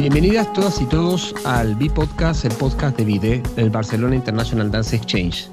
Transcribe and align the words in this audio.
Bienvenidas 0.00 0.50
todas 0.54 0.80
y 0.80 0.86
todos 0.86 1.34
al 1.44 1.74
B-Podcast, 1.76 2.46
el 2.46 2.52
podcast 2.52 2.96
de 2.96 3.04
VIDE, 3.04 3.42
del 3.54 3.68
Barcelona 3.68 4.16
International 4.16 4.70
Dance 4.70 4.96
Exchange. 4.96 5.48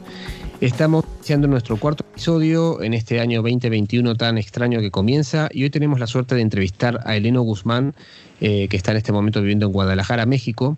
Estamos 0.62 1.04
iniciando 1.28 1.50
nuestro 1.50 1.76
cuarto 1.76 2.06
episodio 2.10 2.82
en 2.82 2.94
este 2.94 3.20
año 3.20 3.42
2021 3.42 4.16
tan 4.16 4.38
extraño 4.38 4.80
que 4.80 4.92
comienza 4.92 5.50
y 5.52 5.64
hoy 5.64 5.70
tenemos 5.70 6.00
la 6.00 6.08
suerte 6.08 6.36
de 6.36 6.42
entrevistar 6.42 7.02
a 7.04 7.18
Eleno 7.18 7.42
Guzmán, 7.42 7.96
eh, 8.40 8.70
que 8.70 8.78
está 8.78 8.92
en 8.92 8.98
este 8.98 9.12
momento 9.12 9.42
viviendo 9.42 9.66
en 9.66 9.74
Guadalajara, 9.74 10.26
México. 10.26 10.78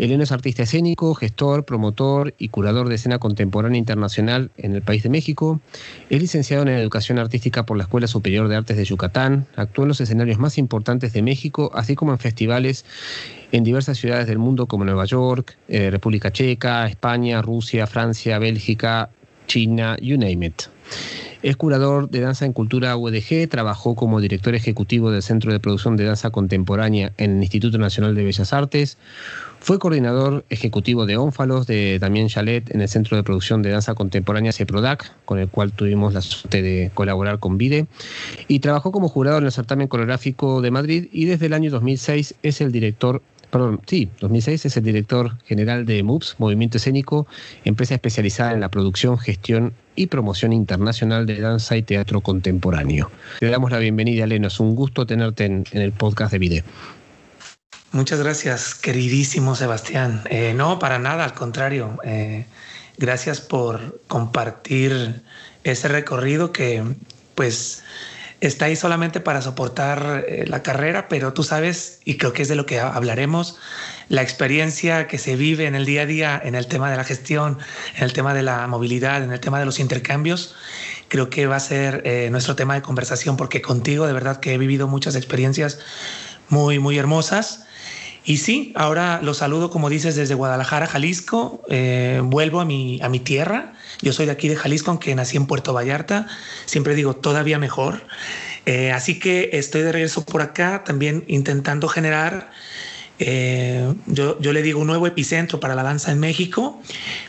Eleno 0.00 0.24
es 0.24 0.32
artista 0.32 0.64
escénico, 0.64 1.14
gestor, 1.14 1.64
promotor 1.64 2.34
y 2.38 2.48
curador 2.48 2.88
de 2.88 2.96
escena 2.96 3.20
contemporánea 3.20 3.78
internacional 3.78 4.50
en 4.56 4.74
el 4.74 4.82
país 4.82 5.04
de 5.04 5.10
México. 5.10 5.60
Es 6.10 6.20
licenciado 6.20 6.64
en 6.64 6.70
Educación 6.70 7.20
Artística 7.20 7.64
por 7.64 7.76
la 7.76 7.84
Escuela 7.84 8.08
Superior 8.08 8.48
de 8.48 8.56
Artes 8.56 8.76
de 8.76 8.84
Yucatán. 8.84 9.46
Actúa 9.54 9.84
en 9.84 9.90
los 9.90 10.00
escenarios 10.00 10.40
más 10.40 10.58
importantes 10.58 11.12
de 11.12 11.22
México, 11.22 11.70
así 11.72 11.94
como 11.94 12.10
en 12.10 12.18
festivales 12.18 12.84
en 13.52 13.62
diversas 13.62 13.96
ciudades 13.96 14.26
del 14.26 14.38
mundo 14.38 14.66
como 14.66 14.84
Nueva 14.84 15.04
York, 15.04 15.56
eh, 15.68 15.88
República 15.90 16.32
Checa, 16.32 16.88
España, 16.88 17.40
Rusia, 17.40 17.86
Francia, 17.86 18.40
Bélgica, 18.40 19.10
China, 19.46 19.96
you 20.00 20.16
name 20.16 20.46
it. 20.46 20.62
Es 21.42 21.56
curador 21.56 22.08
de 22.08 22.20
danza 22.20 22.46
en 22.46 22.54
cultura 22.54 22.96
UDG, 22.96 23.48
trabajó 23.50 23.94
como 23.94 24.20
director 24.20 24.54
ejecutivo 24.54 25.10
del 25.10 25.22
Centro 25.22 25.52
de 25.52 25.60
Producción 25.60 25.96
de 25.96 26.04
Danza 26.04 26.30
Contemporánea 26.30 27.12
en 27.18 27.36
el 27.36 27.42
Instituto 27.42 27.76
Nacional 27.76 28.14
de 28.14 28.24
Bellas 28.24 28.54
Artes, 28.54 28.96
fue 29.64 29.78
coordinador 29.78 30.44
ejecutivo 30.50 31.06
de 31.06 31.16
Ónfalos 31.16 31.66
de 31.66 31.98
Damien 31.98 32.28
Chalet 32.28 32.70
en 32.74 32.82
el 32.82 32.88
Centro 32.90 33.16
de 33.16 33.22
Producción 33.22 33.62
de 33.62 33.70
Danza 33.70 33.94
Contemporánea 33.94 34.52
CEPRODAC, 34.52 35.10
con 35.24 35.38
el 35.38 35.48
cual 35.48 35.72
tuvimos 35.72 36.12
la 36.12 36.20
suerte 36.20 36.60
de 36.60 36.90
colaborar 36.92 37.38
con 37.38 37.56
VIDE, 37.56 37.86
y 38.46 38.58
trabajó 38.58 38.92
como 38.92 39.08
jurado 39.08 39.38
en 39.38 39.44
el 39.44 39.52
certamen 39.52 39.88
coreográfico 39.88 40.60
de 40.60 40.70
Madrid 40.70 41.08
y 41.12 41.24
desde 41.24 41.46
el 41.46 41.54
año 41.54 41.70
2006 41.70 42.34
es 42.42 42.60
el 42.60 42.72
director 42.72 43.22
perdón, 43.54 43.80
sí, 43.86 44.10
2006 44.18 44.66
es 44.66 44.76
el 44.76 44.82
director 44.82 45.38
general 45.44 45.86
de 45.86 46.02
MUPS, 46.02 46.34
Movimiento 46.38 46.78
Escénico, 46.78 47.28
empresa 47.64 47.94
especializada 47.94 48.50
en 48.50 48.58
la 48.58 48.68
producción, 48.68 49.16
gestión 49.16 49.74
y 49.94 50.08
promoción 50.08 50.52
internacional 50.52 51.24
de 51.24 51.40
danza 51.40 51.76
y 51.76 51.84
teatro 51.84 52.20
contemporáneo. 52.20 53.12
Te 53.38 53.46
damos 53.46 53.70
la 53.70 53.78
bienvenida, 53.78 54.26
Leno. 54.26 54.48
Es 54.48 54.58
un 54.58 54.74
gusto 54.74 55.06
tenerte 55.06 55.44
en, 55.44 55.64
el 55.70 55.92
podcast 55.92 56.32
de 56.32 56.38
Vide. 56.40 56.64
Muchas 57.92 58.18
gracias, 58.18 58.74
queridísimo 58.74 59.54
Sebastián. 59.54 60.22
Eh, 60.30 60.52
no, 60.52 60.80
para 60.80 60.98
nada, 60.98 61.22
al 61.22 61.34
contrario. 61.34 62.00
Eh, 62.02 62.46
gracias 62.98 63.40
por 63.40 64.00
compartir 64.08 65.22
ese 65.62 65.86
recorrido 65.86 66.50
que, 66.50 66.82
pues, 67.36 67.83
está 68.40 68.66
ahí 68.66 68.76
solamente 68.76 69.20
para 69.20 69.42
soportar 69.42 70.24
eh, 70.28 70.44
la 70.46 70.62
carrera, 70.62 71.08
pero 71.08 71.32
tú 71.32 71.42
sabes, 71.42 72.00
y 72.04 72.16
creo 72.16 72.32
que 72.32 72.42
es 72.42 72.48
de 72.48 72.54
lo 72.54 72.66
que 72.66 72.80
hablaremos, 72.80 73.56
la 74.08 74.22
experiencia 74.22 75.06
que 75.06 75.18
se 75.18 75.36
vive 75.36 75.66
en 75.66 75.74
el 75.74 75.86
día 75.86 76.02
a 76.02 76.06
día 76.06 76.42
en 76.44 76.54
el 76.54 76.66
tema 76.66 76.90
de 76.90 76.96
la 76.96 77.04
gestión, 77.04 77.58
en 77.96 78.04
el 78.04 78.12
tema 78.12 78.34
de 78.34 78.42
la 78.42 78.66
movilidad, 78.66 79.22
en 79.22 79.32
el 79.32 79.40
tema 79.40 79.58
de 79.58 79.64
los 79.66 79.78
intercambios, 79.78 80.54
creo 81.08 81.30
que 81.30 81.46
va 81.46 81.56
a 81.56 81.60
ser 81.60 82.02
eh, 82.04 82.28
nuestro 82.30 82.56
tema 82.56 82.74
de 82.74 82.82
conversación, 82.82 83.36
porque 83.36 83.62
contigo 83.62 84.06
de 84.06 84.12
verdad 84.12 84.40
que 84.40 84.54
he 84.54 84.58
vivido 84.58 84.88
muchas 84.88 85.16
experiencias 85.16 85.78
muy, 86.48 86.78
muy 86.78 86.98
hermosas. 86.98 87.64
Y 88.26 88.38
sí, 88.38 88.72
ahora 88.74 89.20
los 89.22 89.38
saludo, 89.38 89.70
como 89.70 89.90
dices, 89.90 90.16
desde 90.16 90.34
Guadalajara, 90.34 90.86
Jalisco. 90.86 91.62
Eh, 91.68 92.22
vuelvo 92.24 92.60
a 92.60 92.64
mi, 92.64 92.98
a 93.02 93.10
mi 93.10 93.20
tierra 93.20 93.73
yo 94.02 94.12
soy 94.12 94.26
de 94.26 94.32
aquí 94.32 94.48
de 94.48 94.56
Jalisco, 94.56 94.90
aunque 94.90 95.14
nací 95.14 95.36
en 95.36 95.46
Puerto 95.46 95.72
Vallarta. 95.72 96.26
Siempre 96.66 96.94
digo 96.94 97.16
todavía 97.16 97.58
mejor. 97.58 98.02
Eh, 98.66 98.92
así 98.92 99.18
que 99.18 99.50
estoy 99.52 99.82
de 99.82 99.92
regreso 99.92 100.24
por 100.24 100.42
acá, 100.42 100.84
también 100.84 101.24
intentando 101.26 101.88
generar, 101.88 102.50
eh, 103.18 103.94
yo, 104.06 104.40
yo, 104.40 104.52
le 104.52 104.62
digo 104.62 104.80
un 104.80 104.86
nuevo 104.86 105.06
epicentro 105.06 105.60
para 105.60 105.74
la 105.74 105.82
danza 105.82 106.12
en 106.12 106.18
México, 106.18 106.80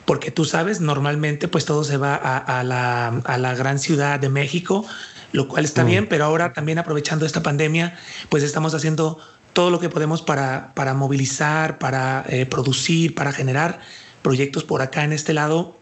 porque 0.05 0.31
tú 0.31 0.45
sabes, 0.45 0.79
normalmente 0.79 1.47
pues 1.47 1.65
todo 1.65 1.83
se 1.83 1.97
va 1.97 2.15
a, 2.15 2.63
la, 2.63 3.07
a 3.07 3.37
la, 3.37 3.53
gran 3.53 3.79
ciudad 3.79 4.19
de 4.19 4.29
México, 4.29 4.85
lo 5.33 5.47
cual 5.47 5.65
está 5.65 5.83
mm. 5.83 5.87
bien, 5.87 6.07
pero 6.07 6.25
ahora 6.25 6.53
también 6.53 6.79
aprovechando 6.79 7.25
esta 7.25 7.43
pandemia, 7.43 7.97
pues 8.29 8.41
estamos 8.43 8.73
haciendo 8.73 9.19
todo 9.51 9.69
lo 9.69 9.79
que 9.79 9.89
podemos 9.89 10.21
para, 10.21 10.73
para 10.73 10.93
movilizar, 10.93 11.79
para 11.79 12.25
eh, 12.29 12.45
producir, 12.45 13.13
para 13.13 13.31
generar 13.31 13.79
proyectos 14.21 14.63
por 14.63 14.81
acá 14.81 15.03
en 15.03 15.13
este 15.13 15.33
lado 15.33 15.77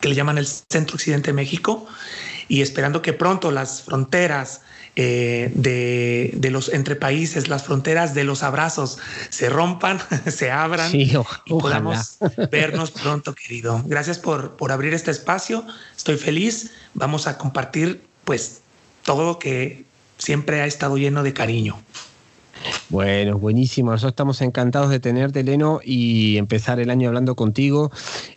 que 0.00 0.08
le 0.08 0.14
llaman 0.14 0.38
el 0.38 0.46
Centro 0.46 0.96
Occidente 0.96 1.30
de 1.30 1.34
México, 1.34 1.86
y 2.48 2.62
esperando 2.62 3.02
que 3.02 3.12
pronto 3.12 3.50
las 3.50 3.82
fronteras 3.82 4.60
eh, 4.96 5.50
de, 5.54 6.50
los 6.50 6.68
entre 6.68 6.94
países, 6.94 7.48
las 7.48 7.64
fronteras 7.64 8.14
de 8.14 8.22
los 8.22 8.42
abrazos 8.44 8.98
se 9.28 9.48
rompan, 9.48 10.00
se 10.30 10.52
abran 10.52 10.94
y 10.94 11.12
podamos 11.48 12.18
vernos 12.50 12.90
pronto, 12.92 13.34
querido. 13.34 13.82
Gracias 13.86 14.18
por, 14.18 14.56
por 14.56 14.70
abrir 14.70 14.94
este 14.94 15.10
espacio. 15.10 15.66
Estoy 15.96 16.16
feliz. 16.16 16.70
Vamos 16.94 17.26
a 17.26 17.38
compartir 17.38 18.04
pues 18.24 18.60
todo 19.02 19.38
que 19.38 19.84
siempre 20.18 20.62
ha 20.62 20.66
estado 20.66 20.96
lleno 20.96 21.22
de 21.22 21.32
cariño. 21.32 21.82
Bueno, 22.88 23.38
buenísimo. 23.38 23.90
Nosotros 23.90 24.12
estamos 24.12 24.40
encantados 24.40 24.90
de 24.90 25.00
tenerte, 25.00 25.42
Leno, 25.42 25.80
y 25.82 26.36
empezar 26.36 26.80
el 26.80 26.90
año 26.90 27.08
hablando 27.08 27.34
contigo. 27.34 27.90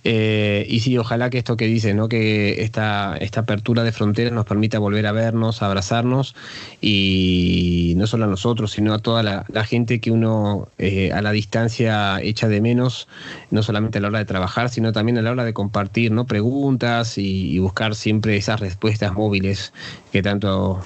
Eh, 0.03 0.65
y 0.69 0.79
sí, 0.79 0.97
ojalá 0.97 1.29
que 1.29 1.37
esto 1.37 1.57
que 1.57 1.65
dice, 1.65 1.93
¿no? 1.93 2.09
que 2.09 2.63
esta, 2.63 3.17
esta 3.17 3.41
apertura 3.41 3.83
de 3.83 3.91
fronteras 3.91 4.33
nos 4.33 4.45
permita 4.45 4.79
volver 4.79 5.05
a 5.07 5.11
vernos, 5.11 5.61
abrazarnos, 5.61 6.35
y 6.81 7.93
no 7.97 8.07
solo 8.07 8.25
a 8.25 8.27
nosotros, 8.27 8.71
sino 8.71 8.93
a 8.93 8.99
toda 8.99 9.23
la, 9.23 9.45
gente 9.65 9.99
que 9.99 10.11
uno 10.11 10.69
eh, 10.77 11.11
a 11.11 11.21
la 11.21 11.31
distancia 11.31 12.21
echa 12.21 12.47
de 12.47 12.61
menos, 12.61 13.07
no 13.51 13.63
solamente 13.63 13.97
a 13.97 14.01
la 14.01 14.07
hora 14.07 14.19
de 14.19 14.25
trabajar, 14.25 14.69
sino 14.69 14.93
también 14.93 15.17
a 15.17 15.21
la 15.21 15.31
hora 15.31 15.43
de 15.43 15.53
compartir 15.53 16.11
¿no? 16.11 16.25
preguntas 16.25 17.17
y, 17.17 17.51
y 17.51 17.59
buscar 17.59 17.95
siempre 17.95 18.37
esas 18.37 18.59
respuestas 18.59 19.13
móviles 19.13 19.73
que 20.11 20.21
tanto 20.21 20.81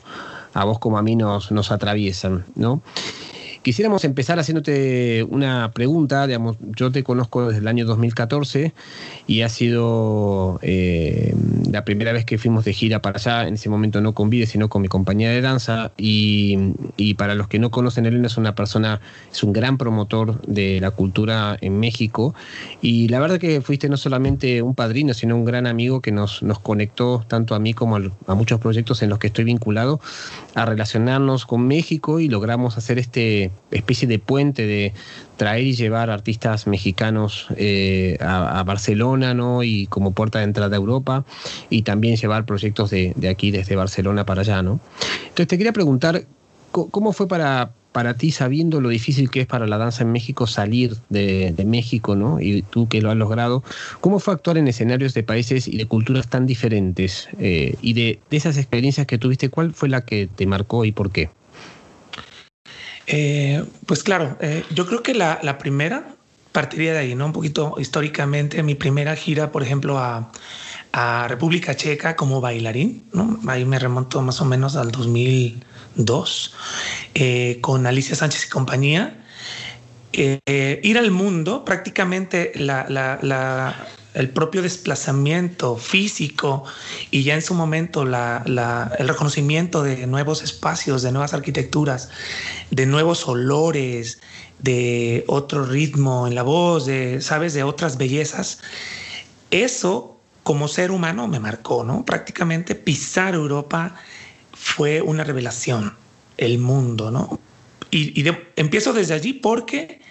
a 0.54 0.66
vos 0.66 0.80
como 0.80 0.98
a 0.98 1.02
mí 1.02 1.16
nos, 1.16 1.52
nos 1.52 1.72
atraviesan, 1.72 2.46
¿no? 2.56 2.82
Quisiéramos 3.62 4.04
empezar 4.06 4.40
haciéndote 4.40 5.24
una 5.30 5.72
pregunta, 5.72 6.26
digamos, 6.26 6.58
yo 6.76 6.92
te 6.92 7.04
conozco 7.04 7.48
desde 7.48 7.60
el 7.60 7.68
año 7.68 7.86
2014 7.86 8.74
y 9.28 9.42
ha 9.42 9.50
sido 9.50 10.58
eh, 10.64 11.36
la 11.70 11.86
primera 11.86 12.12
vez 12.12 12.26
que 12.26 12.40
fuimos 12.40 12.66
de 12.66 12.74
gira 12.74 13.04
para 13.04 13.20
allá, 13.20 13.48
en 13.48 13.54
ese 13.54 13.70
momento 13.70 14.02
no 14.02 14.14
con 14.14 14.32
Vide, 14.32 14.48
sino 14.48 14.68
con 14.68 14.82
mi 14.82 14.88
compañía 14.88 15.30
de 15.30 15.42
danza. 15.42 15.92
Y, 15.96 16.74
y, 16.98 17.14
para 17.14 17.36
los 17.36 17.48
que 17.48 17.60
no 17.60 17.70
conocen, 17.70 18.08
Elena 18.08 18.26
es 18.26 18.38
una 18.38 18.56
persona, 18.56 19.00
es 19.32 19.44
un 19.44 19.54
gran 19.54 19.78
promotor 19.78 20.42
de 20.42 20.80
la 20.82 20.90
cultura 20.90 21.56
en 21.62 21.80
México. 21.80 22.34
Y 22.82 23.10
la 23.10 23.20
verdad 23.20 23.38
que 23.38 23.62
fuiste 23.62 23.90
no 23.90 23.98
solamente 23.98 24.64
un 24.64 24.74
padrino, 24.74 25.14
sino 25.14 25.36
un 25.36 25.46
gran 25.46 25.68
amigo 25.68 26.02
que 26.02 26.12
nos, 26.12 26.42
nos 26.42 26.58
conectó 26.58 27.24
tanto 27.28 27.54
a 27.54 27.60
mí 27.60 27.76
como 27.76 27.98
a, 27.98 28.02
a 28.26 28.34
muchos 28.34 28.60
proyectos 28.60 29.04
en 29.04 29.10
los 29.10 29.20
que 29.20 29.28
estoy 29.28 29.44
vinculado 29.44 30.02
a 30.56 30.66
relacionarnos 30.66 31.46
con 31.46 31.68
México 31.68 32.20
y 32.20 32.28
logramos 32.28 32.80
hacer 32.80 32.98
este 32.98 33.51
especie 33.72 34.08
de 34.08 34.20
puente 34.20 34.66
de 34.68 34.94
traer 35.38 35.66
y 35.66 35.74
llevar 35.74 36.10
artistas 36.10 36.68
mexicanos 36.68 37.48
eh, 37.56 38.18
a, 38.20 38.62
Barcelona, 38.64 39.34
¿no? 39.34 39.64
Y 39.64 39.88
como 39.88 40.12
puerta 40.12 40.40
de 40.40 40.46
entrada 40.46 40.76
a 40.76 40.80
Europa, 40.80 41.26
y 41.70 41.82
también 41.82 42.16
llevar 42.16 42.46
proyectos 42.46 42.92
de, 42.92 43.14
aquí 43.30 43.52
desde 43.52 43.76
Barcelona 43.76 44.26
para 44.26 44.42
allá, 44.42 44.62
¿no? 44.62 44.80
Entonces 45.24 45.48
te 45.48 45.58
quería 45.58 45.74
preguntar, 45.74 46.26
¿cómo 46.72 47.14
fue 47.14 47.28
para, 47.28 47.72
para 47.92 48.16
ti, 48.16 48.32
sabiendo 48.32 48.82
lo 48.82 48.90
difícil 48.90 49.30
que 49.30 49.42
es 49.42 49.48
para 49.48 49.68
la 49.68 49.78
danza 49.78 50.04
en 50.04 50.12
México 50.12 50.48
salir 50.48 50.96
de, 51.10 51.54
México, 51.66 52.16
¿no? 52.16 52.40
Y 52.40 52.62
tú 52.62 52.88
que 52.88 53.02
lo 53.02 53.10
has 53.10 53.18
logrado, 53.18 53.64
¿cómo 54.00 54.20
fue 54.20 54.34
actuar 54.34 54.58
en 54.58 54.68
escenarios 54.68 55.14
de 55.14 55.24
países 55.24 55.68
y 55.68 55.78
de 55.78 55.86
culturas 55.86 56.28
tan 56.28 56.46
diferentes? 56.46 57.30
Eh, 57.40 57.76
y 57.82 57.94
de, 57.94 58.20
de, 58.30 58.38
esas 58.38 58.58
experiencias 58.58 59.08
que 59.08 59.18
tuviste, 59.18 59.50
¿cuál 59.50 59.74
fue 59.74 59.90
la 59.90 60.06
que 60.06 60.28
te 60.28 60.46
marcó 60.46 60.86
y 60.86 60.92
por 60.92 61.12
qué? 61.12 61.30
Eh, 63.14 63.66
pues 63.86 64.04
claro, 64.04 64.38
eh, 64.40 64.64
yo 64.74 64.86
creo 64.86 65.04
que 65.04 65.14
la, 65.14 65.58
primera 65.58 66.16
partiría 66.54 66.94
de 66.94 67.00
ahí, 67.00 67.16
¿no? 67.16 67.26
Un 67.26 67.34
poquito 67.34 67.76
históricamente, 67.78 68.64
mi 68.64 68.74
primera 68.74 69.18
gira, 69.18 69.52
por 69.52 69.64
ejemplo, 69.64 70.00
a, 70.00 70.32
República 71.28 71.76
Checa 71.76 72.18
como 72.18 72.42
bailarín. 72.42 73.04
Ahí 73.48 73.64
me 73.64 73.80
remonto 73.80 74.22
más 74.22 74.42
o 74.42 74.46
menos 74.46 74.76
al 74.76 74.92
2002, 74.92 76.54
eh, 77.16 77.60
con 77.62 77.86
Alicia 77.86 78.16
Sánchez 78.16 78.46
y 78.48 78.50
compañía. 78.50 79.18
ir 80.12 80.98
al 80.98 81.12
mundo, 81.12 81.64
prácticamente 81.64 82.52
la, 82.56 83.88
el 84.14 84.30
propio 84.30 84.62
desplazamiento 84.62 85.78
físico 85.78 86.66
y 87.12 87.24
ya 87.24 87.36
en 87.36 87.42
su 87.42 87.54
momento 87.54 88.04
el 88.04 89.08
reconocimiento 89.08 89.84
de 89.84 90.06
nuevos 90.08 90.44
espacios, 90.44 91.02
de 91.02 91.12
nuevas 91.12 91.34
arquitecturas, 91.34 92.10
de 92.72 92.86
nuevos 92.86 93.28
olores, 93.28 94.20
de 94.60 95.24
otro 95.28 95.66
ritmo 95.66 96.28
en 96.28 96.36
la 96.36 96.44
voz, 96.44 96.86
de, 96.86 97.22
sabes, 97.22 97.54
de 97.54 97.64
otras 97.64 97.98
bellezas, 97.98 98.60
eso 99.50 100.18
como 100.44 100.68
ser 100.68 100.92
humano 100.92 101.28
me 101.28 101.40
marcó, 101.40 101.84
¿no? 101.84 102.06
Prácticamente 102.06 102.76
pisar 102.76 103.34
Europa 103.34 103.96
fue 104.54 105.02
una 105.02 105.24
revelación, 105.24 105.96
el 106.38 106.60
mundo, 106.60 107.12
¿no? 107.12 107.40
Y, 107.92 108.26
empiezo 108.56 108.94
desde 108.94 109.14
allí 109.14 109.34
porque 109.34 110.02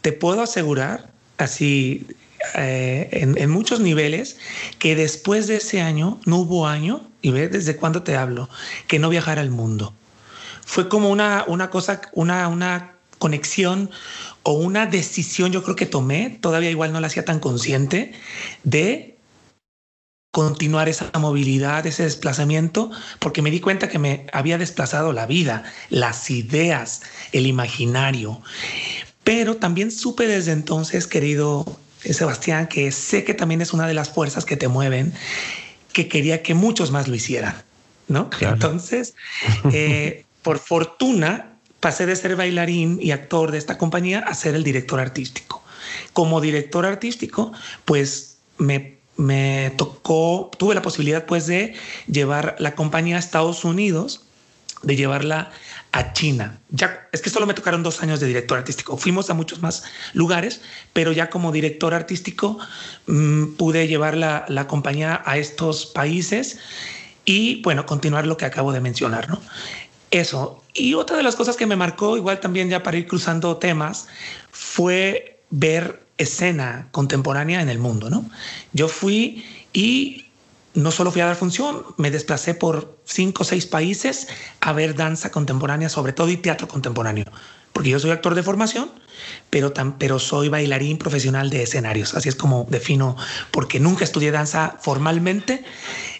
te 0.00 0.12
puedo 0.12 0.42
asegurar, 0.42 1.10
así, 1.36 2.06
eh, 2.54 3.08
en, 3.12 3.50
muchos 3.50 3.80
niveles, 3.80 4.38
que 4.78 4.96
después 4.96 5.46
de 5.46 5.56
ese 5.56 5.80
año, 5.82 6.20
no 6.24 6.38
hubo 6.38 6.66
año, 6.66 7.08
y 7.22 7.30
ve 7.30 7.48
desde 7.48 7.76
cuándo 7.76 8.02
te 8.02 8.16
hablo, 8.16 8.48
que 8.86 8.98
no 8.98 9.08
viajara 9.10 9.40
al 9.40 9.50
mundo. 9.50 9.92
Fue 10.64 10.88
como 10.88 11.10
una, 11.10 11.44
una 11.46 11.70
cosa, 11.70 12.00
una, 12.12 12.48
una 12.48 12.92
conexión 13.18 13.90
o 14.42 14.52
una 14.52 14.86
decisión 14.86 15.52
yo 15.52 15.62
creo 15.62 15.76
que 15.76 15.86
tomé, 15.86 16.38
todavía 16.40 16.70
igual 16.70 16.92
no 16.92 17.00
la 17.00 17.08
hacía 17.08 17.24
tan 17.24 17.40
consciente, 17.40 18.12
de 18.64 19.18
continuar 20.32 20.88
esa 20.88 21.10
movilidad, 21.18 21.86
ese 21.86 22.04
desplazamiento, 22.04 22.90
porque 23.18 23.42
me 23.42 23.50
di 23.50 23.60
cuenta 23.60 23.88
que 23.88 23.98
me 23.98 24.26
había 24.32 24.58
desplazado 24.58 25.12
la 25.12 25.26
vida, 25.26 25.64
las 25.90 26.30
ideas, 26.30 27.02
el 27.32 27.46
imaginario. 27.46 28.40
Pero 29.24 29.56
también 29.56 29.90
supe 29.90 30.26
desde 30.26 30.52
entonces, 30.52 31.06
querido 31.06 31.66
Sebastián, 32.02 32.66
que 32.66 32.92
sé 32.92 33.24
que 33.24 33.34
también 33.34 33.60
es 33.60 33.72
una 33.72 33.86
de 33.86 33.94
las 33.94 34.10
fuerzas 34.10 34.44
que 34.44 34.56
te 34.56 34.68
mueven, 34.68 35.12
que 35.92 36.08
quería 36.08 36.42
que 36.42 36.54
muchos 36.54 36.90
más 36.90 37.08
lo 37.08 37.14
hicieran, 37.14 37.62
¿no? 38.08 38.30
Entonces, 38.40 39.14
eh, 39.72 40.24
por 40.42 40.58
fortuna, 40.58 41.52
pasé 41.80 42.06
de 42.06 42.16
ser 42.16 42.36
bailarín 42.36 42.98
y 43.02 43.10
actor 43.10 43.50
de 43.50 43.58
esta 43.58 43.78
compañía 43.78 44.20
a 44.20 44.34
ser 44.34 44.54
el 44.54 44.64
director 44.64 45.00
artístico. 45.00 45.62
Como 46.12 46.40
director 46.40 46.86
artístico, 46.86 47.52
pues 47.84 48.38
me, 48.58 48.98
me 49.16 49.72
tocó, 49.76 50.50
tuve 50.58 50.74
la 50.74 50.82
posibilidad 50.82 51.26
pues 51.26 51.46
de 51.46 51.74
llevar 52.06 52.56
la 52.58 52.74
compañía 52.74 53.16
a 53.16 53.18
Estados 53.18 53.64
Unidos, 53.64 54.26
de 54.82 54.96
llevarla 54.96 55.50
a 55.92 56.12
China. 56.12 56.58
Ya 56.70 57.08
es 57.12 57.20
que 57.20 57.30
solo 57.30 57.46
me 57.46 57.54
tocaron 57.54 57.82
dos 57.82 58.02
años 58.02 58.20
de 58.20 58.26
director 58.26 58.58
artístico. 58.58 58.96
Fuimos 58.96 59.30
a 59.30 59.34
muchos 59.34 59.60
más 59.60 59.84
lugares, 60.12 60.60
pero 60.92 61.12
ya 61.12 61.30
como 61.30 61.52
director 61.52 61.94
artístico 61.94 62.58
mm, 63.06 63.54
pude 63.54 63.88
llevar 63.88 64.16
la, 64.16 64.44
la, 64.48 64.66
compañía 64.66 65.22
a 65.24 65.36
estos 65.36 65.86
países 65.86 66.58
y 67.24 67.62
bueno, 67.62 67.86
continuar 67.86 68.26
lo 68.26 68.36
que 68.36 68.44
acabo 68.44 68.72
de 68.72 68.80
mencionar, 68.80 69.28
¿no? 69.28 69.40
Eso. 70.10 70.62
Y 70.74 70.94
otra 70.94 71.16
de 71.16 71.22
las 71.22 71.36
cosas 71.36 71.56
que 71.56 71.66
me 71.66 71.76
marcó, 71.76 72.16
igual 72.16 72.40
también 72.40 72.68
ya 72.68 72.82
para 72.82 72.96
ir 72.96 73.06
cruzando 73.06 73.56
temas, 73.56 74.08
fue 74.50 75.40
ver 75.50 76.04
escena 76.18 76.88
contemporánea 76.92 77.62
en 77.62 77.68
el 77.68 77.78
mundo, 77.78 78.10
¿no? 78.10 78.24
Yo 78.72 78.88
fui 78.88 79.44
y 79.72 80.26
no 80.80 80.90
solo 80.90 81.10
fui 81.10 81.20
a 81.20 81.26
dar 81.26 81.36
función, 81.36 81.84
me 81.96 82.10
desplacé 82.10 82.54
por 82.54 82.98
cinco 83.04 83.42
o 83.42 83.44
seis 83.44 83.66
países 83.66 84.28
a 84.60 84.72
ver 84.72 84.94
danza 84.94 85.30
contemporánea, 85.30 85.88
sobre 85.88 86.12
todo 86.12 86.28
y 86.28 86.36
teatro 86.36 86.68
contemporáneo, 86.68 87.24
porque 87.72 87.90
yo 87.90 87.98
soy 87.98 88.10
actor 88.10 88.34
de 88.34 88.42
formación, 88.42 88.90
pero, 89.50 89.72
pero 89.98 90.18
soy 90.18 90.48
bailarín 90.48 90.98
profesional 90.98 91.50
de 91.50 91.62
escenarios, 91.62 92.14
así 92.14 92.28
es 92.28 92.34
como 92.34 92.66
defino, 92.70 93.16
porque 93.50 93.80
nunca 93.80 94.04
estudié 94.04 94.30
danza 94.30 94.76
formalmente, 94.80 95.64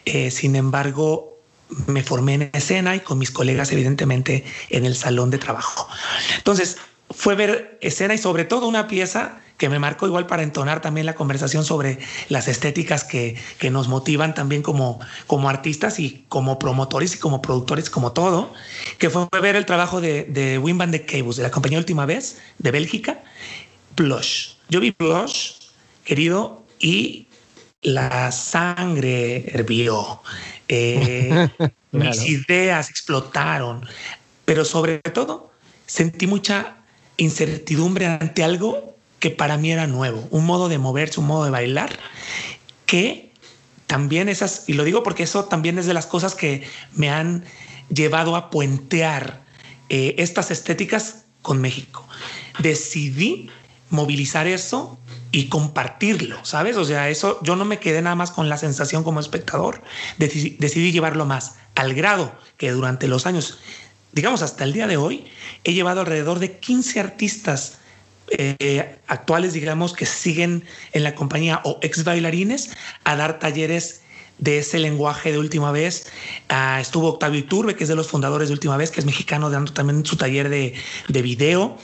eh, 0.05 0.31
sin 0.31 0.57
embargo, 0.57 1.39
me 1.87 2.03
formé 2.03 2.35
en 2.35 2.51
escena 2.53 2.97
y 2.97 3.01
con 3.01 3.19
mis 3.19 3.31
colegas, 3.31 3.71
evidentemente, 3.73 4.45
en 4.71 4.85
el 4.85 4.97
salón 4.97 5.31
de 5.31 5.39
trabajo. 5.39 5.89
Entonces, 6.37 6.79
fue 7.11 7.35
ver 7.35 7.79
escena 7.81 8.15
y 8.15 8.19
sobre 8.19 8.45
todo 8.45 8.67
una 8.69 8.87
pieza 8.87 9.41
que 9.61 9.69
me 9.69 9.79
marcó 9.79 10.07
igual 10.07 10.27
para 10.27 10.43
entonar 10.43 10.81
también 10.81 11.05
la 11.05 11.15
conversación 11.15 11.67
sobre 11.67 11.99
las 12.31 12.49
estéticas 12.49 13.05
que, 13.05 13.37
que 13.59 13.71
nos 13.71 13.89
motivan 13.89 14.35
también 14.35 14.63
como, 14.63 14.99
como 15.27 15.51
artistas 15.51 15.99
y 15.99 16.25
como 16.31 16.59
promotores 16.59 17.15
y 17.15 17.19
como 17.19 17.43
productores, 17.43 17.91
como 17.91 18.13
todo, 18.13 18.55
que 18.97 19.11
fue 19.11 19.29
ver 19.43 19.57
el 19.57 19.67
trabajo 19.67 20.01
de, 20.01 20.25
de 20.25 20.57
Wim 20.57 20.79
van 20.79 20.91
de 20.91 21.05
Cabus, 21.05 21.37
de 21.37 21.43
la 21.43 21.51
compañía 21.51 21.79
Última 21.79 22.07
Vez, 22.07 22.41
de 22.57 22.71
Bélgica, 22.71 23.23
Blush. 23.97 24.55
Yo 24.71 24.81
vi 24.81 24.95
Blush, 24.99 25.53
querido, 26.05 26.65
y 26.79 27.27
la 27.83 28.33
sangre 28.33 29.45
hervió. 29.55 30.23
Eh, 30.69 31.51
mis 31.93 32.27
ideas 32.27 32.89
explotaron, 32.89 33.87
pero 34.47 34.65
sobre 34.65 35.01
todo 35.01 35.53
sentí 35.85 36.27
mucha 36.27 36.77
incertidumbre 37.19 38.07
ante 38.07 38.43
algo 38.43 38.90
que 39.21 39.31
para 39.31 39.57
mí 39.57 39.71
era 39.71 39.87
nuevo, 39.87 40.27
un 40.31 40.47
modo 40.47 40.69
de 40.69 40.79
moverse, 40.79 41.21
un 41.21 41.27
modo 41.27 41.45
de 41.45 41.51
bailar, 41.51 41.91
que 42.87 43.31
también 43.87 44.29
esas, 44.29 44.65
y 44.67 44.73
lo 44.73 44.85
digo 44.85 45.03
porque 45.03 45.23
eso 45.23 45.45
también 45.45 45.79
es 45.79 45.87
de 45.87 45.95
las 45.95 46.07
cosas 46.07 46.35
que 46.35 46.67
me 46.93 47.11
han 47.11 47.45
llevado 47.89 48.35
a 48.35 48.51
puentear 48.51 49.43
eh, 49.89 50.15
estas 50.19 50.51
estéticas 50.51 51.25
con 51.43 51.61
México. 51.61 52.07
Decidí 52.61 53.51
movilizar 53.91 54.47
eso 54.47 54.99
y 55.33 55.49
compartirlo, 55.49 56.45
¿sabes? 56.45 56.77
O 56.77 56.85
sea, 56.85 57.09
eso 57.09 57.39
yo 57.43 57.57
no 57.57 57.65
me 57.65 57.79
quedé 57.79 58.01
nada 58.01 58.17
más 58.17 58.31
con 58.31 58.49
la 58.49 58.57
sensación 58.57 59.05
como 59.05 59.21
espectador, 59.21 59.83
decidí, 60.19 60.93
llevarlo 60.93 61.27
más, 61.27 61.57
al 61.75 61.95
grado 61.95 62.33
que 62.57 62.71
durante 62.71 63.09
los 63.09 63.27
años, 63.27 63.59
digamos 64.13 64.43
hasta 64.43 64.65
el 64.65 64.73
día 64.73 64.87
de 64.87 64.97
hoy, 64.97 65.27
he 65.65 65.73
llevado 65.73 66.01
alrededor 66.01 66.39
de 66.39 66.59
15 66.59 67.01
artistas 67.01 67.80
eh, 68.31 68.97
actuales, 69.07 69.53
digamos, 69.53 69.93
que 69.93 70.07
siguen 70.07 70.65
en 70.93 71.03
la 71.03 71.15
compañía 71.15 71.61
o 71.65 71.79
ex 71.83 72.05
bailarines 72.05 72.71
a 73.05 73.17
dar 73.17 73.39
talleres 73.39 74.03
de 74.39 74.59
ese 74.59 74.79
lenguaje 74.79 75.33
de 75.33 75.39
última 75.39 75.71
vez. 75.71 76.07
Ah, 76.49 76.79
estuvo 76.81 77.09
Octavio 77.09 77.39
Iturbe, 77.39 77.77
que 77.77 77.85
es 77.85 77.89
de 77.89 77.97
los 77.97 78.09
fundadores 78.09 78.49
de 78.49 78.55
última 78.55 78.77
vez, 78.77 78.91
que 78.91 79.01
es 79.01 79.07
mexicano, 79.07 79.51
dando 79.51 79.73
también 79.73 80.05
su 80.05 80.17
taller 80.17 80.49
de, 80.49 80.75
de 81.09 81.23
video. 81.23 81.77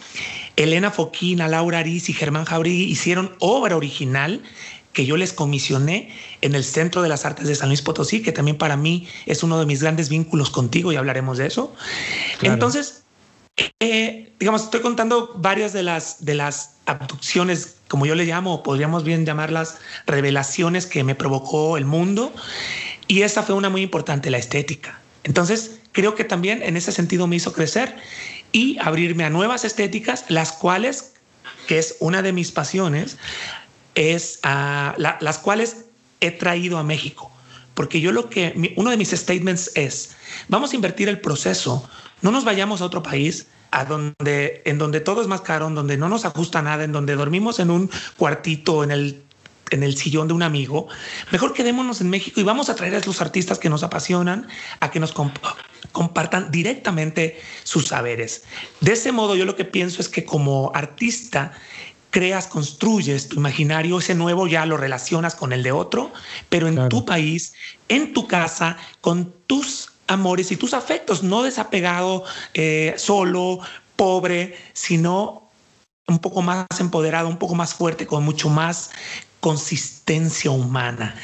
Elena 0.57 0.91
Foquina, 0.91 1.49
Laura 1.49 1.81
Ariz 1.81 2.09
y 2.09 2.15
Germán 2.15 2.47
Jauregui 2.47 2.85
hicieron 2.85 3.37
obra 3.41 3.77
original 3.77 4.43
que 4.95 5.05
yo 5.05 5.19
les 5.19 5.35
comisioné 5.35 6.11
en 6.41 6.55
el 6.55 6.65
Centro 6.65 7.03
de 7.03 7.11
las 7.11 7.27
Artes 7.27 7.47
de 7.47 7.55
San 7.55 7.69
Luis 7.69 7.83
Potosí, 7.83 8.23
que 8.23 8.33
también 8.33 8.57
para 8.57 8.79
mí 8.79 9.07
es 9.27 9.43
uno 9.43 9.61
de 9.61 9.67
mis 9.67 9.83
grandes 9.83 10.09
vínculos 10.09 10.49
contigo 10.49 10.91
y 10.91 10.97
hablaremos 10.97 11.37
de 11.37 11.49
eso. 11.49 11.75
Entonces, 12.41 13.03
eh, 13.81 14.33
digamos, 14.39 14.65
estoy 14.65 14.81
contando 14.81 15.35
varias 15.37 15.73
de 15.73 15.83
las, 15.83 16.25
de 16.25 16.35
las 16.35 16.77
abducciones, 16.87 17.77
como 17.89 18.07
yo 18.07 18.15
le 18.15 18.25
llamo, 18.25 18.63
podríamos 18.63 19.05
bien 19.05 19.25
llamarlas 19.25 19.79
revelaciones 20.07 20.87
que 20.87 21.05
me 21.05 21.15
provocó 21.15 21.77
el 21.77 21.85
mundo. 21.85 22.33
Y 23.09 23.23
esa 23.23 23.43
fue 23.43 23.55
una 23.55 23.71
muy 23.71 23.83
importante, 23.83 24.31
la 24.31 24.39
estética. 24.39 25.01
Entonces, 25.25 25.81
creo 25.93 26.15
que 26.15 26.25
también 26.25 26.63
en 26.63 26.77
ese 26.77 26.93
sentido 26.93 27.27
me 27.27 27.37
hizo 27.37 27.53
crecer 27.53 27.97
y 28.53 28.79
abrirme 28.81 29.25
a 29.25 29.31
nuevas 29.31 29.65
estéticas, 29.65 30.25
las 30.29 30.53
cuales, 30.53 31.15
que 31.67 31.79
es 31.79 31.97
una 32.01 32.23
de 32.23 32.33
mis 32.33 32.53
pasiones, 32.53 33.17
es 33.95 34.39
a 34.43 34.95
las 34.99 35.39
cuales 35.39 35.87
he 36.21 36.31
traído 36.31 36.79
a 36.79 36.83
México. 36.83 37.33
Porque 37.75 38.01
yo 38.01 38.13
lo 38.13 38.31
que, 38.31 38.73
uno 38.77 38.91
de 38.91 38.97
mis 38.97 39.11
statements 39.11 39.71
es, 39.75 40.17
vamos 40.49 40.73
a 40.73 40.77
invertir 40.77 41.09
el 41.09 41.21
proceso, 41.21 41.89
no 42.23 42.31
nos 42.31 42.45
vayamos 42.45 42.81
a 42.81 42.85
otro 42.85 43.03
país, 43.03 43.47
a 43.71 43.85
donde, 43.85 44.63
en 44.65 44.79
donde 44.79 45.01
todo 45.01 45.21
es 45.21 45.29
más 45.29 45.41
caro, 45.41 45.67
en 45.67 45.75
donde 45.75 45.97
no 45.97 46.09
nos 46.09 46.25
ajusta 46.25 46.63
nada, 46.63 46.85
en 46.85 46.93
donde 46.93 47.15
dormimos 47.15 47.59
en 47.59 47.71
un 47.71 47.91
cuartito 48.17 48.85
en 48.85 48.91
el 48.91 49.23
en 49.71 49.83
el 49.83 49.97
sillón 49.97 50.29
de 50.29 50.35
un 50.35 50.43
amigo, 50.43 50.89
mejor 51.33 51.53
quedémonos 51.53 52.01
en 52.01 52.11
México 52.11 52.41
y 52.41 52.45
vamos 52.45 52.69
a 52.69 52.75
traer 52.75 52.95
a 52.95 53.01
los 53.01 53.21
artistas 53.21 53.59
que 53.59 53.69
nos 53.69 53.83
apasionan 53.83 54.47
a 54.81 54.91
que 54.91 55.01
nos 55.01 55.13
compartan 55.93 56.51
directamente 56.51 57.41
sus 57.65 57.89
saberes. 57.89 58.45
De 58.81 58.93
ese 58.93 59.13
modo, 59.13 59.35
yo 59.35 59.45
lo 59.45 59.57
que 59.57 59.65
pienso 59.65 60.01
es 60.01 60.09
que 60.09 60.25
como 60.25 60.71
artista, 60.75 61.53
creas, 62.11 62.47
construyes 62.47 63.29
tu 63.29 63.37
imaginario, 63.37 63.99
ese 63.99 64.15
nuevo 64.15 64.47
ya 64.47 64.65
lo 64.67 64.77
relacionas 64.77 65.35
con 65.35 65.53
el 65.53 65.63
de 65.63 65.73
otro, 65.73 66.13
pero 66.49 66.69
en 66.69 66.89
tu 66.89 67.05
país, 67.05 67.53
en 67.89 68.13
tu 68.13 68.27
casa, 68.27 68.77
con 69.01 69.35
tus 69.47 69.91
amores 70.07 70.53
y 70.53 70.57
tus 70.57 70.75
afectos, 70.75 71.23
no 71.23 71.43
desapegado, 71.43 72.25
eh, 72.55 72.95
solo, 72.97 73.61
pobre, 73.97 74.57
sino 74.73 75.51
un 76.07 76.19
poco 76.19 76.43
más 76.43 76.67
empoderado, 76.79 77.29
un 77.29 77.39
poco 77.39 77.55
más 77.55 77.75
fuerte, 77.75 78.07
con 78.07 78.25
mucho 78.25 78.49
más 78.49 78.91
consistencia 79.41 80.51
humana. 80.51 81.15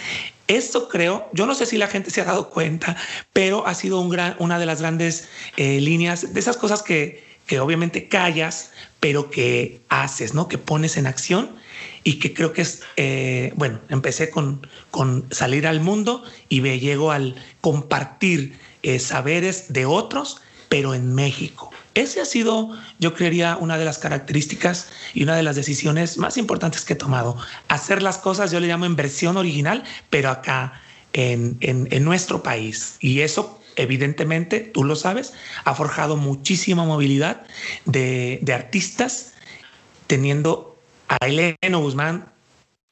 Esto 0.48 0.88
creo, 0.88 1.28
yo 1.32 1.46
no 1.46 1.54
sé 1.54 1.66
si 1.66 1.78
la 1.78 1.86
gente 1.86 2.10
se 2.10 2.20
ha 2.20 2.24
dado 2.24 2.50
cuenta, 2.50 2.96
pero 3.32 3.66
ha 3.66 3.74
sido 3.74 4.00
un 4.00 4.08
gran, 4.08 4.34
una 4.38 4.58
de 4.58 4.66
las 4.66 4.80
grandes 4.80 5.28
eh, 5.56 5.80
líneas 5.80 6.34
de 6.34 6.40
esas 6.40 6.56
cosas 6.56 6.82
que, 6.82 7.24
que 7.46 7.60
obviamente 7.60 8.08
callas, 8.08 8.72
pero 9.00 9.30
que 9.30 9.80
haces, 9.88 10.34
¿no? 10.34 10.48
Que 10.48 10.58
pones 10.58 10.96
en 10.96 11.06
acción 11.06 11.56
y 12.04 12.18
que 12.18 12.34
creo 12.34 12.52
que 12.52 12.62
es, 12.62 12.82
eh, 12.96 13.52
bueno, 13.56 13.80
empecé 13.88 14.30
con, 14.30 14.66
con 14.90 15.26
salir 15.30 15.66
al 15.66 15.80
mundo 15.80 16.24
y 16.48 16.60
me 16.60 16.80
llego 16.80 17.12
al 17.12 17.36
compartir 17.60 18.58
eh, 18.82 18.98
saberes 18.98 19.72
de 19.72 19.86
otros, 19.86 20.40
pero 20.68 20.94
en 20.94 21.14
México. 21.14 21.70
Ese 21.94 22.20
ha 22.20 22.24
sido, 22.24 22.70
yo 22.98 23.14
creería, 23.14 23.58
una 23.60 23.76
de 23.76 23.84
las 23.84 23.98
características 23.98 24.88
y 25.12 25.22
una 25.22 25.36
de 25.36 25.42
las 25.42 25.56
decisiones 25.56 26.16
más 26.16 26.38
importantes 26.38 26.84
que 26.84 26.94
he 26.94 26.96
tomado. 26.96 27.36
Hacer 27.68 28.02
las 28.02 28.16
cosas, 28.16 28.50
yo 28.50 28.60
le 28.60 28.68
llamo 28.68 28.86
en 28.86 28.96
versión 28.96 29.36
original, 29.36 29.84
pero 30.08 30.30
acá 30.30 30.80
en, 31.12 31.58
en, 31.60 32.04
nuestro 32.04 32.42
país. 32.42 32.96
Y 33.00 33.20
eso, 33.20 33.60
evidentemente, 33.76 34.60
tú 34.60 34.84
lo 34.84 34.96
sabes, 34.96 35.34
ha 35.64 35.74
forjado 35.74 36.16
muchísima 36.16 36.84
movilidad 36.84 37.42
de, 37.84 38.38
de 38.40 38.54
artistas, 38.54 39.34
teniendo 40.06 40.78
a 41.08 41.26
Eleno 41.26 41.80
Guzmán 41.80 42.31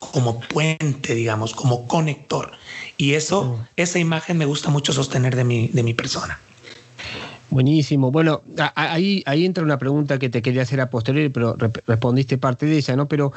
como 0.00 0.40
puente, 0.40 1.14
digamos, 1.14 1.54
como 1.54 1.87
conector. 1.87 2.52
Y 2.97 3.14
eso, 3.14 3.61
esa 3.76 3.99
imagen 3.99 4.38
me 4.38 4.47
gusta 4.47 4.71
mucho 4.71 4.92
sostener 4.92 5.37
de 5.37 5.45
mi, 5.45 5.69
de 5.69 5.83
mi 5.83 5.95
persona. 5.95 6.40
Buenísimo. 7.50 8.12
Bueno, 8.12 8.42
ahí, 8.76 9.25
ahí 9.26 9.45
entra 9.45 9.64
una 9.64 9.76
pregunta 9.76 10.21
que 10.21 10.28
te 10.28 10.40
quería 10.40 10.62
hacer 10.62 10.80
a 10.80 10.88
posteriori, 10.88 11.30
pero 11.30 11.57
respondiste 11.87 12.38
parte 12.38 12.66
de 12.66 12.76
ella, 12.76 12.95
¿no? 12.95 13.09
Pero 13.09 13.33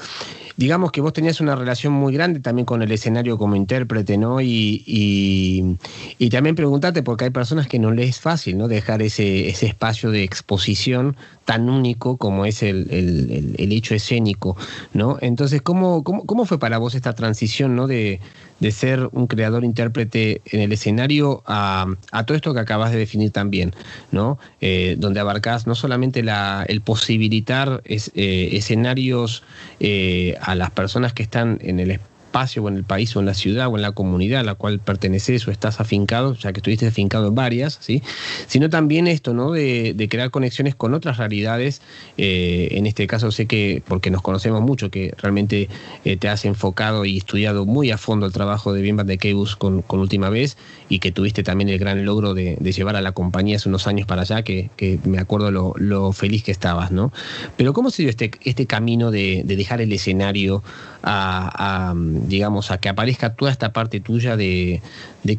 digamos 0.56 0.92
que 0.92 1.02
vos 1.02 1.14
tenías 1.14 1.42
una 1.42 1.56
relación 1.56 1.94
muy 1.94 2.14
grande 2.14 2.40
también 2.40 2.66
con 2.66 2.84
el 2.84 2.92
escenario 2.92 3.40
como 3.40 3.56
intérprete, 3.56 4.20
¿no? 4.20 4.40
Y, 4.40 4.84
y, 4.86 6.30
también 6.30 6.56
preguntarte, 6.56 7.02
porque 7.02 7.26
hay 7.26 7.32
personas 7.32 7.68
que 7.68 7.80
no 7.80 7.92
les 7.92 8.10
es 8.10 8.20
fácil, 8.20 8.58
¿no? 8.58 8.68
Dejar 8.68 9.02
ese, 9.02 9.50
ese 9.50 9.66
espacio 9.66 10.12
de 10.12 10.24
exposición 10.24 11.16
tan 11.46 11.70
único 11.70 12.18
como 12.18 12.46
es 12.46 12.64
el, 12.64 12.88
el, 12.92 13.56
el 13.58 13.72
hecho 13.72 13.96
escénico, 13.96 14.56
¿no? 14.94 15.18
Entonces, 15.22 15.62
¿cómo, 15.62 16.04
cómo, 16.04 16.26
cómo 16.26 16.46
fue 16.46 16.60
para 16.60 16.78
vos 16.78 16.96
esta 16.96 17.14
transición, 17.14 17.76
¿no? 17.76 17.88
De, 17.88 18.20
de 18.64 18.72
ser 18.72 19.10
un 19.12 19.28
creador 19.28 19.66
intérprete 19.66 20.42
en 20.46 20.62
el 20.62 20.72
escenario 20.72 21.44
a, 21.46 21.86
todo 22.26 22.36
esto 22.36 22.54
que 22.54 22.62
acabas 22.62 22.92
de 22.92 22.98
definir 22.98 23.32
también, 23.32 23.76
¿no? 24.12 24.40
Eh, 24.62 24.96
donde 24.98 25.20
abarcas 25.20 25.68
no 25.68 25.76
solamente 25.76 26.24
la, 26.24 26.66
el 26.70 26.80
posibilitar 26.80 27.82
eh, 27.86 28.50
escenarios 28.54 29.44
eh, 29.82 30.38
a 30.42 30.56
las 30.56 30.72
personas 30.72 31.12
que 31.12 31.24
están 31.24 31.60
en 31.62 31.82
el 31.82 31.92
espacio, 31.92 32.13
espacio 32.34 32.64
o 32.64 32.68
en 32.70 32.78
el 32.78 32.84
país 32.84 33.16
o 33.16 33.20
en 33.20 33.28
la 33.28 33.36
ciudad 33.36 33.68
o 33.68 33.76
en 33.76 33.84
la 33.84 33.92
comunidad 33.92 34.40
a 34.40 34.44
la 34.44 34.56
cual 34.56 34.80
perteneces 34.80 35.48
o 35.48 35.52
estás 35.52 35.80
afincado, 35.80 36.34
ya 36.34 36.52
que 36.52 36.60
estuviste 36.60 36.88
afincado 36.88 37.28
en 37.28 37.36
varias, 37.36 37.78
¿sí? 37.80 38.02
sino 38.48 38.72
también 38.72 39.06
esto, 39.06 39.36
¿no? 39.36 39.52
De, 39.52 40.08
crear 40.10 40.32
conexiones 40.32 40.76
con 40.76 40.94
otras 40.94 41.18
realidades. 41.18 41.82
Eh, 42.18 42.70
en 42.72 42.88
este 42.88 43.08
caso 43.08 43.32
sé 43.32 43.46
que, 43.46 43.82
porque 43.88 44.10
nos 44.10 44.22
conocemos 44.22 44.62
mucho, 44.62 44.90
que 44.90 45.14
realmente 45.18 45.70
eh, 46.06 46.18
te 46.18 46.28
has 46.28 46.44
enfocado 46.46 47.06
y 47.06 47.18
estudiado 47.18 47.66
muy 47.66 47.92
a 47.92 47.98
fondo 47.98 48.26
el 48.26 48.34
trabajo 48.34 48.74
de 48.74 48.82
Bien 48.82 48.98
de 48.98 49.18
Keibus 49.18 49.56
con, 49.56 49.84
última 49.90 50.30
vez 50.30 50.58
y 50.90 51.00
que 51.00 51.12
tuviste 51.12 51.44
también 51.44 51.70
el 51.70 51.78
gran 51.78 52.04
logro 52.04 52.34
de, 52.34 52.58
llevar 52.74 52.96
a 52.96 53.02
la 53.02 53.12
compañía 53.12 53.58
hace 53.58 53.70
unos 53.70 53.86
años 53.86 54.08
para 54.08 54.24
allá, 54.24 54.42
que, 54.42 54.70
me 55.04 55.20
acuerdo 55.20 55.52
lo, 55.52 56.12
feliz 56.14 56.44
que 56.44 56.52
estabas, 56.52 56.92
¿no? 56.92 57.12
Pero 57.58 57.74
¿cómo 57.74 57.92
se 57.92 58.04
dio 58.04 58.10
este, 58.10 58.32
este 58.44 58.66
camino 58.66 59.12
de, 59.12 59.44
dejar 59.46 59.82
el 59.82 59.94
escenario 59.94 60.64
a 61.04 61.94
digamos, 61.96 62.72
a 62.72 62.80
que 62.80 62.90
aparezca 62.90 63.36
toda 63.36 63.52
esta 63.52 63.74
parte 63.74 64.00
tuya 64.00 64.36
de, 64.36 64.82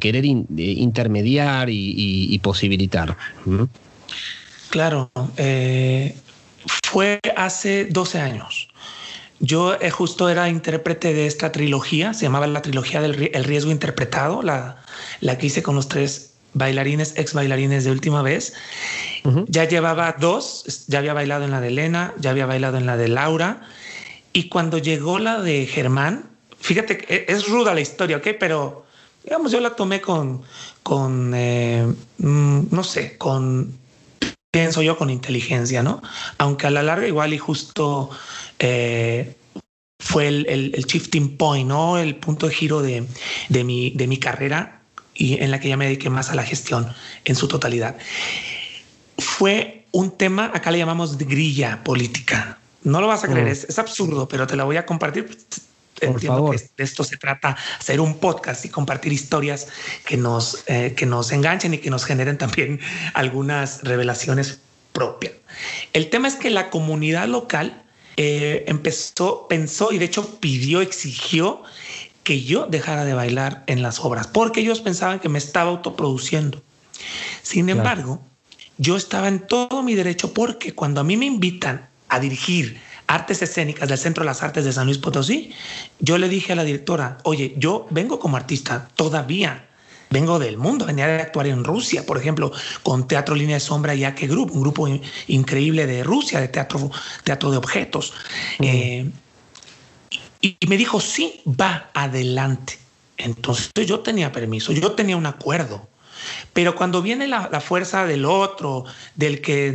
querer 0.00 0.24
intermediar 0.24 1.68
y, 1.70 2.38
posibilitar. 2.42 3.16
Claro, 4.70 5.10
eh, 5.36 6.16
fue 6.84 7.20
hace 7.36 7.86
12 7.86 8.20
años. 8.20 8.68
Yo 9.40 9.74
eh, 9.80 9.90
justo 9.90 10.28
era 10.28 10.48
intérprete 10.48 11.12
de 11.12 11.26
esta 11.26 11.52
trilogía, 11.52 12.14
se 12.14 12.22
llamaba 12.22 12.46
la 12.46 12.62
trilogía 12.62 13.00
del 13.00 13.30
el 13.34 13.44
riesgo 13.44 13.70
interpretado, 13.70 14.42
la, 14.42 14.76
la 15.20 15.38
que 15.38 15.46
hice 15.46 15.62
con 15.62 15.74
los 15.74 15.88
tres 15.88 16.34
bailarines, 16.54 17.14
ex 17.16 17.34
bailarines 17.34 17.84
de 17.84 17.90
última 17.90 18.22
vez. 18.22 18.54
Ya 19.48 19.64
llevaba 19.64 20.16
dos, 20.18 20.84
ya 20.86 20.98
había 20.98 21.14
bailado 21.14 21.44
en 21.44 21.50
la 21.50 21.60
de 21.60 21.68
Elena, 21.68 22.14
ya 22.18 22.30
había 22.30 22.46
bailado 22.46 22.78
en 22.78 22.86
la 22.86 22.96
de 22.96 23.08
Laura. 23.08 23.62
Y 24.36 24.48
cuando 24.48 24.78
llegó 24.78 25.20
la 25.20 25.40
de 25.40 25.64
Germán, 25.64 26.28
fíjate 26.58 26.98
que 26.98 27.24
es 27.28 27.48
ruda 27.48 27.72
la 27.72 27.80
historia, 27.80 28.16
¿ok? 28.16 28.30
Pero, 28.40 28.84
digamos, 29.22 29.52
yo 29.52 29.60
la 29.60 29.76
tomé 29.76 30.00
con, 30.00 30.42
con 30.82 31.32
eh, 31.36 31.86
mm, 32.18 32.62
no 32.72 32.82
sé, 32.82 33.16
con, 33.16 33.78
pienso 34.50 34.82
yo, 34.82 34.98
con 34.98 35.08
inteligencia, 35.08 35.84
¿no? 35.84 36.02
Aunque 36.38 36.66
a 36.66 36.70
la 36.70 36.82
larga 36.82 37.06
igual 37.06 37.32
y 37.32 37.38
justo 37.38 38.10
eh, 38.58 39.36
fue 40.00 40.26
el, 40.26 40.46
el, 40.48 40.84
shifting 40.84 41.36
point, 41.36 41.68
¿no? 41.68 41.96
El 41.96 42.16
punto 42.16 42.48
de 42.48 42.54
giro 42.54 42.82
de, 42.82 43.06
de, 43.48 43.62
mi, 43.62 43.90
de 43.90 44.08
mi 44.08 44.18
carrera 44.18 44.80
y 45.14 45.40
en 45.40 45.52
la 45.52 45.60
que 45.60 45.68
ya 45.68 45.76
me 45.76 45.84
dediqué 45.84 46.10
más 46.10 46.30
a 46.30 46.34
la 46.34 46.42
gestión 46.42 46.92
en 47.24 47.36
su 47.36 47.46
totalidad. 47.46 47.96
Fue 49.16 49.86
un 49.92 50.10
tema, 50.10 50.50
acá 50.52 50.72
le 50.72 50.78
llamamos 50.78 51.18
grilla 51.18 51.84
política. 51.84 52.58
No 52.84 53.00
lo 53.00 53.08
vas 53.08 53.24
a 53.24 53.28
creer, 53.28 53.46
mm. 53.46 53.50
es, 53.50 53.64
es, 53.64 53.78
absurdo, 53.78 54.28
pero 54.28 54.46
te 54.46 54.56
la 54.56 54.64
voy 54.64 54.76
a 54.76 54.86
compartir 54.86 55.36
entiendo 56.00 56.50
que 56.50 56.58
de 56.58 56.84
esto 56.84 57.04
se 57.04 57.16
trata, 57.16 57.56
hacer 57.78 58.00
un 58.00 58.18
podcast 58.18 58.64
y 58.64 58.68
compartir 58.68 59.12
historias 59.12 59.68
que 60.04 60.16
nos, 60.16 60.64
eh, 60.66 60.94
que 60.96 61.06
nos 61.06 61.32
enganchen 61.32 61.74
y 61.74 61.78
que 61.78 61.90
nos 61.90 62.04
generen 62.04 62.38
también 62.38 62.80
algunas 63.14 63.82
revelaciones 63.82 64.60
propias. 64.92 65.34
El 65.92 66.10
tema 66.10 66.28
es 66.28 66.34
que 66.34 66.50
la 66.50 66.70
comunidad 66.70 67.28
local 67.28 67.82
eh, 68.16 68.64
empezó, 68.66 69.48
pensó 69.48 69.92
y 69.92 69.98
de 69.98 70.04
hecho 70.06 70.38
pidió, 70.40 70.80
exigió 70.80 71.62
que 72.22 72.42
yo 72.42 72.66
dejara 72.66 73.04
de 73.04 73.12
bailar 73.12 73.64
en 73.66 73.82
las 73.82 74.00
obras, 74.00 74.26
porque 74.26 74.60
ellos 74.60 74.80
pensaban 74.80 75.20
que 75.20 75.28
me 75.28 75.38
estaba 75.38 75.70
autoproduciendo. 75.70 76.62
Sin 77.42 77.68
embargo, 77.68 78.22
yo 78.78 78.96
estaba 78.96 79.28
en 79.28 79.40
todo 79.40 79.82
mi 79.82 79.94
derecho 79.94 80.32
porque 80.32 80.74
cuando 80.74 81.00
a 81.00 81.04
mí 81.04 81.16
me 81.16 81.26
invitan 81.26 81.88
a 82.14 82.20
dirigir 82.20 82.80
artes 83.06 83.42
escénicas 83.42 83.88
del 83.88 83.98
Centro 83.98 84.22
de 84.22 84.26
las 84.26 84.42
Artes 84.42 84.64
de 84.64 84.72
San 84.72 84.86
Luis 84.86 84.98
Potosí, 84.98 85.52
yo 85.98 86.18
le 86.18 86.28
dije 86.28 86.52
a 86.52 86.56
la 86.56 86.64
directora, 86.64 87.18
oye, 87.24 87.54
yo 87.56 87.86
vengo 87.90 88.18
como 88.18 88.36
artista 88.36 88.88
todavía. 88.94 89.68
Vengo 90.10 90.38
del 90.38 90.58
mundo, 90.58 90.86
venía 90.86 91.08
de 91.08 91.22
actuar 91.22 91.48
en 91.48 91.64
Rusia, 91.64 92.06
por 92.06 92.18
ejemplo, 92.18 92.52
con 92.84 93.08
Teatro 93.08 93.34
Línea 93.34 93.56
de 93.56 93.60
Sombra 93.60 93.96
y 93.96 94.04
Ake 94.04 94.28
Group, 94.28 94.52
un 94.52 94.60
grupo 94.60 94.86
increíble 95.26 95.86
de 95.86 96.04
Rusia, 96.04 96.40
de 96.40 96.46
teatro, 96.46 96.90
teatro 97.24 97.50
de 97.50 97.56
objetos. 97.56 98.12
Eh, 98.60 99.10
y, 100.40 100.56
me 100.68 100.76
dijo, 100.76 101.00
sí, 101.00 101.40
va 101.48 101.90
adelante. 101.94 102.78
Entonces 103.16 103.72
yo 103.86 104.00
tenía 104.00 104.30
permiso, 104.30 104.72
yo 104.72 104.92
tenía 104.92 105.16
un 105.16 105.26
acuerdo. 105.26 105.88
Pero 106.52 106.74
cuando 106.74 107.02
viene 107.02 107.26
la, 107.28 107.60
fuerza 107.60 108.06
del 108.06 108.24
otro, 108.24 108.84
del 109.14 109.40
que 109.40 109.72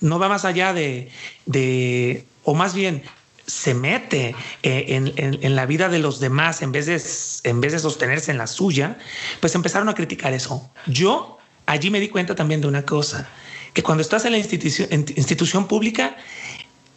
no 0.00 0.18
va 0.18 0.28
más 0.28 0.44
allá 0.44 0.72
de, 0.72 2.24
o 2.44 2.54
más 2.54 2.74
bien 2.74 3.02
se 3.46 3.72
mete 3.72 4.34
eh, 4.62 4.84
en, 5.16 5.56
la 5.56 5.64
vida 5.64 5.88
de 5.88 5.98
los 5.98 6.20
demás 6.20 6.60
en 6.60 6.70
vez, 6.70 6.86
de, 6.86 7.00
en 7.48 7.60
vez 7.60 7.72
de 7.72 7.78
sostenerse 7.78 8.30
en 8.30 8.38
la 8.38 8.46
suya, 8.46 8.98
pues 9.40 9.54
empezaron 9.54 9.88
a 9.88 9.94
criticar 9.94 10.34
eso. 10.34 10.70
Yo 10.86 11.38
allí 11.66 11.90
me 11.90 12.00
di 12.00 12.08
cuenta 12.08 12.34
también 12.34 12.60
de 12.60 12.68
una 12.68 12.84
cosa, 12.84 13.28
que 13.72 13.82
cuando 13.82 14.02
estás 14.02 14.24
en 14.24 14.32
la 14.32 14.38
institución, 14.38 14.88
institución 14.90 15.66
pública, 15.66 16.16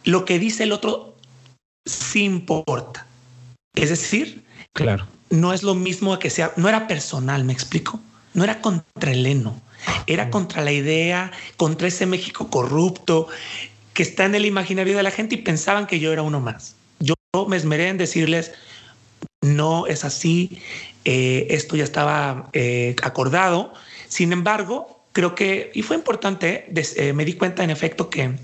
lo 0.04 0.24
que 0.24 0.38
dice 0.38 0.64
el 0.64 0.72
otro 0.72 1.16
sí 1.86 2.24
importa. 2.24 3.06
Es 3.74 3.90
decir, 3.90 4.44
claro. 4.72 5.06
no 5.30 5.52
es 5.52 5.62
lo 5.62 5.74
mismo 5.74 6.18
que 6.18 6.30
sea, 6.30 6.52
no 6.56 6.68
era 6.68 6.86
personal, 6.86 7.44
me 7.44 7.52
explico, 7.52 8.00
no 8.34 8.44
era 8.44 8.60
contra 8.60 9.12
el 9.12 9.26
heno, 9.26 9.60
era 10.06 10.30
contra 10.30 10.62
la 10.62 10.72
idea, 10.72 11.32
contra 11.56 11.88
ese 11.88 12.06
México 12.06 12.48
corrupto, 12.48 13.28
que 13.94 14.02
está 14.02 14.24
en 14.24 14.34
el 14.34 14.46
imaginario 14.46 14.96
de 14.96 15.02
la 15.02 15.10
gente 15.10 15.34
y 15.34 15.38
pensaban 15.38 15.86
que 15.86 16.00
yo 16.00 16.12
era 16.12 16.22
uno 16.22 16.40
más. 16.40 16.76
Yo 17.00 17.14
me 17.48 17.56
esmeré 17.56 17.88
en 17.88 17.98
decirles, 17.98 18.52
no 19.42 19.86
es 19.86 20.04
así, 20.04 20.60
eh, 21.04 21.48
esto 21.50 21.76
ya 21.76 21.84
estaba 21.84 22.48
eh, 22.52 22.96
acordado. 23.02 23.74
Sin 24.08 24.32
embargo, 24.32 25.04
creo 25.12 25.34
que, 25.34 25.70
y 25.74 25.82
fue 25.82 25.96
importante, 25.96 26.66
eh, 26.96 27.12
me 27.12 27.24
di 27.24 27.34
cuenta 27.34 27.64
en 27.64 27.70
efecto 27.70 28.08
que, 28.08 28.36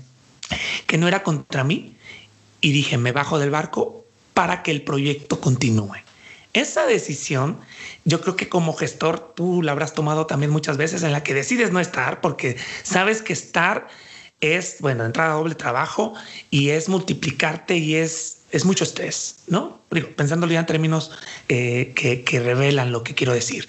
que 0.85 0.97
no 0.97 1.07
era 1.07 1.23
contra 1.23 1.63
mí 1.63 1.95
y 2.61 2.71
dije, 2.71 2.97
me 2.97 3.11
bajo 3.11 3.39
del 3.39 3.49
barco 3.49 4.05
para 4.33 4.61
que 4.61 4.71
el 4.71 4.83
proyecto 4.83 5.39
continúe. 5.39 5.95
Esa 6.53 6.85
decisión, 6.85 7.59
yo 8.05 8.21
creo 8.21 8.35
que 8.35 8.49
como 8.49 8.73
gestor 8.73 9.19
tú 9.35 9.61
la 9.61 9.71
habrás 9.71 9.93
tomado 9.93 10.25
también 10.25 10.51
muchas 10.51 10.77
veces 10.77 11.03
en 11.03 11.11
la 11.11 11.23
que 11.23 11.33
decides 11.33 11.71
no 11.71 11.79
estar 11.79 12.21
porque 12.21 12.57
sabes 12.83 13.21
que 13.21 13.33
estar 13.33 13.87
es, 14.41 14.77
bueno, 14.79 15.05
entrada 15.05 15.33
doble 15.33 15.55
trabajo 15.55 16.13
y 16.49 16.69
es 16.69 16.89
multiplicarte 16.89 17.77
y 17.77 17.95
es, 17.95 18.39
es 18.51 18.65
mucho 18.65 18.83
estrés, 18.83 19.35
¿no? 19.47 19.79
Digo, 19.91 20.09
pensándolo 20.15 20.53
ya 20.53 20.61
en 20.61 20.65
términos 20.65 21.11
eh, 21.49 21.93
que, 21.95 22.39
revelan 22.39 22.91
lo 22.91 23.03
que 23.03 23.13
quiero 23.13 23.33
decir. 23.33 23.67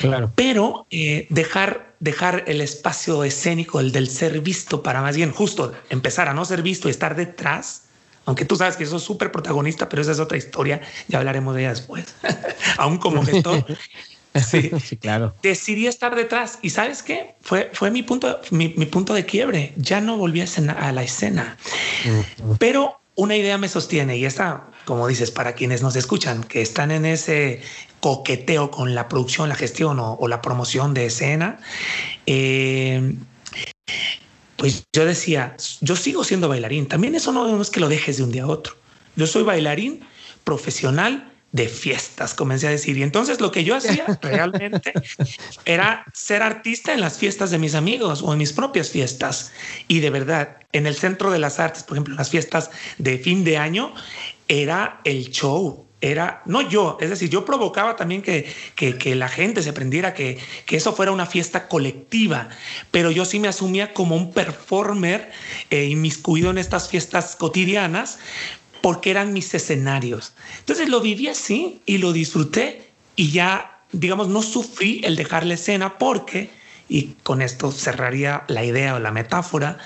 Claro. 0.00 0.32
Pero 0.34 0.86
eh, 0.90 1.26
dejar, 1.28 1.94
dejar 2.00 2.44
el 2.46 2.60
espacio 2.60 3.24
escénico, 3.24 3.78
el 3.78 3.92
del 3.92 4.08
ser 4.08 4.40
visto, 4.40 4.82
para 4.82 5.02
más 5.02 5.16
bien 5.16 5.32
justo 5.32 5.72
empezar 5.90 6.28
a 6.28 6.34
no 6.34 6.44
ser 6.44 6.62
visto 6.62 6.88
y 6.88 6.92
estar 6.92 7.14
detrás, 7.14 7.82
aunque 8.26 8.44
tú 8.44 8.56
sabes 8.56 8.76
que 8.76 8.84
eso 8.84 8.96
es 8.96 9.02
súper 9.02 9.32
protagonista, 9.32 9.88
pero 9.88 10.02
esa 10.02 10.12
es 10.12 10.20
otra 10.20 10.36
historia, 10.36 10.82
ya 11.08 11.18
hablaremos 11.18 11.54
de 11.54 11.62
ella 11.62 11.70
después, 11.70 12.14
aún 12.76 12.98
como 12.98 13.24
gestor. 13.24 13.64
Sí, 14.44 14.70
claro. 15.00 15.34
Decidí 15.42 15.86
estar 15.86 16.14
detrás 16.14 16.58
y 16.60 16.68
sabes 16.68 17.02
qué? 17.02 17.36
Fue, 17.40 17.70
fue 17.72 17.90
mi, 17.90 18.02
punto, 18.02 18.38
mi, 18.50 18.68
punto 18.68 19.14
de 19.14 19.24
quiebre. 19.24 19.72
Ya 19.76 20.02
no 20.02 20.18
volví 20.18 20.42
a, 20.42 20.92
la 20.92 21.02
escena. 21.02 21.56
Pero 22.58 23.00
una 23.14 23.34
idea 23.34 23.56
me 23.56 23.68
sostiene 23.68 24.18
y 24.18 24.26
esta, 24.26 24.66
como 24.84 25.06
dices, 25.06 25.30
para 25.30 25.54
quienes 25.54 25.80
nos 25.80 25.96
escuchan, 25.96 26.44
que 26.44 26.60
están 26.60 26.90
en 26.90 27.06
ese 27.06 27.62
coqueteo 28.00 28.70
con 28.70 28.94
la 28.94 29.08
producción, 29.08 29.48
la 29.48 29.54
gestión 29.54 29.98
o, 30.00 30.28
la 30.28 30.42
promoción 30.42 30.92
de 30.92 31.06
escena, 31.06 31.58
eh, 32.26 33.16
pues 34.56 34.84
yo 34.92 35.04
decía, 35.04 35.56
yo 35.80 35.96
sigo 35.96 36.24
siendo 36.24 36.48
bailarín. 36.48 36.86
También 36.86 37.14
eso 37.14 37.32
no 37.32 37.60
es 37.60 37.70
que 37.70 37.80
lo 37.80 37.88
dejes 37.88 38.16
de 38.18 38.24
un 38.24 38.32
día 38.32 38.44
a 38.44 38.48
otro. 38.48 38.74
Yo 39.16 39.26
soy 39.26 39.42
bailarín 39.42 40.00
profesional 40.44 41.32
de 41.52 41.68
fiestas, 41.68 42.34
comencé 42.34 42.66
a 42.66 42.70
decir. 42.70 42.96
Y 42.98 43.02
entonces 43.02 43.40
lo 43.40 43.50
que 43.50 43.64
yo 43.64 43.76
hacía 43.76 44.04
realmente 44.22 44.92
era 45.64 46.04
ser 46.12 46.42
artista 46.42 46.92
en 46.92 47.00
las 47.00 47.18
fiestas 47.18 47.50
de 47.50 47.58
mis 47.58 47.74
amigos 47.74 48.22
o 48.22 48.32
en 48.32 48.38
mis 48.38 48.52
propias 48.52 48.90
fiestas. 48.90 49.52
Y 49.88 50.00
de 50.00 50.10
verdad, 50.10 50.58
en 50.72 50.86
el 50.86 50.94
centro 50.94 51.30
de 51.30 51.38
las 51.38 51.58
artes, 51.58 51.82
por 51.82 51.96
ejemplo, 51.96 52.12
en 52.12 52.18
las 52.18 52.30
fiestas 52.30 52.70
de 52.98 53.18
fin 53.18 53.42
de 53.44 53.56
año, 53.56 53.94
era 54.48 55.00
el 55.04 55.30
show. 55.30 55.85
Era, 56.02 56.42
no 56.44 56.60
yo, 56.60 56.98
es 57.00 57.08
decir, 57.08 57.30
yo 57.30 57.46
provocaba 57.46 57.96
también 57.96 58.20
que, 58.20 58.52
que, 58.74 59.14
la 59.14 59.28
gente 59.28 59.62
se 59.62 59.70
aprendiera 59.70 60.12
que, 60.12 60.38
que, 60.66 60.76
eso 60.76 60.92
fuera 60.94 61.10
una 61.10 61.24
fiesta 61.24 61.68
colectiva, 61.68 62.50
pero 62.90 63.10
yo 63.10 63.24
sí 63.24 63.40
me 63.40 63.48
asumía 63.48 63.94
como 63.94 64.14
un 64.14 64.30
performer 64.32 65.30
eh, 65.70 65.86
inmiscuido 65.86 66.50
en 66.50 66.58
estas 66.58 66.88
fiestas 66.88 67.34
cotidianas, 67.34 68.18
porque 68.82 69.10
eran 69.10 69.32
mis 69.32 69.52
escenarios. 69.54 70.34
Entonces 70.58 70.88
lo 70.88 71.00
viví 71.00 71.28
así 71.28 71.80
y 71.86 71.98
lo 71.98 72.12
disfruté 72.12 72.90
y 73.16 73.30
ya, 73.30 73.80
digamos, 73.92 74.28
no 74.28 74.42
sufrí 74.42 75.00
el 75.02 75.16
dejar 75.16 75.46
la 75.46 75.54
escena 75.54 75.98
porque, 75.98 76.50
y 76.88 77.14
con 77.22 77.40
esto 77.42 77.72
cerraría 77.72 78.44
la 78.48 78.64
idea 78.64 78.94
o 78.94 78.98
la 78.98 79.10
metáfora, 79.10 79.78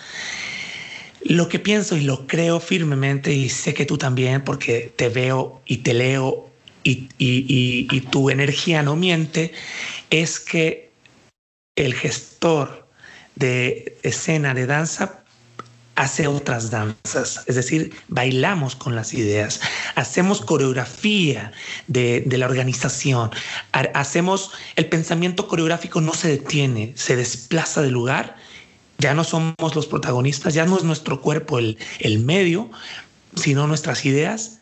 lo 1.22 1.48
que 1.48 1.58
pienso 1.58 1.96
y 1.96 2.02
lo 2.02 2.26
creo 2.26 2.60
firmemente 2.60 3.32
y 3.32 3.48
sé 3.48 3.74
que 3.74 3.86
tú 3.86 3.98
también, 3.98 4.42
porque 4.42 4.92
te 4.96 5.08
veo 5.08 5.60
y 5.66 5.78
te 5.78 5.94
leo 5.94 6.50
y, 6.82 7.08
y, 7.18 8.00
tu 8.10 8.30
energía 8.30 8.82
no 8.82 8.96
miente, 8.96 9.52
es 10.08 10.40
que 10.40 10.90
el 11.76 11.94
gestor 11.94 12.88
de 13.36 13.98
escena 14.02 14.54
de 14.54 14.66
danza 14.66 15.20
hace 16.00 16.26
otras 16.26 16.70
danzas, 16.70 17.44
es 17.46 17.56
decir, 17.56 17.92
bailamos 18.08 18.74
con 18.74 18.96
las 18.96 19.12
ideas, 19.12 19.60
hacemos 19.96 20.40
coreografía 20.40 21.52
de, 21.88 22.24
la 22.26 22.46
organización, 22.46 23.30
hacemos, 23.72 24.52
el 24.76 24.86
pensamiento 24.86 25.46
coreográfico 25.46 26.00
no 26.00 26.14
se 26.14 26.28
detiene, 26.28 26.94
se 26.96 27.16
desplaza 27.16 27.82
del 27.82 27.92
lugar, 27.92 28.36
ya 29.00 29.14
no 29.14 29.24
somos 29.24 29.74
los 29.74 29.86
protagonistas, 29.86 30.54
ya 30.54 30.66
no 30.66 30.76
es 30.76 30.84
nuestro 30.84 31.20
cuerpo 31.20 31.58
el, 31.58 31.78
el 31.98 32.18
medio, 32.20 32.70
sino 33.34 33.66
nuestras 33.66 34.04
ideas 34.04 34.60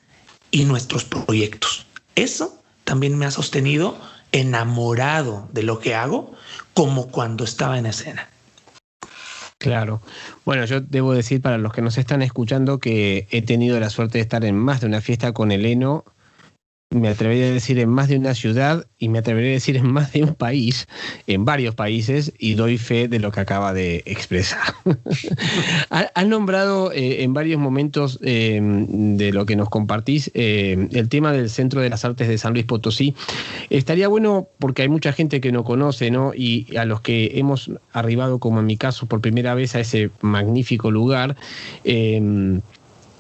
y 0.51 0.65
nuestros 0.65 1.05
proyectos. 1.05 1.87
Eso 2.15 2.63
también 2.85 3.19
me 3.19 3.27
ha 3.27 3.31
sostenido 3.31 3.99
enamorado 4.33 5.49
de 5.53 5.63
lo 5.63 5.79
que 5.79 5.95
hago 5.95 6.33
como 6.75 7.09
cuando 7.09 7.45
estaba 7.45 7.79
en 7.79 7.87
escena. 7.87 8.29
Claro. 9.59 10.01
Bueno, 10.45 10.65
yo 10.67 10.81
debo 10.81 11.13
decir 11.13 11.43
para 11.43 11.59
los 11.59 11.73
que 11.73 11.83
nos 11.83 11.99
están 11.99 12.23
escuchando 12.23 12.79
que 12.79 13.27
he 13.31 13.43
tenido 13.43 13.79
la 13.81 13.91
suerte 13.91 14.19
de 14.19 14.23
estar 14.23 14.45
en 14.45 14.57
más 14.57 14.81
de 14.81 14.87
una 14.87 15.01
fiesta 15.01 15.33
con 15.33 15.51
Eleno 15.51 16.05
me 16.91 17.09
atrevería 17.09 17.47
a 17.47 17.51
decir 17.51 17.79
en 17.79 17.91
más 17.91 18.09
de 18.09 18.17
una 18.17 18.35
ciudad 18.35 18.87
y 18.99 19.11
me 19.11 19.19
atrevería 19.19 19.51
a 19.51 19.55
decir 19.55 19.77
en 19.77 19.93
más 19.93 20.13
de 20.13 20.23
un 20.25 20.35
país, 20.35 20.89
en 21.27 21.45
varios 21.45 21.75
países, 21.75 22.33
y 22.39 22.55
doy 22.55 22.79
fe 22.79 23.09
de 23.09 23.19
lo 23.19 23.31
que 23.31 23.41
acaba 23.41 23.75
de 23.75 24.03
expresar. 24.07 24.75
Has 25.91 26.27
nombrado 26.27 26.91
eh, 26.93 27.23
en 27.23 27.35
varios 27.35 27.61
momentos 27.61 28.19
eh, 28.23 28.59
de 28.63 29.33
lo 29.33 29.45
que 29.45 29.57
nos 29.57 29.69
compartís 29.69 30.31
eh, 30.33 30.89
el 30.93 31.09
tema 31.11 31.33
del 31.33 31.51
Centro 31.51 31.83
de 31.83 31.91
las 31.91 32.07
Artes 32.07 32.27
de 32.27 32.39
San 32.39 32.55
Luis 32.55 32.65
Potosí. 32.65 33.15
Estaría 33.69 34.09
bueno 34.09 34.49
porque 34.59 34.83
hay 34.83 34.89
mucha 34.89 35.13
gente 35.13 35.43
que 35.43 35.53
no 35.53 35.65
conoce, 35.65 36.11
¿no? 36.11 36.33
Y 36.35 36.75
a 36.77 36.87
los 36.87 37.03
que 37.03 37.33
hemos 37.35 37.71
arribado, 37.93 38.39
como 38.39 38.61
en 38.61 38.67
mi 38.67 38.79
caso, 38.79 39.07
por 39.07 39.21
primera 39.21 39.55
vez 39.55 39.75
a 39.75 39.81
ese 39.81 40.11
magnífico 40.23 40.91
lugar. 40.91 41.37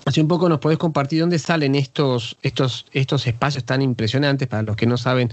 Hace 0.08 0.22
un 0.22 0.28
poco 0.28 0.48
nos 0.48 0.58
podés 0.58 0.78
compartir 0.78 1.20
dónde 1.20 1.38
salen 1.38 1.74
estos, 1.74 2.38
estos, 2.42 2.86
estos 2.92 3.26
espacios 3.26 3.64
tan 3.64 3.82
impresionantes 3.82 4.48
para 4.48 4.62
los 4.62 4.74
que 4.74 4.86
no 4.86 4.96
saben 4.96 5.30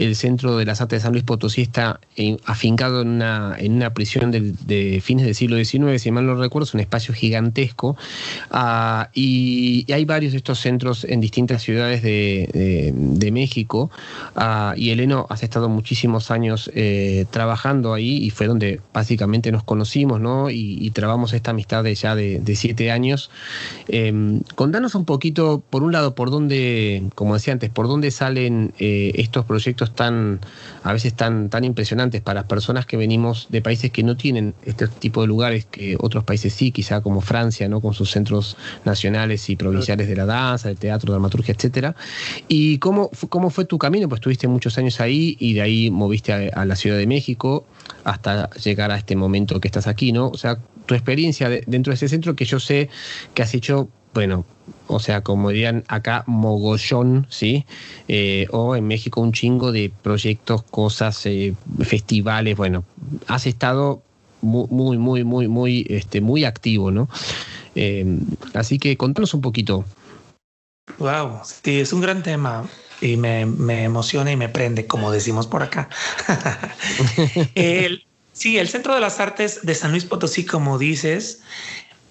el 0.00 0.16
Centro 0.16 0.56
de 0.56 0.64
las 0.64 0.80
Artes 0.80 1.00
de 1.00 1.02
San 1.02 1.12
Luis 1.12 1.24
Potosí 1.24 1.60
está 1.60 2.00
afincado 2.46 3.02
en 3.02 3.08
una, 3.08 3.90
prisión 3.94 4.30
de, 4.30 5.00
fines 5.02 5.26
del 5.26 5.34
siglo 5.34 5.62
XIX, 5.62 6.00
si 6.00 6.10
mal 6.10 6.26
no 6.26 6.34
recuerdo, 6.34 6.64
es 6.64 6.74
un 6.74 6.80
espacio 6.80 7.12
gigantesco. 7.12 7.96
Ah, 8.50 9.10
y, 9.14 9.90
hay 9.92 10.04
varios 10.06 10.32
de 10.32 10.38
estos 10.38 10.58
centros 10.58 11.04
en 11.04 11.20
distintas 11.20 11.62
ciudades 11.62 12.02
de, 12.02 13.30
México. 13.30 13.90
Ah, 14.34 14.74
y 14.76 14.90
Eleno, 14.90 15.26
has 15.28 15.42
estado 15.42 15.68
muchísimos 15.68 16.30
años 16.30 16.70
eh, 16.74 17.26
trabajando 17.30 17.94
ahí 17.94 18.16
y 18.16 18.30
fue 18.30 18.46
donde 18.46 18.80
básicamente 18.92 19.52
nos 19.52 19.62
conocimos, 19.62 20.20
¿no? 20.20 20.50
Y, 20.50 20.90
trabamos 20.90 21.32
esta 21.34 21.52
amistad 21.52 21.84
de 21.84 21.94
ya 21.94 22.16
de, 22.16 22.56
siete 22.56 22.90
años. 22.90 23.30
Em, 23.86 24.40
contanos 24.56 24.94
un 24.94 25.04
poquito, 25.04 25.62
por 25.70 25.82
un 25.84 25.92
lado, 25.92 26.14
por 26.14 26.30
dónde, 26.30 27.04
como 27.14 27.34
decía 27.34 27.52
antes, 27.52 27.70
por 27.70 27.86
dónde 27.86 28.10
salen 28.10 28.72
eh, 28.78 29.12
estos 29.14 29.44
proyectos 29.44 29.89
tan, 29.92 30.40
a 30.82 30.92
veces 30.92 31.14
tan, 31.14 31.50
tan 31.50 31.64
impresionantes 31.64 32.20
para 32.20 32.46
personas 32.46 32.86
que 32.86 32.96
venimos 32.96 33.46
de 33.50 33.62
países 33.62 33.90
que 33.90 34.02
no 34.02 34.16
tienen 34.16 34.54
este 34.64 34.88
tipo 34.88 35.20
de 35.22 35.26
lugares 35.26 35.66
que 35.66 35.96
otros 36.00 36.24
países 36.24 36.52
sí, 36.52 36.72
quizá 36.72 37.00
como 37.00 37.20
Francia, 37.20 37.68
¿no? 37.68 37.80
Con 37.80 37.94
sus 37.94 38.10
centros 38.10 38.56
nacionales 38.84 39.48
y 39.50 39.56
provinciales 39.56 40.08
de 40.08 40.16
la 40.16 40.26
danza, 40.26 40.68
del 40.68 40.78
teatro, 40.78 41.12
dramaturgia, 41.12 41.54
etcétera. 41.54 41.94
¿Y 42.48 42.78
cómo, 42.78 43.10
cómo 43.28 43.50
fue 43.50 43.64
tu 43.64 43.78
camino? 43.78 44.08
Pues 44.08 44.18
estuviste 44.18 44.48
muchos 44.48 44.78
años 44.78 45.00
ahí 45.00 45.36
y 45.38 45.54
de 45.54 45.62
ahí 45.62 45.90
moviste 45.90 46.32
a, 46.32 46.64
la 46.64 46.76
Ciudad 46.76 46.98
de 46.98 47.06
México 47.06 47.64
hasta 48.04 48.50
llegar 48.50 48.90
a 48.90 48.96
este 48.96 49.16
momento 49.16 49.60
que 49.60 49.68
estás 49.68 49.86
aquí, 49.86 50.12
¿no? 50.12 50.28
O 50.28 50.36
sea, 50.36 50.58
tu 50.86 50.94
experiencia 50.94 51.48
dentro 51.48 51.90
de 51.90 51.94
ese 51.94 52.08
centro 52.08 52.34
que 52.34 52.44
yo 52.44 52.60
sé 52.60 52.88
que 53.34 53.42
has 53.42 53.54
hecho 53.54 53.88
bueno, 54.12 54.44
o 54.90 54.98
sea, 54.98 55.22
como 55.22 55.50
dirían 55.50 55.84
acá, 55.88 56.24
mogollón, 56.26 57.26
¿sí? 57.30 57.64
Eh, 58.08 58.46
o 58.50 58.74
en 58.74 58.86
México 58.86 59.20
un 59.20 59.32
chingo 59.32 59.70
de 59.70 59.92
proyectos, 60.02 60.64
cosas, 60.64 61.24
eh, 61.26 61.54
festivales, 61.80 62.56
bueno, 62.56 62.84
has 63.28 63.46
estado 63.46 64.02
muy, 64.42 64.98
muy, 64.98 65.22
muy, 65.22 65.48
muy, 65.48 65.86
este, 65.88 66.20
muy 66.20 66.44
activo, 66.44 66.90
¿no? 66.90 67.08
Eh, 67.76 68.04
así 68.54 68.78
que 68.78 68.96
contanos 68.96 69.32
un 69.32 69.42
poquito. 69.42 69.84
Wow, 70.98 71.40
sí, 71.44 71.78
es 71.78 71.92
un 71.92 72.00
gran 72.00 72.22
tema 72.22 72.68
y 73.00 73.16
me, 73.16 73.42
emociona 73.84 74.32
y 74.32 74.36
me 74.36 74.48
prende, 74.48 74.86
como 74.86 75.12
decimos 75.12 75.46
por 75.46 75.62
acá. 75.62 75.88
sí, 78.32 78.58
el 78.58 78.68
Centro 78.68 78.94
de 78.94 79.00
las 79.00 79.20
Artes 79.20 79.60
de 79.62 79.74
San 79.76 79.92
Luis 79.92 80.04
Potosí, 80.04 80.44
como 80.44 80.78
dices, 80.78 81.42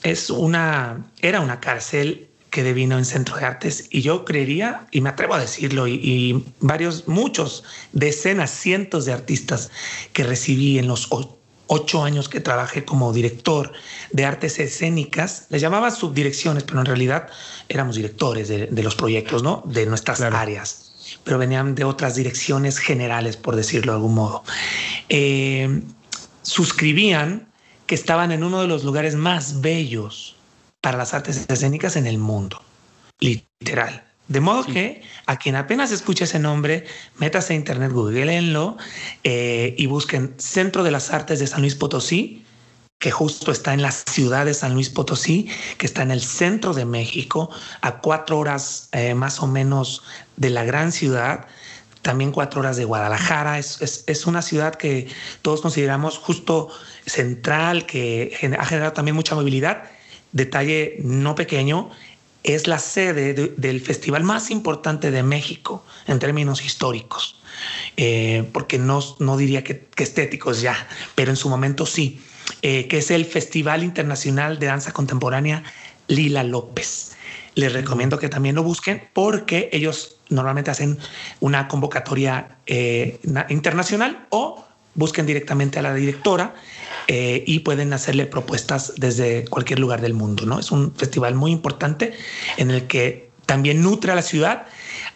es 0.03 0.29
una, 0.29 1.05
era 1.21 1.41
una 1.41 1.59
cárcel 1.59 2.28
que 2.49 2.63
devino 2.63 2.97
en 2.97 3.05
Centro 3.05 3.37
de 3.37 3.45
Artes 3.45 3.87
y 3.89 4.01
yo 4.01 4.25
creería, 4.25 4.87
y 4.91 5.01
me 5.01 5.09
atrevo 5.09 5.35
a 5.35 5.39
decirlo, 5.39 5.87
y, 5.87 6.45
varios, 6.59 7.07
muchos, 7.07 7.63
decenas, 7.91 8.51
cientos 8.51 9.05
de 9.05 9.13
artistas 9.13 9.69
que 10.13 10.23
recibí 10.23 10.79
en 10.79 10.87
los 10.87 11.09
ocho 11.67 12.03
años 12.03 12.29
que 12.29 12.39
trabajé 12.39 12.85
como 12.85 13.13
director 13.13 13.71
de 14.11 14.25
artes 14.25 14.59
escénicas, 14.59 15.45
les 15.49 15.61
llamaba 15.61 15.91
subdirecciones, 15.91 16.63
pero 16.63 16.79
en 16.79 16.85
realidad 16.85 17.29
éramos 17.67 17.95
directores 17.95 18.47
de, 18.47 18.83
los 18.83 18.95
proyectos, 18.95 19.43
¿no? 19.43 19.63
De 19.65 19.85
nuestras 19.85 20.21
áreas 20.21 20.85
pero 21.23 21.37
venían 21.39 21.75
de 21.75 21.83
otras 21.83 22.15
direcciones 22.15 22.77
generales, 22.77 23.35
por 23.35 23.55
decirlo 23.55 23.91
de 23.91 23.95
algún 23.97 24.13
modo. 24.13 24.43
Eh, 25.09 25.81
suscribían 26.43 27.47
que 27.87 27.95
estaban 27.95 28.31
en 28.31 28.43
uno 28.43 28.61
de 28.61 28.67
los 28.67 28.83
lugares 28.83 29.15
más 29.15 29.61
bellos 29.61 30.38
para 30.89 30.97
las 30.97 31.13
artes 31.13 31.45
escénicas 31.47 31.97
en 31.97 32.07
el 32.07 32.17
mundo, 32.17 32.63
literal. 33.19 34.03
De 34.27 34.39
modo 34.39 34.63
que 34.63 35.03
a 35.27 35.37
quien 35.37 35.55
apenas 35.55 35.91
escuche 35.91 36.23
ese 36.23 36.39
nombre, 36.39 36.83
métase 37.19 37.53
a 37.53 37.57
internet, 37.57 37.91
googleenlo 37.91 38.75
eh, 39.23 39.75
y 39.77 39.85
busquen 39.85 40.33
Centro 40.39 40.81
de 40.81 40.89
las 40.89 41.11
Artes 41.11 41.37
de 41.37 41.45
San 41.45 41.61
Luis 41.61 41.75
Potosí, 41.75 42.43
que 42.97 43.11
justo 43.11 43.51
está 43.51 43.75
en 43.75 43.83
la 43.83 43.91
ciudad 43.91 44.47
de 44.47 44.55
San 44.55 44.73
Luis 44.73 44.89
Potosí, 44.89 45.47
que 45.77 45.85
está 45.85 46.01
en 46.01 46.09
el 46.09 46.21
centro 46.21 46.73
de 46.73 46.85
México, 46.85 47.51
a 47.81 47.99
cuatro 47.99 48.39
horas 48.39 48.89
eh, 48.91 49.13
más 49.13 49.43
o 49.43 49.47
menos 49.47 50.01
de 50.37 50.49
la 50.49 50.63
gran 50.63 50.91
ciudad, 50.91 51.45
también 52.01 52.31
cuatro 52.31 52.61
horas 52.61 52.77
de 52.77 52.85
Guadalajara. 52.85 53.59
Es, 53.59 54.03
es 54.07 54.25
una 54.25 54.41
ciudad 54.41 54.73
que 54.73 55.07
todos 55.43 55.61
consideramos 55.61 56.17
justo 56.17 56.69
central, 57.05 57.85
que 57.85 58.35
ha 58.57 58.65
generado 58.65 58.93
también 58.93 59.13
mucha 59.13 59.35
movilidad. 59.35 59.83
Detalle 60.31 60.97
no 61.03 61.35
pequeño, 61.35 61.89
es 62.43 62.67
la 62.67 62.79
sede 62.79 63.33
del 63.33 63.81
festival 63.81 64.23
más 64.23 64.49
importante 64.51 65.11
de 65.11 65.23
México 65.23 65.83
en 66.07 66.19
términos 66.19 66.63
históricos. 66.63 67.35
Eh, 67.97 68.47
porque 68.53 68.79
no, 68.79 69.01
no 69.19 69.35
diría 69.35 69.63
que, 69.63 69.87
estéticos 69.97 70.61
ya, 70.61 70.87
pero 71.15 71.31
en 71.31 71.35
su 71.35 71.49
momento 71.49 71.85
sí, 71.85 72.21
eh, 72.61 72.87
que 72.87 72.99
es 72.99 73.11
el 73.11 73.25
Festival 73.25 73.83
Internacional 73.83 74.59
de 74.59 74.67
Danza 74.67 74.93
Contemporánea 74.93 75.63
Lila 76.07 76.43
López. 76.43 77.17
Les 77.55 77.73
recomiendo 77.73 78.17
que 78.17 78.29
también 78.29 78.55
lo 78.55 78.63
busquen 78.63 79.03
porque 79.13 79.69
ellos 79.73 80.17
normalmente 80.29 80.71
hacen 80.71 80.97
una 81.41 81.67
convocatoria 81.67 82.57
eh, 82.65 83.19
internacional 83.49 84.25
o 84.29 84.65
busquen 84.95 85.25
directamente 85.25 85.79
a 85.79 85.81
la 85.81 85.93
directora 85.93 86.55
y 87.09 87.59
pueden 87.59 87.91
hacerle 87.93 88.27
propuestas 88.27 88.93
desde 88.97 89.45
cualquier 89.45 89.79
lugar 89.79 89.99
del 90.01 90.13
mundo. 90.13 90.45
¿no? 90.45 90.59
Es 90.59 90.71
un 90.71 90.93
festival 90.95 91.35
muy 91.35 91.51
importante 91.51 92.13
en 92.57 92.69
el 92.69 92.85
que 92.87 93.29
también 93.45 93.81
nutre 93.81 94.11
a 94.11 94.15
la 94.15 94.21
ciudad 94.21 94.67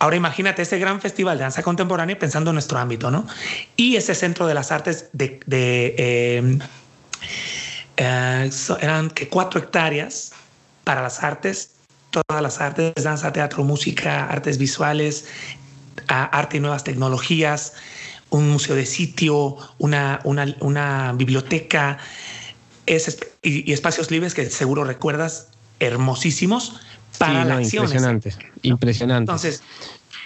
Ahora 0.03 0.17
imagínate 0.17 0.61
ese 0.61 0.79
gran 0.79 0.99
festival 0.99 1.37
de 1.37 1.43
danza 1.43 1.63
contemporánea 1.63 2.19
pensando 2.19 2.49
en 2.51 2.55
nuestro 2.55 2.77
ámbito, 2.77 3.09
¿no? 3.09 3.25
Y 3.77 3.95
ese 3.95 4.15
centro 4.15 4.47
de 4.47 4.53
las 4.53 4.69
artes 4.69 5.09
de, 5.13 5.39
em, 5.97 6.59
eh, 7.95 8.49
eran 8.81 9.09
que 9.11 9.29
cuatro 9.29 9.61
hectáreas 9.61 10.33
para 10.83 11.01
las 11.01 11.23
artes, 11.23 11.75
todas 12.11 12.41
las 12.41 12.59
artes, 12.59 12.93
danza, 13.01 13.31
teatro, 13.31 13.63
música, 13.63 14.25
artes 14.25 14.57
visuales, 14.57 15.25
arte 16.07 16.57
y 16.57 16.59
nuevas 16.59 16.83
tecnologías, 16.83 17.73
un 18.37 18.49
museo 18.49 18.75
de 18.75 18.85
sitio, 18.85 19.57
una, 19.77 20.19
una, 20.23 21.13
biblioteca 21.13 21.97
y, 22.85 23.71
espacios 23.71 24.11
libres 24.11 24.33
que 24.33 24.49
seguro 24.49 24.83
recuerdas, 24.83 25.49
hermosísimos 25.79 26.79
para 27.17 27.45
la 27.45 27.57
acción. 27.57 27.83
Impresionante, 27.83 28.35
impresionante. 28.63 29.31
Entonces, 29.31 29.61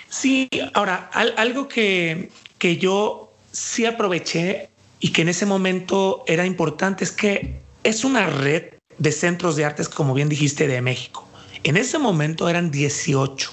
sí, 0.10 0.50
ahora, 0.74 1.10
algo 1.38 1.68
que, 1.68 2.32
que 2.58 2.78
yo 2.78 3.34
sí 3.52 3.86
aproveché 3.86 4.70
y 5.00 5.10
que 5.10 5.22
en 5.22 5.30
ese 5.30 5.46
momento 5.46 6.24
era 6.28 6.46
importante 6.46 7.04
es 7.04 7.12
que 7.12 7.60
es 7.84 8.04
una 8.04 8.28
red 8.28 8.74
de 8.98 9.12
centros 9.12 9.56
de 9.56 9.66
artes, 9.66 9.90
como 9.90 10.14
bien 10.14 10.30
dijiste, 10.30 10.68
de 10.68 10.82
México. 10.82 11.28
En 11.64 11.78
ese 11.78 12.00
momento 12.00 12.50
eran 12.50 12.72
18. 12.72 13.52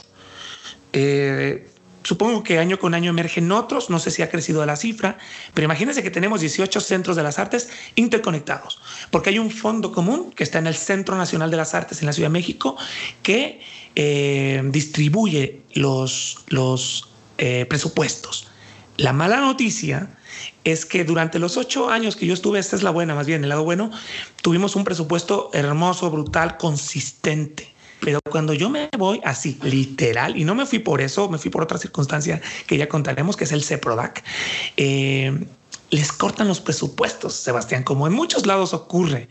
Eh, 0.93 1.69
supongo 2.05 2.43
que 2.45 2.59
año 2.59 2.79
con 2.79 2.95
año 2.95 3.11
emergen 3.11 3.51
otros, 3.51 3.91
no 3.91 3.99
sé 3.99 4.11
si 4.11 4.23
ha 4.23 4.31
crecido 4.31 4.65
la 4.65 4.77
cifra, 4.77 5.19
pero 5.53 5.65
imagínense 5.65 6.03
que 6.03 6.11
tenemos 6.11 6.41
18 6.41 6.81
centros 6.81 7.17
de 7.17 7.23
las 7.23 7.39
artes 7.39 7.71
interconectados, 7.97 8.81
porque 9.11 9.31
hay 9.31 9.39
un 9.39 9.51
fondo 9.51 9.91
común 9.91 10.31
que 10.33 10.45
está 10.45 10.59
en 10.59 10.69
el 10.69 10.75
Centro 10.75 11.17
Nacional 11.17 11.51
de 11.51 11.57
las 11.57 11.75
Artes 11.75 12.01
en 12.01 12.07
la 12.07 12.13
Ciudad 12.13 12.29
de 12.29 12.35
México 12.35 12.77
que 13.23 13.61
eh, 13.97 14.63
distribuye 14.67 15.63
los, 15.73 16.45
los 16.49 17.09
eh, 17.39 17.67
presupuestos. 17.67 18.49
La 18.97 19.13
mala 19.13 19.41
noticia 19.41 20.17
es 20.63 20.87
que 20.87 21.05
durante 21.05 21.39
los 21.39 21.57
ocho 21.57 21.91
años 21.91 22.17
que 22.17 22.27
yo 22.27 22.35
estuve, 22.35 22.59
esta 22.59 22.77
es 22.77 22.83
la 22.83 22.91
buena, 22.91 23.15
más 23.15 23.27
bien 23.27 23.43
el 23.43 23.49
lado 23.49 23.65
bueno, 23.65 23.91
tuvimos 24.43 24.77
un 24.77 24.85
presupuesto 24.85 25.51
hermoso, 25.53 26.11
brutal, 26.11 26.59
consistente 26.59 27.74
pero 28.01 28.21
cuando 28.31 28.53
yo 28.55 28.69
me 28.71 28.89
voy 28.99 29.21
así, 29.25 29.59
literal, 29.63 30.37
y 30.37 30.45
no 30.45 30.55
me 30.55 30.67
fui 30.67 30.79
por 30.79 31.01
eso, 31.01 31.29
me 31.29 31.39
fui 31.39 31.51
por 31.51 31.63
otra 31.63 31.79
circunstancia 31.79 32.41
que 32.67 32.77
ya 32.77 32.89
contaremos, 32.89 33.37
que 33.37 33.45
es 33.45 33.53
el 33.53 33.63
CEPRODAC, 33.63 34.23
eh, 34.77 35.47
les 35.91 36.13
cortan 36.13 36.49
los 36.49 36.61
presupuestos, 36.61 37.35
Sebastián, 37.35 37.83
como 37.83 38.07
en 38.07 38.13
muchos 38.13 38.47
lados 38.47 38.75
ocurre. 38.75 39.29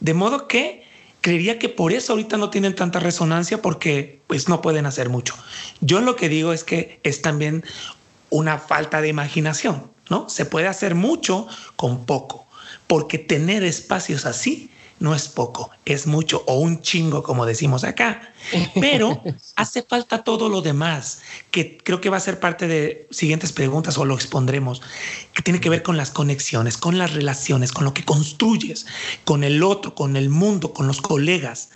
De 0.00 0.14
modo 0.14 0.48
que 0.48 0.84
creería 1.20 1.58
que 1.58 1.68
por 1.68 1.92
eso 1.92 2.12
ahorita 2.12 2.36
no 2.36 2.50
tienen 2.50 2.74
tanta 2.74 2.98
resonancia 3.00 3.62
porque 3.62 4.20
pues 4.26 4.48
no 4.48 4.62
pueden 4.62 4.86
hacer 4.86 5.08
mucho. 5.08 5.34
Yo 5.80 6.00
lo 6.00 6.16
que 6.16 6.28
digo 6.28 6.52
es 6.52 6.64
que 6.64 7.00
es 7.02 7.22
también 7.22 7.64
una 8.30 8.58
falta 8.58 9.00
de 9.00 9.08
imaginación, 9.08 9.90
¿no? 10.08 10.28
Se 10.28 10.46
puede 10.46 10.68
hacer 10.68 10.94
mucho 10.94 11.46
con 11.76 12.06
poco, 12.06 12.46
porque 12.86 13.18
tener 13.18 13.62
espacios 13.64 14.26
así 14.26 14.70
no 15.00 15.14
es 15.14 15.28
poco, 15.28 15.70
es 15.86 16.06
mucho 16.06 16.44
o 16.46 16.60
un 16.60 16.82
chingo, 16.82 17.22
como 17.22 17.46
decimos 17.46 17.84
acá. 17.84 18.32
Pero 18.78 19.22
hace 19.56 19.82
falta 19.82 20.22
todo 20.22 20.48
lo 20.48 20.60
demás, 20.60 21.22
que 21.50 21.78
creo 21.78 22.00
que 22.00 22.10
va 22.10 22.18
a 22.18 22.20
ser 22.20 22.38
parte 22.38 22.68
de 22.68 23.08
siguientes 23.10 23.52
preguntas 23.52 23.96
o 23.96 24.04
lo 24.04 24.14
expondremos, 24.14 24.82
que 25.32 25.42
tiene 25.42 25.58
que 25.58 25.70
ver 25.70 25.82
con 25.82 25.96
las 25.96 26.10
conexiones, 26.10 26.76
con 26.76 26.98
las 26.98 27.14
relaciones, 27.14 27.72
con 27.72 27.84
lo 27.84 27.94
que 27.94 28.04
construyes, 28.04 28.86
con 29.24 29.42
el 29.42 29.62
otro, 29.62 29.94
con 29.94 30.16
el 30.16 30.28
mundo, 30.28 30.74
con 30.74 30.86
los 30.86 31.00
colegas. 31.00 31.70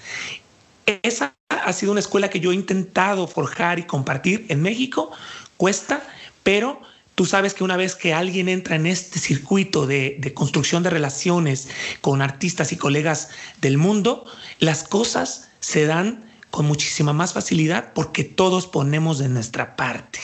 Esa 1.02 1.34
ha 1.48 1.72
sido 1.72 1.92
una 1.92 2.00
escuela 2.00 2.28
que 2.28 2.40
yo 2.40 2.52
he 2.52 2.54
intentado 2.54 3.26
forjar 3.26 3.78
y 3.78 3.84
compartir 3.84 4.44
en 4.50 4.60
México. 4.60 5.10
Cuesta, 5.56 6.06
pero 6.42 6.82
Tú 7.14 7.26
sabes 7.26 7.54
que 7.54 7.62
una 7.62 7.76
vez 7.76 7.94
que 7.94 8.12
alguien 8.12 8.48
entra 8.48 8.74
en 8.74 8.86
este 8.86 9.20
circuito 9.20 9.86
de, 9.86 10.32
construcción 10.34 10.82
de 10.82 10.90
relaciones 10.90 11.68
con 12.00 12.22
artistas 12.22 12.72
y 12.72 12.76
colegas 12.76 13.28
del 13.60 13.78
mundo, 13.78 14.24
las 14.58 14.82
cosas 14.82 15.48
se 15.60 15.86
dan 15.86 16.24
con 16.50 16.66
muchísima 16.66 17.12
más 17.12 17.32
facilidad 17.32 17.92
porque 17.94 18.24
todos 18.24 18.66
ponemos 18.66 19.18
de 19.18 19.28
nuestra 19.28 19.76
parte. 19.76 20.20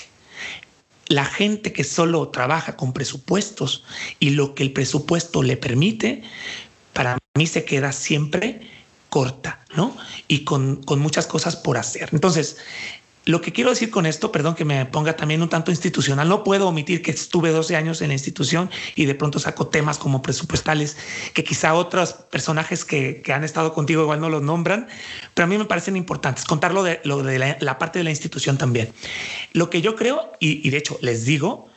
La 1.06 1.24
gente 1.24 1.72
que 1.72 1.84
solo 1.84 2.28
trabaja 2.28 2.76
con 2.76 2.92
presupuestos 2.92 3.84
y 4.18 4.30
lo 4.30 4.54
que 4.54 4.64
el 4.64 4.72
presupuesto 4.72 5.42
le 5.42 5.56
permite, 5.56 6.22
para 6.92 7.18
mí 7.36 7.46
se 7.46 7.64
queda 7.64 7.92
siempre 7.92 8.68
corta, 9.10 9.60
¿no? 9.76 9.96
Y 10.28 10.44
con, 10.44 10.82
con 10.84 11.00
muchas 11.00 11.26
cosas 11.26 11.56
por 11.56 11.76
hacer. 11.78 12.08
Entonces, 12.12 12.58
lo 13.26 13.42
que 13.42 13.52
quiero 13.52 13.70
decir 13.70 13.90
con 13.90 14.06
esto, 14.06 14.32
perdón 14.32 14.54
que 14.54 14.64
me 14.64 14.86
ponga 14.86 15.14
también 15.14 15.42
un 15.42 15.48
tanto 15.48 15.70
institucional, 15.70 16.28
no 16.28 16.42
puedo 16.42 16.68
omitir 16.68 17.02
que 17.02 17.10
estuve 17.10 17.50
12 17.50 17.76
años 17.76 18.00
en 18.00 18.08
la 18.08 18.14
institución 18.14 18.70
y 18.94 19.04
de 19.04 19.14
pronto 19.14 19.38
saco 19.38 19.68
temas 19.68 19.98
como 19.98 20.22
presupuestales 20.22 20.96
que 21.34 21.44
quizá 21.44 21.74
otros 21.74 22.14
personajes 22.14 22.84
que, 22.84 23.22
han 23.30 23.44
estado 23.44 23.74
contigo 23.74 24.02
igual 24.02 24.20
no 24.20 24.28
los 24.28 24.42
nombran, 24.42 24.88
pero 25.34 25.44
a 25.44 25.48
mí 25.48 25.58
me 25.58 25.66
parecen 25.66 25.96
importantes, 25.96 26.44
contarlo 26.44 26.82
de, 26.82 27.00
lo 27.04 27.22
de 27.22 27.56
la, 27.60 27.78
parte 27.78 27.98
de 27.98 28.04
la 28.04 28.10
institución 28.10 28.58
también. 28.58 28.92
Lo 29.52 29.70
que 29.70 29.82
yo 29.82 29.94
creo, 29.96 30.32
y, 30.40 30.66
y 30.66 30.70
de 30.70 30.78
hecho 30.78 30.98
les 31.00 31.24
digo, 31.24 31.68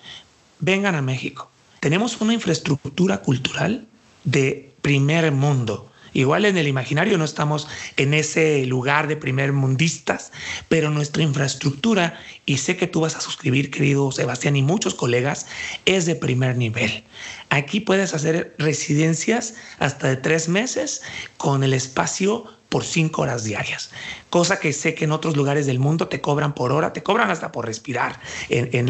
vengan 0.59 0.95
a 0.95 1.01
México. 1.01 1.51
Tenemos 1.79 2.19
una 2.21 2.33
infraestructura 2.33 3.17
cultural 3.17 3.85
de 4.23 4.73
primer 4.81 5.31
mundo 5.31 5.92
Igual 6.13 6.45
en 6.45 6.57
el 6.57 6.67
imaginario 6.67 7.17
no 7.17 7.25
estamos 7.25 7.67
en 7.97 8.13
ese 8.13 8.65
lugar 8.65 9.07
de 9.07 9.17
primer 9.17 9.53
mundistas, 9.53 10.31
pero 10.69 10.89
nuestra 10.89 11.23
infraestructura, 11.23 12.19
y 12.45 12.57
sé 12.57 12.77
que 12.77 12.87
tú 12.87 13.01
vas 13.01 13.15
a 13.15 13.21
suscribir, 13.21 13.71
querido 13.71 14.11
Sebastián, 14.11 14.55
y 14.55 14.61
muchos 14.61 14.93
colegas, 14.93 15.47
es 15.85 16.05
de 16.05 16.15
primer 16.15 16.57
nivel. 16.57 17.03
Aquí 17.49 17.79
puedes 17.79 18.13
hacer 18.13 18.55
residencias 18.57 19.55
hasta 19.79 20.07
de 20.07 20.17
tres 20.17 20.47
meses 20.49 21.01
con 21.37 21.63
el 21.63 21.73
espacio 21.73 22.45
por 22.73 22.83
cinco 22.83 23.21
horas 23.21 23.43
diarias, 23.43 23.91
cosa 24.31 24.59
que 24.59 24.73
sé 24.73 24.95
que 24.95 25.05
en 25.05 25.11
otros 25.11 25.37
lugares 25.37 25.67
del 25.67 25.77
mundo 25.77 26.07
te 26.07 26.21
cobran 26.21 26.55
por 26.55 26.71
hora, 26.71 26.91
te 26.91 27.03
cobran 27.03 27.29
hasta 27.29 27.51
por 27.51 27.67
respirar 27.67 28.19
en, 28.49 28.89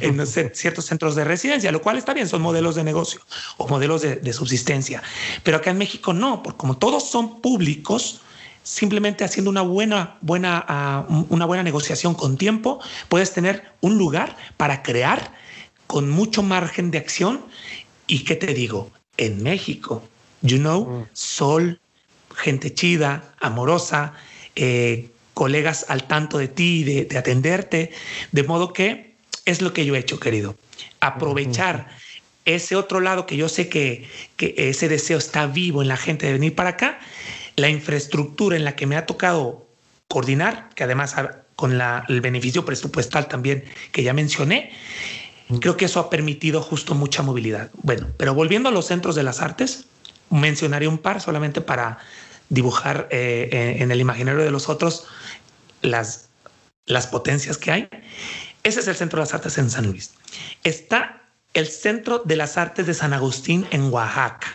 en, 0.00 0.26
ciertos 0.54 0.86
centros 0.86 1.14
de 1.14 1.22
residencia, 1.24 1.70
lo 1.70 1.82
cual 1.82 1.98
está 1.98 2.14
bien, 2.14 2.26
son 2.26 2.40
modelos 2.40 2.76
de 2.76 2.84
negocio 2.84 3.20
o 3.58 3.68
modelos 3.68 4.00
de, 4.00 4.32
subsistencia. 4.32 5.02
Pero 5.42 5.58
acá 5.58 5.70
en 5.70 5.76
México 5.76 6.14
no, 6.14 6.42
porque 6.42 6.56
como 6.56 6.78
todos 6.78 7.10
son 7.10 7.42
públicos, 7.42 8.22
simplemente 8.62 9.22
haciendo 9.22 9.50
una 9.50 9.60
buena, 9.60 10.16
buena, 10.22 10.64
ah, 10.66 11.04
una 11.28 11.44
buena 11.44 11.62
negociación 11.62 12.14
con 12.14 12.38
tiempo, 12.38 12.80
puedes 13.10 13.34
tener 13.34 13.64
un 13.82 13.98
lugar 13.98 14.34
para 14.56 14.82
crear 14.82 15.34
con 15.86 16.08
mucho 16.08 16.42
margen 16.42 16.90
de 16.90 16.96
acción. 16.96 17.42
¿Y 18.06 18.24
qué 18.24 18.34
te 18.34 18.54
digo? 18.54 18.90
En 19.18 19.42
México, 19.42 20.02
you 20.40 20.56
know, 20.56 20.86
mm. 20.86 21.08
sol, 21.12 21.78
gente 22.48 22.72
chida, 22.72 23.34
amorosa, 23.40 24.14
eh, 24.56 25.10
colegas 25.34 25.84
al 25.88 26.04
tanto 26.04 26.38
de 26.38 26.48
ti, 26.48 26.82
de, 26.82 27.04
de, 27.04 27.18
atenderte, 27.18 27.92
de 28.32 28.42
modo 28.42 28.72
que 28.72 29.12
es 29.44 29.60
lo 29.60 29.74
que 29.74 29.84
yo 29.84 29.94
he 29.94 29.98
hecho, 29.98 30.18
querido. 30.18 30.56
Aprovechar 31.00 31.88
ese 32.46 32.74
otro 32.74 33.00
lado 33.00 33.26
que 33.26 33.36
yo 33.36 33.50
sé 33.50 33.68
que, 33.68 34.08
que 34.36 34.54
ese 34.56 34.88
deseo 34.88 35.18
está 35.18 35.46
vivo 35.46 35.82
en 35.82 35.88
la 35.88 35.98
gente 35.98 36.26
de 36.26 36.32
venir 36.32 36.54
para 36.54 36.70
acá, 36.70 36.98
la 37.56 37.68
infraestructura 37.68 38.56
en 38.56 38.64
la 38.64 38.74
que 38.76 38.86
me 38.86 38.96
ha 38.96 39.04
tocado 39.04 39.66
coordinar, 40.08 40.70
que 40.74 40.84
además 40.84 41.14
con 41.54 41.76
la, 41.76 42.06
el 42.08 42.22
beneficio 42.22 42.64
presupuestal 42.64 43.28
también 43.28 43.64
que 43.92 44.02
ya 44.02 44.14
mencioné, 44.14 44.72
creo 45.60 45.76
que 45.76 45.84
eso 45.84 46.00
ha 46.00 46.08
permitido 46.08 46.62
justo 46.62 46.94
mucha 46.94 47.22
movilidad. 47.22 47.70
Bueno, 47.82 48.06
pero 48.16 48.32
volviendo 48.32 48.70
a 48.70 48.72
los 48.72 48.86
centros 48.86 49.14
de 49.14 49.24
las 49.24 49.42
artes, 49.42 49.84
mencionaré 50.30 50.88
un 50.88 50.98
par 50.98 51.20
solamente 51.20 51.60
para 51.60 51.98
dibujar 52.48 53.08
eh, 53.10 53.76
en 53.80 53.90
el 53.90 54.00
imaginario 54.00 54.42
de 54.42 54.50
los 54.50 54.68
otros 54.68 55.06
las, 55.82 56.28
las 56.86 57.06
potencias 57.06 57.58
que 57.58 57.70
hay. 57.70 57.88
Ese 58.62 58.80
es 58.80 58.88
el 58.88 58.96
Centro 58.96 59.18
de 59.18 59.24
las 59.24 59.34
Artes 59.34 59.58
en 59.58 59.70
San 59.70 59.86
Luis. 59.86 60.12
Está 60.64 61.22
el 61.54 61.66
Centro 61.66 62.22
de 62.24 62.36
las 62.36 62.56
Artes 62.56 62.86
de 62.86 62.94
San 62.94 63.12
Agustín 63.12 63.66
en 63.70 63.92
Oaxaca, 63.92 64.48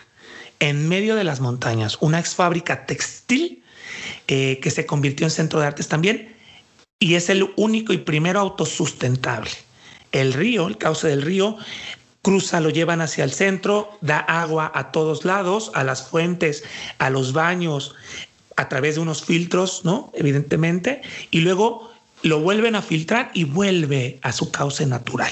en 0.60 0.88
medio 0.88 1.16
de 1.16 1.24
las 1.24 1.40
montañas, 1.40 1.98
una 2.00 2.20
ex 2.20 2.36
fábrica 2.36 2.86
textil 2.86 3.64
eh, 4.28 4.60
que 4.62 4.72
se 4.72 4.86
convirtió 4.86 5.26
en 5.26 5.32
centro 5.32 5.60
de 5.60 5.68
artes 5.68 5.88
también 5.88 6.34
y 7.00 7.16
es 7.16 7.30
el 7.30 7.52
único 7.58 7.92
y 7.92 7.98
primero 7.98 8.40
autosustentable. 8.40 9.52
El 10.14 10.32
río, 10.32 10.68
el 10.68 10.78
cauce 10.78 11.10
del 11.10 11.22
río, 11.22 11.58
cruza, 12.24 12.60
lo 12.60 12.72
llevan 12.72 13.02
hacia 13.02 13.24
el 13.24 13.32
centro, 13.32 13.92
da 14.02 14.18
agua 14.18 14.72
a 14.74 14.92
todos 14.92 15.26
lados, 15.26 15.72
a 15.76 15.84
las 15.84 16.08
fuentes, 16.08 16.64
a 16.98 17.12
los 17.12 17.34
baños, 17.34 17.94
a 18.56 18.70
través 18.70 18.96
de 18.96 19.02
unos 19.02 19.24
filtros, 19.24 19.82
¿no? 19.84 20.12
Evidentemente, 20.16 21.02
y 21.30 21.42
luego 21.42 21.92
lo 22.24 22.40
vuelven 22.40 22.76
a 22.76 22.82
filtrar 22.82 23.30
y 23.34 23.44
vuelve 23.44 24.20
a 24.24 24.32
su 24.32 24.50
cauce 24.50 24.86
natural 24.86 25.32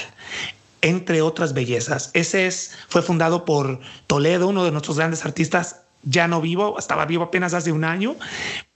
entre 0.82 1.22
otras 1.22 1.54
bellezas. 1.54 2.10
Ese 2.12 2.46
es, 2.46 2.76
fue 2.88 3.02
fundado 3.02 3.44
por 3.44 3.80
Toledo, 4.08 4.48
uno 4.48 4.64
de 4.64 4.72
nuestros 4.72 4.98
grandes 4.98 5.24
artistas, 5.24 5.82
ya 6.02 6.28
no 6.28 6.40
vivo, 6.40 6.76
estaba 6.78 7.06
vivo 7.06 7.22
apenas 7.22 7.54
hace 7.54 7.70
un 7.70 7.84
año, 7.84 8.16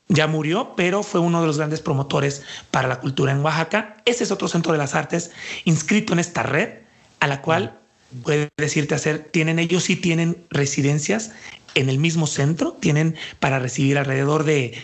ya 0.09 0.29
murió, 0.29 0.75
pero 0.77 1.03
fue 1.03 1.21
uno 1.21 1.41
de 1.41 1.49
los 1.49 1.59
grandes 1.59 1.81
promotores 1.81 2.45
para 2.71 2.87
la 2.87 3.01
cultura 3.01 3.33
en 3.33 3.41
Oaxaca. 3.45 3.97
Ese 4.05 4.23
es 4.23 4.31
otro 4.31 4.47
centro 4.47 4.71
de 4.71 4.79
las 4.79 4.95
artes 4.95 5.33
inscrito 5.65 6.13
en 6.13 6.21
esta 6.21 6.45
red, 6.45 6.79
a 7.19 7.27
la 7.27 7.43
cual 7.43 7.77
puede 8.23 8.49
decirte 8.57 8.95
hacer, 8.95 9.29
tienen 9.31 9.59
ellos 9.59 9.85
sí 9.85 9.97
tienen 9.97 10.37
residencias 10.51 11.33
en 11.75 11.89
el 11.89 11.99
mismo 11.99 12.27
centro, 12.27 12.73
tienen 12.81 13.17
para 13.39 13.59
recibir 13.59 13.99
alrededor 13.99 14.45
de 14.45 14.75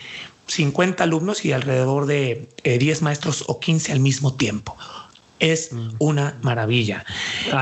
50 0.47 1.03
alumnos 1.03 1.45
y 1.45 1.51
alrededor 1.51 2.05
de 2.05 2.47
10 2.63 2.81
eh, 2.99 3.03
maestros 3.03 3.45
o 3.47 3.59
15 3.59 3.91
al 3.91 3.99
mismo 3.99 4.35
tiempo 4.35 4.75
es 5.39 5.73
mm. 5.73 5.95
una 5.99 6.37
maravilla. 6.41 7.03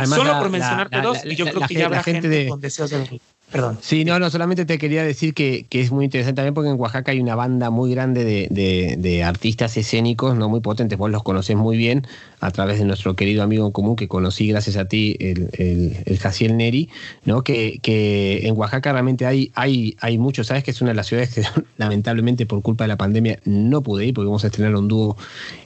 Solo 0.05 0.39
por 0.39 0.49
mencionarte 0.49 1.01
dos, 1.01 1.25
y 1.25 1.35
yo 1.35 1.45
creo 1.45 1.67
que 1.67 1.73
ya 1.73 1.87
habrá 1.87 2.03
gente, 2.03 2.47
con 2.47 2.61
deseos 2.61 2.91
de 2.91 3.19
Perdón. 3.51 3.79
Sí, 3.81 4.05
no, 4.05 4.17
no, 4.17 4.29
solamente 4.29 4.63
te 4.63 4.77
quería 4.77 5.03
decir 5.03 5.33
que, 5.33 5.65
es 5.69 5.91
muy 5.91 6.05
interesante 6.05 6.37
también 6.37 6.53
porque 6.53 6.69
en 6.69 6.79
Oaxaca 6.79 7.11
hay 7.11 7.19
una 7.19 7.35
banda 7.35 7.69
muy 7.69 7.91
grande 7.91 8.23
de, 8.23 9.23
artistas 9.23 9.75
escénicos, 9.75 10.37
no 10.37 10.47
muy 10.47 10.61
potentes, 10.61 10.97
vos 10.97 11.11
los 11.11 11.21
conocés 11.23 11.57
muy 11.57 11.75
bien 11.75 12.07
a 12.41 12.49
través 12.49 12.79
de 12.79 12.85
nuestro 12.85 13.15
querido 13.15 13.43
amigo 13.43 13.65
en 13.67 13.71
común 13.71 13.95
que 13.95 14.07
conocí 14.07 14.47
gracias 14.47 14.75
a 14.75 14.85
ti, 14.85 15.15
el, 15.19 15.49
el, 15.53 16.17
Jaciel 16.17 16.57
Neri, 16.57 16.89
¿no? 17.23 17.43
Que, 17.43 17.79
que, 17.81 18.47
en 18.47 18.57
Oaxaca 18.57 18.91
realmente 18.91 19.27
hay, 19.27 19.51
hay, 19.53 19.95
hay 20.01 20.17
mucho, 20.17 20.43
sabes 20.43 20.63
que 20.63 20.71
es 20.71 20.81
una 20.81 20.89
de 20.89 20.95
las 20.95 21.07
ciudades 21.07 21.33
que 21.35 21.43
lamentablemente 21.77 22.47
por 22.47 22.61
culpa 22.63 22.83
de 22.83 22.89
la 22.89 22.97
pandemia 22.97 23.39
no 23.45 23.83
pude 23.83 24.07
ir 24.07 24.13
porque 24.15 24.25
vamos 24.25 24.43
a 24.43 24.47
estrenar 24.47 24.75
un 24.75 24.87
dúo 24.87 25.17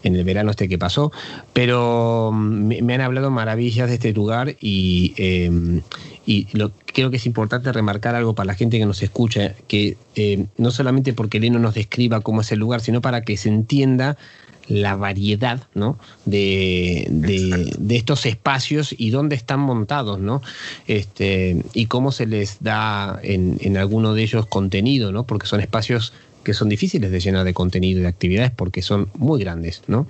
en 0.03 0.15
el 0.17 0.25
verano 0.25 0.51
este 0.51 0.67
que 0.67 0.77
pasó, 0.77 1.13
pero 1.53 2.31
mm, 2.33 2.83
me, 2.83 2.93
han 2.93 3.01
hablado 3.01 3.31
maravillas 3.31 3.87
de 3.87 3.95
este 3.95 4.11
lugar 4.11 4.57
y, 4.59 5.13
eh, 5.17 5.81
y 6.25 6.47
creo 6.95 7.09
que 7.09 7.17
es 7.17 7.25
importante 7.25 7.71
remarcar 7.71 8.15
algo 8.15 8.35
para 8.35 8.47
la 8.47 8.55
gente 8.55 8.79
que 8.79 8.85
nos 8.85 9.01
escucha, 9.01 9.53
que 9.67 9.95
eh, 10.15 10.45
no 10.57 10.71
solamente 10.71 11.13
porque 11.13 11.39
Leno 11.39 11.59
nos 11.59 11.75
describa 11.75 12.21
cómo 12.21 12.41
es 12.41 12.51
el 12.51 12.59
lugar, 12.59 12.81
sino 12.81 13.01
para 13.01 13.21
que 13.21 13.37
se 13.37 13.49
entienda 13.49 14.17
la 14.67 14.95
variedad 14.95 15.67
¿no? 15.73 15.97
de, 16.25 17.07
de, 17.09 17.95
estos 17.95 18.25
espacios 18.25 18.93
y 18.97 19.09
dónde 19.09 19.35
están 19.35 19.59
montados, 19.59 20.19
¿no? 20.19 20.41
Este, 20.87 21.63
y 21.73 21.85
cómo 21.85 22.11
se 22.11 22.25
les 22.25 22.57
da 22.61 23.19
en, 23.23 23.57
en 23.61 23.77
alguno 23.77 24.13
de 24.13 24.23
ellos 24.23 24.45
contenido, 24.45 25.11
¿no? 25.11 25.25
porque 25.25 25.47
son 25.47 25.59
espacios 25.61 26.13
que 26.45 26.53
son 26.53 26.69
difíciles 26.69 27.11
de 27.11 27.19
llenar 27.19 27.43
de 27.43 27.53
contenido 27.53 27.99
y 27.99 28.03
de 28.03 28.07
actividades 28.07 28.51
porque 28.51 28.81
son 28.81 29.09
muy 29.15 29.41
grandes, 29.41 29.81
¿no? 29.87 30.07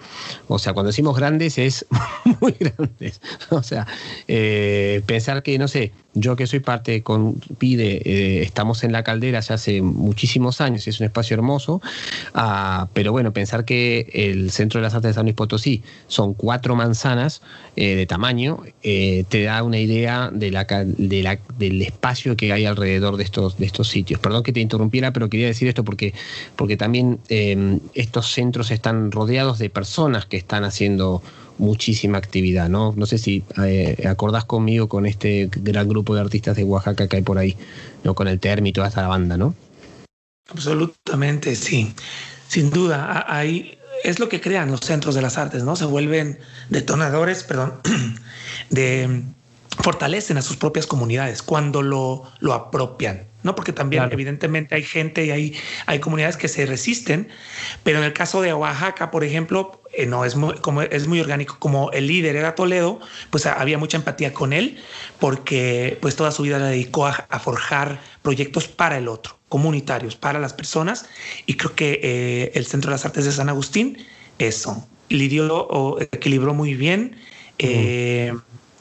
O 0.47 0.59
sea, 0.59 0.73
cuando 0.73 0.89
decimos 0.89 1.15
grandes 1.15 1.57
es 1.57 1.85
muy 2.41 2.51
grandes. 2.59 3.21
O 3.49 3.63
sea, 3.63 3.87
eh, 4.27 5.01
pensar 5.07 5.41
que, 5.41 5.57
no 5.57 5.67
sé, 5.67 5.93
yo 6.15 6.35
que 6.35 6.47
soy 6.47 6.59
parte 6.59 7.03
con 7.03 7.35
PIDE, 7.35 8.01
eh, 8.03 8.41
estamos 8.41 8.83
en 8.83 8.91
la 8.91 9.03
caldera 9.03 9.39
ya 9.39 9.55
hace 9.55 9.81
muchísimos 9.81 10.61
años, 10.61 10.87
y 10.87 10.89
es 10.89 10.99
un 10.99 11.05
espacio 11.05 11.35
hermoso, 11.35 11.81
ah, 12.33 12.87
pero 12.93 13.11
bueno, 13.11 13.31
pensar 13.31 13.63
que 13.63 14.09
el 14.13 14.51
Centro 14.51 14.79
de 14.79 14.83
las 14.83 14.95
Artes 14.95 15.11
de 15.11 15.13
San 15.13 15.25
Luis 15.25 15.35
Potosí 15.35 15.83
son 16.07 16.33
cuatro 16.33 16.75
manzanas 16.75 17.41
eh, 17.75 17.95
de 17.95 18.05
tamaño, 18.05 18.63
te 18.81 19.43
da 19.43 19.63
una 19.63 19.79
idea 19.79 20.29
de 20.31 20.51
la, 20.51 20.65
de 20.65 21.23
la, 21.23 21.39
del 21.57 21.81
espacio 21.81 22.35
que 22.35 22.53
hay 22.53 22.65
alrededor 22.65 23.17
de 23.17 23.23
estos, 23.23 23.57
de 23.57 23.65
estos 23.65 23.89
sitios. 23.89 24.19
Perdón 24.19 24.43
que 24.43 24.53
te 24.53 24.59
interrumpiera, 24.59 25.11
pero 25.11 25.29
quería 25.29 25.47
decir 25.47 25.67
esto 25.67 25.83
porque 25.83 26.13
porque 26.55 26.77
también 26.77 27.19
em, 27.29 27.79
estos 27.93 28.31
centros 28.31 28.71
están 28.71 29.11
rodeados 29.11 29.59
de 29.59 29.69
personas 29.69 30.25
que 30.25 30.37
están 30.37 30.63
haciendo 30.63 31.21
muchísima 31.57 32.17
actividad, 32.17 32.69
¿no? 32.69 32.93
No 32.95 33.05
sé 33.05 33.17
si 33.17 33.43
eh, 33.63 34.05
acordás 34.07 34.45
conmigo 34.45 34.89
con 34.89 35.05
este 35.05 35.49
gran 35.51 35.87
grupo 35.87 36.15
de 36.15 36.21
artistas 36.21 36.55
de 36.57 36.63
Oaxaca 36.63 37.07
que 37.07 37.17
hay 37.17 37.21
por 37.21 37.37
ahí, 37.37 37.57
¿no? 38.03 38.13
Con 38.13 38.27
el 38.27 38.39
Termi 38.39 38.69
y 38.69 38.73
toda 38.73 38.87
esta 38.87 39.07
banda, 39.07 39.37
¿no? 39.37 39.55
Absolutamente, 40.49 41.55
sí. 41.55 41.93
Sin 42.47 42.69
duda, 42.69 43.25
hay, 43.27 43.77
es 44.03 44.19
lo 44.19 44.29
que 44.29 44.41
crean 44.41 44.69
los 44.71 44.81
centros 44.81 45.15
de 45.15 45.21
las 45.21 45.37
artes, 45.37 45.63
¿no? 45.63 45.75
Se 45.75 45.85
vuelven 45.85 46.39
detonadores, 46.69 47.43
perdón, 47.43 47.79
de 48.69 49.23
fortalecen 49.81 50.37
a 50.37 50.41
sus 50.41 50.57
propias 50.57 50.87
comunidades 50.87 51.41
cuando 51.41 51.81
lo, 51.81 52.23
lo 52.39 52.53
apropian, 52.53 53.27
¿no? 53.43 53.55
Porque 53.55 53.73
también 53.73 54.07
evidentemente 54.11 54.75
hay 54.75 54.83
gente 54.83 55.25
y 55.25 55.31
hay, 55.31 55.55
hay 55.85 55.99
comunidades 55.99 56.37
que 56.37 56.47
se 56.47 56.65
resisten, 56.65 57.27
pero 57.83 57.99
en 57.99 58.05
el 58.05 58.13
caso 58.13 58.41
de 58.41 58.53
Oaxaca, 58.53 59.11
por 59.11 59.23
ejemplo, 59.23 59.81
eh, 59.93 60.05
no 60.05 60.25
es 60.25 60.35
muy, 60.35 60.55
como 60.55 60.81
es 60.81 61.07
muy 61.07 61.19
orgánico, 61.19 61.57
como 61.59 61.91
el 61.91 62.07
líder 62.07 62.35
era 62.35 62.55
Toledo, 62.55 62.99
pues 63.29 63.45
había 63.45 63.77
mucha 63.77 63.97
empatía 63.97 64.33
con 64.33 64.53
él, 64.53 64.77
porque 65.19 65.97
pues 66.01 66.15
toda 66.15 66.31
su 66.31 66.43
vida 66.43 66.59
la 66.59 66.67
dedicó 66.67 67.07
a, 67.07 67.39
forjar 67.39 67.99
proyectos 68.21 68.67
para 68.67 68.97
el 68.97 69.07
otro, 69.07 69.37
comunitarios, 69.49 70.15
para 70.15 70.39
las 70.39 70.53
personas, 70.53 71.05
y 71.45 71.55
creo 71.55 71.75
que 71.75 71.99
eh, 72.01 72.51
el 72.55 72.65
Centro 72.65 72.89
de 72.89 72.95
las 72.95 73.05
Artes 73.05 73.25
de 73.25 73.31
San 73.31 73.49
Agustín, 73.49 73.97
eso, 74.39 74.87
lidió 75.09 75.67
o 75.67 75.99
equilibró 76.01 76.53
muy 76.53 76.73
bien. 76.73 77.17
Eh, 77.59 78.33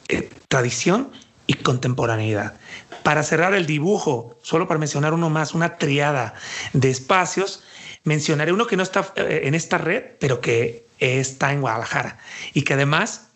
eh, 0.08 0.28
tradición 0.48 1.10
y 1.46 1.54
contemporaneidad. 1.54 2.54
Para 3.02 3.22
cerrar 3.22 3.54
el 3.54 3.66
dibujo, 3.66 4.38
solo 4.42 4.66
para 4.66 4.78
mencionar 4.78 5.12
uno 5.12 5.30
más, 5.30 5.54
una 5.54 5.76
triada 5.76 6.34
de 6.72 6.90
espacios, 6.90 7.62
mencionaré 8.04 8.52
uno 8.52 8.66
que 8.66 8.76
no 8.76 8.82
está 8.82 9.12
eh, 9.16 9.42
en 9.44 9.54
esta 9.54 9.78
red, 9.78 10.02
pero 10.20 10.40
que 10.40 10.86
está 10.98 11.52
en 11.52 11.60
Guadalajara 11.60 12.18
y 12.52 12.62
que 12.62 12.74
además, 12.74 13.28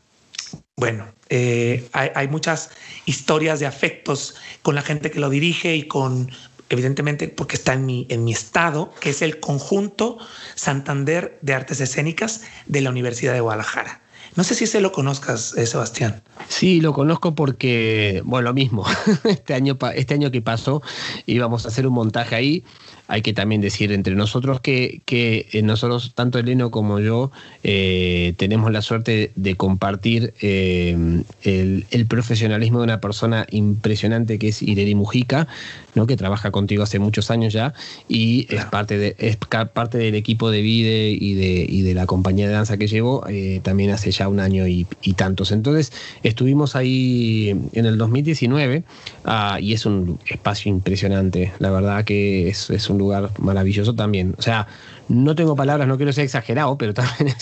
bueno, 0.76 1.06
eh, 1.28 1.88
hay, 1.92 2.28
muchas 2.28 2.70
historias 3.04 3.60
de 3.60 3.66
afectos 3.66 4.36
con 4.62 4.74
la 4.74 4.82
gente 4.82 5.10
que 5.10 5.20
lo 5.20 5.28
dirige 5.28 5.76
y 5.76 5.82
con 5.86 6.30
evidentemente 6.70 7.28
porque 7.28 7.56
está 7.56 7.74
en 7.74 7.84
mi, 7.86 8.06
en 8.08 8.24
mi 8.24 8.32
estado, 8.32 8.94
que 9.00 9.10
es 9.10 9.22
el 9.22 9.40
conjunto 9.40 10.18
Santander 10.54 11.38
de 11.42 11.54
Artes 11.54 11.80
Escénicas 11.80 12.42
de 12.66 12.80
la 12.80 12.90
Universidad 12.90 13.32
de 13.32 13.40
Guadalajara. 13.40 14.00
No 14.36 14.44
sé 14.44 14.54
si 14.54 14.66
se 14.66 14.80
lo 14.80 14.92
conozcas, 14.92 15.56
eh, 15.56 15.66
Sebastián. 15.66 16.22
Sí, 16.48 16.80
lo 16.80 16.92
conozco 16.92 17.34
porque, 17.34 18.22
bueno, 18.24 18.48
lo 18.48 18.54
mismo. 18.54 18.84
Este 19.24 19.54
año, 19.54 19.76
este 19.94 20.14
año 20.14 20.30
que 20.30 20.42
pasó 20.42 20.82
íbamos 21.26 21.64
a 21.64 21.68
hacer 21.68 21.86
un 21.86 21.94
montaje 21.94 22.34
ahí 22.34 22.64
hay 23.08 23.22
que 23.22 23.32
también 23.32 23.62
decir 23.62 23.90
entre 23.90 24.14
nosotros 24.14 24.60
que, 24.60 25.00
que 25.06 25.48
eh, 25.52 25.62
nosotros, 25.62 26.12
tanto 26.14 26.38
Eleno 26.38 26.70
como 26.70 27.00
yo, 27.00 27.32
eh, 27.64 28.34
tenemos 28.36 28.70
la 28.70 28.82
suerte 28.82 29.32
de 29.34 29.56
compartir 29.56 30.34
eh, 30.42 31.24
el, 31.42 32.06
profesionalismo 32.06 32.78
de 32.78 32.84
una 32.84 33.00
persona 33.00 33.46
impresionante 33.50 34.38
que 34.38 34.48
es 34.48 34.62
Irene 34.62 34.94
Mujica, 34.94 35.48
¿no? 35.94 36.06
que 36.06 36.16
trabaja 36.16 36.50
contigo 36.50 36.82
hace 36.82 36.98
muchos 36.98 37.30
años 37.30 37.54
ya 37.54 37.72
y 38.08 38.46
es, 38.54 38.66
parte 38.66 38.98
de, 38.98 39.16
es 39.18 39.36
parte 39.36 39.96
del 39.96 40.14
equipo 40.14 40.50
de 40.50 40.60
Vide 40.60 41.10
y 41.10 41.34
de, 41.34 41.66
y 41.68 41.82
de 41.82 41.94
la 41.94 42.04
compañía 42.04 42.46
de 42.46 42.52
danza 42.52 42.76
que 42.76 42.88
llevo 42.88 43.24
también 43.62 43.90
hace 43.90 44.10
ya 44.10 44.28
un 44.28 44.40
año 44.40 44.66
y, 44.68 44.86
tantos. 45.16 45.50
Entonces 45.52 45.92
estuvimos 46.22 46.76
ahí 46.76 47.58
en 47.72 47.86
el 47.86 47.96
2019 47.96 48.84
ah, 49.24 49.58
y 49.60 49.72
es 49.72 49.86
un 49.86 50.18
espacio 50.26 50.70
impresionante, 50.70 51.52
la 51.58 51.70
verdad 51.70 52.04
que 52.04 52.48
es, 52.48 52.70
es 52.70 52.90
un 52.90 52.97
lugar 52.98 53.30
maravilloso 53.38 53.94
también. 53.94 54.34
O 54.38 54.42
sea, 54.42 54.66
no 55.08 55.34
tengo 55.34 55.56
palabras, 55.56 55.88
no 55.88 55.96
quiero 55.96 56.12
ser 56.12 56.24
exagerado, 56.24 56.76
pero 56.76 56.94
también 56.94 57.34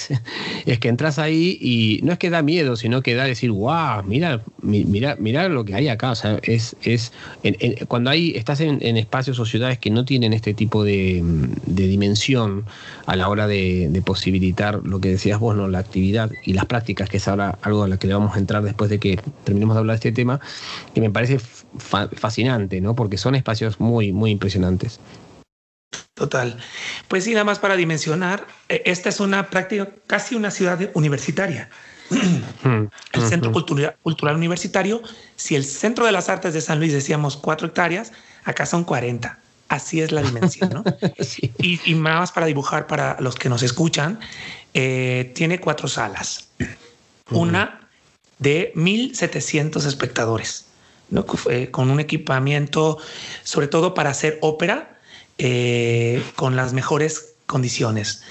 es, 0.67 0.79
que 0.79 0.89
entras 0.89 1.19
ahí 1.19 1.59
y 1.61 2.01
no 2.05 2.13
es 2.13 2.19
que 2.19 2.31
da 2.31 2.43
miedo, 2.43 2.77
sino 2.77 3.03
que 3.03 3.15
da 3.15 3.25
decir, 3.25 3.51
wow, 3.51 4.03
mira, 4.05 4.43
mira, 4.63 5.17
mira 5.19 5.49
lo 5.49 5.65
que 5.65 5.75
hay 5.75 5.89
acá. 5.89 6.13
O 6.13 6.15
sea, 6.15 6.39
es, 6.43 6.77
es 6.83 7.13
cuando 7.89 8.11
hay, 8.11 8.33
estás 8.37 8.61
en, 8.61 8.97
espacios 8.97 9.39
o 9.39 9.45
ciudades 9.45 9.79
que 9.79 9.91
no 9.91 10.05
tienen 10.05 10.33
este 10.33 10.55
tipo 10.55 10.85
de, 10.85 11.23
dimensión 11.67 12.65
a 13.07 13.17
la 13.17 13.29
hora 13.29 13.47
de, 13.47 14.03
posibilitar 14.05 14.83
lo 14.85 15.01
que 15.01 15.09
decías 15.09 15.41
vos, 15.41 15.57
¿no? 15.57 15.67
La 15.67 15.79
actividad 15.79 16.31
y 16.45 16.53
las 16.53 16.67
prácticas, 16.67 17.09
que 17.09 17.17
es 17.17 17.27
ahora 17.27 17.59
algo 17.63 17.83
a 17.83 17.89
lo 17.89 17.99
que 17.99 18.07
le 18.07 18.15
vamos 18.15 18.37
a 18.37 18.39
entrar 18.39 18.63
después 18.63 18.89
de 18.89 19.01
que 19.01 19.19
terminemos 19.43 19.75
de 19.75 19.81
hablar 19.81 19.95
de 19.95 20.09
este 20.09 20.13
tema, 20.13 20.39
que 20.95 21.01
me 21.01 21.11
parece 21.11 21.39
fascinante, 21.39 22.81
¿no? 22.81 22.95
Porque 22.95 23.19
son 23.19 23.35
espacios 23.35 23.81
muy, 23.81 24.13
muy 24.13 24.31
impresionantes. 24.31 25.01
Total. 26.15 26.57
Pues 27.09 27.25
sí, 27.25 27.33
nada 27.33 27.45
más 27.45 27.59
para 27.59 27.77
dimensionar, 27.77 28.47
eh, 28.69 28.83
esta 28.87 29.11
es 29.11 29.21
una 29.21 29.51
práctica, 29.51 29.91
casi 30.07 30.35
una 30.35 30.51
ciudad 30.51 30.91
universitaria. 30.95 31.69
Hmm, 32.09 32.87
el 33.13 33.23
Centro 33.23 33.53
Cultural, 33.53 34.37
Universitario, 34.37 35.03
si 35.35 35.57
el 35.57 35.65
Centro 35.65 36.07
de 36.07 36.13
las 36.13 36.29
Artes 36.29 36.55
de 36.55 36.61
San 36.61 36.79
Luis 36.79 36.93
decíamos 36.93 37.37
cuatro 37.37 37.67
hectáreas, 37.67 38.13
acá 38.45 38.65
son 38.65 38.85
40. 38.85 39.39
así 39.69 40.01
es 40.01 40.13
la 40.13 40.23
dimensión, 40.23 40.71
¿no? 40.71 40.85
y, 41.59 41.81
y, 41.85 41.95
más 41.97 42.31
para 42.31 42.47
dibujar 42.47 42.87
para 42.87 43.17
los 43.21 43.35
que 43.35 43.49
nos 43.49 43.65
escuchan, 43.65 44.21
eh, 44.75 45.33
tiene 45.35 45.59
cuatro 45.59 45.89
salas. 45.89 46.49
Una 47.31 47.89
de 48.39 48.73
1.700 48.77 49.85
espectadores, 49.87 50.67
¿no? 51.11 51.27
con 51.73 51.91
un 51.91 51.99
equipamiento, 51.99 52.99
sobre 53.43 53.67
todo 53.67 53.95
para 53.95 54.11
hacer 54.11 54.39
ópera, 54.43 54.96
eh, 55.39 56.23
con 56.35 56.57
las 56.57 56.73
mejores 56.73 57.35
condiciones. 57.47 58.23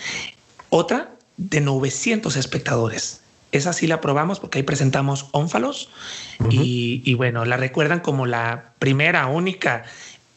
Otra 0.69 1.11
de 1.37 1.61
900 1.61 2.35
espectadores. 2.35 3.21
Esa 3.51 3.73
sí 3.73 3.87
la 3.87 4.01
probamos 4.01 4.39
porque 4.39 4.59
ahí 4.59 4.63
presentamos 4.63 5.27
ónfalos 5.31 5.89
y, 6.49 7.01
y, 7.05 7.13
bueno, 7.13 7.45
la 7.45 7.55
recuerdan 7.55 8.01
como 8.01 8.25
la 8.25 8.73
primera, 8.79 9.27
única 9.27 9.85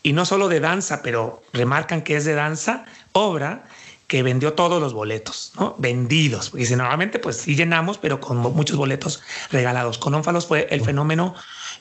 y 0.02 0.12
no 0.12 0.24
solo 0.24 0.48
de 0.48 0.61
danza, 0.61 1.02
pero 1.02 1.42
remarcan 1.52 2.02
que 2.02 2.16
es 2.16 2.24
de 2.24 2.35
danza, 2.35 2.85
obra 3.12 3.64
que 4.09 4.22
vendió 4.22 4.54
todos 4.54 4.81
los 4.81 4.94
boletos, 4.94 5.52
¿no? 5.61 5.76
Vendidos. 5.78 6.50
Y 6.57 6.64
si 6.64 6.74
normalmente 6.74 7.18
pues 7.18 7.37
sí 7.37 7.54
llenamos, 7.54 7.98
pero 7.98 8.20
con 8.20 8.38
muchos 8.38 8.76
boletos 8.78 9.22
regalados. 9.50 9.98
Con 9.98 10.14
ónfalos 10.14 10.46
fue 10.46 10.66
el 10.70 10.81
fenómeno 10.81 11.35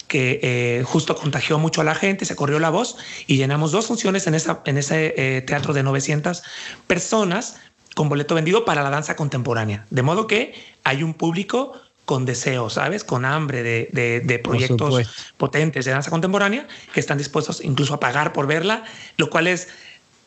que 0.07 0.39
eh, 0.41 0.83
justo 0.85 1.15
contagió 1.15 1.59
mucho 1.59 1.81
a 1.81 1.83
la 1.83 1.95
gente, 1.95 2.25
se 2.25 2.35
corrió 2.35 2.59
la 2.59 2.69
voz 2.69 2.97
y 3.27 3.37
llenamos 3.37 3.71
dos 3.71 3.87
funciones 3.87 4.27
en, 4.27 4.35
esa, 4.35 4.61
en 4.65 4.77
ese 4.77 5.13
eh, 5.17 5.41
teatro 5.41 5.73
de 5.73 5.83
900 5.83 6.43
personas 6.87 7.57
con 7.93 8.09
boleto 8.09 8.35
vendido 8.35 8.63
para 8.63 8.83
la 8.83 8.89
danza 8.89 9.15
contemporánea. 9.15 9.85
De 9.89 10.03
modo 10.03 10.27
que 10.27 10.53
hay 10.83 11.03
un 11.03 11.13
público 11.13 11.73
con 12.05 12.25
deseo, 12.25 12.69
¿sabes? 12.69 13.03
Con 13.03 13.25
hambre 13.25 13.63
de, 13.63 14.21
de, 14.23 14.39
proyectos 14.39 15.33
potentes 15.35 15.83
de 15.83 15.91
danza 15.91 16.09
contemporánea 16.09 16.65
que 16.93 17.01
están 17.01 17.17
dispuestos 17.17 17.61
incluso 17.61 17.93
a 17.93 17.99
pagar 17.99 18.31
por 18.31 18.47
verla, 18.47 18.85
lo 19.17 19.29
cual 19.29 19.47
es, 19.47 19.67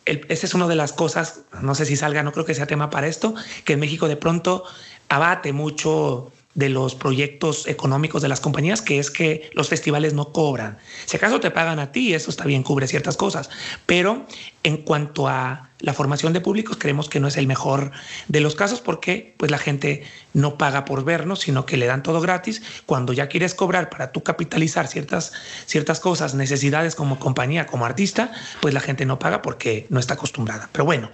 esa 0.04 0.46
es 0.46 0.52
una 0.52 0.66
de 0.66 0.74
las 0.74 0.92
cosas, 0.92 1.40
no 1.62 1.74
sé 1.74 1.86
si 1.86 1.96
salga, 1.96 2.22
no 2.22 2.32
creo 2.32 2.44
que 2.44 2.54
sea 2.54 2.66
tema 2.66 2.90
para 2.90 3.06
esto, 3.06 3.34
que 3.64 3.72
en 3.74 3.80
México 3.80 4.08
de 4.08 4.16
pronto 4.16 4.64
abate 5.08 5.54
mucho 5.54 6.30
de 6.54 6.68
los 6.68 6.96
proyectos 6.96 7.68
económicos 7.68 8.22
de 8.22 8.28
las 8.28 8.40
compañías, 8.40 8.82
que 8.82 8.98
es 8.98 9.10
que 9.10 9.50
los 9.54 9.68
festivales 9.68 10.14
no 10.14 10.32
cobran. 10.32 10.78
Si 11.06 11.16
acaso 11.16 11.38
te 11.38 11.50
pagan 11.50 11.78
a 11.78 11.92
ti, 11.92 12.12
eso 12.12 12.30
está 12.30 12.44
bien, 12.44 12.64
cubre 12.64 12.88
ciertas 12.88 13.16
cosas. 13.16 13.50
Pero 13.86 14.26
en 14.64 14.78
cuanto 14.78 15.28
a 15.28 15.70
la 15.78 15.94
formación 15.94 16.32
de 16.32 16.40
públicos, 16.40 16.76
creemos 16.78 17.08
que 17.08 17.20
no 17.20 17.28
es 17.28 17.36
el 17.36 17.46
mejor 17.46 17.92
de 18.26 18.40
los 18.40 18.56
casos 18.56 18.80
porque 18.80 19.34
pues 19.38 19.50
la 19.50 19.58
gente 19.58 20.02
no 20.34 20.58
paga 20.58 20.84
por 20.84 21.04
vernos, 21.04 21.40
sino 21.40 21.66
que 21.66 21.76
le 21.76 21.86
dan 21.86 22.02
todo 22.02 22.20
gratis. 22.20 22.62
Cuando 22.84 23.12
ya 23.12 23.28
quieres 23.28 23.54
cobrar 23.54 23.88
para 23.88 24.10
tú 24.10 24.22
capitalizar 24.22 24.88
ciertas, 24.88 25.32
ciertas 25.66 26.00
cosas, 26.00 26.34
necesidades 26.34 26.96
como 26.96 27.20
compañía, 27.20 27.66
como 27.66 27.86
artista, 27.86 28.32
pues 28.60 28.74
la 28.74 28.80
gente 28.80 29.06
no 29.06 29.20
paga 29.20 29.40
porque 29.40 29.86
no 29.88 30.00
está 30.00 30.14
acostumbrada. 30.14 30.68
Pero 30.72 30.84
bueno, 30.84 31.10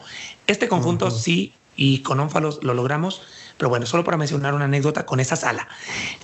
este 0.47 0.67
conjunto 0.67 1.11
sí 1.11 1.53
y 1.77 1.99
con 1.99 2.21
ónfalos 2.21 2.61
lo 2.63 2.73
logramos 2.73 3.21
pero 3.57 3.69
bueno, 3.69 3.87
solo 3.87 4.05
para 4.05 4.17
mencionar 4.17 4.55
una 4.55 4.67
anécdota 4.67 5.07
con 5.07 5.21
esa 5.21 5.37
sala. 5.37 5.69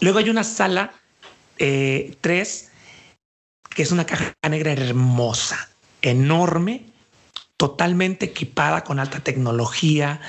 Luego 0.01 0.19
hay 0.19 0.31
una 0.31 0.45
sala 0.45 0.93
3, 1.57 1.59
eh, 1.59 2.17
que 3.71 3.83
es 3.83 3.93
una 3.93 4.07
caja 4.07 4.33
negra 4.49 4.73
hermosa, 4.73 5.69
enorme, 6.03 6.87
totalmente 7.57 8.27
equipada 8.27 8.85
con 8.85 8.99
alta 8.99 9.21
tecnología, 9.21 10.21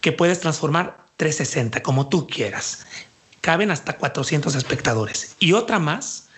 que 0.00 0.12
puedes 0.12 0.40
transformar 0.40 1.06
360 1.16 1.82
como 1.82 2.08
tú 2.08 2.26
quieras. 2.26 2.86
Caben 3.40 3.70
hasta 3.70 3.96
400 3.96 4.54
espectadores. 4.54 5.36
Y 5.38 5.52
otra 5.52 5.78
más, 5.78 6.28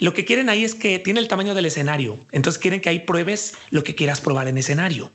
lo 0.00 0.14
que 0.14 0.24
quieren 0.24 0.48
ahí 0.48 0.64
es 0.64 0.74
que 0.74 0.98
tiene 0.98 1.20
el 1.20 1.28
tamaño 1.28 1.54
del 1.54 1.66
escenario. 1.66 2.18
Entonces 2.32 2.60
quieren 2.60 2.80
que 2.80 2.88
ahí 2.88 3.00
pruebes 3.00 3.54
lo 3.70 3.84
que 3.84 3.94
quieras 3.94 4.20
probar 4.20 4.48
en 4.48 4.58
escenario, 4.58 5.10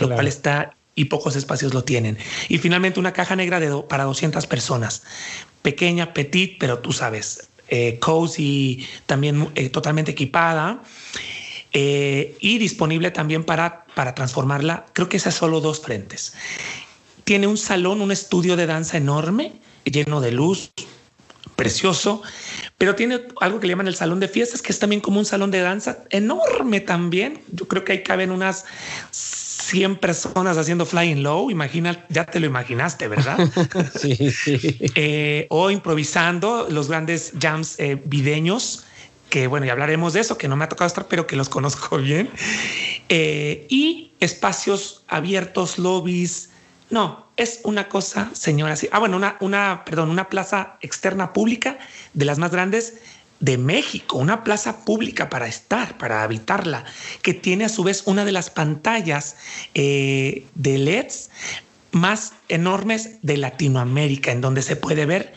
lo 0.00 0.08
cual 0.08 0.26
está 0.26 0.77
y 0.98 1.04
pocos 1.04 1.36
espacios 1.36 1.74
lo 1.74 1.84
tienen. 1.84 2.18
Y 2.48 2.58
finalmente 2.58 2.98
una 2.98 3.12
caja 3.12 3.36
negra 3.36 3.60
para 3.88 4.02
200 4.02 4.46
personas. 4.48 5.04
Pequeña, 5.62 6.12
petit, 6.12 6.58
pero 6.58 6.80
tú 6.80 6.92
sabes, 6.92 7.48
eh, 7.68 7.98
cozy, 8.00 8.84
también 9.06 9.48
eh, 9.54 9.68
totalmente 9.68 10.10
equipada. 10.10 10.82
Eh, 11.72 12.36
y 12.40 12.58
disponible 12.58 13.12
también 13.12 13.44
para, 13.44 13.84
para 13.94 14.16
transformarla. 14.16 14.86
Creo 14.92 15.08
que 15.08 15.18
esas 15.18 15.34
solo 15.34 15.60
dos 15.60 15.80
frentes. 15.80 16.34
Tiene 17.22 17.46
un 17.46 17.58
salón, 17.58 18.00
un 18.00 18.10
estudio 18.10 18.56
de 18.56 18.66
danza 18.66 18.96
enorme, 18.96 19.52
lleno 19.84 20.20
de 20.20 20.32
luz, 20.32 20.72
precioso, 21.54 22.22
pero 22.76 22.96
tiene 22.96 23.20
algo 23.40 23.60
que 23.60 23.68
le 23.68 23.72
llaman 23.72 23.86
el 23.86 23.94
salón 23.94 24.18
de 24.18 24.26
fiestas, 24.26 24.62
que 24.62 24.72
es 24.72 24.78
también 24.80 25.00
como 25.00 25.20
un 25.20 25.26
salón 25.26 25.52
de 25.52 25.60
danza 25.60 25.98
enorme 26.10 26.80
también. 26.80 27.40
Yo 27.52 27.68
creo 27.68 27.84
que 27.84 27.92
ahí 27.92 28.02
caben 28.02 28.32
unas 28.32 28.64
100 29.68 29.96
personas 29.96 30.56
haciendo 30.56 30.86
flying 30.86 31.22
low, 31.22 31.50
imagina, 31.50 32.04
ya 32.08 32.24
te 32.24 32.40
lo 32.40 32.46
imaginaste, 32.46 33.06
¿verdad? 33.06 33.38
sí, 34.00 34.30
sí. 34.30 34.78
Eh, 34.94 35.46
o 35.50 35.70
improvisando 35.70 36.68
los 36.70 36.88
grandes 36.88 37.34
jams 37.38 37.78
eh, 37.78 38.00
videños, 38.02 38.86
que 39.28 39.46
bueno, 39.46 39.66
ya 39.66 39.72
hablaremos 39.72 40.14
de 40.14 40.20
eso, 40.20 40.38
que 40.38 40.48
no 40.48 40.56
me 40.56 40.64
ha 40.64 40.70
tocado 40.70 40.86
estar, 40.86 41.06
pero 41.06 41.26
que 41.26 41.36
los 41.36 41.50
conozco 41.50 41.98
bien. 41.98 42.30
Eh, 43.10 43.66
y 43.68 44.12
espacios 44.20 45.04
abiertos, 45.06 45.78
lobbies. 45.78 46.48
No, 46.88 47.26
es 47.36 47.60
una 47.64 47.90
cosa, 47.90 48.30
señora. 48.32 48.74
Ah, 48.90 48.98
bueno, 49.00 49.18
una, 49.18 49.36
una, 49.40 49.82
perdón, 49.84 50.08
una 50.08 50.30
plaza 50.30 50.78
externa 50.80 51.34
pública 51.34 51.78
de 52.14 52.24
las 52.24 52.38
más 52.38 52.52
grandes 52.52 52.94
de 53.40 53.56
México, 53.58 54.18
una 54.18 54.42
plaza 54.42 54.84
pública 54.84 55.30
para 55.30 55.46
estar, 55.46 55.96
para 55.98 56.22
habitarla, 56.22 56.84
que 57.22 57.34
tiene 57.34 57.64
a 57.64 57.68
su 57.68 57.84
vez 57.84 58.02
una 58.06 58.24
de 58.24 58.32
las 58.32 58.50
pantallas 58.50 59.36
eh, 59.74 60.44
de 60.54 60.78
LEDs 60.78 61.30
más 61.92 62.32
enormes 62.48 63.18
de 63.22 63.36
Latinoamérica, 63.36 64.32
en 64.32 64.40
donde 64.40 64.62
se 64.62 64.76
puede 64.76 65.06
ver 65.06 65.32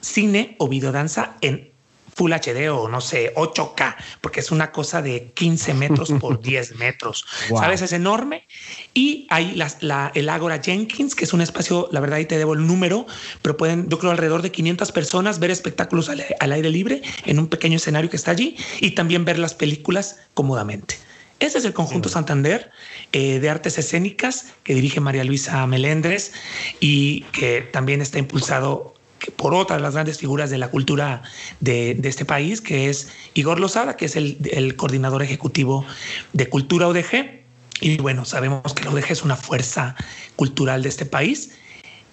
cine 0.00 0.54
o 0.58 0.68
videodanza 0.68 1.36
en 1.40 1.70
Full 2.14 2.32
HD 2.32 2.70
o 2.70 2.88
no 2.88 3.00
sé, 3.00 3.32
8K, 3.34 3.96
porque 4.20 4.40
es 4.40 4.50
una 4.50 4.72
cosa 4.72 5.02
de 5.02 5.32
15 5.32 5.74
metros 5.74 6.12
por 6.20 6.40
10 6.42 6.76
metros. 6.76 7.24
¿Sabes? 7.48 7.82
Es 7.82 7.92
enorme. 7.92 8.46
Y 8.94 9.26
hay 9.30 9.54
la, 9.54 10.12
el 10.14 10.28
Agora 10.28 10.60
Jenkins, 10.62 11.14
que 11.14 11.24
es 11.24 11.32
un 11.32 11.40
espacio, 11.40 11.88
la 11.92 12.00
verdad, 12.00 12.18
ahí 12.18 12.26
te 12.26 12.38
debo 12.38 12.54
el 12.54 12.66
número, 12.66 13.06
pero 13.42 13.56
pueden, 13.56 13.88
yo 13.88 13.98
creo, 13.98 14.10
alrededor 14.10 14.42
de 14.42 14.50
500 14.50 14.92
personas 14.92 15.38
ver 15.38 15.50
espectáculos 15.50 16.08
al, 16.08 16.52
aire 16.52 16.70
libre 16.70 17.02
en 17.24 17.38
un 17.38 17.48
pequeño 17.48 17.76
escenario 17.76 18.10
que 18.10 18.16
está 18.16 18.30
allí 18.30 18.56
y 18.80 18.92
también 18.92 19.24
ver 19.24 19.38
las 19.38 19.54
películas 19.54 20.18
cómodamente. 20.34 20.96
Ese 21.38 21.58
es 21.58 21.64
el 21.64 21.72
conjunto 21.72 22.10
Santander 22.10 22.70
eh, 23.12 23.40
de 23.40 23.48
artes 23.48 23.78
escénicas 23.78 24.52
que 24.62 24.74
dirige 24.74 25.00
María 25.00 25.24
Luisa 25.24 25.66
Melendres 25.66 26.32
y 26.80 27.22
que 27.32 27.62
también 27.62 28.02
está 28.02 28.18
impulsado 28.18 28.94
por 29.36 29.54
otra 29.54 29.76
de 29.76 29.82
las 29.82 29.94
grandes 29.94 30.18
figuras 30.18 30.50
de 30.50 30.58
la 30.58 30.68
cultura 30.68 31.22
de, 31.60 31.98
este 32.02 32.24
país, 32.24 32.60
que 32.60 32.88
es 32.88 33.08
Igor 33.34 33.60
Lozada, 33.60 33.96
que 33.96 34.06
es 34.06 34.16
el, 34.16 34.74
coordinador 34.76 35.22
ejecutivo 35.22 35.84
de 36.32 36.48
Cultura 36.48 36.88
ODG. 36.88 37.40
Y 37.80 37.96
bueno, 37.98 38.24
sabemos 38.24 38.74
que 38.74 38.84
la 38.84 38.90
ODG 38.90 39.12
es 39.12 39.22
una 39.22 39.36
fuerza 39.36 39.96
cultural 40.36 40.82
de 40.82 40.88
este 40.88 41.06
país, 41.06 41.52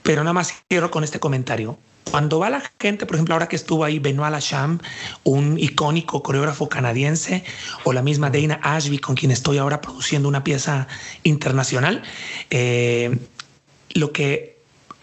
pero 0.03 0.23
nada 0.23 0.33
más 0.33 0.53
quiero 0.67 0.91
con 0.91 1.03
este 1.03 1.19
comentario. 1.19 1.77
Cuando 2.11 2.39
va 2.39 2.49
la 2.49 2.63
gente, 2.79 3.05
por 3.05 3.15
ejemplo, 3.15 3.35
ahora 3.35 3.49
que 3.49 3.57
estuvo 3.57 3.83
ahí 3.83 3.99
Benoit 3.99 4.31
Lacham, 4.31 4.79
un 5.23 5.59
icónico 5.59 6.23
coreógrafo 6.23 6.69
canadiense, 6.69 7.43
o 7.83 7.91
la 7.91 8.01
misma 8.01 8.29
Dana 8.29 8.59
Ashby, 8.63 8.99
con 8.99 9.15
quien 9.15 9.31
estoy 9.31 9.57
ahora 9.57 9.81
produciendo 9.81 10.29
una 10.29 10.43
pieza 10.43 10.87
internacional, 11.23 12.01
eh, 12.49 13.17
lo 13.93 14.13
que 14.13 14.56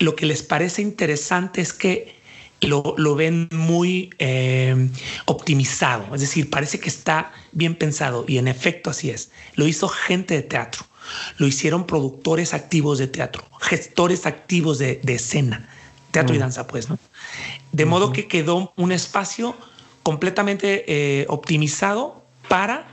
lo 0.05 0.15
que 0.15 0.27
les 0.27 0.43
parece 0.43 0.83
interesante 0.83 1.61
es 1.61 1.73
que 1.73 2.15
lo, 2.61 3.15
ven 3.15 3.49
muy 3.51 4.11
eh, 4.19 4.89
optimizado, 5.27 6.15
es 6.15 6.21
decir, 6.21 6.49
parece 6.49 6.81
que 6.81 6.89
está 6.89 7.33
bien 7.53 7.75
pensado 7.75 8.25
y 8.27 8.39
en 8.39 8.49
efecto 8.49 8.91
así 8.91 9.11
es. 9.11 9.31
Lo 9.55 9.67
hizo 9.67 9.89
gente 9.89 10.35
de 10.35 10.43
teatro, 10.43 10.87
lo 11.37 11.47
hicieron 11.47 11.87
productores 11.87 12.55
activos 12.55 12.99
de 12.99 13.07
teatro, 13.07 13.45
gestores 13.61 14.25
activos 14.25 14.79
de, 14.79 15.01
escena, 15.07 15.69
teatro 16.11 16.35
y 16.35 16.39
mm. 16.39 16.41
danza, 16.41 16.67
pues, 16.67 16.89
¿no? 16.89 16.99
De 17.73 17.85
modo 17.85 18.13
que 18.13 18.29
quedó 18.29 18.73
un 18.77 18.93
espacio 18.93 19.57
completamente 20.03 20.85
eh, 20.87 21.27
optimizado 21.29 22.25
para 22.49 22.87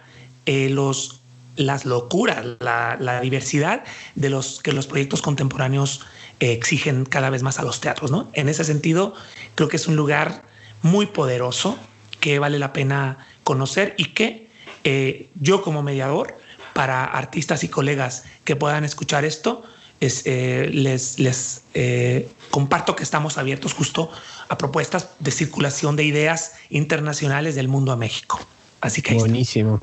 eh, 0.46 0.70
los, 0.70 1.21
las 1.56 1.86
locuras, 1.86 2.46
la, 2.60 3.22
diversidad 3.22 3.84
de 4.16 4.30
los 4.30 4.62
que 4.62 4.72
los 4.74 4.88
proyectos 4.88 5.22
contemporáneos 5.22 6.02
exigen 6.40 7.06
cada 7.06 7.30
vez 7.30 7.44
más 7.44 7.60
a 7.60 7.64
los 7.64 7.82
teatros, 7.82 8.10
¿no? 8.12 8.30
En 8.34 8.50
ese 8.50 8.64
sentido, 8.64 9.14
creo 9.56 9.70
que 9.70 9.78
es 9.78 9.88
un 9.88 9.96
lugar 9.96 10.44
muy 10.82 11.06
poderoso 11.06 11.78
que 12.20 12.40
vale 12.40 12.60
la 12.60 12.74
pena 12.74 13.28
conocer 13.44 13.94
y 13.98 14.14
que 14.14 14.50
eh, 14.84 15.30
yo 15.36 15.62
como 15.62 15.84
mediador 15.84 16.38
para 16.74 17.04
artistas 17.04 17.64
y 17.64 17.68
colegas 17.68 18.24
que 18.44 18.56
puedan 18.56 18.84
escuchar 18.86 19.26
esto, 19.26 19.64
eh, 20.00 20.70
les, 20.74 21.20
les 21.20 21.62
eh, 21.76 22.28
comparto 22.50 22.96
que 22.96 23.04
estamos 23.04 23.38
abiertos 23.38 23.74
justo 23.74 24.10
a 24.50 24.58
propuestas 24.58 25.10
de 25.20 25.30
circulación 25.30 25.96
de 25.96 26.06
ideas 26.06 26.54
internacionales 26.70 27.54
del 27.54 27.68
mundo 27.68 27.92
a 27.92 27.98
México. 27.98 28.40
Así 28.80 29.04
que 29.04 29.14
buenísimo. 29.14 29.80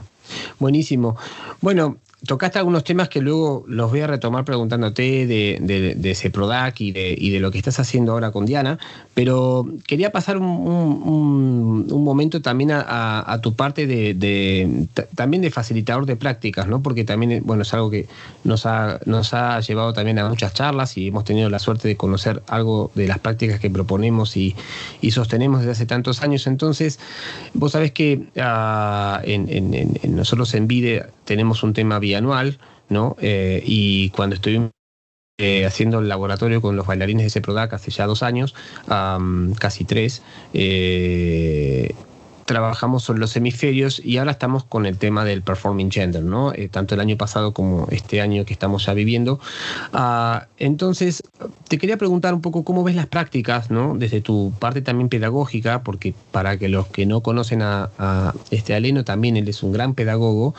Buenísimo. 0.58 1.16
Bueno, 1.60 1.98
tocaste 2.26 2.58
algunos 2.58 2.82
temas 2.82 3.08
que 3.08 3.20
luego 3.20 3.64
los 3.68 3.90
voy 3.90 4.00
a 4.00 4.08
retomar 4.08 4.44
preguntándote 4.44 5.26
de, 5.26 5.58
de, 5.60 5.94
de 5.94 6.14
CEPRODAC 6.14 6.80
y 6.80 6.92
de, 6.92 7.14
y 7.16 7.30
de 7.30 7.38
lo 7.38 7.52
que 7.52 7.58
estás 7.58 7.78
haciendo 7.78 8.12
ahora 8.12 8.32
con 8.32 8.44
Diana, 8.44 8.78
pero 9.14 9.66
quería 9.86 10.10
pasar 10.10 10.36
un, 10.36 11.86
momento 11.88 12.40
también 12.40 12.70
a, 12.72 13.38
tu 13.42 13.54
parte 13.54 13.86
de, 13.86 14.88
también 15.14 15.42
de 15.42 15.50
facilitador 15.50 16.06
de 16.06 16.16
prácticas, 16.16 16.66
¿no? 16.66 16.82
Porque 16.82 17.04
también 17.04 17.42
bueno, 17.44 17.62
es 17.62 17.72
algo 17.74 17.90
que 17.90 18.08
nos 18.44 18.66
ha, 18.66 18.98
nos 19.04 19.34
ha 19.34 19.60
llevado 19.60 19.92
también 19.92 20.18
a 20.18 20.28
muchas 20.28 20.54
charlas 20.54 20.96
y 20.96 21.08
hemos 21.08 21.24
tenido 21.24 21.50
la 21.50 21.58
suerte 21.58 21.86
de 21.86 21.96
conocer 21.96 22.42
algo 22.48 22.90
de 22.94 23.06
las 23.06 23.18
prácticas 23.18 23.60
que 23.60 23.70
proponemos 23.70 24.36
y, 24.36 24.56
y 25.00 25.12
sostenemos 25.12 25.60
desde 25.60 25.72
hace 25.72 25.86
tantos 25.86 26.22
años. 26.22 26.46
Entonces, 26.46 26.98
vos 27.54 27.72
sabés 27.72 27.92
que 27.92 28.24
en, 28.34 30.16
nosotros 30.16 30.54
en 30.54 30.66
VIDE 30.66 31.06
tenemos 31.28 31.62
un 31.62 31.74
tema 31.74 31.98
bianual, 31.98 32.58
¿no? 32.88 33.14
Eh, 33.20 33.62
y 33.62 34.08
cuando 34.10 34.34
estuvimos 34.34 34.70
eh, 35.38 35.66
haciendo 35.66 35.98
el 35.98 36.08
laboratorio 36.08 36.62
con 36.62 36.74
los 36.74 36.86
bailarines 36.86 37.24
de 37.24 37.30
CEPRODAC 37.30 37.74
hace 37.74 37.90
ya 37.90 38.06
dos 38.06 38.22
años, 38.22 38.54
casi 38.86 39.84
tres, 39.84 40.22
eh, 40.54 41.94
trabajamos 42.48 43.04
sobre 43.04 43.20
los 43.20 43.36
hemisferios 43.36 44.00
y 44.02 44.16
ahora 44.16 44.30
estamos 44.30 44.64
con 44.64 44.86
el 44.86 44.96
tema 44.96 45.22
del 45.22 45.42
performing 45.42 45.90
gender, 45.90 46.24
¿no? 46.24 46.54
Eh, 46.54 46.70
tanto 46.70 46.94
el 46.94 47.00
año 47.00 47.18
pasado 47.18 47.52
como 47.52 47.86
este 47.90 48.22
año 48.22 48.46
que 48.46 48.54
estamos 48.54 48.86
ya 48.86 48.94
viviendo. 48.94 49.38
Uh, 49.92 50.38
entonces, 50.56 51.22
te 51.68 51.76
quería 51.76 51.98
preguntar 51.98 52.32
un 52.32 52.40
poco 52.40 52.64
cómo 52.64 52.84
ves 52.84 52.96
las 52.96 53.06
prácticas, 53.06 53.70
¿no? 53.70 53.96
Desde 53.98 54.22
tu 54.22 54.54
parte 54.58 54.80
también 54.80 55.10
pedagógica, 55.10 55.82
porque 55.82 56.14
para 56.32 56.56
que 56.56 56.70
los 56.70 56.86
que 56.86 57.04
no 57.04 57.20
conocen 57.20 57.60
a, 57.60 57.90
este 58.50 58.74
Aleno, 58.74 59.04
también 59.04 59.36
él 59.36 59.46
es 59.46 59.62
un 59.62 59.72
gran 59.72 59.92
pedagogo. 59.92 60.54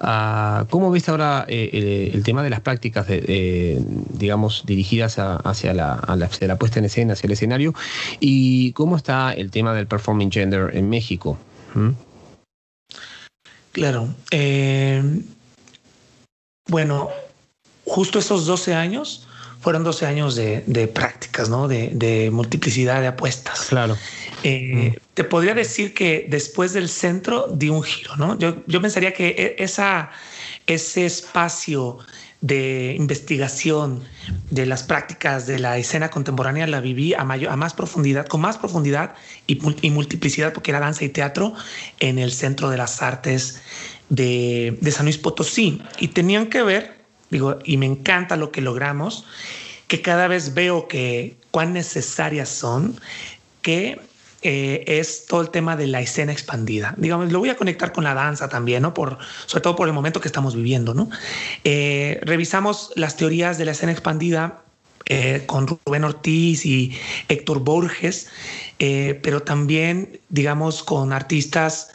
Uh, 0.00 0.64
¿Cómo 0.70 0.90
ves 0.90 1.10
ahora 1.10 1.44
eh, 1.46 2.10
el, 2.14 2.22
tema 2.22 2.42
de 2.42 2.48
las 2.48 2.60
prácticas, 2.60 3.06
digamos, 3.06 4.64
dirigidas 4.64 5.18
hacia 5.18 5.74
la 5.74 6.56
puesta 6.58 6.78
en 6.78 6.86
escena, 6.86 7.12
hacia 7.12 7.26
el 7.26 7.34
escenario? 7.34 7.74
¿Y 8.18 8.72
cómo 8.72 8.96
está 8.96 9.34
el 9.34 9.50
tema 9.50 9.74
del 9.74 9.86
performing 9.86 10.32
gender 10.32 10.70
en 10.72 10.88
México? 10.88 11.33
¿Mm? 11.74 11.90
Claro. 13.72 14.08
Eh, 14.30 15.02
bueno, 16.68 17.10
justo 17.84 18.18
esos 18.18 18.46
12 18.46 18.74
años 18.74 19.26
fueron 19.60 19.82
12 19.82 20.06
años 20.06 20.34
de, 20.34 20.62
de 20.66 20.86
prácticas, 20.86 21.48
¿no? 21.48 21.68
De, 21.68 21.90
de, 21.94 22.30
multiplicidad 22.30 23.00
de 23.00 23.08
apuestas. 23.08 23.66
Claro. 23.68 23.96
Eh, 24.42 24.92
mm. 24.92 25.00
Te 25.14 25.24
podría 25.24 25.54
decir 25.54 25.94
que 25.94 26.26
después 26.28 26.74
del 26.74 26.88
centro 26.88 27.48
di 27.50 27.70
un 27.70 27.82
giro, 27.82 28.14
¿no? 28.16 28.38
Yo, 28.38 28.56
yo 28.66 28.80
pensaría 28.82 29.12
que 29.14 29.56
esa, 29.58 30.10
ese 30.66 31.06
espacio 31.06 31.98
de 32.44 32.94
investigación 32.98 34.02
de 34.50 34.66
las 34.66 34.82
prácticas 34.82 35.46
de 35.46 35.58
la 35.58 35.78
escena 35.78 36.10
contemporánea 36.10 36.66
la 36.66 36.80
viví 36.80 37.14
a, 37.14 37.24
mayor, 37.24 37.50
a 37.50 37.56
más 37.56 37.72
profundidad, 37.72 38.26
con 38.26 38.42
más 38.42 38.58
profundidad 38.58 39.14
y, 39.46 39.58
y, 39.80 39.90
multiplicidad, 39.90 40.52
porque 40.52 40.70
era 40.70 40.78
danza 40.78 41.06
y 41.06 41.08
teatro 41.08 41.54
en 42.00 42.18
el 42.18 42.32
Centro 42.32 42.68
de 42.68 42.76
las 42.76 43.00
Artes 43.00 43.62
de, 44.10 44.76
de 44.78 44.90
San 44.90 45.06
Luis 45.06 45.16
Potosí. 45.16 45.80
Y 45.98 46.08
tenían 46.08 46.48
que 46.48 46.62
ver, 46.62 46.98
digo, 47.30 47.58
y 47.64 47.78
me 47.78 47.86
encanta 47.86 48.36
lo 48.36 48.52
que 48.52 48.60
logramos, 48.60 49.24
que 49.88 50.02
cada 50.02 50.28
vez 50.28 50.52
veo 50.52 50.86
que 50.86 51.38
cuán 51.50 51.72
necesarias 51.72 52.50
son, 52.50 53.00
que 53.62 53.98
eh, 54.46 54.84
es 54.86 55.24
todo 55.24 55.40
el 55.40 55.48
tema 55.48 55.74
de 55.74 55.86
la 55.86 56.02
escena 56.02 56.30
expandida. 56.30 56.94
Digamos, 56.98 57.32
lo 57.32 57.38
voy 57.38 57.48
a 57.48 57.56
conectar 57.56 57.92
con 57.92 58.04
la 58.04 58.12
danza 58.12 58.50
también, 58.50 58.82
¿no? 58.82 58.92
Por, 58.92 59.16
sobre 59.46 59.62
todo 59.62 59.74
por 59.74 59.88
el 59.88 59.94
momento 59.94 60.20
que 60.20 60.28
estamos 60.28 60.54
viviendo, 60.54 60.92
¿no? 60.92 61.08
Eh, 61.64 62.20
revisamos 62.22 62.92
las 62.94 63.16
teorías 63.16 63.56
de 63.56 63.64
la 63.64 63.72
escena 63.72 63.90
expandida 63.90 64.60
eh, 65.06 65.44
con 65.46 65.66
Rubén 65.66 66.04
Ortiz 66.04 66.66
y 66.66 66.92
Héctor 67.28 67.60
Borges, 67.60 68.28
eh, 68.78 69.18
pero 69.22 69.42
también, 69.42 70.20
digamos, 70.28 70.82
con 70.82 71.14
artistas 71.14 71.90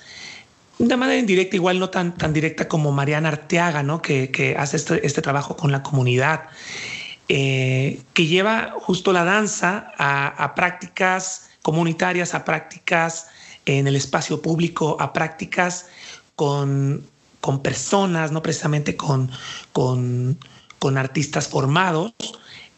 de 0.80 0.98
manera 0.98 1.20
indirecta, 1.20 1.56
igual 1.56 1.78
no 1.78 1.92
tan, 1.92 2.18
tan 2.18 2.34
directa 2.34 2.68
como 2.68 2.92
Mariana 2.92 3.30
Arteaga, 3.30 3.84
¿no? 3.84 4.02
que, 4.02 4.56
hace 4.58 4.78
este, 4.78 5.06
este, 5.06 5.22
trabajo 5.22 5.56
con 5.56 5.72
la 5.72 5.84
comunidad, 5.84 6.46
que 7.28 8.00
lleva 8.16 8.74
justo 8.80 9.14
la 9.14 9.24
danza 9.24 9.92
a 9.98 10.56
prácticas 10.56 11.49
comunitarias, 11.70 12.34
a 12.34 12.44
prácticas 12.46 13.28
en 13.68 13.86
el 13.86 13.96
espacio 13.96 14.42
público, 14.42 14.98
a 15.00 15.14
prácticas 15.14 15.86
con, 16.36 17.06
con 17.42 17.62
personas, 17.62 18.32
no 18.32 18.42
precisamente 18.42 18.96
con, 18.96 19.30
con, 19.72 20.40
con 20.80 20.98
artistas 20.98 21.48
formados. 21.48 22.12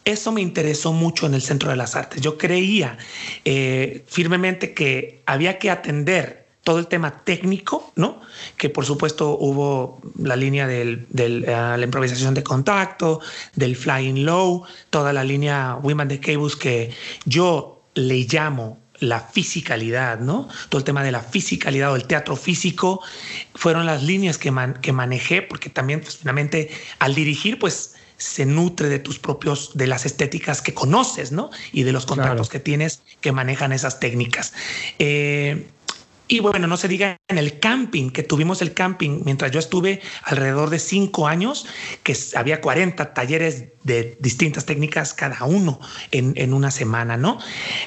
Eso 0.04 0.30
me 0.30 0.42
interesó 0.42 0.92
mucho 0.92 1.24
en 1.24 1.32
el 1.32 1.40
Centro 1.40 1.70
de 1.70 1.76
las 1.76 1.96
Artes. 1.96 2.20
Yo 2.20 2.36
creía 2.36 2.98
eh, 3.46 4.04
firmemente 4.08 4.74
que 4.74 5.22
había 5.24 5.58
que 5.58 5.70
atender 5.70 6.48
todo 6.64 6.78
el 6.78 6.86
tema 6.86 7.24
técnico, 7.24 7.92
¿no? 7.96 8.20
Que 8.58 8.68
por 8.68 8.84
supuesto 8.84 9.38
hubo 9.38 10.02
la 10.18 10.36
línea 10.36 10.66
de 10.66 11.06
del, 11.08 11.44
uh, 11.44 11.78
la 11.78 11.82
improvisación 11.82 12.34
de 12.34 12.42
contacto, 12.42 13.20
del 13.56 13.74
flying 13.74 14.26
low, 14.26 14.64
toda 14.90 15.14
la 15.14 15.24
línea 15.24 15.78
Women 15.82 16.08
de 16.08 16.20
Cables 16.20 16.56
que 16.56 16.90
yo 17.24 17.80
le 17.94 18.26
llamo 18.28 18.81
la 19.02 19.20
fisicalidad, 19.20 20.20
¿no? 20.20 20.48
Todo 20.68 20.78
el 20.78 20.84
tema 20.84 21.02
de 21.02 21.12
la 21.12 21.20
fisicalidad 21.20 21.92
o 21.92 21.96
el 21.96 22.04
teatro 22.04 22.36
físico 22.36 23.00
fueron 23.54 23.84
las 23.86 24.02
líneas 24.02 24.38
que, 24.38 24.50
man, 24.50 24.78
que 24.80 24.92
manejé, 24.92 25.42
porque 25.42 25.70
también, 25.70 26.00
pues, 26.00 26.18
finalmente, 26.18 26.70
al 26.98 27.14
dirigir, 27.14 27.58
pues 27.58 27.94
se 28.16 28.46
nutre 28.46 28.88
de 28.88 29.00
tus 29.00 29.18
propios, 29.18 29.72
de 29.74 29.88
las 29.88 30.06
estéticas 30.06 30.62
que 30.62 30.72
conoces, 30.72 31.32
¿no? 31.32 31.50
Y 31.72 31.82
de 31.82 31.92
los 31.92 32.06
contactos 32.06 32.48
claro. 32.48 32.50
que 32.50 32.60
tienes 32.60 33.02
que 33.20 33.32
manejan 33.32 33.72
esas 33.72 33.98
técnicas. 33.98 34.52
Eh, 35.00 35.66
y 36.28 36.40
bueno, 36.40 36.66
no 36.66 36.76
se 36.76 36.88
diga 36.88 37.16
en 37.28 37.38
el 37.38 37.58
camping, 37.58 38.10
que 38.10 38.22
tuvimos 38.22 38.62
el 38.62 38.72
camping 38.72 39.22
mientras 39.24 39.50
yo 39.50 39.58
estuve 39.58 40.00
alrededor 40.24 40.70
de 40.70 40.78
cinco 40.78 41.26
años, 41.26 41.66
que 42.02 42.16
había 42.36 42.60
40 42.60 43.12
talleres 43.12 43.66
de 43.82 44.16
distintas 44.20 44.64
técnicas 44.64 45.12
cada 45.12 45.44
uno 45.44 45.80
en, 46.10 46.32
en, 46.36 46.54
una 46.54 46.70
semana, 46.70 47.16
¿no? 47.16 47.38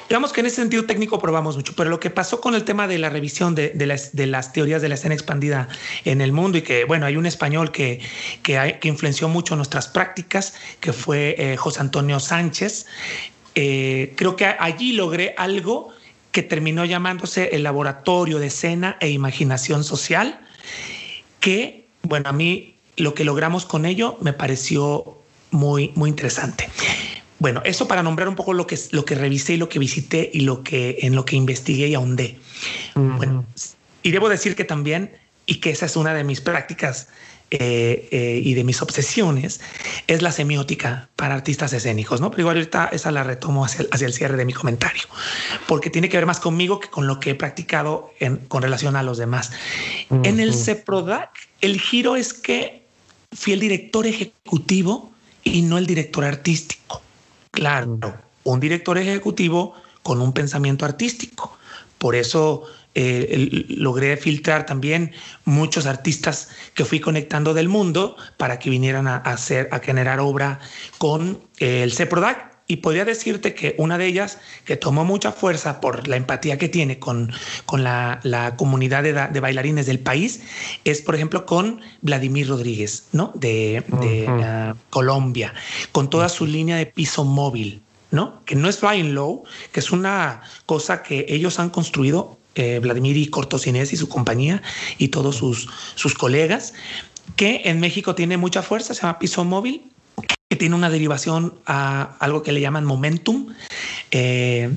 Digamos 0.08 0.32
que 0.32 0.40
en 0.40 0.46
ese 0.46 0.56
sentido 0.56 0.84
técnico 0.84 1.18
probamos 1.18 1.56
mucho, 1.56 1.74
pero 1.74 1.90
lo 1.90 1.98
que 1.98 2.10
pasó 2.10 2.40
con 2.40 2.54
el 2.54 2.64
tema 2.64 2.86
de 2.86 2.98
la 2.98 3.08
revisión 3.08 3.54
de, 3.54 3.70
de, 3.70 4.26
las, 4.26 4.52
teorías 4.52 4.82
de 4.82 4.90
la 4.90 4.94
escena 4.94 5.14
expandida 5.14 5.68
en 6.04 6.20
el 6.20 6.32
mundo 6.32 6.58
y 6.58 6.62
que, 6.62 6.84
bueno, 6.84 7.06
hay 7.06 7.16
un 7.16 7.26
español 7.26 7.72
que, 7.72 8.00
que, 8.42 8.78
que 8.80 8.88
influenció 8.88 9.28
mucho 9.28 9.56
nuestras 9.56 9.88
prácticas, 9.88 10.54
que 10.80 10.92
fue 10.92 11.34
eh, 11.38 11.56
José 11.56 11.80
Antonio 11.80 12.20
Sánchez. 12.20 12.86
Eh, 13.54 14.12
creo 14.16 14.36
que 14.36 14.44
allí 14.44 14.92
logré 14.92 15.34
algo 15.38 15.95
que 16.36 16.42
terminó 16.42 16.84
llamándose 16.84 17.48
el 17.54 17.62
Laboratorio 17.62 18.38
de 18.38 18.48
Escena 18.48 18.98
e 19.00 19.08
Imaginación 19.08 19.84
Social, 19.84 20.38
que, 21.40 21.86
bueno, 22.02 22.28
a 22.28 22.32
mí 22.34 22.74
lo 22.98 23.14
que 23.14 23.24
logramos 23.24 23.64
con 23.64 23.86
ello 23.86 24.18
me 24.20 24.34
pareció 24.34 25.16
muy, 25.50 25.92
muy 25.94 26.10
interesante. 26.10 26.68
Bueno, 27.38 27.62
eso 27.64 27.88
para 27.88 28.02
nombrar 28.02 28.28
un 28.28 28.34
poco 28.34 28.52
lo 28.52 28.66
que, 28.66 28.78
lo 28.90 29.06
que 29.06 29.14
revisé 29.14 29.54
y 29.54 29.56
lo 29.56 29.70
que 29.70 29.78
visité 29.78 30.30
y 30.30 30.40
lo 30.40 30.62
que, 30.62 30.98
en 31.00 31.14
lo 31.14 31.24
que 31.24 31.36
investigué 31.36 31.88
y 31.88 31.94
ahondé. 31.94 32.36
Uh 32.94 33.00
-huh. 33.00 33.16
Bueno, 33.16 33.46
y 34.02 34.10
debo 34.10 34.28
decir 34.28 34.56
que 34.56 34.64
también, 34.64 35.16
y 35.46 35.54
que 35.60 35.70
esa 35.70 35.86
es 35.86 35.96
una 35.96 36.12
de 36.12 36.22
mis 36.22 36.42
prácticas 36.42 37.08
eh, 37.52 38.08
eh, 38.10 38.40
y 38.42 38.54
de 38.54 38.64
mis 38.64 38.82
obsesiones 38.82 39.60
es 40.08 40.20
la 40.20 40.32
semiótica 40.32 41.08
para 41.14 41.34
artistas 41.34 41.72
escénicos, 41.72 42.20
¿no? 42.20 42.30
Pero 42.30 42.42
igual 42.42 42.56
ahorita 42.56 42.88
esa 42.92 43.12
la 43.12 43.22
retomo 43.22 43.64
hacia 43.64 43.82
el, 43.82 43.88
hacia 43.92 44.08
el, 44.08 44.12
cierre 44.12 44.36
de 44.36 44.44
mi 44.44 44.52
comentario, 44.52 45.04
porque 45.68 45.88
tiene 45.88 46.08
que 46.08 46.16
ver 46.16 46.26
más 46.26 46.40
conmigo 46.40 46.80
que 46.80 46.88
con 46.88 47.06
lo 47.06 47.20
que 47.20 47.30
he 47.30 47.34
practicado 47.36 48.12
en, 48.18 48.38
con 48.48 48.62
relación 48.62 48.96
a 48.96 49.04
los 49.04 49.16
demás. 49.16 49.52
Uh 50.10 50.16
-huh. 50.16 50.26
En 50.26 50.40
el 50.40 50.54
CEPRODAC, 50.54 51.30
el 51.60 51.80
giro 51.80 52.16
es 52.16 52.32
que 52.32 52.84
fui 53.32 53.52
el 53.52 53.60
director 53.60 54.06
ejecutivo 54.06 55.12
y 55.44 55.62
no 55.62 55.78
el 55.78 55.86
director 55.86 56.24
artístico. 56.24 57.00
Claro, 57.52 58.12
un 58.42 58.58
director 58.58 58.98
ejecutivo 58.98 59.74
con 60.02 60.20
un 60.20 60.32
pensamiento 60.32 60.84
artístico. 60.84 61.56
Por 61.98 62.16
eso 62.16 62.64
eh, 62.98 63.66
logré 63.68 64.16
filtrar 64.16 64.64
también 64.64 65.12
muchos 65.44 65.84
artistas 65.84 66.48
que 66.72 66.86
fui 66.86 66.98
conectando 66.98 67.52
del 67.52 67.68
mundo 67.68 68.16
para 68.38 68.58
que 68.58 68.70
vinieran 68.70 69.06
a, 69.06 69.18
hacer, 69.18 69.68
a 69.70 69.80
generar 69.80 70.18
obra 70.18 70.60
con 70.96 71.38
eh, 71.58 71.82
el 71.82 71.92
CEPRODAC. 71.92 72.56
Y 72.68 72.78
podría 72.78 73.04
decirte 73.04 73.54
que 73.54 73.76
una 73.78 73.96
de 73.96 74.06
ellas, 74.06 74.38
que 74.64 74.76
tomó 74.76 75.04
mucha 75.04 75.30
fuerza 75.30 75.80
por 75.80 76.08
la 76.08 76.16
empatía 76.16 76.58
que 76.58 76.68
tiene 76.68 76.98
con, 76.98 77.30
con 77.64 77.84
la, 77.84 78.18
la 78.24 78.56
comunidad 78.56 79.04
de, 79.04 79.12
de, 79.12 79.40
bailarines 79.40 79.86
del 79.86 80.00
país, 80.00 80.40
es, 80.84 81.00
por 81.00 81.14
ejemplo, 81.14 81.46
con 81.46 81.80
Vladimir 82.00 82.48
Rodríguez, 82.48 83.06
¿no? 83.12 83.30
De, 83.36 83.84
de 84.00 84.24
uh 84.26 84.30
-huh. 84.30 84.72
uh, 84.72 84.76
Colombia, 84.90 85.54
con 85.92 86.10
toda 86.10 86.28
su 86.28 86.44
línea 86.44 86.76
de 86.76 86.86
piso 86.86 87.24
móvil, 87.24 87.82
¿no? 88.10 88.42
Que 88.46 88.56
no 88.56 88.68
es 88.68 88.78
flying 88.78 89.14
low, 89.14 89.44
que 89.70 89.78
es 89.78 89.92
una 89.92 90.40
cosa 90.64 91.04
que 91.04 91.26
ellos 91.28 91.60
han 91.60 91.70
construido 91.70 92.35
eh, 92.56 92.80
Vladimir 92.80 93.30
Cortosinés 93.30 93.92
y 93.92 93.96
su 93.96 94.08
compañía 94.08 94.62
y 94.98 95.08
todos 95.08 95.36
sus, 95.36 95.68
sus 95.94 96.14
colegas, 96.14 96.74
que 97.36 97.62
en 97.66 97.80
México 97.80 98.14
tiene 98.14 98.36
mucha 98.36 98.62
fuerza, 98.62 98.94
se 98.94 99.02
llama 99.02 99.18
Piso 99.18 99.44
Móvil, 99.44 99.92
que 100.48 100.56
tiene 100.56 100.74
una 100.74 100.90
derivación 100.90 101.54
a 101.66 102.16
algo 102.18 102.42
que 102.42 102.52
le 102.52 102.60
llaman 102.60 102.84
Momentum. 102.84 103.54
Eh, 104.10 104.70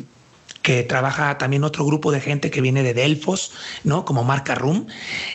que 0.61 0.83
trabaja 0.83 1.37
también 1.37 1.63
otro 1.63 1.85
grupo 1.85 2.11
de 2.11 2.19
gente 2.19 2.51
que 2.51 2.59
viene 2.59 2.83
de 2.83 2.93
Delfos, 2.93 3.53
¿no? 3.85 4.03
Como 4.03 4.25
Marca 4.25 4.55
Room. 4.55 4.87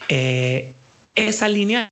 Eh, 0.08 0.74
esa 1.14 1.48
línea 1.48 1.88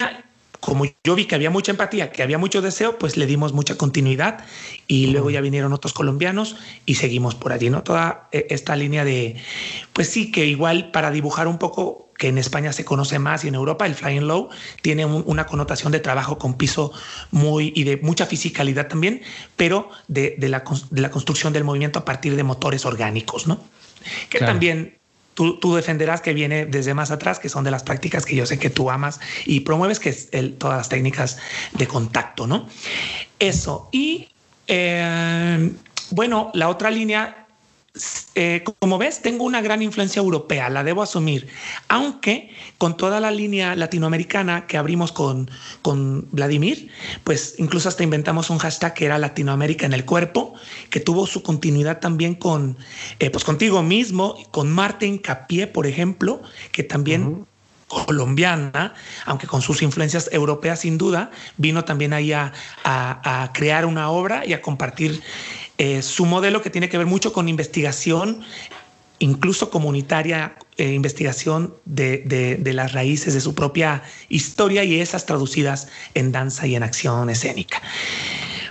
como 0.62 0.84
yo 1.02 1.16
vi 1.16 1.24
que 1.24 1.34
había 1.34 1.50
mucha 1.50 1.72
empatía, 1.72 2.12
que 2.12 2.22
había 2.22 2.38
mucho 2.38 2.62
deseo, 2.62 2.96
pues 2.96 3.16
le 3.16 3.26
dimos 3.26 3.52
mucha 3.52 3.76
continuidad 3.76 4.44
y 4.86 5.08
luego 5.08 5.28
ya 5.28 5.40
vinieron 5.40 5.72
otros 5.72 5.92
colombianos 5.92 6.54
y 6.86 6.94
seguimos 6.94 7.34
por 7.34 7.52
allí, 7.52 7.68
¿no? 7.68 7.82
Toda 7.82 8.28
eh, 8.30 8.46
esta 8.48 8.76
línea 8.76 9.04
de, 9.04 9.34
pues 9.92 10.08
sí, 10.08 10.30
que 10.30 10.46
igual 10.46 10.92
para 10.92 11.10
dibujar 11.10 11.48
un 11.48 11.58
poco 11.58 12.12
que 12.16 12.28
en 12.28 12.38
España 12.38 12.72
se 12.72 12.84
conoce 12.84 13.18
más 13.18 13.44
y 13.44 13.48
en 13.48 13.56
Europa 13.56 13.86
el 13.86 13.96
flying 13.96 14.28
low 14.28 14.50
tiene 14.82 15.04
una 15.04 15.46
connotación 15.46 15.90
de 15.90 15.98
trabajo 15.98 16.38
con 16.38 16.54
piso 16.54 16.92
muy 17.32 17.72
y 17.74 17.82
de 17.82 17.96
mucha 17.96 18.26
fisicalidad 18.26 18.86
también, 18.86 19.22
pero 19.56 19.90
de, 20.06 20.36
la, 20.48 20.62
construcción 20.62 21.52
del 21.52 21.64
movimiento 21.64 21.98
a 21.98 22.04
partir 22.04 22.36
de 22.36 22.44
motores 22.44 22.86
orgánicos, 22.86 23.48
¿no? 23.48 23.60
Que 24.30 24.38
también 24.38 25.01
Tú, 25.34 25.74
defenderás 25.74 26.20
que 26.20 26.34
viene 26.34 26.66
desde 26.66 26.92
más 26.92 27.10
atrás, 27.10 27.38
que 27.38 27.48
son 27.48 27.64
de 27.64 27.70
las 27.70 27.82
prácticas 27.82 28.26
que 28.26 28.36
yo 28.36 28.44
sé 28.44 28.58
que 28.58 28.68
tú 28.70 28.90
amas 28.90 29.18
y 29.46 29.60
promueves, 29.60 29.98
que 29.98 30.10
es 30.10 30.30
todas 30.58 30.76
las 30.76 30.88
técnicas 30.88 31.38
de 31.74 31.86
contacto, 31.86 32.46
¿no? 32.46 32.68
Eso. 33.38 33.88
Y 33.92 34.28
eh, 34.66 35.72
bueno, 36.10 36.50
la 36.54 36.68
otra 36.68 36.90
línea 36.90 37.41
eh, 38.34 38.64
como 38.78 38.96
ves, 38.96 39.20
tengo 39.20 39.44
una 39.44 39.60
gran 39.60 39.82
influencia 39.82 40.20
europea, 40.20 40.70
la 40.70 40.82
debo 40.82 41.02
asumir, 41.02 41.48
aunque 41.88 42.50
con 42.78 42.96
toda 42.96 43.20
la 43.20 43.30
línea 43.30 43.76
latinoamericana 43.76 44.66
que 44.66 44.78
abrimos 44.78 45.12
con, 45.12 45.50
con 45.82 46.26
Vladimir, 46.30 46.88
pues 47.22 47.56
incluso 47.58 47.90
hasta 47.90 48.02
inventamos 48.02 48.48
un 48.48 48.56
hashtag 48.56 48.94
que 48.94 49.04
era 49.04 49.18
Latinoamérica 49.18 49.84
en 49.84 49.92
el 49.92 50.06
cuerpo, 50.06 50.54
que 50.88 51.00
tuvo 51.00 51.26
su 51.26 51.42
continuidad 51.42 52.00
también 52.00 52.34
con, 52.34 52.78
eh, 53.18 53.28
pues 53.28 53.44
contigo 53.44 53.82
mismo, 53.82 54.36
con 54.50 54.72
Martín 54.72 55.18
Capié, 55.18 55.66
por 55.66 55.86
ejemplo, 55.86 56.42
que 56.72 56.84
también... 56.84 57.46
colombiana, 57.92 58.94
aunque 59.26 59.46
con 59.46 59.60
sus 59.60 59.82
influencias 59.82 60.30
europeas 60.32 60.80
sin 60.80 60.96
duda, 60.96 61.30
vino 61.58 61.84
también 61.84 62.14
ahí 62.14 62.32
a, 62.32 62.50
a 62.84 63.50
crear 63.52 63.84
una 63.84 64.08
obra 64.08 64.46
y 64.46 64.54
a 64.54 64.62
compartir 64.62 65.20
eh, 65.84 66.00
su 66.00 66.26
modelo 66.26 66.62
que 66.62 66.70
tiene 66.70 66.88
que 66.88 66.96
ver 66.96 67.08
mucho 67.08 67.32
con 67.32 67.48
investigación, 67.48 68.42
incluso 69.18 69.68
comunitaria, 69.68 70.54
eh, 70.76 70.92
investigación 70.92 71.74
de, 71.86 72.60
las 72.72 72.92
raíces 72.92 73.34
de 73.34 73.40
su 73.40 73.56
propia 73.56 74.04
historia 74.28 74.84
y 74.84 75.00
esas 75.00 75.26
traducidas 75.26 75.88
en 76.14 76.30
danza 76.30 76.68
y 76.68 76.76
en 76.76 76.84
acción 76.84 77.30
escénica. 77.30 77.82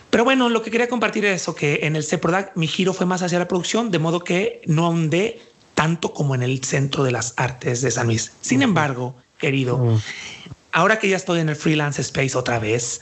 Pero 0.10 0.24
bueno, 0.24 0.48
lo 0.48 0.62
que 0.62 0.72
quería 0.72 0.88
compartir 0.88 1.26
es 1.26 1.42
eso, 1.42 1.54
que 1.54 1.82
en 1.84 1.98
el 1.98 2.06
CEPRODAC 2.06 2.56
mi 2.56 2.68
giro 2.68 2.94
fue 2.94 3.06
más 3.06 3.22
hacia 3.22 3.40
la 3.40 3.50
producción, 3.50 3.92
de 3.92 4.00
modo 4.00 4.24
que 4.24 4.62
no 4.66 4.86
ahondé 4.86 5.42
tanto 5.76 6.14
como 6.14 6.34
en 6.34 6.44
el 6.44 6.64
Centro 6.64 7.04
de 7.04 7.12
las 7.12 7.34
Artes 7.36 7.82
de 7.82 7.92
San 7.92 8.08
Luis. 8.08 8.32
Sin 8.40 8.62
embargo, 8.62 9.18
querido, 9.38 10.00
ahora 10.74 11.00
que 11.00 11.10
ya 11.10 11.18
estoy 11.18 11.40
en 11.40 11.50
el 11.50 11.56
freelance 11.56 12.02
space 12.02 12.38
otra 12.38 12.60
vez. 12.60 13.02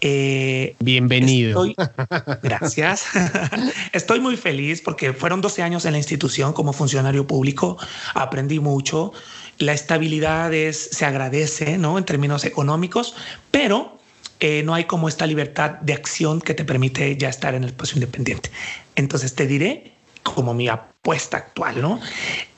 Eh, 0.00 0.74
Bienvenido. 0.80 1.64
gracias. 2.42 3.06
estoy 3.92 4.20
muy 4.20 4.36
feliz 4.36 4.80
porque 4.80 5.12
fueron 5.12 5.40
12 5.40 5.62
años 5.62 5.84
en 5.84 5.92
la 5.92 5.98
institución 5.98 6.52
como 6.52 6.72
funcionario 6.72 7.26
público. 7.26 7.78
Aprendí 8.14 8.60
mucho. 8.60 9.12
La 9.58 9.72
estabilidad 9.72 10.52
es, 10.54 10.76
se 10.92 11.04
agradece, 11.04 11.76
¿no? 11.76 11.98
En 11.98 12.04
términos 12.04 12.44
económicos, 12.44 13.14
pero 13.50 13.98
eh, 14.40 14.62
no 14.64 14.72
hay 14.74 14.84
como 14.84 15.08
esta 15.08 15.26
libertad 15.26 15.72
de 15.82 15.92
acción 15.92 16.40
que 16.40 16.54
te 16.54 16.64
permite 16.64 17.16
ya 17.16 17.28
estar 17.28 17.54
en 17.54 17.64
el 17.64 17.70
espacio 17.70 17.96
independiente. 17.96 18.50
Entonces 18.96 19.34
te 19.34 19.46
diré 19.46 19.92
como 20.22 20.54
mi 20.54 20.68
apuesta 20.68 21.36
actual, 21.36 21.82
¿no? 21.82 22.00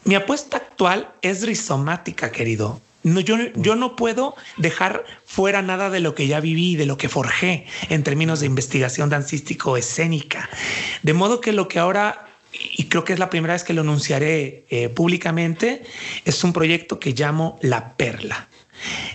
Mi 0.04 0.14
apuesta 0.14 0.58
actual 0.58 1.12
es 1.22 1.44
rizomática, 1.44 2.30
querido 2.30 2.80
no, 3.02 3.20
yo, 3.20 3.36
yo 3.54 3.74
no 3.76 3.96
puedo 3.96 4.34
dejar 4.56 5.04
fuera 5.26 5.62
nada 5.62 5.90
de 5.90 6.00
lo 6.00 6.14
que 6.14 6.26
ya 6.26 6.40
viví, 6.40 6.76
de 6.76 6.86
lo 6.86 6.96
que 6.96 7.08
forjé 7.08 7.66
en 7.88 8.02
términos 8.02 8.40
de 8.40 8.46
investigación 8.46 9.10
dancístico-escénica. 9.10 10.48
De 11.02 11.12
modo 11.12 11.40
que 11.40 11.52
lo 11.52 11.68
que 11.68 11.78
ahora, 11.78 12.26
y 12.52 12.84
creo 12.84 13.04
que 13.04 13.12
es 13.12 13.18
la 13.18 13.30
primera 13.30 13.54
vez 13.54 13.64
que 13.64 13.72
lo 13.72 13.82
anunciaré 13.82 14.66
eh, 14.70 14.88
públicamente, 14.88 15.82
es 16.24 16.44
un 16.44 16.52
proyecto 16.52 16.98
que 16.98 17.12
llamo 17.12 17.58
La 17.62 17.96
Perla. 17.96 18.48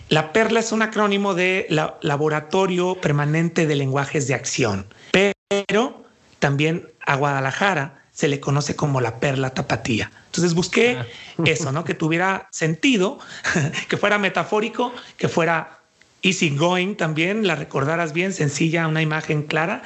La 0.10 0.32
Perla 0.32 0.62
es 0.62 0.72
un 0.72 0.82
acrónimo 0.82 1.34
de 1.34 1.68
Laboratorio 2.02 2.96
Permanente 2.96 3.68
de 3.68 3.76
Lenguajes 3.76 4.28
de 4.28 4.34
Acción, 4.34 4.88
pero 5.12 6.06
también 6.40 6.88
a 7.06 7.16
Guadalajara 7.16 8.04
se 8.18 8.28
le 8.28 8.40
conoce 8.40 8.76
como 8.76 9.00
la 9.00 9.20
perla 9.20 9.52
tapatía. 9.52 10.12
Entonces 10.38 10.56
busqué 10.56 10.98
ah. 10.98 11.06
eso, 11.46 11.72
¿no? 11.72 11.84
Que 11.84 11.94
tuviera 11.94 12.48
sentido, 12.52 13.20
que 13.90 13.98
fuera 13.98 14.18
metafórico, 14.18 14.94
que 15.18 15.28
fuera 15.28 15.80
easy 16.22 16.50
going 16.56 16.96
también, 16.96 17.46
la 17.48 17.56
recordaras 17.56 18.14
bien, 18.14 18.34
sencilla, 18.34 18.88
una 18.88 19.02
imagen 19.02 19.44
clara, 19.44 19.84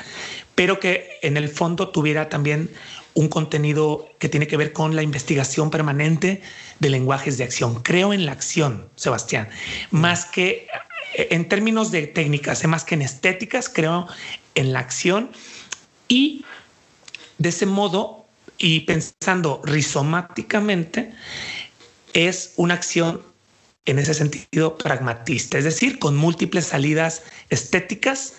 pero 0.56 0.80
que 0.80 1.20
en 1.22 1.38
el 1.38 1.50
fondo 1.50 1.90
tuviera 1.90 2.30
también 2.30 2.70
un 3.14 3.28
contenido 3.28 4.08
que 4.20 4.30
tiene 4.30 4.48
que 4.48 4.58
ver 4.58 4.72
con 4.72 4.96
la 4.96 5.04
investigación 5.04 5.70
permanente 5.70 6.42
de 6.80 6.90
lenguajes 6.90 7.38
de 7.38 7.44
acción. 7.44 7.82
Creo 7.84 8.14
en 8.14 8.26
la 8.26 8.32
acción, 8.32 8.88
Sebastián, 8.96 9.50
más 9.92 10.26
que 10.26 10.68
en 11.14 11.48
términos 11.48 11.92
de 11.92 12.08
técnicas, 12.08 12.66
más 12.68 12.86
que 12.86 12.96
en 12.96 13.02
estéticas, 13.02 13.70
creo 13.70 14.08
en 14.56 14.72
la 14.72 14.80
acción 14.80 15.32
y 16.08 16.46
de 17.38 17.50
ese 17.50 17.66
modo 17.66 18.21
y 18.62 18.82
pensando 18.82 19.62
rizomáticamente, 19.66 21.12
es 22.14 22.54
una 22.58 22.76
acción 22.76 23.22
en 23.86 23.98
ese 23.98 24.14
sentido 24.14 24.78
pragmatista, 24.78 25.58
es 25.58 25.64
decir, 25.64 25.98
con 25.98 26.16
múltiples 26.16 26.68
salidas 26.68 27.24
estéticas, 27.50 28.36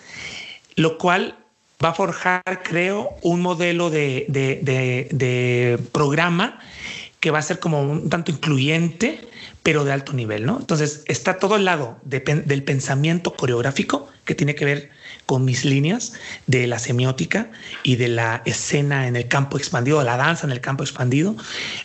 lo 0.75 0.97
cual 0.97 1.35
va 1.83 1.89
a 1.89 1.93
forjar, 1.93 2.61
creo, 2.63 3.09
un 3.21 3.41
modelo 3.41 3.89
de, 3.89 4.25
de 4.29 5.79
programa 5.91 6.59
que 7.19 7.29
va 7.29 7.39
a 7.39 7.41
ser 7.41 7.59
como 7.59 7.81
un 7.81 8.09
tanto 8.09 8.31
incluyente, 8.31 9.19
pero 9.63 9.83
de 9.83 9.91
alto 9.91 10.13
nivel, 10.13 10.45
¿no? 10.45 10.57
Entonces 10.59 11.03
está 11.05 11.39
todo 11.39 11.57
el 11.57 11.65
lado 11.65 11.97
del 12.03 12.63
pensamiento 12.63 13.33
coreográfico 13.33 14.09
que 14.23 14.35
tiene 14.35 14.55
que 14.55 14.65
ver 14.65 14.91
con 15.25 15.45
mis 15.45 15.65
líneas 15.65 16.13
de 16.47 16.67
la 16.67 16.79
semiótica 16.79 17.49
y 17.83 17.95
de 17.95 18.07
la 18.07 18.41
escena 18.45 19.07
en 19.07 19.15
el 19.15 19.27
campo 19.27 19.57
expandido, 19.57 20.03
la 20.03 20.17
danza 20.17 20.45
en 20.45 20.51
el 20.51 20.61
campo 20.61 20.83
expandido. 20.83 21.35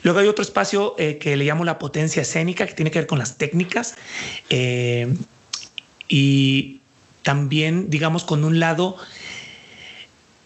Luego 0.02 0.20
hay 0.20 0.28
otro 0.28 0.42
espacio 0.42 0.94
eh, 0.98 1.18
que 1.18 1.36
le 1.36 1.44
llamo 1.44 1.64
la 1.64 1.78
potencia 1.78 2.22
escénica, 2.22 2.66
que 2.66 2.74
tiene 2.74 2.90
que 2.90 2.98
ver 2.98 3.06
con 3.06 3.18
las 3.18 3.38
técnicas 3.38 3.94
eh, 4.50 5.14
y 6.08 6.80
también, 7.22 7.90
digamos, 7.90 8.24
con 8.24 8.44
un 8.44 8.58
lado 8.58 8.96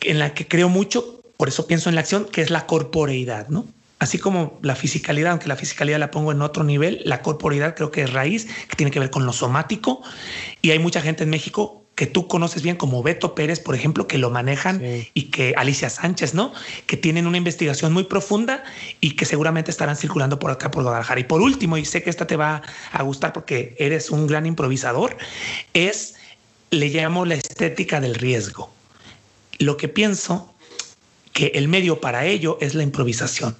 en 0.00 0.18
la 0.18 0.34
que 0.34 0.48
creo 0.48 0.68
mucho, 0.68 1.22
por 1.36 1.48
eso 1.48 1.66
pienso 1.66 1.88
en 1.88 1.94
la 1.94 2.00
acción, 2.00 2.24
que 2.24 2.42
es 2.42 2.50
la 2.50 2.66
corporeidad, 2.66 3.48
¿no? 3.48 3.66
Así 4.00 4.18
como 4.18 4.58
la 4.62 4.74
fisicalidad, 4.74 5.30
aunque 5.30 5.46
la 5.46 5.54
fisicalidad 5.54 6.00
la 6.00 6.10
pongo 6.10 6.32
en 6.32 6.42
otro 6.42 6.64
nivel, 6.64 7.02
la 7.04 7.22
corporeidad 7.22 7.76
creo 7.76 7.92
que 7.92 8.02
es 8.02 8.12
raíz, 8.12 8.48
que 8.68 8.74
tiene 8.74 8.90
que 8.90 8.98
ver 8.98 9.10
con 9.10 9.26
lo 9.26 9.32
somático. 9.32 10.02
Y 10.60 10.72
hay 10.72 10.80
mucha 10.80 11.00
gente 11.00 11.22
en 11.22 11.30
México 11.30 11.81
que 11.94 12.06
tú 12.06 12.26
conoces 12.26 12.62
bien, 12.62 12.76
como 12.76 13.02
Beto 13.02 13.34
Pérez, 13.34 13.60
por 13.60 13.74
ejemplo, 13.74 14.06
que 14.06 14.16
lo 14.16 14.30
manejan 14.30 14.82
y 15.12 15.24
que 15.24 15.54
Alicia 15.56 15.90
Sánchez, 15.90 16.32
¿no? 16.32 16.52
Que 16.86 16.96
tienen 16.96 17.26
una 17.26 17.36
investigación 17.36 17.92
muy 17.92 18.04
profunda 18.04 18.64
y 19.00 19.10
que 19.14 19.26
seguramente 19.26 19.70
estarán 19.70 19.96
circulando 19.96 20.38
por 20.38 20.50
acá, 20.50 20.70
por 20.70 20.82
Guadalajara. 20.84 21.20
Y 21.20 21.24
por 21.24 21.42
último, 21.42 21.76
y 21.76 21.84
sé 21.84 22.02
que 22.02 22.10
esta 22.10 22.26
te 22.26 22.36
va 22.36 22.62
a 22.92 23.02
gustar 23.02 23.32
porque 23.32 23.76
eres 23.78 24.10
un 24.10 24.26
gran 24.26 24.46
improvisador, 24.46 25.16
es, 25.74 26.14
le 26.70 26.88
llamo 26.88 27.26
la 27.26 27.34
estética 27.34 28.00
del 28.00 28.14
riesgo. 28.14 28.72
Lo 29.58 29.76
que 29.76 29.88
pienso 29.88 30.54
que 31.32 31.52
el 31.54 31.68
medio 31.68 32.00
para 32.00 32.24
ello 32.26 32.58
es 32.60 32.74
la 32.74 32.82
improvisación. 32.82 33.56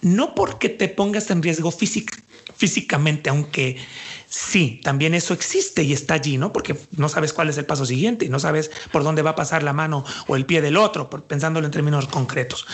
No 0.00 0.34
porque 0.34 0.68
te 0.68 0.88
pongas 0.88 1.30
en 1.30 1.42
riesgo 1.42 1.70
físicamente, 1.70 3.30
aunque 3.30 3.76
Sí, 4.36 4.80
también 4.82 5.14
eso 5.14 5.32
existe 5.32 5.84
y 5.84 5.92
está 5.92 6.14
allí, 6.14 6.38
¿no? 6.38 6.52
Porque 6.52 6.76
no 6.96 7.08
sabes 7.08 7.32
cuál 7.32 7.50
es 7.50 7.56
el 7.56 7.66
paso 7.66 7.86
siguiente 7.86 8.24
y 8.24 8.28
no 8.30 8.40
sabes 8.40 8.68
por 8.90 9.04
dónde 9.04 9.22
va 9.22 9.30
a 9.30 9.36
pasar 9.36 9.62
la 9.62 9.72
mano 9.72 10.04
o 10.26 10.34
el 10.34 10.44
pie 10.44 10.60
del 10.60 10.76
otro, 10.76 11.08
pensándolo 11.08 11.66
en 11.66 11.70
términos 11.70 12.08
concretos. 12.08 12.66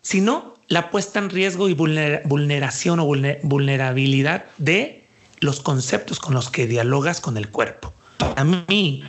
Sino 0.00 0.54
la 0.68 0.90
puesta 0.90 1.18
en 1.18 1.30
riesgo 1.30 1.68
y 1.68 1.74
vulneración 1.74 3.00
o 3.00 3.06
vulnerabilidad 3.42 4.44
de 4.58 5.04
los 5.40 5.58
conceptos 5.58 6.20
con 6.20 6.34
los 6.34 6.50
que 6.50 6.68
dialogas 6.68 7.20
con 7.20 7.36
el 7.36 7.50
cuerpo. 7.50 7.92
A 8.36 8.44
mí, 8.44 9.02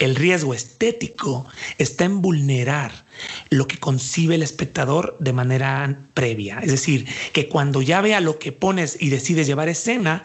el 0.00 0.16
riesgo 0.16 0.52
estético 0.52 1.46
está 1.78 2.06
en 2.06 2.22
vulnerar 2.22 3.04
lo 3.50 3.68
que 3.68 3.78
concibe 3.78 4.34
el 4.34 4.42
espectador 4.42 5.16
de 5.20 5.32
manera 5.32 5.96
previa. 6.14 6.58
Es 6.58 6.72
decir, 6.72 7.06
que 7.32 7.48
cuando 7.48 7.82
ya 7.82 8.00
vea 8.00 8.20
lo 8.20 8.40
que 8.40 8.50
pones 8.50 8.96
y 9.00 9.10
decides 9.10 9.46
llevar 9.46 9.68
escena, 9.68 10.24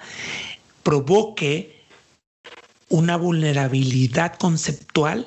provoque 0.86 1.84
una 2.90 3.18
vulnerabilidad 3.18 4.36
conceptual 4.36 5.26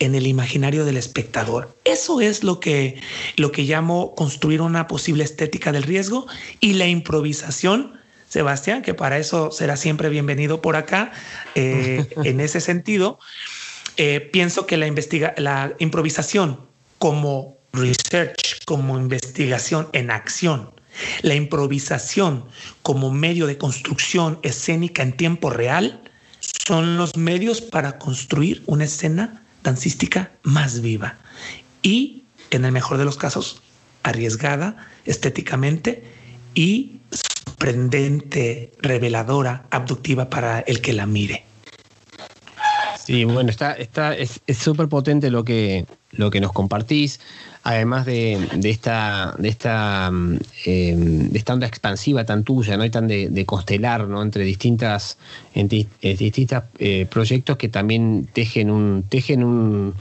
en 0.00 0.16
el 0.16 0.26
imaginario 0.26 0.84
del 0.84 0.96
espectador. 0.96 1.74
Eso 1.84 2.20
es 2.20 2.42
lo 2.42 2.58
que, 2.58 3.00
lo 3.36 3.52
que 3.52 3.62
llamo 3.62 4.16
construir 4.16 4.60
una 4.60 4.88
posible 4.88 5.22
estética 5.22 5.70
del 5.70 5.84
riesgo 5.84 6.26
y 6.58 6.74
la 6.74 6.88
improvisación. 6.88 7.98
Sebastián, 8.28 8.82
que 8.82 8.92
para 8.92 9.18
eso 9.18 9.52
será 9.52 9.76
siempre 9.76 10.08
bienvenido 10.08 10.60
por 10.60 10.74
acá, 10.74 11.12
eh, 11.54 12.04
en 12.24 12.40
ese 12.40 12.60
sentido, 12.60 13.20
eh, 13.96 14.18
pienso 14.20 14.66
que 14.66 14.76
la, 14.76 14.88
investiga 14.88 15.32
la 15.36 15.72
improvisación 15.78 16.58
como 16.98 17.56
research, 17.72 18.64
como 18.64 18.98
investigación 18.98 19.88
en 19.92 20.10
acción, 20.10 20.72
la 21.22 21.34
improvisación 21.34 22.44
como 22.82 23.10
medio 23.10 23.46
de 23.46 23.58
construcción 23.58 24.38
escénica 24.42 25.02
en 25.02 25.12
tiempo 25.12 25.50
real, 25.50 26.02
son 26.66 26.96
los 26.96 27.16
medios 27.16 27.60
para 27.60 27.98
construir 27.98 28.62
una 28.66 28.84
escena 28.84 29.42
dancística 29.62 30.30
más 30.42 30.80
viva 30.80 31.16
y, 31.82 32.24
en 32.50 32.64
el 32.64 32.72
mejor 32.72 32.98
de 32.98 33.04
los 33.04 33.16
casos, 33.16 33.62
arriesgada 34.02 34.76
estéticamente 35.04 36.04
y 36.54 36.96
sorprendente, 37.10 38.72
reveladora, 38.80 39.66
abductiva 39.70 40.30
para 40.30 40.60
el 40.60 40.80
que 40.80 40.92
la 40.92 41.06
mire. 41.06 41.44
Sí, 42.98 43.24
bueno, 43.24 43.50
está, 43.50 43.72
está, 43.74 44.14
es 44.14 44.40
súper 44.58 44.88
potente 44.88 45.30
lo 45.30 45.44
que, 45.44 45.86
lo 46.10 46.30
que 46.30 46.40
nos 46.40 46.52
compartís, 46.52 47.20
además 47.66 48.06
de, 48.06 48.38
esta, 48.62 49.34
de 49.38 49.48
esta, 49.48 50.08
mm, 50.12 50.38
em, 50.66 51.30
de 51.30 51.38
esta 51.38 51.52
onda 51.52 51.66
expansiva 51.66 52.24
tan 52.24 52.44
tuya, 52.44 52.76
¿no? 52.76 52.84
Y 52.84 52.90
tan 52.90 53.08
de, 53.08 53.44
constelar, 53.44 54.06
¿no? 54.06 54.22
Entre 54.22 54.44
distintas, 54.44 55.18
eh, 55.52 56.16
distintos 56.16 56.62
eh, 56.78 57.06
proyectos 57.10 57.56
que 57.56 57.68
también 57.68 58.28
tejen 58.32 58.70
un, 58.70 59.02
tejen 59.08 59.42
un 59.42 59.94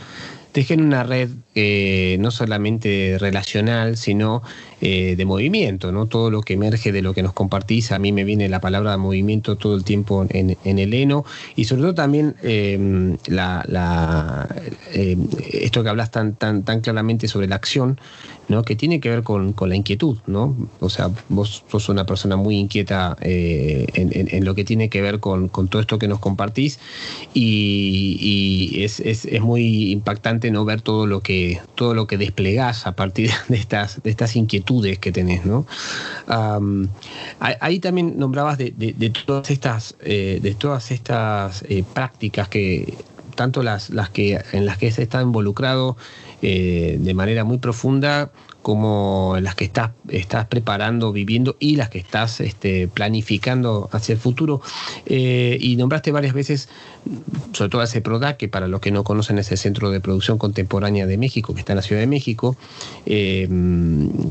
tejen 0.52 0.82
una 0.82 1.04
red 1.04 1.32
eh, 1.56 2.16
no 2.20 2.32
solamente 2.32 3.18
relacional, 3.20 3.98
sino 3.98 4.42
eh, 4.82 5.16
de 5.16 5.26
movimiento, 5.26 5.94
¿no? 5.94 6.08
Todo 6.08 6.30
lo 6.30 6.42
que 6.42 6.54
emerge 6.54 6.92
de 6.92 7.02
lo 7.02 7.14
que 7.14 7.24
nos 7.24 7.32
compartís, 7.32 7.94
a 7.94 8.00
mí 8.00 8.12
me 8.12 8.26
viene 8.26 8.50
la 8.50 8.60
palabra 8.60 8.98
movimiento 8.98 9.56
todo 9.56 9.76
el 9.76 9.86
tiempo 9.86 10.26
en, 10.30 10.58
el 10.80 10.94
heno, 10.94 11.24
y 11.56 11.64
sobre 11.64 11.84
todo 11.84 11.96
también 11.96 12.36
eh, 12.44 13.16
la, 13.28 14.50
esto 15.54 15.82
que 15.82 15.90
hablas 15.90 16.12
tan, 16.12 16.36
tan, 16.36 16.64
tan 16.64 16.82
claramente 16.82 17.30
sobre 17.30 17.48
la 17.48 17.56
acción, 17.56 17.98
¿no? 18.50 18.64
que 18.64 18.76
tiene 18.76 19.00
que 19.00 19.10
ver 19.10 19.24
con, 19.24 19.56
la 19.60 19.76
inquietud, 19.76 20.18
¿no? 20.28 20.56
O 20.80 20.90
sea, 20.90 21.10
vos 21.30 21.64
sos 21.70 21.90
una 21.90 22.06
persona 22.06 22.36
muy 22.36 22.58
inquieta 22.58 23.16
eh, 23.22 23.88
en, 23.94 24.46
lo 24.46 24.56
que 24.56 24.64
tiene 24.64 24.90
que 24.90 25.02
ver 25.02 25.20
con, 25.20 25.50
todo 25.50 25.80
esto 25.80 25.98
que 25.98 26.08
nos 26.08 26.20
compartís 26.20 26.80
y, 27.34 28.84
es, 28.84 29.26
muy 29.42 29.92
impactante 29.92 30.52
no 30.52 30.66
ver 30.66 30.82
todo 30.82 31.08
lo 31.08 31.22
que 31.22 31.60
todo 31.76 31.94
lo 31.94 32.08
que 32.08 32.18
desplegás 32.18 32.88
a 32.88 32.92
partir 32.94 33.32
de 33.48 33.58
estas, 33.58 34.04
de 34.04 34.10
estas 34.10 34.36
inquietudes 34.36 34.65
que 35.00 35.12
tenés, 35.12 35.46
¿no? 35.46 35.66
ahí 37.40 37.80
también 37.80 38.18
nombrabas 38.18 38.58
de, 38.58 39.14
todas 39.26 39.50
estas, 39.50 39.96
eh, 40.02 40.40
de 40.42 40.54
todas 40.56 40.92
estas 40.92 41.64
eh, 41.70 41.84
prácticas 41.94 42.50
que 42.50 42.94
tanto 43.36 43.64
las, 43.64 43.90
las 43.90 44.10
que 44.10 44.42
en 44.54 44.66
las 44.66 44.78
que 44.78 44.92
se 44.92 45.04
está 45.04 45.22
involucrado 45.22 45.98
eh, 46.42 46.98
de 47.00 47.14
manera 47.14 47.44
muy 47.44 47.58
profunda 47.58 48.32
como 48.66 49.38
las 49.42 49.54
que 49.54 49.64
estás, 49.64 49.92
estás 50.10 50.48
preparando, 50.48 51.12
viviendo 51.12 51.56
y 51.60 51.76
las 51.76 51.92
que 51.92 52.00
estás 52.00 52.40
este, 52.40 52.88
planificando 52.88 53.90
hacia 53.92 54.14
el 54.14 54.18
futuro. 54.18 54.60
Eh, 55.06 55.60
y 55.62 55.76
nombraste 55.76 56.12
varias 56.12 56.34
veces, 56.34 56.68
sobre 57.54 57.70
todo 57.70 57.84
ese 57.84 58.02
PRODAC, 58.02 58.38
que 58.38 58.48
para 58.48 58.68
los 58.68 58.82
que 58.82 58.90
no 58.90 59.04
conocen 59.04 59.38
es 59.38 59.52
el 59.52 59.60
Centro 59.60 59.92
de 59.92 60.00
Producción 60.00 60.40
Contemporánea 60.40 61.06
de 61.06 61.16
México, 61.20 61.54
que 61.54 61.60
está 61.60 61.74
en 61.74 61.76
la 61.76 61.84
Ciudad 61.84 62.02
de 62.02 62.08
México, 62.08 62.58
eh, 63.06 63.48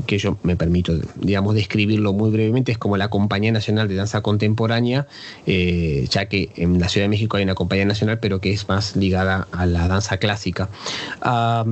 que 0.05 0.17
yo 0.17 0.37
me 0.43 0.57
permito, 0.57 0.91
digamos, 1.15 1.55
describirlo 1.55 2.11
muy 2.11 2.29
brevemente, 2.29 2.73
es 2.73 2.77
como 2.77 2.97
la 2.97 3.07
Compañía 3.07 3.53
Nacional 3.53 3.87
de 3.87 3.95
Danza 3.95 4.19
Contemporánea, 4.19 5.07
ya 5.45 6.25
que 6.25 6.49
en 6.57 6.77
la 6.77 6.89
Ciudad 6.89 7.05
de 7.05 7.09
México 7.09 7.37
hay 7.37 7.43
una 7.43 7.55
compañía 7.55 7.85
nacional, 7.85 8.19
pero 8.19 8.41
que 8.41 8.51
es 8.51 8.67
más 8.67 8.97
ligada 8.97 9.47
a 9.53 9.65
la 9.65 9.87
danza 9.87 10.17
clásica. 10.17 10.67
Ah, 11.21 11.63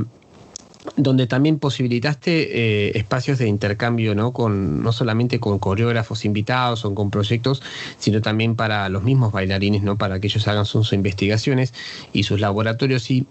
donde 0.96 1.28
también 1.28 1.60
posibilitaste 1.60 2.88
eh, 2.88 2.98
espacios 2.98 3.40
de 3.40 3.48
intercambio, 3.48 4.16
¿no? 4.16 4.34
Con, 4.34 4.84
no 4.84 4.92
solamente 4.92 5.40
con 5.40 5.60
coreógrafos 5.60 6.26
invitados 6.26 6.86
o 6.86 6.94
con 6.94 7.10
proyectos, 7.10 7.62
sino 7.98 8.22
también 8.22 8.56
para 8.56 8.90
los 8.90 9.04
mismos 9.04 9.32
bailarines, 9.32 9.82
¿no? 9.82 9.98
Para 9.98 10.20
que 10.20 10.28
ellos 10.28 10.48
hagan 10.48 10.66
sus 10.66 10.94
investigaciones 10.94 11.74
y 12.12 12.24
sus 12.24 12.40
laboratorios. 12.40 13.10
Y 13.12 13.26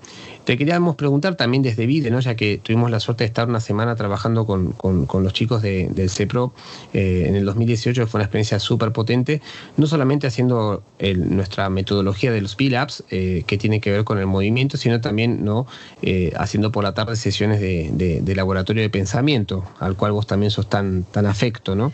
te 0.44 0.58
queríamos 0.58 0.96
preguntar 0.96 1.36
también 1.36 1.62
desde 1.62 1.86
VIDE, 1.86 2.10
¿no? 2.10 2.20
ya 2.20 2.34
que 2.34 2.58
tuvimos 2.62 2.90
la 2.90 3.00
suerte 3.00 3.24
de 3.24 3.28
estar 3.28 3.48
una 3.48 3.60
semana 3.60 3.94
trabajando 3.94 4.44
con, 4.46 4.74
los 5.22 5.32
chicos 5.32 5.62
del 5.62 6.10
CEPRO 6.10 6.52
eh, 6.92 7.26
en 7.28 7.36
el 7.36 7.44
2018, 7.44 8.06
fue 8.06 8.18
una 8.18 8.24
experiencia 8.24 8.58
súper 8.58 8.92
potente, 8.92 9.40
no 9.76 9.86
solamente 9.86 10.26
haciendo 10.26 10.82
nuestra 11.16 11.70
metodología 11.70 12.32
de 12.32 12.40
los 12.40 12.56
B-Labs, 12.56 13.04
eh, 13.10 13.44
que 13.46 13.56
tiene 13.56 13.80
que 13.80 13.90
ver 13.90 14.04
con 14.04 14.18
el 14.18 14.26
movimiento, 14.26 14.76
sino 14.76 15.00
también 15.00 15.44
¿no? 15.44 15.66
Eh, 16.02 16.32
haciendo 16.36 16.72
por 16.72 16.82
la 16.84 16.94
tarde 16.94 17.16
sesiones 17.16 17.60
de, 17.60 18.32
laboratorio 18.34 18.82
de 18.82 18.90
pensamiento, 18.90 19.64
al 19.78 19.94
cual 19.94 20.12
vos 20.12 20.26
también 20.26 20.50
sos 20.50 20.68
tan, 20.68 21.04
tan 21.04 21.26
afecto, 21.26 21.76
¿no? 21.76 21.92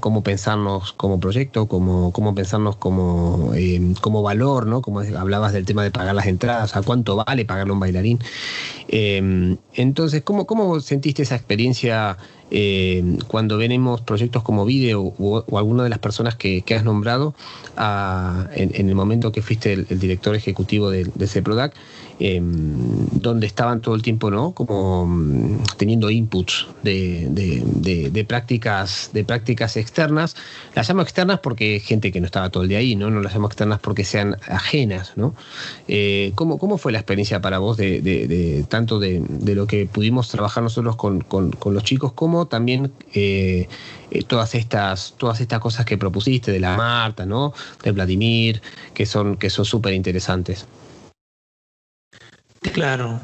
cómo 0.00 0.22
pensarnos 0.22 0.92
como 0.94 1.20
proyecto, 1.20 1.66
cómo, 1.66 2.12
cómo 2.12 2.34
pensarnos 2.34 2.76
como, 2.76 3.52
como 4.00 4.22
valor, 4.22 4.66
¿no? 4.66 4.80
Como 4.80 5.00
hablabas 5.00 5.52
del 5.52 5.66
tema 5.66 5.82
de 5.82 5.90
pagar 5.90 6.14
las 6.14 6.26
entradas, 6.26 6.74
a 6.76 6.82
cuánto 6.82 7.16
va 7.16 7.27
vale 7.28 7.44
pagarle 7.44 7.74
un 7.74 7.80
bailarín. 7.80 8.18
Eh, 8.88 9.56
entonces, 9.74 10.22
¿cómo, 10.22 10.46
¿cómo 10.46 10.80
sentiste 10.80 11.22
esa 11.22 11.36
experiencia 11.36 12.16
eh, 12.50 13.18
cuando 13.26 13.58
venimos 13.58 14.00
proyectos 14.00 14.42
como 14.42 14.64
Video 14.64 15.02
o, 15.18 15.58
alguna 15.58 15.82
de 15.84 15.88
las 15.88 15.98
personas 15.98 16.36
que, 16.36 16.64
has 16.74 16.84
nombrado 16.84 17.34
en, 17.76 18.88
el 18.88 18.94
momento 18.94 19.32
que 19.32 19.42
fuiste 19.42 19.72
el, 19.72 19.86
director 19.98 20.34
ejecutivo 20.34 20.90
de, 20.90 21.26
CEPRODAC? 21.26 21.74
Em, 22.20 23.06
donde 23.12 23.46
estaban 23.46 23.80
todo 23.80 23.94
el 23.94 24.02
tiempo, 24.02 24.28
¿no? 24.28 24.50
Como 24.50 25.06
mm, 25.06 25.62
teniendo 25.76 26.10
inputs 26.10 26.66
de, 26.82 28.24
prácticas, 28.26 29.10
de 29.12 29.22
prácticas 29.22 29.76
externas. 29.76 30.34
Las 30.74 30.88
llamo 30.88 31.02
externas 31.02 31.38
porque 31.38 31.78
gente 31.78 32.10
que 32.10 32.20
no 32.20 32.26
estaba 32.26 32.50
todo 32.50 32.64
el 32.64 32.70
día 32.70 32.78
ahí, 32.78 32.96
¿no? 32.96 33.08
No 33.08 33.20
las 33.20 33.34
llamo 33.34 33.46
externas 33.46 33.78
porque 33.78 34.04
sean 34.04 34.36
ajenas, 34.48 35.12
¿no? 35.14 35.34
Eh, 35.86 36.32
¿cómo, 36.34 36.58
fue 36.78 36.90
la 36.90 36.98
experiencia 36.98 37.40
para 37.40 37.58
vos 37.58 37.76
de, 37.76 38.64
tanto 38.68 38.98
de, 38.98 39.22
lo 39.54 39.68
que 39.68 39.86
pudimos 39.86 40.28
trabajar 40.28 40.64
nosotros 40.64 40.96
con, 40.96 41.24
los 41.30 41.84
chicos, 41.84 42.12
como 42.14 42.37
también 42.46 42.92
eh, 43.14 43.68
eh, 44.10 44.22
todas 44.24 44.54
estas, 44.54 45.14
todas 45.18 45.40
estas 45.40 45.60
cosas 45.60 45.84
que 45.84 45.98
propusiste 45.98 46.52
de 46.52 46.60
la 46.60 46.76
Marta, 46.76 47.26
¿no? 47.26 47.52
De 47.82 47.92
Vladimir, 47.92 48.62
que 48.94 49.06
son 49.06 49.36
que 49.36 49.50
son 49.50 49.64
súper 49.64 49.94
interesantes. 49.94 50.66
Claro. 52.72 53.20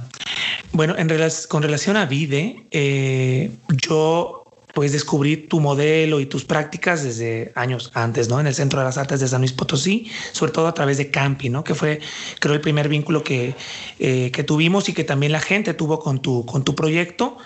Bueno, 0.72 0.94
en 0.96 1.08
con 1.48 1.62
relación 1.62 1.96
a 1.96 2.06
Vide, 2.06 2.66
eh, 2.70 3.50
yo 3.68 4.42
pues 4.74 4.90
descubrí 4.90 5.36
tu 5.36 5.60
modelo 5.60 6.18
y 6.18 6.26
tus 6.26 6.44
prácticas 6.44 7.04
desde 7.04 7.52
años 7.54 7.92
antes, 7.94 8.28
¿no? 8.28 8.40
En 8.40 8.48
el 8.48 8.54
Centro 8.54 8.80
de 8.80 8.86
las 8.86 8.98
Artes 8.98 9.20
de 9.20 9.28
San 9.28 9.40
Luis 9.40 9.52
Potosí, 9.52 10.10
sobre 10.32 10.50
todo 10.50 10.66
a 10.66 10.74
través 10.74 10.98
de 10.98 11.12
Campi, 11.12 11.48
¿no? 11.48 11.62
Que 11.62 11.76
fue, 11.76 12.00
creo, 12.40 12.54
el 12.54 12.60
primer 12.60 12.88
vínculo 12.88 13.22
que, 13.22 13.54
que 13.98 14.44
tuvimos 14.44 14.88
y 14.88 14.92
que 14.92 15.04
también 15.04 15.30
la 15.30 15.40
gente 15.40 15.74
tuvo 15.74 16.00
con 16.00 16.20
tu, 16.20 16.44
con 16.44 16.64
tu 16.64 16.74
proyecto 16.74 17.38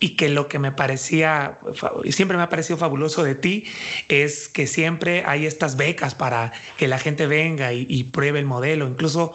y 0.00 0.16
que 0.16 0.30
lo 0.30 0.48
que 0.48 0.58
me 0.58 0.72
parecía, 0.72 1.58
y 2.02 2.12
siempre 2.12 2.36
me 2.36 2.42
ha 2.42 2.48
parecido 2.48 2.78
fabuloso 2.78 3.22
de 3.22 3.34
ti, 3.34 3.64
es 4.08 4.48
que 4.48 4.66
siempre 4.66 5.22
hay 5.26 5.46
estas 5.46 5.76
becas 5.76 6.14
para 6.14 6.52
que 6.78 6.88
la 6.88 6.98
gente 6.98 7.26
venga 7.26 7.72
y, 7.74 8.04
pruebe 8.04 8.38
el 8.38 8.46
modelo. 8.46 8.88
Incluso 8.88 9.34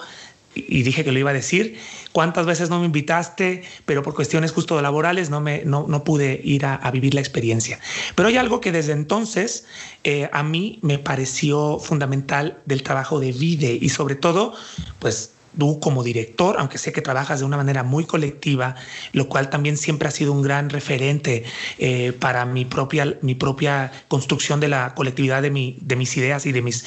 y 0.55 0.83
dije 0.83 1.03
que 1.03 1.11
lo 1.11 1.19
iba 1.19 1.31
a 1.31 1.33
decir. 1.33 1.77
¿Cuántas 2.13 2.45
veces 2.45 2.69
no 2.69 2.79
me 2.79 2.85
invitaste, 2.85 3.63
pero 3.85 4.01
por 4.01 4.15
cuestiones 4.15 4.53
justo 4.53 4.81
laborales 4.81 5.29
no, 5.29 5.41
me, 5.41 5.63
no, 5.65 5.85
no 5.87 6.03
pude 6.05 6.39
ir 6.43 6.65
a, 6.65 6.89
vivir 6.91 7.13
la 7.13 7.19
experiencia? 7.19 7.79
Pero 8.15 8.29
hay 8.29 8.37
algo 8.37 8.61
que 8.61 8.71
desde 8.71 8.93
entonces 8.93 9.65
eh, 10.05 10.29
a 10.31 10.41
mí 10.41 10.79
me 10.81 10.97
pareció 10.97 11.77
fundamental 11.77 12.57
del 12.65 12.83
trabajo 12.83 13.19
de 13.19 13.33
Vide 13.33 13.77
y 13.79 13.89
sobre 13.89 14.15
todo, 14.15 14.53
pues 14.99 15.34
tú 15.57 15.79
como 15.79 16.03
director, 16.03 16.55
aunque 16.59 16.77
sé 16.77 16.91
que 16.91 17.01
trabajas 17.01 17.39
de 17.39 17.45
una 17.45 17.57
manera 17.57 17.83
muy 17.83 18.05
colectiva, 18.05 18.75
lo 19.13 19.27
cual 19.27 19.49
también 19.49 19.77
siempre 19.77 20.07
ha 20.07 20.11
sido 20.11 20.31
un 20.31 20.41
gran 20.41 20.69
referente 20.69 21.43
eh, 21.77 22.13
para 22.13 22.45
mi 22.45 22.65
propia, 22.65 23.17
mi 23.21 23.35
propia 23.35 23.91
construcción 24.07 24.59
de 24.59 24.67
la 24.67 24.93
colectividad 24.95 25.41
de, 25.41 25.51
mi, 25.51 25.77
de 25.81 25.95
mis 25.95 26.15
ideas 26.17 26.45
y 26.45 26.51
de 26.51 26.61
mis 26.61 26.85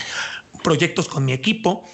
proyectos 0.62 1.08
con 1.08 1.24
mi 1.24 1.32
equipo, 1.32 1.84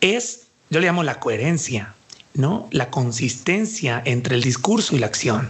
es 0.00 0.48
yo 0.70 0.80
le 0.80 0.86
llamo 0.86 1.02
la 1.02 1.20
coherencia. 1.20 1.92
¿no? 2.34 2.68
La 2.70 2.90
consistencia 2.90 4.02
entre 4.04 4.34
el 4.34 4.42
discurso 4.42 4.94
y 4.94 4.98
la 4.98 5.06
acción. 5.06 5.48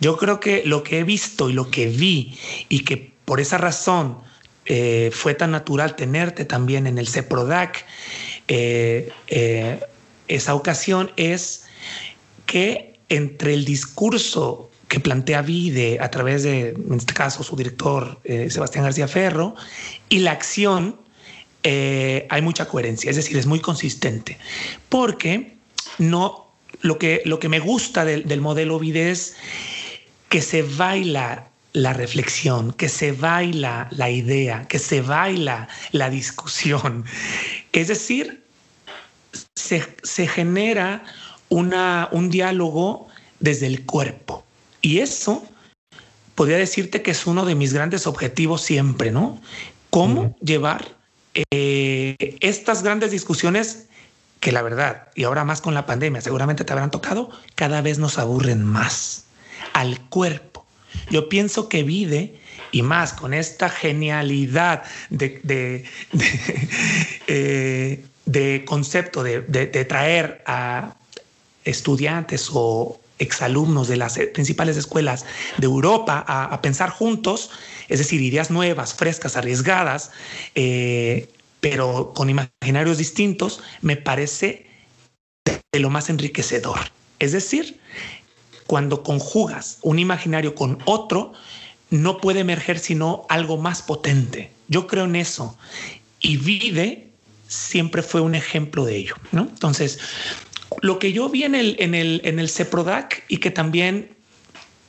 Yo 0.00 0.18
creo 0.18 0.38
que 0.38 0.62
lo 0.66 0.82
que 0.82 0.98
he 0.98 1.02
visto 1.02 1.48
y 1.48 1.54
lo 1.54 1.70
que 1.70 1.86
vi 1.86 2.38
y 2.68 2.80
que 2.80 3.10
por 3.24 3.40
esa 3.40 3.56
razón 3.56 4.18
eh, 4.66 5.10
fue 5.12 5.34
tan 5.34 5.52
natural 5.52 5.94
tenerte 5.94 6.44
también 6.44 6.86
en 6.86 6.98
el 6.98 7.08
CEPRODAC, 7.08 7.86
eh, 8.48 9.10
esa 10.28 10.54
ocasión 10.54 11.12
es 11.16 11.64
que 12.46 12.98
entre 13.08 13.54
el 13.54 13.64
discurso 13.64 14.70
que 14.88 15.00
plantea 15.00 15.42
Vide 15.42 15.98
a 16.00 16.10
través 16.10 16.42
de, 16.44 16.70
en 16.70 16.94
este 16.94 17.12
caso, 17.12 17.42
su 17.42 17.56
director 17.56 18.20
Sebastián 18.24 18.84
García 18.84 19.08
Ferro, 19.08 19.56
y 20.08 20.20
la 20.20 20.32
acción, 20.32 21.00
hay 21.64 22.42
mucha 22.42 22.68
coherencia, 22.68 23.10
es 23.10 23.16
decir, 23.16 23.36
es 23.36 23.46
muy 23.46 23.58
consistente, 23.58 24.38
porque 24.88 25.56
no, 25.98 26.46
lo 26.82 26.98
que, 26.98 27.22
lo 27.24 27.40
que 27.40 27.48
me 27.48 27.58
gusta 27.58 28.04
del, 28.04 28.28
del 28.28 28.40
modelo 28.40 28.78
Vide 28.78 29.10
es 29.10 29.36
que 30.28 30.40
se 30.40 30.62
baila 30.62 31.48
la 31.72 31.92
reflexión, 31.92 32.72
que 32.72 32.88
se 32.88 33.12
baila 33.12 33.88
la 33.90 34.08
idea, 34.08 34.66
que 34.66 34.78
se 34.78 35.02
baila 35.02 35.68
la 35.92 36.08
discusión. 36.08 37.04
Es 37.72 37.88
decir, 37.88 38.45
se, 39.54 40.26
genera 40.26 41.04
una, 41.48 42.08
un 42.12 42.30
diálogo 42.30 43.08
desde 43.40 43.66
el 43.66 43.84
cuerpo. 43.84 44.44
Y 44.80 44.98
eso 44.98 45.44
podría 46.34 46.58
decirte 46.58 47.02
que 47.02 47.10
es 47.10 47.26
uno 47.26 47.44
de 47.44 47.54
mis 47.54 47.72
grandes 47.72 48.06
objetivos 48.06 48.62
siempre, 48.62 49.10
¿no? 49.10 49.40
Cómo 49.90 50.36
llevar 50.40 50.96
eh, 51.50 52.16
estas 52.40 52.82
grandes 52.82 53.10
discusiones 53.10 53.86
que 54.40 54.52
la 54.52 54.62
verdad, 54.62 55.08
y 55.14 55.24
ahora 55.24 55.44
más 55.44 55.60
con 55.60 55.74
la 55.74 55.86
pandemia, 55.86 56.20
seguramente 56.20 56.64
te 56.64 56.72
habrán 56.72 56.90
tocado, 56.90 57.30
cada 57.54 57.80
vez 57.80 57.98
nos 57.98 58.18
aburren 58.18 58.62
más 58.62 59.24
al 59.72 59.98
cuerpo 60.08 60.56
yo 61.10 61.28
pienso 61.28 61.68
que 61.68 61.82
Vide, 61.82 62.38
y 62.72 62.82
más 62.82 63.12
con 63.12 63.32
esta 63.32 63.68
genialidad 63.68 64.82
de, 65.10 65.40
de, 65.42 65.84
eh, 67.26 68.04
concepto 68.64 69.22
de, 69.22 69.84
traer 69.88 70.42
a 70.46 70.94
estudiantes 71.64 72.50
o 72.52 73.00
exalumnos 73.18 73.88
de 73.88 73.96
las 73.96 74.18
principales 74.34 74.76
escuelas 74.76 75.24
de 75.56 75.66
Europa 75.66 76.24
a, 76.26 76.60
pensar 76.60 76.90
juntos, 76.90 77.50
es 77.88 77.98
decir, 77.98 78.20
ideas 78.20 78.50
nuevas, 78.50 78.94
frescas, 78.94 79.36
arriesgadas, 79.36 80.10
eh, 80.54 81.28
pero 81.60 82.12
con 82.14 82.28
imaginarios 82.30 82.98
distintos, 82.98 83.60
me 83.80 83.96
parece 83.96 84.66
de 85.72 85.80
lo 85.80 85.90
más 85.90 86.10
enriquecedor. 86.10 86.78
Es 87.18 87.32
decir, 87.32 87.80
cuando 88.66 89.02
conjugas 89.02 89.78
un 89.82 89.98
imaginario 89.98 90.54
con 90.54 90.78
otro, 90.84 91.32
no 91.90 92.18
puede 92.18 92.40
emerger 92.40 92.78
sino 92.78 93.24
algo 93.28 93.56
más 93.56 93.82
potente. 93.82 94.50
Yo 94.68 94.86
creo 94.86 95.04
en 95.04 95.16
eso. 95.16 95.56
Y 96.20 96.36
Vide 96.38 97.05
siempre 97.48 98.02
fue 98.02 98.20
un 98.20 98.34
ejemplo 98.34 98.84
de 98.84 98.96
ello. 98.96 99.14
¿no? 99.32 99.42
Entonces, 99.42 99.98
lo 100.82 100.98
que 100.98 101.12
yo 101.12 101.28
vi 101.28 101.44
en 101.44 101.54
el, 101.54 101.76
en 101.78 101.94
el, 101.94 102.20
en 102.24 102.38
el 102.38 102.48
CEPRODAC 102.48 103.24
y 103.28 103.38
que 103.38 103.50
también 103.50 104.10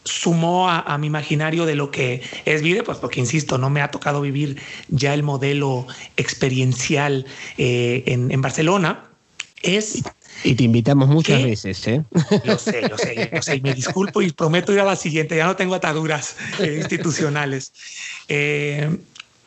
sumó 0.04 0.70
a, 0.70 0.98
mi 0.98 1.08
imaginario 1.08 1.66
de 1.66 1.76
lo 1.76 1.92
que 1.92 2.22
es 2.46 2.62
Vide, 2.62 2.82
pues 2.82 2.98
porque 2.98 3.20
insisto, 3.20 3.58
no 3.58 3.70
me 3.70 3.82
ha 3.82 3.92
tocado 3.92 4.22
vivir 4.22 4.58
ya 4.88 5.14
el 5.14 5.22
modelo 5.22 5.86
experiencial 6.16 7.26
eh, 7.58 8.04
en, 8.06 8.32
en 8.32 8.42
Barcelona, 8.42 9.04
es 9.62 10.02
y 10.44 10.56
te 10.56 10.64
invitamos 10.64 11.08
muchas 11.10 11.44
veces, 11.44 11.88
¿eh? 11.88 12.04
Lo 12.46 12.58
sé, 12.58 12.88
lo 12.88 12.98
sé, 12.98 13.30
lo 13.34 13.42
sé. 13.42 13.60
Me 13.62 13.74
disculpo 13.74 14.22
y 14.22 14.32
prometo 14.32 14.72
ir 14.72 14.80
a 14.80 14.86
la 14.86 14.96
siguiente. 14.96 15.36
Ya 15.36 15.46
no 15.46 15.56
tengo 15.56 15.76
ataduras 15.76 16.36
eh, 16.60 16.78
institucionales. 16.80 17.74
Eh, 18.28 18.98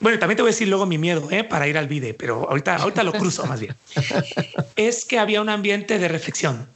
bueno, 0.01 0.19
también 0.19 0.37
te 0.37 0.43
voy 0.43 0.51
a 0.51 0.53
decir 0.53 0.69
luego 0.69 0.87
mi 0.87 0.99
miedo 0.99 1.29
¿eh? 1.31 1.45
para 1.45 1.69
ir 1.69 1.79
al 1.79 1.87
vide, 1.89 2.15
pero 2.15 2.49
ahorita, 2.49 2.77
ahorita 2.77 3.05
lo 3.05 3.13
cruzo 3.13 3.47
más 3.47 3.61
bien. 3.61 3.75
Es 4.77 5.05
que 5.05 5.19
había 5.19 5.43
un 5.43 5.49
ambiente 5.49 5.99
de 5.99 6.09
reflexión, 6.09 6.67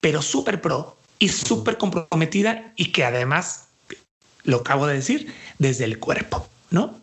pero 0.00 0.22
súper 0.22 0.60
pro 0.60 0.96
y 1.18 1.28
súper 1.28 1.78
comprometida 1.78 2.72
y 2.76 2.92
que 2.92 3.04
además, 3.04 3.68
lo 4.44 4.58
acabo 4.58 4.86
de 4.86 4.94
decir, 4.94 5.32
desde 5.58 5.84
el 5.84 5.98
cuerpo, 5.98 6.46
¿no? 6.70 7.02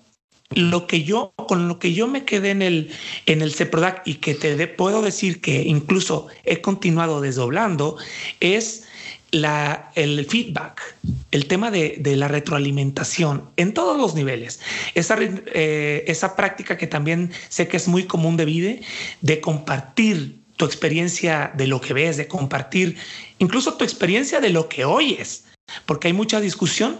lo 0.51 0.87
que 0.87 1.03
yo, 1.03 1.33
con 1.47 1.67
lo 1.67 1.79
que 1.79 1.93
yo 1.93 2.07
me 2.07 2.25
quedé 2.25 2.51
en 2.51 2.61
el, 2.61 2.91
en 3.25 3.41
el 3.41 3.53
CEPRODAC 3.53 4.01
y 4.05 4.15
que 4.15 4.33
te 4.33 4.67
puedo 4.67 5.01
decir 5.01 5.41
que 5.41 5.61
incluso 5.63 6.27
he 6.43 6.61
continuado 6.61 7.21
desdoblando, 7.21 7.97
es 8.39 8.85
la, 9.31 9.91
el 9.95 10.25
feedback, 10.25 10.95
el 11.31 11.47
tema 11.47 11.71
de, 11.71 11.97
de, 11.99 12.15
la 12.15 12.27
retroalimentación 12.27 13.49
en 13.57 13.73
todos 13.73 13.97
los 13.97 14.15
niveles. 14.15 14.59
Esa, 14.95 15.17
eh, 15.19 16.03
esa 16.07 16.35
práctica 16.35 16.77
que 16.77 16.87
también 16.87 17.31
sé 17.49 17.67
que 17.67 17.77
es 17.77 17.87
muy 17.87 18.05
común 18.05 18.37
de 18.37 18.45
vida, 18.45 18.75
de 19.21 19.41
compartir 19.41 20.39
tu 20.59 20.65
experiencia 20.65 21.53
de 21.55 21.67
lo 21.67 21.79
que 21.79 21.93
ves, 21.93 22.17
de 22.17 22.27
compartir 22.27 22.97
incluso 23.37 23.75
tu 23.75 23.85
experiencia 23.85 24.41
de 24.41 24.49
lo 24.49 24.67
que 24.67 24.83
oyes, 24.83 25.45
porque 25.85 26.07
hay 26.09 26.13
mucha 26.13 26.41
discusión, 26.41 26.99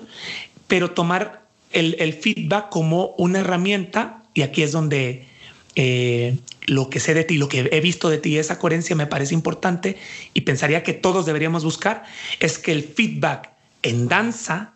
pero 0.68 0.92
tomar 0.92 1.44
el, 1.72 2.14
feedback 2.14 2.70
como 2.70 3.16
una 3.18 3.40
herramienta, 3.40 4.24
y 4.34 4.44
aquí 4.44 4.64
es 4.64 4.72
donde 4.72 5.28
eh, 5.76 6.38
lo 6.66 6.90
que 6.90 7.00
sé 7.00 7.14
de 7.14 7.24
ti, 7.24 7.38
lo 7.38 7.50
que 7.50 7.70
he 7.72 7.82
visto 7.82 8.10
de 8.10 8.18
ti, 8.18 8.38
esa 8.38 8.60
coherencia 8.60 8.96
me 8.96 9.08
parece 9.08 9.34
importante 9.34 9.98
y 10.34 10.42
pensaría 10.42 10.84
que 10.84 10.94
todos 10.94 11.26
deberíamos 11.26 11.64
buscar, 11.64 12.04
es 12.40 12.58
que 12.58 12.72
el 12.72 12.84
feedback 12.84 13.50
en 13.82 14.08
danza 14.08 14.74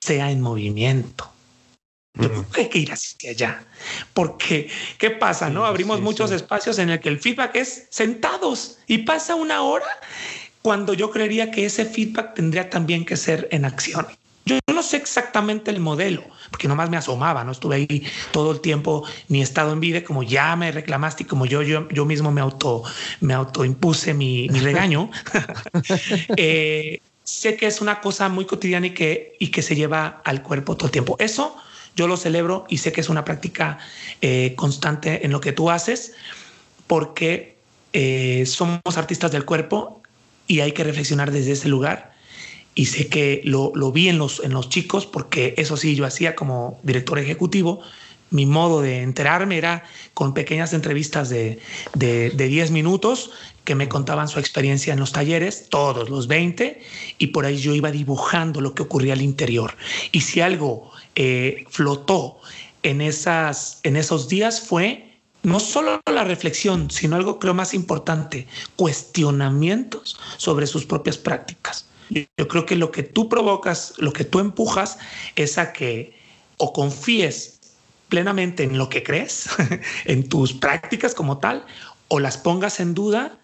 sea 0.00 0.30
en 0.30 0.40
movimiento. 0.40 1.30
Yo 2.16 2.44
hay 2.54 2.68
que 2.68 2.78
ir 2.78 2.92
hacia 2.92 3.30
allá. 3.30 3.64
Porque, 4.12 4.70
¿qué 4.98 5.10
pasa? 5.10 5.50
no 5.50 5.64
Abrimos 5.64 6.00
muchos 6.00 6.30
espacios 6.30 6.78
en 6.78 6.90
el 6.90 7.00
que 7.00 7.08
el 7.08 7.18
feedback 7.18 7.56
es 7.56 7.86
sentados 7.90 8.78
y 8.86 8.98
pasa 8.98 9.34
una 9.34 9.62
hora 9.62 9.86
cuando 10.62 10.94
yo 10.94 11.10
creería 11.10 11.50
que 11.50 11.66
ese 11.66 11.84
feedback 11.84 12.34
tendría 12.34 12.70
también 12.70 13.04
que 13.04 13.16
ser 13.16 13.48
en 13.50 13.64
acción. 13.64 14.06
Sé 14.84 14.98
exactamente 14.98 15.70
el 15.70 15.80
modelo, 15.80 16.22
porque 16.50 16.68
nomás 16.68 16.90
me 16.90 16.96
asomaba, 16.96 17.42
no 17.42 17.52
estuve 17.52 17.76
ahí 17.76 18.06
todo 18.32 18.52
el 18.52 18.60
tiempo 18.60 19.06
ni 19.28 19.40
he 19.40 19.42
estado 19.42 19.72
en 19.72 19.80
vida, 19.80 20.04
como 20.04 20.22
ya 20.22 20.54
me 20.56 20.70
reclamaste 20.70 21.22
y 21.22 21.26
como 21.26 21.46
yo, 21.46 21.62
yo, 21.62 21.88
yo 21.88 22.04
mismo 22.04 22.30
me 22.30 22.40
auto, 22.40 22.82
me 23.20 23.34
autoimpuse 23.34 24.14
mi, 24.14 24.48
mi 24.48 24.60
regaño. 24.60 25.10
Eh, 26.36 27.00
sé 27.22 27.56
que 27.56 27.66
es 27.66 27.80
una 27.80 28.00
cosa 28.00 28.28
muy 28.28 28.44
cotidiana 28.44 28.86
y 28.88 28.90
que, 28.90 29.36
y 29.38 29.48
que 29.48 29.62
se 29.62 29.74
lleva 29.74 30.20
al 30.24 30.42
cuerpo 30.42 30.76
todo 30.76 30.86
el 30.86 30.92
tiempo. 30.92 31.16
Eso 31.18 31.56
yo 31.96 32.06
lo 32.06 32.16
celebro 32.16 32.66
y 32.68 32.78
sé 32.78 32.92
que 32.92 33.00
es 33.00 33.08
una 33.08 33.24
práctica 33.24 33.78
eh, 34.20 34.54
constante 34.56 35.24
en 35.24 35.32
lo 35.32 35.40
que 35.40 35.52
tú 35.52 35.70
haces, 35.70 36.12
porque 36.86 37.56
eh, 37.92 38.44
somos 38.46 38.96
artistas 38.96 39.32
del 39.32 39.44
cuerpo 39.44 40.02
y 40.46 40.60
hay 40.60 40.72
que 40.72 40.84
reflexionar 40.84 41.30
desde 41.30 41.52
ese 41.52 41.68
lugar 41.68 42.13
y 42.74 42.86
sé 42.86 43.08
que 43.08 43.40
lo, 43.44 43.72
lo, 43.74 43.92
vi 43.92 44.08
en 44.08 44.18
los, 44.18 44.40
en 44.42 44.52
los 44.52 44.68
chicos, 44.68 45.06
porque 45.06 45.54
eso 45.56 45.76
sí, 45.76 45.94
yo 45.94 46.04
hacía 46.04 46.34
como 46.34 46.78
director 46.82 47.18
ejecutivo, 47.18 47.82
mi 48.30 48.46
modo 48.46 48.82
de 48.82 49.02
enterarme 49.02 49.56
era 49.56 49.84
con 50.12 50.34
pequeñas 50.34 50.72
entrevistas 50.72 51.28
de, 51.28 51.60
de, 51.94 52.30
10 52.30 52.72
minutos 52.72 53.30
que 53.62 53.76
me 53.76 53.88
contaban 53.88 54.28
su 54.28 54.40
experiencia 54.40 54.92
en 54.92 54.98
los 54.98 55.12
talleres, 55.12 55.68
todos 55.70 56.10
los 56.10 56.26
20, 56.26 56.82
y 57.18 57.28
por 57.28 57.46
ahí 57.46 57.58
yo 57.58 57.74
iba 57.74 57.92
dibujando 57.92 58.60
lo 58.60 58.74
que 58.74 58.82
ocurría 58.82 59.12
al 59.12 59.22
interior. 59.22 59.76
Y 60.10 60.22
si 60.22 60.40
algo 60.40 60.90
eh, 61.14 61.64
flotó 61.70 62.38
en, 62.82 63.00
esas, 63.00 63.78
en 63.84 63.96
esos 63.96 64.28
días 64.28 64.60
fue 64.60 65.14
no 65.44 65.60
solo 65.60 66.00
la 66.12 66.24
reflexión, 66.24 66.90
sino 66.90 67.16
algo 67.16 67.38
creo 67.38 67.54
más 67.54 67.72
importante, 67.72 68.48
cuestionamientos 68.76 70.18
sobre 70.38 70.66
sus 70.66 70.86
propias 70.86 71.18
prácticas. 71.18 71.86
Yo 72.14 72.48
creo 72.48 72.64
que 72.66 72.76
lo 72.76 72.90
que 72.90 73.02
tú 73.02 73.28
provocas, 73.28 73.94
lo 73.98 74.12
que 74.12 74.24
tú 74.24 74.38
empujas 74.38 74.98
es 75.36 75.58
a 75.58 75.72
que 75.72 76.16
o 76.58 76.72
confíes 76.72 77.60
plenamente 78.08 78.62
en 78.62 78.78
lo 78.78 78.88
que 78.88 79.02
crees, 79.02 79.48
en 80.04 80.28
tus 80.28 80.52
prácticas 80.52 81.14
como 81.14 81.38
tal, 81.38 81.66
o 82.08 82.20
las 82.20 82.36
pongas 82.36 82.78
en 82.78 82.94
duda 82.94 83.38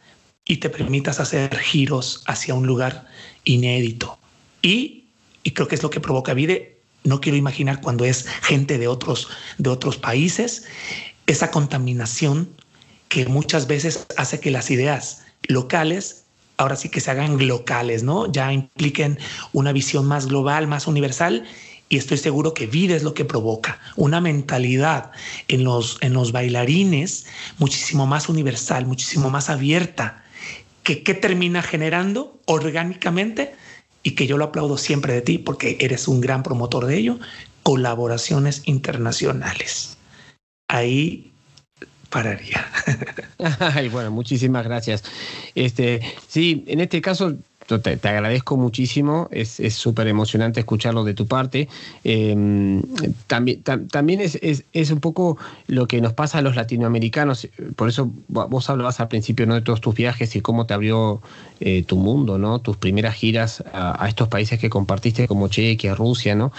y 0.44 0.58
te 0.58 0.70
permitas 0.70 1.20
hacer 1.20 1.56
giros 1.58 2.22
hacia 2.26 2.54
un 2.54 2.66
lugar 2.66 3.06
inédito. 3.44 4.18
Y, 4.62 5.08
creo 5.54 5.66
que 5.66 5.74
es 5.74 5.82
lo 5.82 5.90
que 5.90 6.00
provoca 6.00 6.34
Vide. 6.34 6.78
No 7.02 7.20
quiero 7.20 7.36
imaginar 7.36 7.80
cuando 7.80 8.04
es 8.04 8.26
gente 8.42 8.78
de 8.78 8.86
otros, 8.86 9.28
de 9.58 9.70
otros 9.70 9.96
países, 9.96 10.66
esa 11.26 11.50
contaminación 11.50 12.48
que 13.08 13.26
muchas 13.26 13.66
veces 13.66 14.06
hace 14.16 14.38
que 14.38 14.50
las 14.50 14.70
ideas 14.70 15.22
locales 15.48 16.19
ahora 16.60 16.76
sí 16.76 16.90
que 16.90 17.00
se 17.00 17.10
hagan 17.10 17.48
locales, 17.48 18.02
¿no? 18.02 18.30
Ya 18.30 18.52
impliquen 18.52 19.18
una 19.52 19.72
visión 19.72 20.06
más 20.06 20.26
global, 20.26 20.66
más 20.66 20.86
universal. 20.86 21.44
Y 21.88 21.96
estoy 21.96 22.18
seguro 22.18 22.52
que 22.52 22.66
vida 22.66 22.94
es 22.94 23.02
lo 23.02 23.14
que 23.14 23.24
provoca 23.24 23.80
una 23.96 24.20
mentalidad 24.20 25.10
en 25.48 25.64
los, 25.64 25.96
en 26.02 26.12
los 26.12 26.32
bailarines 26.32 27.26
muchísimo 27.58 28.06
más 28.06 28.28
universal, 28.28 28.86
muchísimo 28.86 29.30
más 29.30 29.48
abierta, 29.48 30.22
que 30.82 31.02
qué 31.02 31.14
termina 31.14 31.62
generando 31.62 32.38
orgánicamente 32.44 33.54
y 34.02 34.10
que 34.12 34.26
yo 34.26 34.36
lo 34.36 34.44
aplaudo 34.44 34.76
siempre 34.76 35.14
de 35.14 35.22
ti 35.22 35.38
porque 35.38 35.78
eres 35.80 36.08
un 36.08 36.20
gran 36.20 36.42
promotor 36.42 36.86
de 36.86 36.98
ello, 36.98 37.18
colaboraciones 37.62 38.62
internacionales. 38.66 39.96
Ahí 40.68 41.32
pararía. 42.10 42.66
Ay, 43.58 43.88
bueno, 43.88 44.10
muchísimas 44.10 44.64
gracias. 44.64 45.04
Este, 45.54 46.00
sí, 46.28 46.64
en 46.66 46.80
este 46.80 47.00
caso 47.00 47.36
te, 47.78 48.08
agradezco 48.08 48.56
muchísimo, 48.56 49.28
es 49.30 49.58
súper 49.74 50.08
emocionante 50.08 50.60
escucharlo 50.60 51.04
de 51.04 51.14
tu 51.14 51.26
parte. 51.26 51.68
Em, 52.04 52.82
también 53.26 53.62
también 53.62 54.20
es, 54.20 54.90
un 54.90 55.00
poco 55.00 55.38
lo 55.66 55.86
que 55.86 56.00
nos 56.00 56.12
pasa 56.12 56.38
a 56.38 56.42
los 56.42 56.56
latinoamericanos, 56.56 57.48
por 57.76 57.88
eso 57.88 58.10
vos 58.28 58.68
hablabas 58.68 59.00
al 59.00 59.08
principio 59.08 59.46
¿no? 59.46 59.54
de 59.54 59.62
todos 59.62 59.80
tus 59.80 59.94
viajes 59.94 60.34
y 60.34 60.40
cómo 60.40 60.66
te 60.66 60.74
abrió 60.74 61.22
eh, 61.60 61.84
tu 61.84 61.96
mundo, 61.96 62.38
¿no? 62.38 62.58
tus 62.58 62.76
primeras 62.76 63.14
giras 63.14 63.62
a, 63.72 64.06
estos 64.08 64.28
países 64.28 64.58
que 64.58 64.70
compartiste 64.70 65.28
como 65.28 65.48
Chequia, 65.48 65.94
Rusia, 65.94 66.34
¿no? 66.34 66.52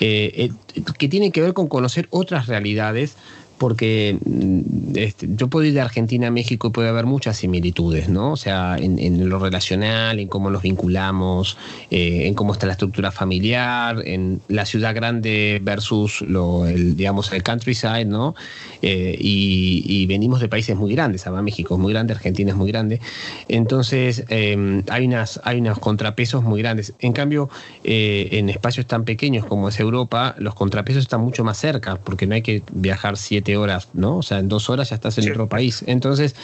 Eh, 0.00 0.50
eh, 0.74 0.82
que 0.98 1.08
tienen 1.08 1.32
que 1.32 1.42
ver 1.42 1.52
con 1.52 1.68
conocer 1.68 2.08
otras 2.10 2.46
realidades 2.46 3.16
porque 3.58 4.18
mm, 4.24 4.96
este, 4.96 5.28
yo 5.30 5.48
puedo 5.48 5.64
ir 5.64 5.74
de 5.74 5.80
Argentina 5.80 6.28
a 6.28 6.30
México 6.30 6.68
y 6.68 6.70
puede 6.70 6.88
haber 6.88 7.06
muchas 7.06 7.38
similitudes, 7.38 8.08
¿no? 8.08 8.32
O 8.32 8.36
sea, 8.36 8.76
en, 8.78 9.28
lo 9.28 9.38
relacional, 9.38 10.18
en 10.18 10.28
cómo 10.28 10.50
nos 10.50 10.62
vinculamos, 10.62 11.56
eh, 11.90 12.26
en 12.26 12.34
cómo 12.34 12.52
está 12.52 12.66
la 12.66 12.72
estructura 12.72 13.10
familiar, 13.10 14.02
en 14.04 14.40
la 14.48 14.66
ciudad 14.66 14.94
grande 14.94 15.60
versus 15.62 16.22
lo, 16.22 16.66
el, 16.66 16.96
digamos, 16.96 17.32
el 17.32 17.42
countryside, 17.42 18.06
¿no? 18.06 18.34
Eh, 18.82 19.16
y, 19.18 20.06
venimos 20.06 20.40
de 20.40 20.48
países 20.48 20.76
muy 20.76 20.92
grandes, 20.94 21.26
además 21.26 21.42
México 21.42 21.74
es 21.74 21.80
muy 21.80 21.92
grande, 21.92 22.12
Argentina 22.12 22.52
es 22.52 22.56
muy 22.56 22.70
grande, 22.70 23.00
entonces 23.48 24.24
em, 24.28 24.84
hay, 24.88 25.06
unas, 25.06 25.40
hay 25.42 25.58
unos 25.58 25.80
contrapesos 25.80 26.44
muy 26.44 26.62
grandes. 26.62 26.94
En 27.00 27.12
cambio, 27.12 27.50
eh, 27.82 28.28
en 28.32 28.48
espacios 28.48 28.86
tan 28.86 29.04
pequeños 29.04 29.44
como 29.44 29.68
es 29.68 29.80
Europa, 29.80 30.36
los 30.38 30.54
contrapesos 30.54 31.02
están 31.02 31.22
mucho 31.22 31.42
más 31.42 31.58
cerca, 31.58 31.96
porque 31.96 32.26
no 32.26 32.36
hay 32.36 32.42
que 32.42 32.62
viajar 32.72 33.16
siete 33.16 33.45
horas, 33.54 33.90
¿no? 33.92 34.16
O 34.16 34.22
sea, 34.22 34.40
en 34.40 34.48
dos 34.48 34.70
horas 34.70 34.90
ya 34.90 34.96
estás 34.96 35.18
en 35.18 35.30
otro 35.30 35.48
país. 35.48 35.84
Entonces, 35.86 36.34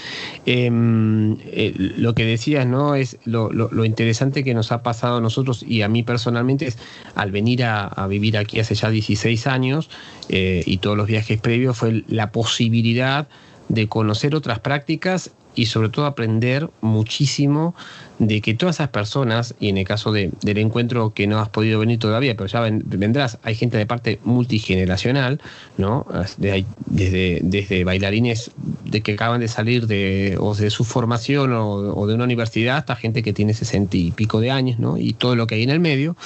em, 0.47 1.39
eh, 1.47 1.73
lo 1.75 2.15
que 2.15 2.25
decías, 2.25 2.67
¿no? 2.67 2.95
Es 2.95 3.17
lo, 3.25 3.51
interesante 3.85 4.45
que 4.45 4.55
nos 4.55 4.71
ha 4.71 4.83
pasado 4.83 5.17
a 5.17 5.21
nosotros 5.21 5.65
y 5.67 5.83
a 5.83 5.89
mí 5.89 6.05
personalmente 6.05 6.67
es 6.69 6.79
al 7.15 7.33
venir 7.33 7.65
a, 7.65 8.07
vivir 8.07 8.37
aquí 8.37 8.61
hace 8.61 8.75
ya 8.75 8.91
16 8.91 9.47
años 9.47 9.89
eh, 10.29 10.63
y 10.67 10.77
todos 10.77 10.97
los 10.97 11.07
viajes 11.07 11.41
previos 11.41 11.79
fue 11.79 12.05
la 12.09 12.31
posibilidad 12.31 13.27
de 13.69 13.89
conocer 13.89 14.35
otras 14.35 14.59
prácticas 14.59 15.33
y 15.55 15.67
sobre 15.67 15.89
todo 15.89 16.07
aprender 16.07 16.71
muchísimo 16.81 17.75
de 18.19 18.41
que 18.41 18.55
todas 18.55 18.77
esas 18.77 18.89
personas, 18.89 19.55
y 19.59 19.69
en 19.69 19.79
el 19.79 19.85
caso 19.85 20.13
de, 20.13 20.31
del 20.43 20.59
encuentro 20.59 21.13
que 21.15 21.27
no 21.27 21.39
has 21.39 21.49
podido 21.49 21.81
venir 21.81 21.99
todavía, 21.99 22.37
pero 22.37 22.47
ya 22.47 22.61
vendrás, 22.61 23.39
hay 23.43 23.55
gente 23.55 23.77
de 23.77 23.87
parte 23.87 24.21
multigeneracional, 24.25 25.41
¿no? 25.77 26.07
desde, 26.37 27.41
desde 27.43 27.85
bailarines 27.85 28.51
de 28.85 29.01
que 29.01 29.15
acaban 29.15 29.41
de 29.41 29.49
salir 29.49 29.87
de, 29.87 30.37
o 30.39 30.55
de 30.55 30.71
su 30.71 30.85
formación 30.85 31.53
o, 31.55 32.07
de 32.07 32.15
una 32.15 32.25
universidad 32.25 32.79
hasta 32.79 32.97
gente 32.97 33.23
que 33.23 33.33
tiene 33.33 33.55
sesenta 33.55 33.97
y 33.97 34.11
pico 34.11 34.41
de 34.41 34.51
años, 34.51 34.79
¿no? 34.79 34.99
Y 34.99 35.15
todo 35.15 35.35
lo 35.37 35.47
que 35.47 35.57
hay 35.57 35.63
en 35.63 35.71
el 35.71 35.81
medio, 35.81 36.17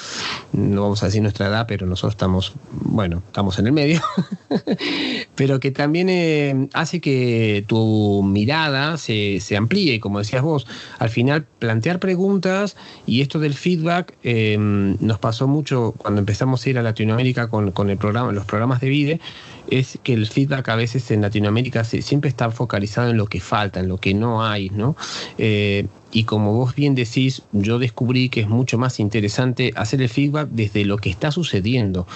no 0.53 0.82
vamos 0.82 1.03
a 1.03 1.07
decir 1.07 1.22
nuestra 1.22 1.47
edad, 1.47 1.66
pero 1.68 1.87
nosotros 1.87 2.14
estamos, 2.14 2.53
bueno, 2.70 3.22
estamos 3.26 3.59
en 3.59 3.66
el 3.66 3.72
medio, 3.72 4.03
pero 5.34 5.61
que 5.61 5.70
también 5.70 6.09
eh, 6.09 6.68
hace 6.72 7.01
que 7.01 7.64
tu 7.66 8.22
mirada 8.22 8.97
se, 8.99 9.41
se 9.41 9.57
amplíe, 9.57 10.01
como 10.01 10.18
decías 10.18 10.43
vos, 10.43 10.66
al 10.99 11.11
final 11.11 11.47
plantea 11.77 12.01
preguntas 12.01 12.74
y 13.07 13.20
esto 13.20 13.39
del 13.39 13.53
feedback 13.53 14.14
em, 14.22 14.97
nos 15.01 15.18
pasó 15.18 15.47
mucho 15.47 15.95
cuando 15.99 16.20
empezamos 16.20 16.64
a 16.64 16.70
ir 16.70 16.79
a 16.79 16.83
Latinoamérica 16.83 17.49
con, 17.49 17.91
el 17.91 17.99
programa, 17.99 18.33
los 18.33 18.47
programas 18.47 18.81
de 18.81 18.89
VIDE, 18.89 19.20
es 19.68 19.99
que 20.03 20.14
el 20.14 20.27
feedback 20.27 20.70
a 20.70 20.77
veces 20.77 21.11
en 21.11 21.20
Latinoamérica 21.20 21.85
siempre 21.85 22.31
está 22.31 22.51
focalizado 22.51 23.11
en 23.11 23.18
lo 23.18 23.27
que 23.27 23.41
falta, 23.41 23.81
en 23.81 23.89
lo 23.89 23.99
que 23.99 24.14
no 24.14 24.43
hay, 24.43 24.70
¿no? 24.70 24.97
Eh, 25.37 25.87
y 26.12 26.24
como 26.24 26.55
vos 26.55 26.74
bien 26.74 26.95
decís, 26.95 27.43
yo 27.53 27.79
descubrí 27.79 28.31
que 28.31 28.41
es 28.41 28.49
mucho 28.49 28.79
más 28.79 28.99
interesante 28.99 29.72
hacer 29.77 30.01
el 30.01 30.09
feedback 30.09 30.49
desde 30.51 30.87
lo 30.87 30.97
que 30.97 31.11
está 31.11 31.31
sucediendo, 31.31 32.07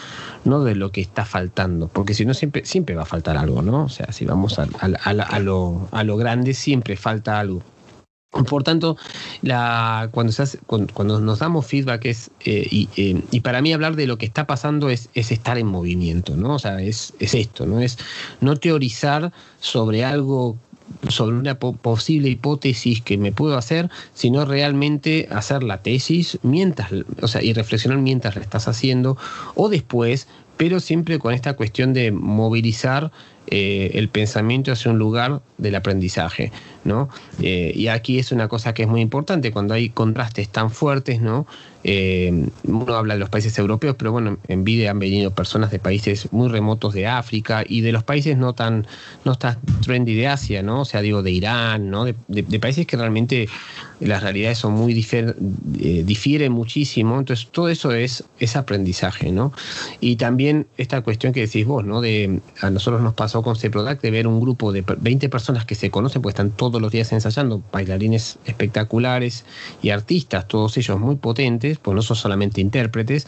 no 0.45 0.65
de 0.65 0.75
lo 0.75 0.91
que 0.91 1.03
está 1.03 1.27
faltando, 1.27 1.89
porque 1.89 2.15
si 2.15 2.25
no 2.25 2.33
siempre, 2.33 2.65
siempre 2.65 2.95
va 2.95 3.03
a 3.03 3.07
faltar 3.07 3.37
algo, 3.37 3.61
¿no? 3.61 3.85
O 3.85 3.89
sea, 3.91 4.11
si 4.13 4.25
vamos 4.25 4.59
a, 4.59 5.41
lo, 5.41 5.89
a 5.91 6.05
lo 6.05 6.17
grande, 6.17 6.55
siempre 6.55 6.97
falta 6.97 7.39
algo. 7.39 7.63
Por 8.31 8.63
tanto, 8.63 8.97
cuando, 10.93 11.21
nos 11.21 11.39
damos 11.41 11.67
feedback 11.67 12.05
es, 12.05 12.31
eh, 12.45 12.87
eh, 12.97 13.23
y, 13.29 13.41
para 13.41 13.61
mí 13.61 13.73
hablar 13.73 13.97
de 13.97 14.07
lo 14.07 14.19
que 14.19 14.27
está 14.27 14.47
pasando 14.47 14.89
es, 14.89 15.11
es 15.15 15.33
estar 15.33 15.59
en 15.59 15.67
movimiento, 15.67 16.37
¿no? 16.37 16.55
O 16.55 16.59
sea, 16.61 16.81
es, 16.81 17.13
es, 17.19 17.35
esto, 17.35 17.67
¿no? 17.67 17.81
Es 17.81 17.99
no 18.41 18.57
teorizar 18.57 19.33
sobre 19.59 20.05
algo, 20.05 20.57
sobre 21.09 21.37
una 21.37 21.57
posible 21.59 22.29
hipótesis 22.29 23.01
que 23.03 23.19
me 23.19 23.33
puedo 23.33 23.59
hacer, 23.59 23.91
sino 24.15 24.45
realmente 24.45 25.27
hacer 25.33 25.65
la 25.65 25.83
tesis 25.83 26.39
mientras, 26.43 26.93
o 27.23 27.27
sea, 27.27 27.43
y 27.43 27.53
reflexionar 27.53 27.99
mientras 27.99 28.37
la 28.37 28.43
estás 28.43 28.69
haciendo, 28.69 29.19
o 29.57 29.69
después, 29.69 30.29
pero 30.57 30.79
siempre 30.79 31.19
con 31.19 31.35
esta 31.35 31.55
cuestión 31.57 31.93
de 31.95 32.13
movilizar 32.13 33.11
eh, 33.51 33.91
el 33.95 34.09
pensamiento 34.09 34.71
hacia 34.73 34.91
un 34.91 34.99
lugar 34.99 35.41
del 35.59 35.75
aprendizaje, 35.75 36.53
¿no? 36.85 37.09
Eh, 37.43 37.73
y 37.75 37.89
aquí 37.89 38.19
es 38.19 38.31
una 38.31 38.49
cosa 38.49 38.75
que 38.75 38.83
es 38.83 38.89
muy 38.89 39.01
importante, 39.01 39.51
cuando 39.51 39.75
hay 39.75 39.91
contrastes 39.91 40.49
tan 40.49 40.71
fuertes, 40.71 41.21
¿no? 41.21 41.47
Eh, 41.83 42.49
uno 42.65 42.95
habla 42.95 43.15
de 43.15 43.21
los 43.21 43.31
países 43.31 43.57
europeos, 43.59 43.97
pero 43.99 44.13
bueno, 44.13 44.39
en 44.49 44.65
vida 44.65 44.91
han 44.91 44.99
venido 44.99 45.31
personas 45.31 45.71
de 45.71 45.79
países 45.79 46.31
muy 46.33 46.49
remotos 46.49 46.93
de 46.93 47.07
África 47.07 47.65
y 47.67 47.81
de 47.81 47.93
los 47.93 48.05
países 48.05 48.37
no 48.37 48.55
tan, 48.55 48.87
no 49.25 49.37
tan 49.37 49.59
trendy 49.83 50.15
de 50.15 50.29
Asia, 50.29 50.63
¿no? 50.63 50.83
O 50.83 50.85
sea, 50.85 51.01
digo, 51.01 51.23
de 51.23 51.31
Irán, 51.31 51.91
¿no? 51.91 52.05
De, 52.05 52.15
países 52.61 52.87
que 52.87 52.97
realmente 52.97 53.49
las 54.01 54.23
realidades 54.23 54.59
son 54.59 54.75
muy 54.75 54.93
eh, 54.93 56.03
difieren 56.05 56.53
muchísimo. 56.53 57.19
Entonces, 57.19 57.49
todo 57.51 57.69
eso 57.69 57.93
es, 57.93 58.25
es 58.39 58.57
aprendizaje, 58.57 59.33
¿no? 59.33 59.53
Y 60.01 60.17
también 60.17 60.67
esta 60.77 61.01
cuestión 61.01 61.33
que 61.33 61.41
decís 61.41 61.67
vos, 61.67 61.85
¿no? 61.85 62.03
De, 62.03 62.41
a 62.61 62.71
nosotros 62.71 63.01
nos 63.01 63.15
pasó 63.15 63.43
con 63.43 63.57
C-Product 63.57 64.03
de 64.03 64.11
ver 64.11 64.27
un 64.27 64.41
grupo 64.41 64.73
de 64.73 64.85
20 64.87 65.29
personas 65.31 65.65
que 65.65 65.75
se 65.75 65.91
conocen, 65.91 66.21
pues 66.21 66.35
están 66.35 66.51
todos 66.51 66.81
los 66.81 66.93
días 66.93 67.13
ensayando, 67.13 67.63
bailarines 67.73 68.39
espectaculares 68.45 69.45
y 69.83 69.91
artistas, 69.91 70.47
todos 70.47 70.77
ellos 70.77 70.99
muy 70.99 71.17
potentes 71.17 71.70
pues 71.79 71.95
no 71.95 72.03
son 72.03 72.17
solamente 72.17 72.61
intérpretes, 72.61 73.27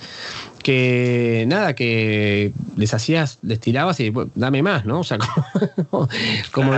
que 0.62 1.44
nada, 1.48 1.74
que 1.74 2.52
les 2.76 2.94
hacías, 2.94 3.38
les 3.42 3.60
tirabas 3.60 4.00
y 4.00 4.12
dame 4.34 4.62
más, 4.62 4.84
¿no? 4.84 5.00
O 5.00 5.04
sea, 5.04 5.18
como, 6.52 6.72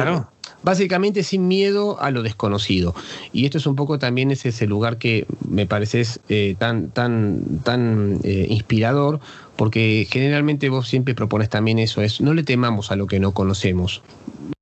básicamente 0.64 1.22
sin 1.22 1.46
miedo 1.46 2.00
a 2.00 2.10
lo 2.10 2.22
desconocido. 2.22 2.94
Y 3.32 3.44
esto 3.44 3.58
es 3.58 3.66
un 3.66 3.76
poco 3.76 3.98
también 3.98 4.30
es 4.30 4.44
ese 4.46 4.66
lugar 4.66 4.98
que 4.98 5.26
me 5.48 5.66
parece 5.66 6.04
eh, 6.28 6.56
tan, 6.58 6.88
tan, 6.88 7.60
tan 7.62 8.18
eh, 8.24 8.46
inspirador, 8.48 9.20
porque 9.56 10.08
generalmente 10.10 10.70
vos 10.70 10.88
siempre 10.88 11.14
propones 11.14 11.50
también 11.50 11.78
eso, 11.78 12.00
es 12.00 12.20
no 12.20 12.34
le 12.34 12.42
temamos 12.42 12.90
a 12.90 12.96
lo 12.96 13.06
que 13.06 13.20
no 13.20 13.32
conocemos. 13.32 14.02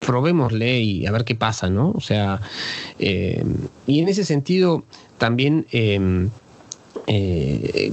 Probémosle 0.00 0.80
y 0.80 1.06
a 1.06 1.12
ver 1.12 1.24
qué 1.24 1.36
pasa, 1.36 1.70
¿no? 1.70 1.92
O 1.92 2.00
sea, 2.00 2.40
eh, 2.98 3.44
y 3.86 4.00
en 4.00 4.08
ese 4.08 4.24
sentido 4.24 4.82
también 5.18 5.66
eh, 7.06 7.92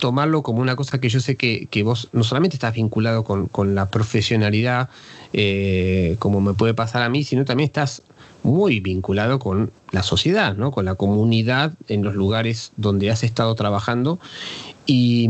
tomarlo 0.00 0.42
como 0.42 0.60
una 0.60 0.76
cosa 0.76 1.00
que 1.00 1.08
yo 1.08 1.20
sé 1.20 1.36
que, 1.36 1.82
vos 1.82 2.08
no 2.12 2.24
solamente 2.24 2.56
estás 2.56 2.74
vinculado 2.74 3.24
con, 3.24 3.74
la 3.74 3.88
profesionalidad, 3.88 4.90
eh, 5.32 6.16
como 6.18 6.40
me 6.40 6.54
puede 6.54 6.74
pasar 6.74 7.02
a 7.02 7.08
mí, 7.08 7.24
sino 7.24 7.44
también 7.44 7.68
estás 7.68 8.02
muy 8.42 8.80
vinculado 8.80 9.38
con 9.38 9.70
la 9.92 10.02
sociedad, 10.02 10.56
¿no? 10.56 10.70
con 10.70 10.84
la 10.84 10.94
comunidad 10.94 11.74
en 11.88 12.02
los 12.02 12.14
lugares 12.14 12.72
donde 12.76 13.10
has 13.10 13.22
estado 13.22 13.54
trabajando. 13.54 14.18
Y, 14.86 15.28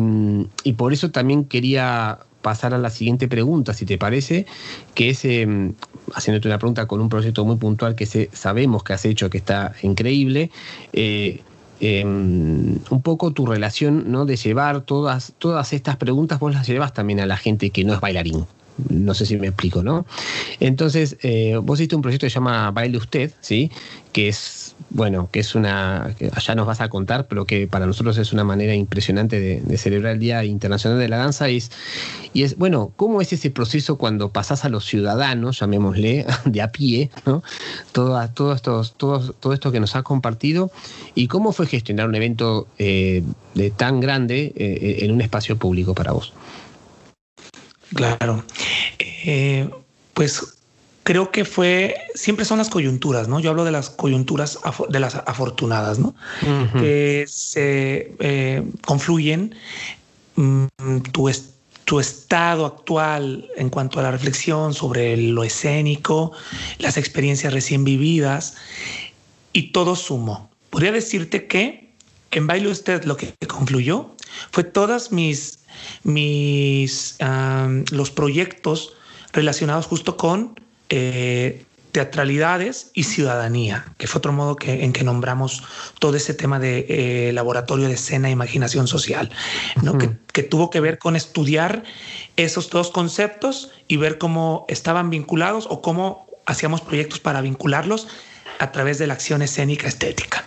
por 0.76 0.92
eso 0.92 1.10
también 1.10 1.44
quería 1.44 2.20
pasar 2.40 2.72
a 2.72 2.78
la 2.78 2.88
siguiente 2.88 3.28
pregunta, 3.28 3.74
si 3.74 3.84
te 3.84 3.98
parece, 3.98 4.46
que 4.94 5.10
es, 5.10 5.24
em, 5.26 5.74
haciéndote 6.14 6.48
una 6.48 6.58
pregunta 6.58 6.86
con 6.86 7.00
un 7.02 7.10
proyecto 7.10 7.44
muy 7.44 7.56
puntual 7.56 7.94
que 7.94 8.06
sabemos 8.32 8.82
que 8.82 8.94
has 8.94 9.04
hecho, 9.04 9.28
que 9.28 9.36
está 9.36 9.74
increíble, 9.82 10.50
eh, 10.94 11.42
Em, 11.82 12.78
un 12.90 13.02
poco 13.02 13.32
tu 13.32 13.46
relación 13.46 14.12
¿no? 14.12 14.26
de 14.26 14.36
llevar 14.36 14.82
todas, 14.82 15.32
todas 15.38 15.72
estas 15.72 15.96
preguntas, 15.96 16.38
vos 16.38 16.52
las 16.52 16.66
llevas 16.66 16.92
también 16.92 17.20
a 17.20 17.26
la 17.26 17.38
gente 17.38 17.70
que 17.70 17.84
no 17.84 17.94
es 17.94 18.00
bailarín. 18.00 18.44
no 18.90 19.14
sé 19.14 19.24
si 19.24 19.36
me 19.36 19.46
explico, 19.48 19.82
¿no? 19.82 20.04
Entonces, 20.58 21.16
eh, 21.22 21.58
vos 21.62 21.78
hiciste 21.78 21.96
un 21.96 22.02
proyecto 22.02 22.26
que 22.26 22.30
se 22.30 22.34
llama 22.34 22.70
Baile 22.70 22.98
Usted, 22.98 23.32
¿sí? 23.40 23.70
Que 24.12 24.28
es, 24.28 24.59
bueno, 24.88 25.28
que 25.30 25.40
es 25.40 25.54
una, 25.54 26.14
que 26.18 26.30
allá 26.34 26.54
nos 26.54 26.66
vas 26.66 26.80
a 26.80 26.88
contar, 26.88 27.26
pero 27.26 27.44
que 27.44 27.66
para 27.66 27.86
nosotros 27.86 28.16
es 28.18 28.32
una 28.32 28.44
manera 28.44 28.74
impresionante 28.74 29.38
de, 29.38 29.78
celebrar 29.78 30.14
el 30.14 30.18
Día 30.18 30.44
Internacional 30.44 30.98
de 30.98 31.08
la 31.08 31.18
Danza. 31.18 31.50
Y 31.50 31.58
es, 31.58 31.70
y 32.32 32.42
es, 32.42 32.56
bueno, 32.56 32.92
¿cómo 32.96 33.20
es 33.20 33.32
ese 33.32 33.50
proceso 33.50 33.98
cuando 33.98 34.30
pasás 34.30 34.64
a 34.64 34.68
los 34.68 34.84
ciudadanos, 34.84 35.60
llamémosle, 35.60 36.26
de 36.44 36.62
a 36.62 36.72
pie, 36.72 37.10
¿no? 37.26 37.42
Todo, 37.92 38.28
todo, 38.30 38.56
todo, 38.56 39.32
todo 39.32 39.52
esto 39.52 39.72
que 39.72 39.80
nos 39.80 39.94
has 39.96 40.02
compartido, 40.02 40.70
y 41.14 41.28
cómo 41.28 41.52
fue 41.52 41.66
gestionar 41.66 42.08
un 42.08 42.14
evento 42.14 42.66
eh, 42.78 43.22
de 43.54 43.70
tan 43.70 44.00
grande 44.00 44.52
eh, 44.56 44.98
en 45.00 45.12
un 45.12 45.20
espacio 45.20 45.56
público 45.56 45.94
para 45.94 46.12
vos. 46.12 46.32
Claro. 47.94 48.44
Eh, 48.98 49.68
pues 50.14 50.59
creo 51.10 51.32
que 51.32 51.44
fue, 51.44 51.96
siempre 52.14 52.44
son 52.44 52.58
las 52.58 52.68
coyunturas, 52.68 53.26
¿no? 53.26 53.40
Yo 53.40 53.50
hablo 53.50 53.64
de 53.64 53.72
las 53.72 53.90
coyunturas 53.90 54.60
de 54.88 55.00
las 55.00 55.16
afortunadas, 55.16 55.98
¿no? 55.98 56.14
Que 56.78 57.24
se 57.26 58.14
eh, 58.20 58.62
confluyen 58.86 59.52
mm, 60.36 60.66
tu, 61.10 61.28
tu 61.84 61.98
estado 61.98 62.64
actual 62.64 63.50
en 63.56 63.70
cuanto 63.70 63.98
a 63.98 64.04
la 64.04 64.12
reflexión 64.12 64.72
sobre 64.72 65.16
lo 65.16 65.42
escénico, 65.42 66.30
las 66.78 66.96
experiencias 66.96 67.52
recién 67.52 67.82
vividas 67.82 68.54
y 69.52 69.72
todo 69.72 69.96
sumo. 69.96 70.48
Podría 70.70 70.92
decirte 70.92 71.48
que 71.48 71.90
en 72.30 72.46
Baile 72.46 72.68
Usted 72.68 73.02
lo 73.02 73.16
que 73.16 73.34
concluyó 73.48 74.14
fue 74.52 74.62
todas 74.62 75.10
mis 75.10 75.58
mis, 76.04 77.18
los 77.90 78.10
proyectos 78.12 78.92
relacionados 79.32 79.86
justo 79.86 80.16
con 80.16 80.54
eh, 80.90 81.64
teatralidades 81.92 82.90
y 82.94 83.04
ciudadanía, 83.04 83.84
que 83.98 84.06
fue 84.06 84.18
otro 84.18 84.32
modo 84.32 84.56
que, 84.56 84.84
en 84.84 84.92
que 84.92 85.02
nombramos 85.02 85.62
todo 85.98 86.16
ese 86.16 86.34
tema 86.34 86.58
de 86.58 86.86
eh, 86.88 87.32
laboratorio 87.32 87.88
de 87.88 87.94
escena 87.94 88.28
e 88.28 88.32
imaginación 88.32 88.86
social, 88.86 89.30
¿no? 89.82 89.98
que, 89.98 90.10
que, 90.32 90.42
tuvo 90.42 90.70
que 90.70 90.80
ver 90.80 90.98
con 90.98 91.16
estudiar 91.16 91.82
esos 92.36 92.70
dos 92.70 92.90
conceptos 92.90 93.72
y 93.88 93.96
ver 93.96 94.18
cómo 94.18 94.66
estaban 94.68 95.10
vinculados 95.10 95.66
o 95.68 95.82
cómo 95.82 96.26
hacíamos 96.46 96.80
proyectos 96.80 97.18
para 97.18 97.40
vincularlos 97.40 98.06
a 98.58 98.70
través 98.72 98.98
de 98.98 99.06
la 99.06 99.14
acción 99.14 99.42
escénica 99.42 99.88
estética. 99.88 100.46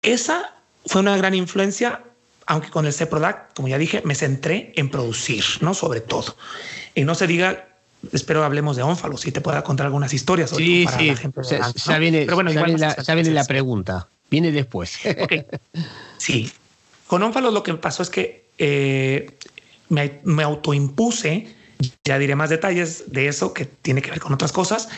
Esa 0.00 0.54
fue 0.86 1.00
una 1.00 1.16
gran 1.16 1.34
influencia 1.34 2.02
aunque 2.46 2.70
con 2.70 2.86
el 2.86 2.92
C-Product, 2.92 3.54
como 3.54 3.68
ya 3.68 3.78
dije, 3.78 4.02
me 4.04 4.14
centré 4.14 4.72
en 4.76 4.90
producir, 4.90 5.44
¿no? 5.60 5.72
Sobre 5.72 6.00
todo. 6.00 6.36
Y 6.94 7.04
no 7.04 7.14
se 7.14 7.26
diga, 7.26 7.73
espero 8.12 8.44
hablemos 8.44 8.76
de 8.76 8.82
ónfalos, 8.82 9.20
si 9.20 9.32
te 9.32 9.40
pueda 9.40 9.62
contar 9.62 9.86
algunas 9.86 10.12
historias. 10.12 10.50
Sí, 10.50 10.86
sí, 10.98 11.14
ya, 11.86 11.98
viene, 11.98 12.24
Pero 12.24 12.36
bueno, 12.36 12.52
ya 12.52 12.62
viene, 12.64 12.78
la, 12.78 12.96
ya 12.96 13.14
viene 13.14 13.30
la, 13.30 13.44
pregunta, 13.44 14.08
viene 14.30 14.52
después. 14.52 14.98
Sí, 16.16 16.50
con 17.06 17.22
ónfalos 17.22 17.52
lo 17.52 17.62
que 17.62 17.74
pasó 17.74 18.02
es 18.02 18.08
que 18.08 18.46
eh, 18.56 19.36
me, 19.90 20.20
me 20.24 20.42
autoimpuse 20.42 21.54
ya 22.04 22.18
diré 22.18 22.36
más 22.36 22.50
detalles 22.50 23.04
de 23.08 23.28
eso 23.28 23.52
que 23.52 23.64
tiene 23.64 24.02
que 24.02 24.10
ver 24.10 24.20
con 24.20 24.32
otras 24.32 24.52
cosas, 24.52 24.88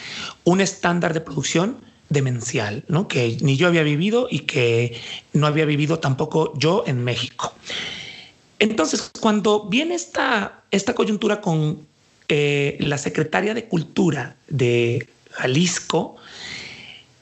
un 0.44 0.60
estándar 0.60 1.14
de 1.14 1.20
producción 1.20 1.78
demencial, 2.08 2.84
¿no? 2.88 3.08
que 3.08 3.36
ni 3.40 3.56
yo 3.56 3.66
había 3.66 3.82
vivido 3.82 4.28
y 4.30 4.40
que 4.40 5.00
no 5.32 5.46
había 5.46 5.64
vivido 5.64 5.98
tampoco 5.98 6.56
yo 6.56 6.84
en 6.86 7.02
México. 7.02 7.52
Entonces, 8.58 9.10
cuando 9.20 9.68
viene 9.68 9.94
esta, 9.94 10.62
esta 10.70 10.94
coyuntura 10.94 11.40
con 11.40 11.86
eh, 12.28 12.76
la 12.80 12.98
secretaria 12.98 13.54
de 13.54 13.64
Cultura 13.64 14.36
de 14.48 15.08
Jalisco, 15.32 16.16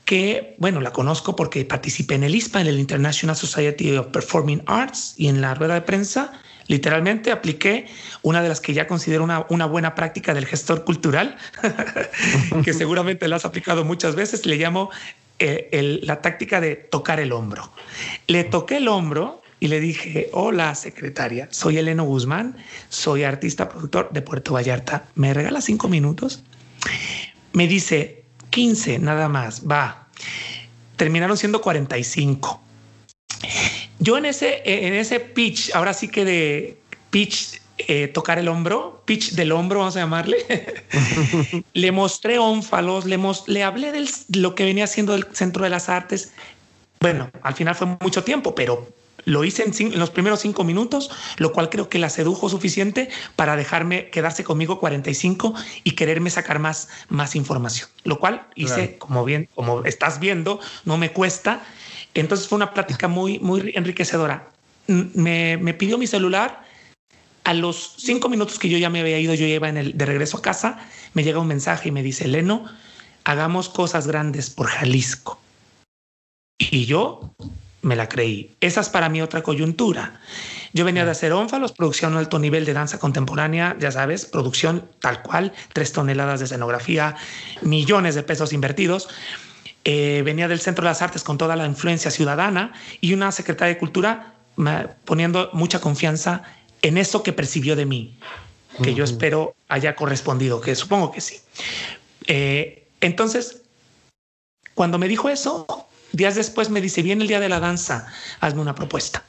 que, 0.04 0.54
bueno, 0.58 0.80
la 0.80 0.92
conozco 0.92 1.34
porque 1.34 1.64
participé 1.64 2.14
en 2.14 2.24
el 2.24 2.34
ISPA, 2.34 2.60
en 2.60 2.66
el 2.66 2.78
International 2.78 3.36
Society 3.36 3.96
of 3.96 4.08
Performing 4.08 4.62
Arts, 4.66 5.14
y 5.16 5.28
en 5.28 5.40
la 5.40 5.54
rueda 5.54 5.74
de 5.74 5.82
prensa 5.82 6.40
Literalmente 6.66 7.30
apliqué 7.30 7.86
una 8.22 8.42
de 8.42 8.48
las 8.48 8.60
que 8.60 8.72
ya 8.72 8.86
considero 8.86 9.24
una, 9.24 9.46
una 9.48 9.66
buena 9.66 9.94
práctica 9.94 10.32
del 10.32 10.46
gestor 10.46 10.84
cultural, 10.84 11.36
que 12.64 12.72
seguramente 12.72 13.28
la 13.28 13.36
has 13.36 13.44
aplicado 13.44 13.84
muchas 13.84 14.14
veces. 14.14 14.46
Le 14.46 14.56
llamo 14.56 14.90
eh, 15.38 16.00
la 16.02 16.22
táctica 16.22 16.60
de 16.60 16.76
tocar 16.76 17.20
el 17.20 17.32
hombro. 17.32 17.70
Le 18.26 18.44
toqué 18.44 18.78
el 18.78 18.88
hombro 18.88 19.42
y 19.64 19.68
le 19.68 19.80
dije, 19.80 20.28
hola 20.32 20.74
secretaria, 20.74 21.48
soy 21.50 21.78
Eleno 21.78 22.04
Guzmán, 22.04 22.54
soy 22.90 23.24
artista 23.24 23.66
productor 23.66 24.10
de 24.12 24.20
Puerto 24.20 24.52
Vallarta. 24.52 25.06
¿Me 25.14 25.32
regala 25.32 25.62
cinco 25.62 25.88
minutos? 25.88 26.42
Me 27.54 27.66
dice, 27.66 28.24
15 28.50 28.98
nada 28.98 29.30
más, 29.30 29.62
va. 29.66 30.06
Terminaron 30.96 31.38
siendo 31.38 31.62
45. 31.62 32.60
Yo 34.00 34.18
en 34.18 34.26
ese, 34.26 34.60
en 34.66 34.92
ese 34.92 35.18
pitch, 35.18 35.74
ahora 35.74 35.94
sí 35.94 36.08
que 36.08 36.26
de 36.26 36.76
pitch 37.08 37.58
eh, 37.78 38.08
tocar 38.08 38.38
el 38.38 38.48
hombro, 38.48 39.02
pitch 39.06 39.30
del 39.30 39.50
hombro, 39.50 39.78
vamos 39.78 39.96
a 39.96 40.00
llamarle. 40.00 40.44
le 41.72 41.90
mostré 41.90 42.38
ónfalos, 42.38 43.06
le, 43.06 43.18
le 43.46 43.62
hablé 43.62 43.92
de 43.92 44.06
lo 44.38 44.54
que 44.54 44.66
venía 44.66 44.84
haciendo 44.84 45.14
el 45.14 45.26
Centro 45.32 45.64
de 45.64 45.70
las 45.70 45.88
Artes. 45.88 46.32
Bueno, 47.00 47.30
al 47.40 47.54
final 47.54 47.74
fue 47.74 47.86
mucho 48.02 48.24
tiempo, 48.24 48.54
pero 48.54 48.92
lo 49.24 49.44
hice 49.44 49.64
en, 49.64 49.92
en, 49.92 49.98
los 49.98 50.10
primeros 50.10 50.40
cinco 50.40 50.64
minutos, 50.64 51.10
lo 51.38 51.52
cual 51.52 51.70
creo 51.70 51.88
que 51.88 51.98
la 51.98 52.10
sedujo 52.10 52.48
suficiente 52.48 53.08
para 53.36 53.56
dejarme 53.56 54.10
quedarse 54.10 54.44
conmigo 54.44 54.78
45 54.80 55.54
y 55.84 55.92
quererme 55.92 56.30
sacar 56.30 56.58
más, 56.58 56.88
más 57.08 57.36
información. 57.36 57.88
Lo 58.04 58.18
cual 58.18 58.46
hice, 58.54 58.98
como 58.98 59.24
bien, 59.24 59.48
como 59.54 59.84
estás 59.84 60.20
viendo, 60.20 60.60
no 60.84 60.98
me 60.98 61.12
cuesta 61.12 61.62
entonces 62.14 62.48
fue 62.48 62.56
una 62.56 62.72
plática 62.72 63.08
muy, 63.08 63.38
muy 63.40 63.72
enriquecedora. 63.74 64.48
Me, 64.86 65.56
me, 65.56 65.74
pidió 65.74 65.98
mi 65.98 66.06
celular. 66.06 66.64
A 67.42 67.52
los 67.52 67.96
cinco 67.98 68.30
minutos 68.30 68.58
que 68.58 68.70
yo 68.70 68.78
ya 68.78 68.88
me 68.88 69.00
había 69.00 69.18
ido, 69.18 69.34
yo 69.34 69.44
iba 69.44 69.68
en 69.68 69.76
el, 69.76 69.98
de 69.98 70.06
regreso 70.06 70.38
a 70.38 70.42
casa, 70.42 70.78
me 71.12 71.24
llega 71.24 71.40
un 71.40 71.46
mensaje 71.46 71.90
y 71.90 71.92
me 71.92 72.02
dice, 72.02 72.26
Leno, 72.26 72.64
hagamos 73.24 73.68
cosas 73.68 74.06
grandes 74.06 74.48
por 74.48 74.68
Jalisco. 74.68 75.38
Y 76.58 76.86
yo 76.86 77.34
me 77.84 77.96
la 77.96 78.08
creí. 78.08 78.56
Esa 78.60 78.80
es 78.80 78.88
para 78.88 79.08
mí 79.08 79.22
otra 79.22 79.42
coyuntura. 79.42 80.20
Yo 80.72 80.84
venía 80.84 81.04
de 81.04 81.10
hacer 81.10 81.32
ónfalos, 81.32 81.72
producción 81.72 82.16
alto 82.16 82.38
nivel 82.38 82.64
de 82.64 82.72
danza 82.72 82.98
contemporánea, 82.98 83.76
ya 83.78 83.92
sabes, 83.92 84.24
producción 84.24 84.88
tal 85.00 85.22
cual, 85.22 85.52
tres 85.72 85.92
toneladas 85.92 86.40
de 86.40 86.46
escenografía, 86.46 87.14
millones 87.62 88.14
de 88.14 88.22
pesos 88.22 88.52
invertidos. 88.52 89.08
Eh, 89.84 90.22
venía 90.24 90.48
del 90.48 90.60
Centro 90.60 90.82
de 90.82 90.90
las 90.90 91.02
Artes 91.02 91.22
con 91.22 91.38
toda 91.38 91.56
la 91.56 91.66
influencia 91.66 92.10
ciudadana 92.10 92.72
y 93.00 93.12
una 93.12 93.30
secretaria 93.30 93.74
de 93.74 93.78
Cultura 93.78 94.34
poniendo 95.04 95.50
mucha 95.52 95.80
confianza 95.80 96.42
en 96.80 96.96
eso 96.96 97.22
que 97.22 97.32
percibió 97.32 97.76
de 97.76 97.86
mí, 97.86 98.16
que 98.82 98.94
yo 98.94 99.04
espero 99.04 99.54
haya 99.68 99.94
correspondido, 99.94 100.60
que 100.60 100.74
supongo 100.74 101.12
que 101.12 101.20
sí. 101.20 101.40
Eh, 102.26 102.86
entonces, 103.00 103.62
cuando 104.74 104.98
me 104.98 105.08
dijo 105.08 105.28
eso, 105.28 105.66
días 106.14 106.34
después 106.34 106.70
me 106.70 106.80
dice, 106.80 107.02
viene 107.02 107.22
el 107.22 107.28
día 107.28 107.40
de 107.40 107.48
la 107.48 107.60
danza, 107.60 108.06
hazme 108.40 108.60
una 108.60 108.74
propuesta. 108.74 109.24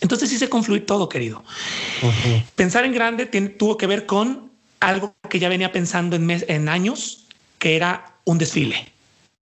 Entonces 0.00 0.32
hice 0.32 0.48
confluir 0.48 0.86
todo, 0.86 1.08
querido. 1.08 1.42
Pensar 2.54 2.84
en 2.84 2.92
grande 2.92 3.26
tuvo 3.26 3.76
que 3.76 3.86
ver 3.86 4.06
con 4.06 4.50
algo 4.80 5.14
que 5.30 5.38
ya 5.38 5.48
venía 5.48 5.72
pensando 5.72 6.16
en, 6.16 6.30
en 6.30 6.68
años, 6.68 7.26
que 7.58 7.76
era 7.76 8.12
un 8.24 8.38
desfile. 8.38 8.92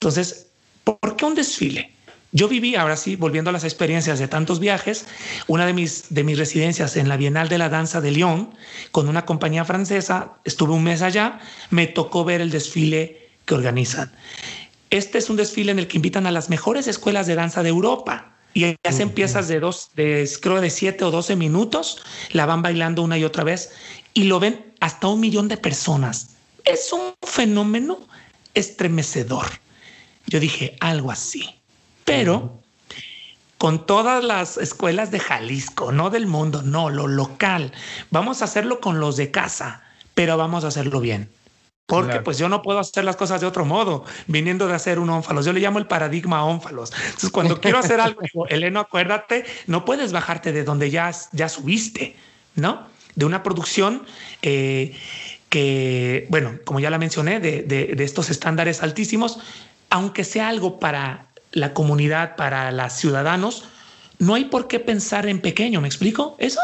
Entonces, 0.01 0.47
¿por 0.85 1.17
qué 1.17 1.25
un 1.25 1.35
desfile? 1.35 1.93
Yo 2.33 2.47
viví, 2.47 2.77
ahora 2.77 2.97
sí, 2.97 3.17
volviendo 3.17 3.49
a 3.49 3.53
las 3.53 3.65
experiencias 3.65 4.19
de 4.19 4.29
tantos 4.29 4.61
viajes, 4.61 5.07
una 5.47 5.65
de 5.65 5.73
mis, 5.73 6.07
de 6.11 6.25
mis 6.25 6.37
residencias 6.37 6.97
en 6.97 7.09
la 7.09 7.17
Bienal 7.17 7.49
de 7.49 7.57
la 7.57 7.71
Danza 7.71 8.01
de 8.03 8.11
Lyon, 8.11 8.51
con 8.91 9.09
una 9.09 9.25
compañía 9.25 9.65
francesa, 9.65 10.35
estuve 10.45 10.75
un 10.75 10.85
mes 10.85 11.01
allá, 11.01 11.41
me 11.71 11.87
tocó 11.87 12.25
ver 12.25 12.43
el 12.43 12.51
desfile 12.51 13.31
que 13.47 13.55
organizan. 13.55 14.13
Este 14.91 15.19
es 15.19 15.29
un 15.29 15.37
desfile 15.37 15.73
en 15.73 15.79
el 15.79 15.89
que 15.89 15.99
invitan 15.99 16.27
a 16.27 16.31
las 16.31 16.49
mejores 16.49 16.87
escuelas 16.87 17.27
de 17.27 17.35
danza 17.35 17.63
de 17.63 17.69
Europa 17.69 18.33
y 18.55 18.77
hacen 18.85 19.11
piezas 19.11 19.49
de 19.49 19.61
dos, 19.61 19.91
de, 19.95 20.29
creo 20.41 20.61
de 20.61 20.71
siete 20.71 21.05
o 21.05 21.11
doce 21.11 21.37
minutos, 21.37 22.03
la 22.33 22.47
van 22.47 22.63
bailando 22.63 23.03
una 23.03 23.19
y 23.19 23.25
otra 23.25 23.45
vez 23.45 23.71
y 24.15 24.25
lo 24.25 24.41
ven 24.41 24.75
hasta 24.81 25.09
un 25.09 25.21
millón 25.21 25.49
de 25.49 25.57
personas. 25.57 26.31
Es 26.65 26.93
un 26.93 27.15
fenómeno 27.23 27.99
estremecedor. 28.55 29.47
Yo 30.27 30.41
dije 30.41 30.77
algo 30.81 31.11
así, 31.11 31.61
pero 32.05 32.61
con 33.59 33.87
todas 33.87 34.25
las 34.25 34.57
escuelas 34.57 35.11
de 35.11 35.21
Jalisco, 35.21 35.93
no 35.93 36.11
del 36.11 36.27
mundo, 36.27 36.63
no, 36.63 36.91
lo 36.91 37.07
local. 37.07 37.73
Vamos 38.11 38.41
a 38.41 38.47
hacerlo 38.47 38.81
con 38.81 39.01
los 39.01 39.17
de 39.17 39.31
casa, 39.31 39.83
pero 40.15 40.37
vamos 40.37 40.65
a 40.65 40.69
hacerlo 40.69 41.01
bien. 41.01 41.31
Porque 41.89 42.21
pues 42.21 42.37
yo 42.37 42.51
no 42.51 42.61
puedo 42.61 42.79
hacer 42.81 43.03
las 43.05 43.17
cosas 43.17 43.41
de 43.41 43.47
otro 43.47 43.65
modo, 43.65 44.05
viniendo 44.27 44.69
de 44.69 44.75
hacer 44.75 44.99
un 44.99 45.09
ónfalos. 45.09 45.47
Yo 45.47 45.55
le 45.55 45.61
llamo 45.61 45.79
el 45.79 45.87
paradigma 45.87 46.45
ónfalos. 46.45 46.93
Entonces, 46.93 47.31
cuando 47.31 47.59
quiero 47.63 47.79
hacer 47.79 47.99
algo, 47.99 48.21
digo, 48.21 48.47
Eleno, 48.47 48.81
acuérdate, 48.81 49.47
no 49.67 49.87
puedes 49.87 50.13
bajarte 50.13 50.53
de 50.53 50.65
donde 50.65 50.91
ya, 50.91 51.11
ya 51.33 51.49
subiste, 51.49 52.15
¿no? 52.57 52.87
De 53.15 53.25
una 53.25 53.43
producción 53.43 54.03
eh, 54.43 54.95
que, 55.49 56.27
bueno, 56.29 56.59
como 56.67 56.79
ya 56.79 56.91
la 56.91 56.99
mencioné, 56.99 57.41
de, 57.41 57.63
de, 57.63 58.05
estos 58.05 58.29
estándares 58.29 58.83
altísimos, 58.83 59.39
aunque 59.89 60.25
sea 60.25 60.49
algo 60.49 60.79
para 60.79 61.29
la 61.53 61.73
comunidad, 61.73 62.37
para 62.37 62.71
los 62.71 62.93
ciudadanos, 62.93 63.65
no 64.19 64.35
hay 64.35 64.45
por 64.45 64.69
qué 64.69 64.79
pensar 64.79 65.27
en 65.27 65.41
pequeño, 65.41 65.81
¿me 65.81 65.89
explico? 65.89 66.37
Eso, 66.39 66.61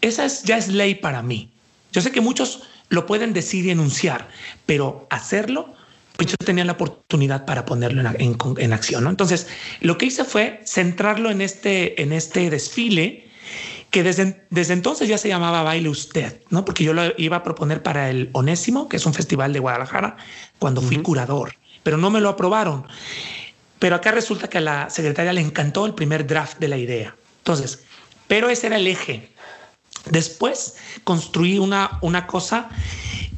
esa 0.00 0.24
es, 0.24 0.44
ya 0.44 0.56
es 0.56 0.68
ley 0.68 0.94
para 0.94 1.22
mí. 1.22 1.50
Yo 1.90 2.00
sé 2.02 2.12
que 2.12 2.20
muchos 2.20 2.62
lo 2.94 3.06
pueden 3.06 3.32
decir 3.32 3.66
y 3.66 3.70
enunciar, 3.70 4.28
pero 4.66 5.06
hacerlo, 5.10 5.74
pues 6.16 6.30
yo 6.30 6.36
tenía 6.36 6.64
la 6.64 6.72
oportunidad 6.72 7.44
para 7.44 7.64
ponerlo 7.64 8.02
en, 8.18 8.36
en, 8.58 8.72
acción. 8.72 9.04
¿no? 9.04 9.10
Entonces, 9.10 9.48
lo 9.80 9.98
que 9.98 10.06
hice 10.06 10.24
fue 10.24 10.60
centrarlo 10.64 11.30
en 11.30 11.40
este, 11.40 12.00
en 12.00 12.12
este 12.12 12.50
desfile 12.50 13.28
que 13.90 14.02
desde, 14.02 14.44
desde 14.50 14.72
entonces 14.72 15.08
ya 15.08 15.18
se 15.18 15.28
llamaba 15.28 15.62
Baile 15.62 15.88
Usted, 15.88 16.40
¿no? 16.50 16.64
Porque 16.64 16.82
yo 16.82 16.92
lo 16.92 17.02
iba 17.16 17.36
a 17.36 17.42
proponer 17.44 17.80
para 17.80 18.10
el 18.10 18.28
Onésimo, 18.32 18.88
que 18.88 18.96
es 18.96 19.06
un 19.06 19.14
festival 19.14 19.52
de 19.52 19.60
Guadalajara, 19.60 20.16
cuando 20.58 20.80
fui 20.80 20.96
curador, 20.98 21.54
pero 21.84 21.96
no 21.96 22.10
me 22.10 22.20
lo 22.20 22.28
aprobaron. 22.28 22.86
Pero 23.78 23.94
acá 23.94 24.10
resulta 24.10 24.48
que 24.48 24.58
a 24.58 24.62
la 24.62 24.90
secretaria 24.90 25.32
le 25.32 25.42
encantó 25.42 25.86
el 25.86 25.94
primer 25.94 26.26
draft 26.26 26.58
de 26.58 26.68
la 26.68 26.76
idea. 26.76 27.14
Entonces, 27.38 27.84
pero 28.26 28.50
ese 28.50 28.66
era 28.66 28.76
el 28.78 28.86
eje. 28.88 29.30
Después 30.10 30.76
construí 31.04 31.58
una, 31.58 31.98
una 32.02 32.26
cosa 32.26 32.68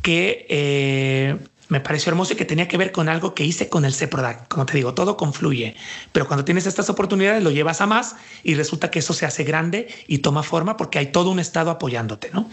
que 0.03 0.47
eh, 0.49 1.37
me 1.69 1.81
pareció 1.81 2.11
hermoso 2.11 2.33
y 2.33 2.37
que 2.37 2.45
tenía 2.45 2.69
que 2.69 2.77
ver 2.77 2.93
con 2.93 3.09
algo 3.09 3.35
que 3.35 3.45
hice 3.45 3.69
con 3.69 3.85
el 3.85 3.95
CEPRODAC. 3.95 4.49
Como 4.49 4.67
te 4.67 4.75
digo, 4.75 4.95
todo 4.95 5.17
confluye, 5.17 5.75
pero 6.13 6.27
cuando 6.27 6.45
tienes 6.45 6.67
estas 6.67 6.89
oportunidades 6.91 7.43
lo 7.43 7.51
llevas 7.51 7.81
a 7.81 7.87
más 7.87 8.17
y 8.43 8.55
resulta 8.55 8.91
que 8.91 9.01
eso 9.01 9.13
se 9.13 9.27
hace 9.27 9.45
grande 9.45 9.89
y 10.07 10.19
toma 10.19 10.43
forma 10.43 10.77
porque 10.77 10.99
hay 10.99 11.07
todo 11.07 11.31
un 11.31 11.41
estado 11.41 11.71
apoyándote, 11.71 12.31
¿no? 12.33 12.49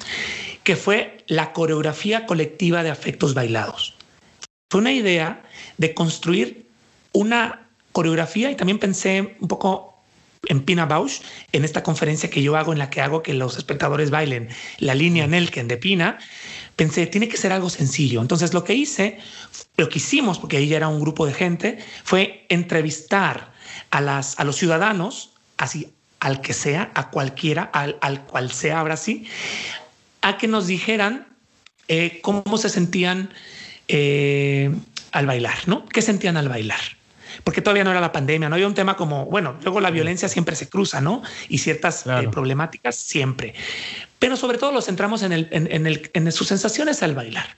Que 0.64 0.76
fue 0.76 1.24
la 1.28 1.54
coreografía 1.54 2.26
colectiva 2.26 2.84
de 2.84 2.90
afectos 2.90 3.34
bailados. 3.34 3.96
Fue 4.72 4.82
una 4.82 4.92
idea 4.92 5.44
de 5.78 5.94
construir 5.94 6.68
una 7.12 7.68
coreografía 7.92 8.50
y 8.50 8.56
también 8.56 8.80
pensé 8.80 9.38
un 9.40 9.48
poco 9.48 9.93
en 10.48 10.62
Pina 10.62 10.86
Bausch, 10.86 11.22
en 11.52 11.64
esta 11.64 11.84
conferencia 11.84 12.30
que 12.30 12.42
yo 12.42 12.56
hago, 12.58 12.74
en 12.74 12.80
la 12.80 12.90
que 12.90 13.02
hago 13.02 13.24
que 13.24 13.34
los 13.34 13.58
espectadores 13.58 14.10
bailen 14.10 14.50
la 14.80 14.94
línea 14.94 15.28
Nelken 15.28 15.68
de 15.68 15.78
Pina, 15.78 16.18
pensé, 16.76 17.08
tiene 17.08 17.30
que 17.30 17.38
ser 17.38 17.52
algo 17.54 17.70
sencillo. 17.70 18.22
Entonces 18.22 18.54
lo 18.54 18.64
que 18.64 18.74
hice, 18.74 19.20
lo 19.78 19.90
que 19.90 20.00
hicimos, 20.00 20.40
porque 20.40 20.58
ahí 20.58 20.68
ya 20.68 20.78
era 20.78 20.88
un 20.88 21.00
grupo 21.00 21.26
de 21.26 21.34
gente, 21.34 21.80
fue 22.04 22.46
entrevistar 22.50 23.54
a, 23.90 24.02
las, 24.02 24.40
a 24.40 24.44
los 24.44 24.58
ciudadanos, 24.58 25.32
así 25.58 25.94
al 26.20 26.42
que 26.42 26.54
sea, 26.54 26.92
a 26.94 27.10
cualquiera, 27.10 27.64
al, 27.64 27.98
al 28.02 28.26
cual 28.26 28.52
sea 28.52 28.80
ahora 28.80 28.98
sí, 28.98 29.28
a 30.22 30.38
que 30.38 30.48
nos 30.48 30.68
dijeran 30.68 31.28
eh, 31.88 32.20
cómo 32.22 32.58
se 32.58 32.70
sentían 32.70 33.34
eh, 33.88 34.74
al 35.12 35.26
bailar, 35.26 35.68
¿no? 35.68 35.86
¿Qué 35.86 36.02
sentían 36.02 36.38
al 36.38 36.48
bailar? 36.48 36.80
Porque 37.44 37.62
todavía 37.62 37.84
no 37.84 37.92
era 37.92 38.00
la 38.00 38.12
pandemia, 38.12 38.50
no 38.50 38.56
había 38.56 38.68
un 38.68 38.74
tema 38.74 38.96
como, 38.96 39.26
bueno, 39.26 39.56
luego 39.64 39.82
la 39.82 39.92
violencia 39.92 40.30
siempre 40.30 40.56
se 40.56 40.70
cruza, 40.70 41.02
¿no? 41.02 41.22
Y 41.50 41.58
ciertas 41.58 42.06
eh, 42.06 42.30
problemáticas 42.32 42.96
siempre. 42.96 43.54
Pero 44.20 44.38
sobre 44.38 44.58
todo 44.58 44.72
los 44.72 44.86
centramos 44.86 45.24
en, 45.24 45.34
el, 45.34 45.48
en, 45.52 45.86
el, 45.86 46.10
en 46.14 46.32
sus 46.32 46.48
sensaciones 46.48 47.04
al 47.04 47.14
bailar. 47.14 47.58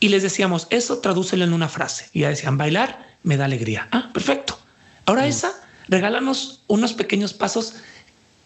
Y 0.00 0.08
les 0.08 0.22
decíamos, 0.22 0.66
eso 0.70 0.98
tradúcelo 0.98 1.44
en 1.44 1.52
una 1.52 1.68
frase. 1.68 2.08
Y 2.12 2.20
ya 2.20 2.28
decían, 2.28 2.58
bailar 2.58 3.06
me 3.22 3.36
da 3.36 3.44
alegría. 3.44 3.88
Ah, 3.92 4.10
perfecto. 4.12 4.58
Ahora 5.06 5.26
esa, 5.26 5.52
regálanos 5.88 6.62
unos 6.66 6.92
pequeños 6.94 7.32
pasos 7.32 7.74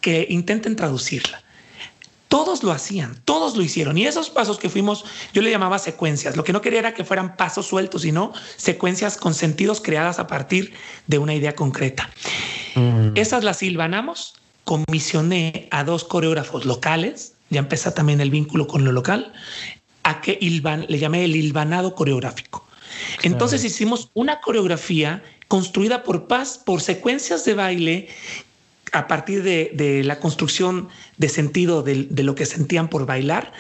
que 0.00 0.26
intenten 0.28 0.76
traducirla. 0.76 1.42
Todos 2.28 2.62
lo 2.62 2.72
hacían, 2.72 3.20
todos 3.24 3.56
lo 3.56 3.62
hicieron. 3.62 3.96
Y 3.96 4.06
esos 4.06 4.30
pasos 4.30 4.58
que 4.58 4.68
fuimos, 4.68 5.04
yo 5.32 5.42
le 5.42 5.50
llamaba 5.50 5.78
secuencias. 5.78 6.36
Lo 6.36 6.44
que 6.44 6.52
no 6.52 6.60
quería 6.60 6.80
era 6.80 6.94
que 6.94 7.04
fueran 7.04 7.36
pasos 7.36 7.66
sueltos, 7.66 8.02
sino 8.02 8.32
secuencias 8.56 9.16
con 9.16 9.34
sentidos 9.34 9.80
creadas 9.80 10.18
a 10.18 10.26
partir 10.26 10.74
de 11.06 11.18
una 11.18 11.34
idea 11.34 11.54
concreta. 11.54 12.10
Mm. 12.74 13.16
Esas 13.16 13.44
las 13.44 13.58
silvanamos. 13.58 14.34
Comisioné 14.64 15.66
a 15.70 15.82
dos 15.82 16.04
coreógrafos 16.04 16.66
locales, 16.66 17.32
ya 17.48 17.60
empezó 17.60 17.92
también 17.92 18.20
el 18.20 18.30
vínculo 18.30 18.66
con 18.66 18.84
lo 18.84 18.92
local, 18.92 19.32
a 20.02 20.20
que 20.20 20.38
le 20.40 20.98
llamé 20.98 21.24
el 21.24 21.34
hilvanado 21.34 21.94
coreográfico. 21.94 22.66
Entonces 23.22 23.64
hicimos 23.64 24.10
una 24.12 24.40
coreografía 24.40 25.22
construida 25.48 26.02
por 26.02 26.28
paz, 26.28 26.60
por 26.64 26.80
secuencias 26.80 27.44
de 27.44 27.54
baile 27.54 28.08
a 28.92 29.06
partir 29.08 29.42
de, 29.42 30.02
la 30.04 30.18
construcción 30.18 30.88
de 31.16 31.28
sentido 31.28 31.82
de, 31.82 32.22
lo 32.22 32.34
que 32.34 32.46
sentían 32.46 32.88
por 32.88 33.06
bailar, 33.06 33.52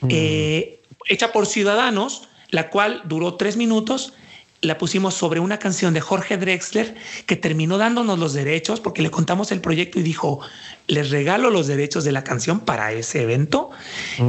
mm. 0.00 0.08
eh, 0.10 0.80
hecha 1.06 1.32
por 1.32 1.46
ciudadanos, 1.46 2.28
la 2.50 2.70
cual 2.70 3.02
duró 3.04 3.34
tres 3.34 3.56
minutos. 3.56 4.12
La 4.60 4.78
pusimos 4.78 5.12
sobre 5.12 5.40
una 5.40 5.58
canción 5.58 5.92
de 5.92 6.00
Jorge 6.00 6.38
Drexler 6.38 6.94
que 7.26 7.36
terminó 7.36 7.76
dándonos 7.76 8.18
los 8.18 8.32
derechos 8.32 8.80
porque 8.80 9.02
le 9.02 9.10
contamos 9.10 9.52
el 9.52 9.60
proyecto 9.60 10.00
y 10.00 10.02
dijo, 10.02 10.40
les 10.86 11.10
regalo 11.10 11.50
los 11.50 11.66
derechos 11.66 12.04
de 12.04 12.12
la 12.12 12.24
canción 12.24 12.60
para 12.60 12.90
ese 12.92 13.22
evento, 13.22 13.70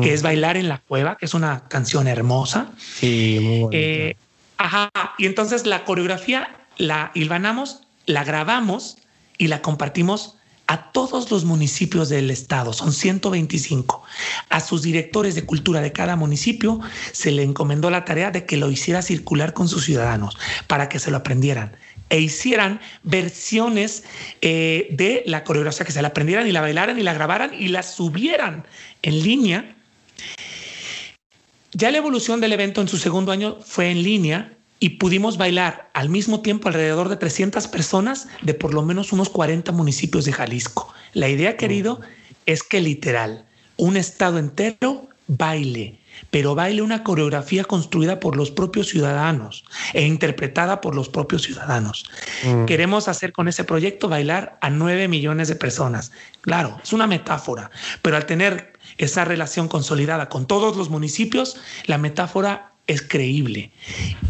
que 0.01 0.13
es 0.13 0.21
mm. 0.21 0.25
Bailar 0.25 0.57
en 0.57 0.67
la 0.67 0.79
Cueva, 0.79 1.17
que 1.17 1.25
es 1.25 1.33
una 1.33 1.69
canción 1.69 2.07
hermosa. 2.07 2.71
Sí, 2.77 3.39
muy 3.41 3.69
eh, 3.71 4.17
ajá, 4.57 4.91
y 5.17 5.25
entonces 5.25 5.65
la 5.65 5.85
coreografía 5.85 6.49
la 6.77 7.11
hilvanamos, 7.13 7.83
la 8.05 8.23
grabamos 8.23 8.97
y 9.37 9.47
la 9.47 9.61
compartimos 9.61 10.34
a 10.67 10.91
todos 10.91 11.29
los 11.31 11.45
municipios 11.45 12.09
del 12.09 12.31
estado, 12.31 12.73
son 12.73 12.91
125. 12.91 14.03
A 14.49 14.59
sus 14.59 14.81
directores 14.81 15.35
de 15.35 15.45
cultura 15.45 15.81
de 15.81 15.91
cada 15.91 16.15
municipio 16.15 16.79
se 17.11 17.31
le 17.31 17.43
encomendó 17.43 17.89
la 17.89 18.05
tarea 18.05 18.31
de 18.31 18.45
que 18.45 18.57
lo 18.57 18.71
hiciera 18.71 19.01
circular 19.01 19.53
con 19.53 19.67
sus 19.67 19.85
ciudadanos 19.85 20.37
para 20.67 20.89
que 20.89 20.99
se 20.99 21.11
lo 21.11 21.17
aprendieran 21.17 21.75
e 22.09 22.19
hicieran 22.19 22.79
versiones 23.03 24.03
eh, 24.41 24.87
de 24.91 25.23
la 25.25 25.43
coreografía, 25.43 25.85
que 25.85 25.91
se 25.91 26.01
la 26.01 26.09
aprendieran 26.09 26.47
y 26.47 26.51
la 26.51 26.61
bailaran 26.61 26.99
y 26.99 27.03
la 27.03 27.13
grabaran 27.13 27.53
y 27.53 27.67
la 27.67 27.83
subieran 27.83 28.65
en 29.01 29.23
línea. 29.23 29.75
Ya 31.73 31.91
la 31.91 31.97
evolución 31.97 32.41
del 32.41 32.53
evento 32.53 32.81
en 32.81 32.87
su 32.87 32.97
segundo 32.97 33.31
año 33.31 33.57
fue 33.61 33.91
en 33.91 34.03
línea 34.03 34.54
y 34.79 34.89
pudimos 34.91 35.37
bailar 35.37 35.89
al 35.93 36.09
mismo 36.09 36.41
tiempo 36.41 36.67
alrededor 36.67 37.09
de 37.09 37.17
300 37.17 37.67
personas 37.67 38.27
de 38.41 38.53
por 38.53 38.73
lo 38.73 38.81
menos 38.81 39.13
unos 39.13 39.29
40 39.29 39.71
municipios 39.71 40.25
de 40.25 40.33
Jalisco. 40.33 40.93
La 41.13 41.29
idea, 41.29 41.57
querido, 41.57 42.01
es 42.45 42.61
que 42.63 42.81
literal, 42.81 43.45
un 43.77 43.97
estado 43.97 44.37
entero 44.37 45.07
baile, 45.27 45.99
pero 46.29 46.55
baile 46.55 46.81
una 46.81 47.03
coreografía 47.03 47.63
construida 47.63 48.19
por 48.19 48.35
los 48.35 48.51
propios 48.51 48.89
ciudadanos 48.89 49.65
e 49.93 50.05
interpretada 50.05 50.81
por 50.81 50.95
los 50.95 51.09
propios 51.09 51.43
ciudadanos. 51.43 52.05
Mm. 52.43 52.65
Queremos 52.65 53.07
hacer 53.07 53.31
con 53.31 53.47
ese 53.47 53.63
proyecto 53.63 54.07
bailar 54.07 54.57
a 54.61 54.69
9 54.69 55.07
millones 55.07 55.47
de 55.47 55.55
personas. 55.55 56.11
Claro, 56.41 56.79
es 56.83 56.93
una 56.93 57.07
metáfora, 57.07 57.71
pero 58.01 58.17
al 58.17 58.25
tener 58.25 58.73
esa 58.97 59.25
relación 59.25 59.67
consolidada 59.67 60.29
con 60.29 60.45
todos 60.45 60.77
los 60.77 60.89
municipios, 60.89 61.57
la 61.85 61.97
metáfora 61.97 62.74
es 62.87 63.01
creíble. 63.01 63.71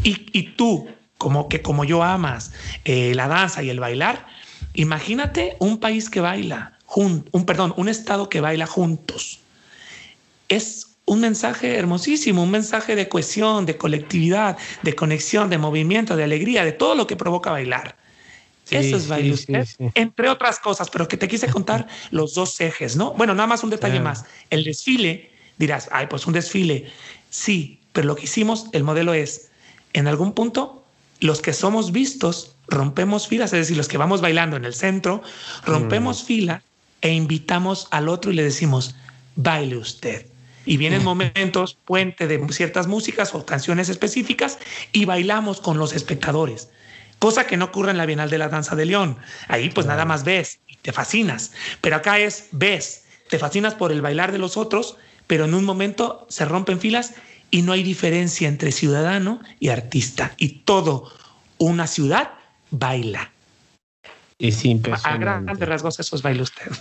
Y, 0.03 0.43
tú, 0.55 0.87
como 1.17 1.49
que 1.49 1.61
como 1.61 1.83
yo 1.83 2.03
amas 2.03 2.51
eh, 2.83 3.13
la 3.15 3.27
danza 3.27 3.63
y 3.63 3.69
el 3.69 3.79
bailar, 3.79 4.27
imagínate 4.73 5.55
un 5.59 5.79
país 5.79 6.09
que 6.09 6.21
baila, 6.21 6.77
un, 6.95 7.23
perdón, 7.45 7.73
un 7.77 7.89
estado 7.89 8.29
que 8.29 8.41
baila 8.41 8.65
juntos. 8.65 9.39
Es 10.47 10.87
un 11.05 11.21
mensaje 11.21 11.75
hermosísimo, 11.75 12.43
un 12.43 12.51
mensaje 12.51 12.95
de 12.95 13.09
cohesión, 13.09 13.65
de 13.65 13.77
colectividad, 13.77 14.57
de 14.83 14.95
conexión, 14.95 15.49
de 15.49 15.57
movimiento, 15.57 16.15
de 16.15 16.23
alegría, 16.23 16.63
de 16.63 16.71
todo 16.71 16.95
lo 16.95 17.07
que 17.07 17.15
provoca 17.15 17.51
bailar. 17.51 17.95
Eso 18.71 18.97
es 18.97 19.07
baile 19.07 19.35
entre 19.93 20.27
otras 20.27 20.59
cosas, 20.59 20.89
pero 20.89 21.07
que 21.07 21.17
te 21.17 21.27
quise 21.27 21.47
contar 21.47 21.87
los 22.11 22.33
dos 22.33 22.59
ejes, 22.61 22.95
¿no? 22.95 23.13
Bueno, 23.13 23.35
nada 23.35 23.45
más 23.45 23.63
un 23.63 23.69
detalle 23.69 23.99
más. 23.99 24.25
El 24.49 24.63
desfile, 24.63 25.31
dirás, 25.57 25.87
ay, 25.91 26.07
pues 26.07 26.25
un 26.25 26.33
desfile. 26.33 26.91
Sí, 27.29 27.79
pero 27.95 28.07
lo 28.07 28.17
que 28.17 28.25
hicimos, 28.25 28.65
el 28.73 28.83
modelo 28.83 29.13
es, 29.13 29.51
en 29.93 30.07
algún 30.07 30.33
punto, 30.33 30.83
los 31.21 31.41
que 31.41 31.53
somos 31.53 31.93
vistos 31.93 32.53
rompemos 32.67 33.29
filas, 33.29 33.53
es 33.53 33.59
decir, 33.59 33.77
los 33.77 33.87
que 33.87 33.97
vamos 33.97 34.19
bailando 34.19 34.57
en 34.57 34.65
el 34.65 34.73
centro, 34.73 35.23
rompemos 35.65 36.21
mm. 36.21 36.25
fila 36.25 36.61
e 36.99 37.13
invitamos 37.13 37.87
al 37.91 38.09
otro 38.09 38.33
y 38.33 38.35
le 38.35 38.43
decimos, 38.43 38.95
baile 39.37 39.77
usted. 39.77 40.25
Y 40.65 40.75
vienen 40.75 41.03
mm. 41.03 41.05
momentos 41.05 41.77
puente 41.85 42.27
de 42.27 42.45
ciertas 42.51 42.87
músicas 42.87 43.33
o 43.33 43.45
canciones 43.45 43.87
específicas 43.87 44.59
y 44.91 45.05
bailamos 45.05 45.61
con 45.61 45.77
los 45.77 45.93
espectadores, 45.93 46.67
cosa 47.19 47.47
que 47.47 47.55
no 47.55 47.63
ocurre 47.63 47.91
en 47.91 47.97
la 47.97 48.05
Bienal 48.05 48.29
de 48.29 48.39
la 48.39 48.49
Danza 48.49 48.75
de 48.75 48.87
León. 48.87 49.15
Ahí 49.47 49.69
pues 49.69 49.87
nada 49.87 50.03
más 50.03 50.25
ves 50.25 50.59
y 50.67 50.75
te 50.75 50.91
fascinas, 50.91 51.53
pero 51.79 51.95
acá 51.95 52.19
es 52.19 52.49
ves, 52.51 53.05
te 53.29 53.39
fascinas 53.39 53.73
por 53.73 53.93
el 53.93 54.01
bailar 54.01 54.33
de 54.33 54.39
los 54.39 54.57
otros, 54.57 54.97
pero 55.27 55.45
en 55.45 55.53
un 55.53 55.63
momento 55.63 56.27
se 56.29 56.43
rompen 56.43 56.81
filas 56.81 57.13
y 57.51 57.61
no 57.61 57.71
hay 57.71 57.83
diferencia 57.83 58.47
entre 58.47 58.71
ciudadano 58.71 59.39
y 59.59 59.69
artista. 59.69 60.33
Y 60.37 60.59
todo 60.59 61.11
una 61.57 61.87
ciudad 61.87 62.31
baila. 62.71 63.31
Es 64.37 64.65
impresionante. 64.65 65.25
A 65.25 65.43
grandes 65.43 65.67
rasgos 65.67 65.99
eso 65.99 66.19
baila 66.21 66.43
usted. 66.43 66.71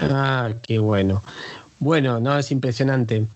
Ah, 0.00 0.50
qué 0.66 0.78
bueno. 0.78 1.22
Bueno, 1.82 2.20
no, 2.20 2.38
es 2.38 2.52
impresionante. 2.52 3.26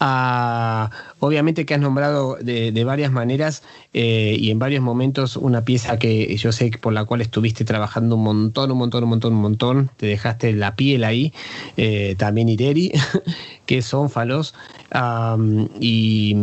Ah, 0.00 0.90
obviamente 1.20 1.66
que 1.66 1.74
has 1.74 1.80
nombrado 1.80 2.36
de, 2.40 2.84
varias 2.84 3.12
maneras 3.12 3.62
eh, 3.92 4.34
y 4.40 4.50
en 4.50 4.58
varios 4.58 4.82
momentos 4.82 5.36
una 5.36 5.62
pieza 5.66 5.98
que 5.98 6.34
yo 6.38 6.52
sé 6.52 6.70
por 6.80 6.94
la 6.94 7.04
cual 7.04 7.20
estuviste 7.20 7.66
trabajando 7.66 8.16
un 8.16 8.22
montón, 8.22 8.72
un 8.72 8.78
montón, 8.78 9.04
un 9.04 9.10
montón, 9.10 9.34
un 9.34 9.42
montón. 9.42 9.90
Te 9.98 10.06
dejaste 10.06 10.54
la 10.54 10.74
piel 10.74 11.04
ahí. 11.04 11.34
Eh, 11.76 12.14
también 12.16 12.48
Ireri, 12.48 12.92
que 13.66 13.82
son 13.82 14.08
falos. 14.08 14.54
y, 15.78 16.34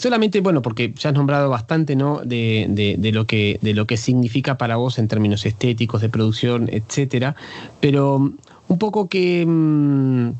solamente, 0.00 0.40
bueno, 0.40 0.62
porque 0.62 0.92
ya 0.98 1.10
has 1.10 1.14
nombrado 1.14 1.48
bastante, 1.48 1.94
¿no? 1.94 2.22
De, 2.24 3.12
lo 3.12 3.24
que, 3.28 3.60
de 3.62 3.72
lo 3.72 3.86
que 3.86 3.96
significa 3.96 4.58
para 4.58 4.74
vos 4.74 4.98
en 4.98 5.06
términos 5.06 5.46
estéticos, 5.46 6.02
de 6.02 6.08
producción, 6.08 6.68
etcétera. 6.72 7.36
Pero 7.78 8.32
un 8.66 8.78
poco 8.78 9.08
que 9.08 9.44
mm, 9.46 10.30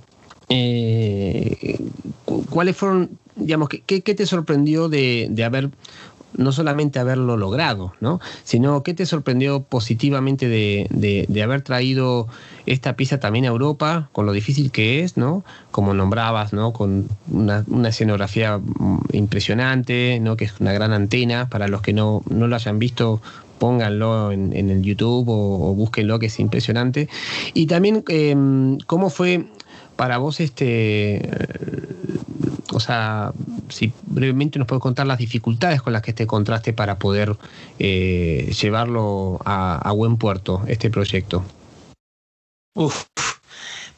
eh, 0.54 1.78
¿cuáles 2.50 2.76
fueron, 2.76 3.10
digamos, 3.36 3.70
qué, 3.70 4.00
te 4.02 4.26
sorprendió 4.26 4.90
de, 4.90 5.32
haber, 5.44 5.70
no 6.36 6.52
solamente 6.52 6.98
haberlo 6.98 7.38
logrado, 7.38 7.94
¿no? 8.00 8.20
sino 8.44 8.82
qué 8.82 8.92
te 8.92 9.06
sorprendió 9.06 9.62
positivamente 9.62 10.48
de, 10.48 11.42
haber 11.42 11.62
traído 11.62 12.28
esta 12.66 12.96
pieza 12.96 13.18
también 13.18 13.46
a 13.46 13.48
Europa, 13.48 14.10
con 14.12 14.26
lo 14.26 14.32
difícil 14.32 14.70
que 14.70 15.02
es, 15.02 15.16
¿no? 15.16 15.42
Como 15.70 15.94
nombrabas, 15.94 16.52
¿no? 16.52 16.74
Con 16.74 17.08
una, 17.30 17.64
escenografía 17.88 18.60
impresionante, 19.12 20.20
¿no? 20.20 20.36
Que 20.36 20.44
es 20.44 20.60
una 20.60 20.74
gran 20.74 20.92
antena, 20.92 21.48
para 21.48 21.66
los 21.66 21.80
que 21.80 21.94
no, 21.94 22.22
lo 22.28 22.54
hayan 22.54 22.78
visto, 22.78 23.22
pónganlo 23.58 24.32
en, 24.32 24.52
el 24.52 24.82
YouTube 24.82 25.28
o, 25.28 25.74
búsquenlo, 25.74 26.18
que 26.18 26.26
es 26.26 26.38
impresionante. 26.38 27.08
Y 27.54 27.66
también 27.66 28.04
em, 28.08 28.78
cómo 28.86 29.08
fue 29.08 29.46
para 29.97 30.19
vos, 30.19 30.40
este, 30.40 31.28
o 32.73 32.81
sea, 32.81 33.32
si 33.69 33.93
brevemente 34.06 34.59
nos 34.59 34.66
puedes 34.66 34.82
contar 34.82 35.06
las 35.06 35.19
dificultades 35.19 35.82
con 35.82 35.93
las 35.93 36.02
que 36.02 36.12
te 36.12 36.24
encontraste 36.24 36.73
para 36.73 36.98
poder 36.98 37.36
eh, 37.78 38.52
llevarlo 38.60 39.40
a, 39.44 39.77
a, 39.77 39.93
buen 39.93 40.16
puerto, 40.16 40.62
este 40.66 40.90
proyecto. 40.90 41.44
Uf, 42.74 43.05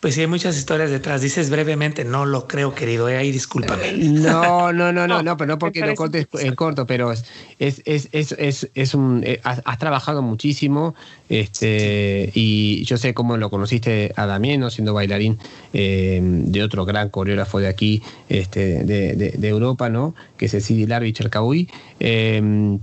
pues 0.04 0.16
sí, 0.16 0.20
hay 0.20 0.26
muchas 0.26 0.54
historias 0.58 0.90
detrás. 0.90 1.22
Dices 1.22 1.48
brevemente, 1.48 2.04
no 2.04 2.26
lo 2.26 2.46
creo, 2.46 2.74
querido. 2.74 3.08
Eh, 3.08 3.16
ahí 3.16 3.32
discúlpame. 3.32 3.88
Eh, 3.88 3.96
no, 3.96 4.70
no, 4.70 4.92
no, 4.92 5.08
no, 5.08 5.22
no, 5.22 5.36
pero 5.38 5.48
no 5.48 5.58
porque 5.58 5.80
lo 5.80 5.94
cortes 5.94 6.28
en 6.40 6.54
corto, 6.54 6.86
pero 6.86 7.10
es, 7.10 7.24
es, 7.58 7.80
es, 7.86 8.08
es, 8.12 8.68
es 8.74 8.94
un. 8.94 9.22
Eh, 9.24 9.40
has, 9.44 9.78
trabajado 9.78 10.20
muchísimo, 10.20 10.94
este, 11.30 12.30
y 12.34 12.84
yo 12.84 12.98
sé 12.98 13.14
cómo 13.14 13.38
lo 13.38 13.48
conociste 13.48 14.12
a 14.14 14.26
Damián, 14.26 14.70
siendo 14.70 14.92
bailarín 14.92 15.38
de 15.72 16.62
otro 16.62 16.84
gran 16.84 17.08
coreógrafo 17.08 17.58
de 17.60 17.68
aquí, 17.68 18.02
este, 18.28 18.84
de, 18.84 19.14
de, 19.14 19.48
Europa, 19.48 19.88
¿no? 19.88 20.14
Que 20.36 20.44
es 20.44 20.52
el 20.52 20.60
Sidi 20.60 20.86
Larvi 20.86 21.14
Cherkaoui. 21.14 21.70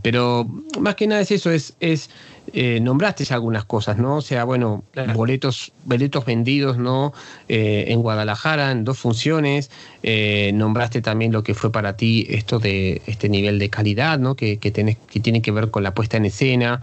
pero 0.02 0.48
más 0.80 0.96
que 0.96 1.06
nada 1.06 1.22
es 1.22 1.30
eso, 1.30 1.52
es, 1.52 1.76
es 1.82 2.10
eh, 2.54 2.80
nombraste 2.82 3.26
algunas 3.34 3.66
cosas, 3.66 3.98
¿no? 3.98 4.18
O 4.18 4.22
sea, 4.22 4.44
bueno, 4.44 4.84
boletos, 5.14 5.72
boletos 5.86 6.26
vendidos, 6.26 6.78
¿no? 6.78 7.14
Eh, 7.48 7.86
en 7.88 8.02
Guadalajara, 8.02 8.72
en 8.72 8.84
dos 8.84 9.00
funciones. 9.00 9.72
Eh, 10.04 10.52
nombraste 10.54 11.02
también 11.02 11.32
lo 11.32 11.44
que 11.44 11.54
fue 11.54 11.72
para 11.72 11.96
ti 11.96 12.28
esto 12.30 12.60
de 12.60 13.02
este 13.06 13.30
nivel 13.30 13.60
de 13.60 13.70
calidad, 13.70 14.20
¿no? 14.20 14.36
Que, 14.36 14.58
que, 14.58 14.72
que 14.72 15.20
tiene 15.20 15.42
que 15.42 15.52
ver 15.52 15.72
con 15.72 15.84
la 15.84 15.94
puesta 15.94 16.18
en 16.18 16.26
escena. 16.26 16.82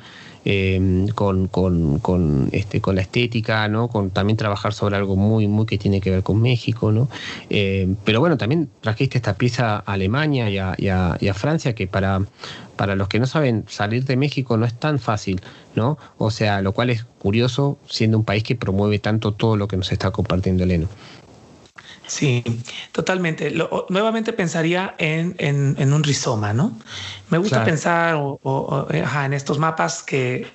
Con, 1.15 1.48
con, 1.48 1.98
con, 1.98 2.48
este, 2.52 2.81
con 2.81 2.97
la 2.97 3.02
estética, 3.02 3.69
¿no? 3.69 3.89
Con 3.89 4.10
también 4.10 4.36
trabajar 4.36 4.73
sobre 4.73 4.97
algo 4.97 5.16
muy, 5.16 5.47
muy 5.48 5.66
que 5.66 5.78
tiene 5.78 6.01
que 6.01 6.10
ver 6.10 6.23
con 6.23 6.40
México, 6.40 6.93
¿no? 6.93 7.09
pero 8.05 8.20
bueno, 8.20 8.36
también 8.36 8.69
trajiste 8.81 9.19
esta 9.19 9.35
pieza 9.35 9.77
a 9.77 9.93
Alemania 9.93 10.48
y 10.51 10.59
a, 10.59 10.77
y 10.78 11.28
a 11.28 11.35
Francia, 11.35 11.74
que 11.74 11.86
para, 11.86 12.23
para 12.78 12.94
los 12.94 13.09
que 13.09 13.19
no 13.19 13.27
saben, 13.27 13.65
salir 13.69 14.05
de 14.05 14.16
México 14.16 14.56
no 14.56 14.65
es 14.65 14.73
tan 14.73 14.98
fácil, 15.01 15.40
¿no? 15.74 15.98
O 16.16 16.31
sea, 16.31 16.62
lo 16.62 16.73
cual 16.73 16.90
es 16.90 17.05
curioso 17.19 17.77
siendo 17.89 18.16
un 18.16 18.24
país 18.24 18.44
que 18.44 18.55
promueve 18.55 19.01
tanto 19.01 19.32
todo 19.32 19.56
lo 19.56 19.66
que 19.69 19.77
nos 19.77 19.90
está 19.93 20.12
compartiendo 20.12 20.62
Eleno. 20.62 20.89
Sí, 22.09 22.43
totalmente. 22.93 23.53
nuevamente 23.91 24.33
pensaría 24.33 24.95
en, 24.99 25.37
en, 25.39 25.93
un 25.93 26.03
rizoma, 26.03 26.53
¿no? 26.53 26.77
Me 27.29 27.39
gusta 27.39 27.65
pensar 27.65 28.17
en 28.91 29.33
estos 29.35 29.59
mapas 29.59 30.03
que, 30.03 30.47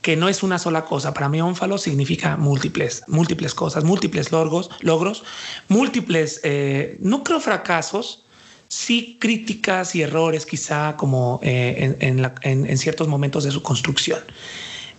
que 0.00 0.16
no 0.16 0.28
es 0.28 0.42
una 0.42 0.58
sola 0.58 0.86
cosa. 0.86 1.12
Para 1.14 1.28
mí, 1.28 1.40
ónfalo 1.40 1.78
significa 1.78 2.36
múltiples, 2.36 3.04
múltiples 3.06 3.54
cosas, 3.54 3.84
múltiples 3.84 4.32
logros, 4.32 4.70
logros 4.80 5.24
múltiples, 5.68 6.40
eh, 6.42 6.96
no 7.00 7.22
creo 7.22 7.40
fracasos, 7.40 8.24
sí 8.68 9.18
críticas 9.20 9.94
y 9.94 10.02
errores 10.02 10.46
quizá 10.46 10.96
como 10.96 11.40
eh, 11.42 11.96
en, 12.00 12.78
ciertos 12.78 13.08
momentos 13.08 13.44
de 13.44 13.50
su 13.50 13.62
construcción. 13.62 14.20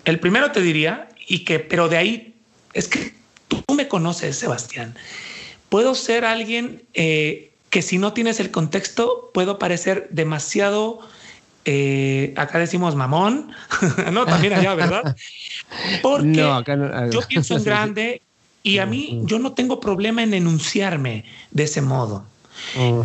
El 0.05 0.19
primero 0.19 0.51
te 0.51 0.61
diría, 0.61 1.09
y 1.27 1.39
que, 1.39 1.59
pero 1.59 1.89
de 1.89 1.97
ahí, 1.97 2.35
es 2.73 2.87
que 2.87 3.13
tú 3.47 3.73
me 3.73 3.87
conoces, 3.87 4.37
Sebastián. 4.37 4.95
Puedo 5.69 5.95
ser 5.95 6.25
alguien 6.25 6.83
eh, 6.93 7.51
que 7.69 7.81
si 7.81 7.97
no 7.97 8.13
tienes 8.13 8.39
el 8.39 8.51
contexto, 8.51 9.31
puedo 9.33 9.59
parecer 9.59 10.07
demasiado, 10.11 10.99
eh, 11.65 12.33
acá 12.37 12.59
decimos 12.59 12.95
mamón, 12.95 13.51
no, 14.13 14.25
también 14.25 14.53
allá, 14.53 14.75
¿verdad? 14.75 15.15
Porque 16.01 16.33
yo 17.11 17.21
pienso 17.27 17.57
en 17.57 17.63
grande 17.65 18.21
y 18.63 18.79
a 18.79 18.85
mí 18.85 19.21
yo 19.25 19.39
no 19.39 19.53
tengo 19.53 19.79
problema 19.79 20.23
en 20.23 20.33
enunciarme 20.33 21.25
de 21.51 21.63
ese 21.63 21.81
modo. 21.81 22.25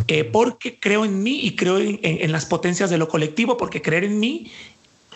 Eh, 0.06 0.24
porque 0.24 0.78
creo 0.78 1.04
en 1.04 1.22
mí 1.22 1.40
y 1.42 1.56
creo 1.56 1.78
en, 1.78 2.32
las 2.32 2.46
potencias 2.46 2.88
de 2.88 2.98
lo 2.98 3.08
colectivo, 3.08 3.56
porque 3.56 3.82
creer 3.82 4.04
en 4.04 4.20
mí 4.20 4.50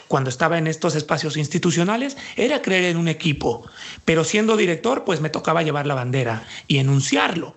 cuando 0.08 0.30
estaba 0.30 0.58
en 0.58 0.66
estos 0.66 0.94
espacios 0.94 1.36
institucionales 1.36 2.16
era 2.36 2.62
creer 2.62 2.84
en 2.84 2.96
un 2.96 3.08
equipo, 3.08 3.66
pero 4.04 4.24
siendo 4.24 4.56
director 4.56 5.04
pues 5.04 5.20
me 5.20 5.30
tocaba 5.30 5.62
llevar 5.62 5.86
la 5.86 5.94
bandera 5.94 6.46
y 6.68 6.78
enunciarlo. 6.78 7.56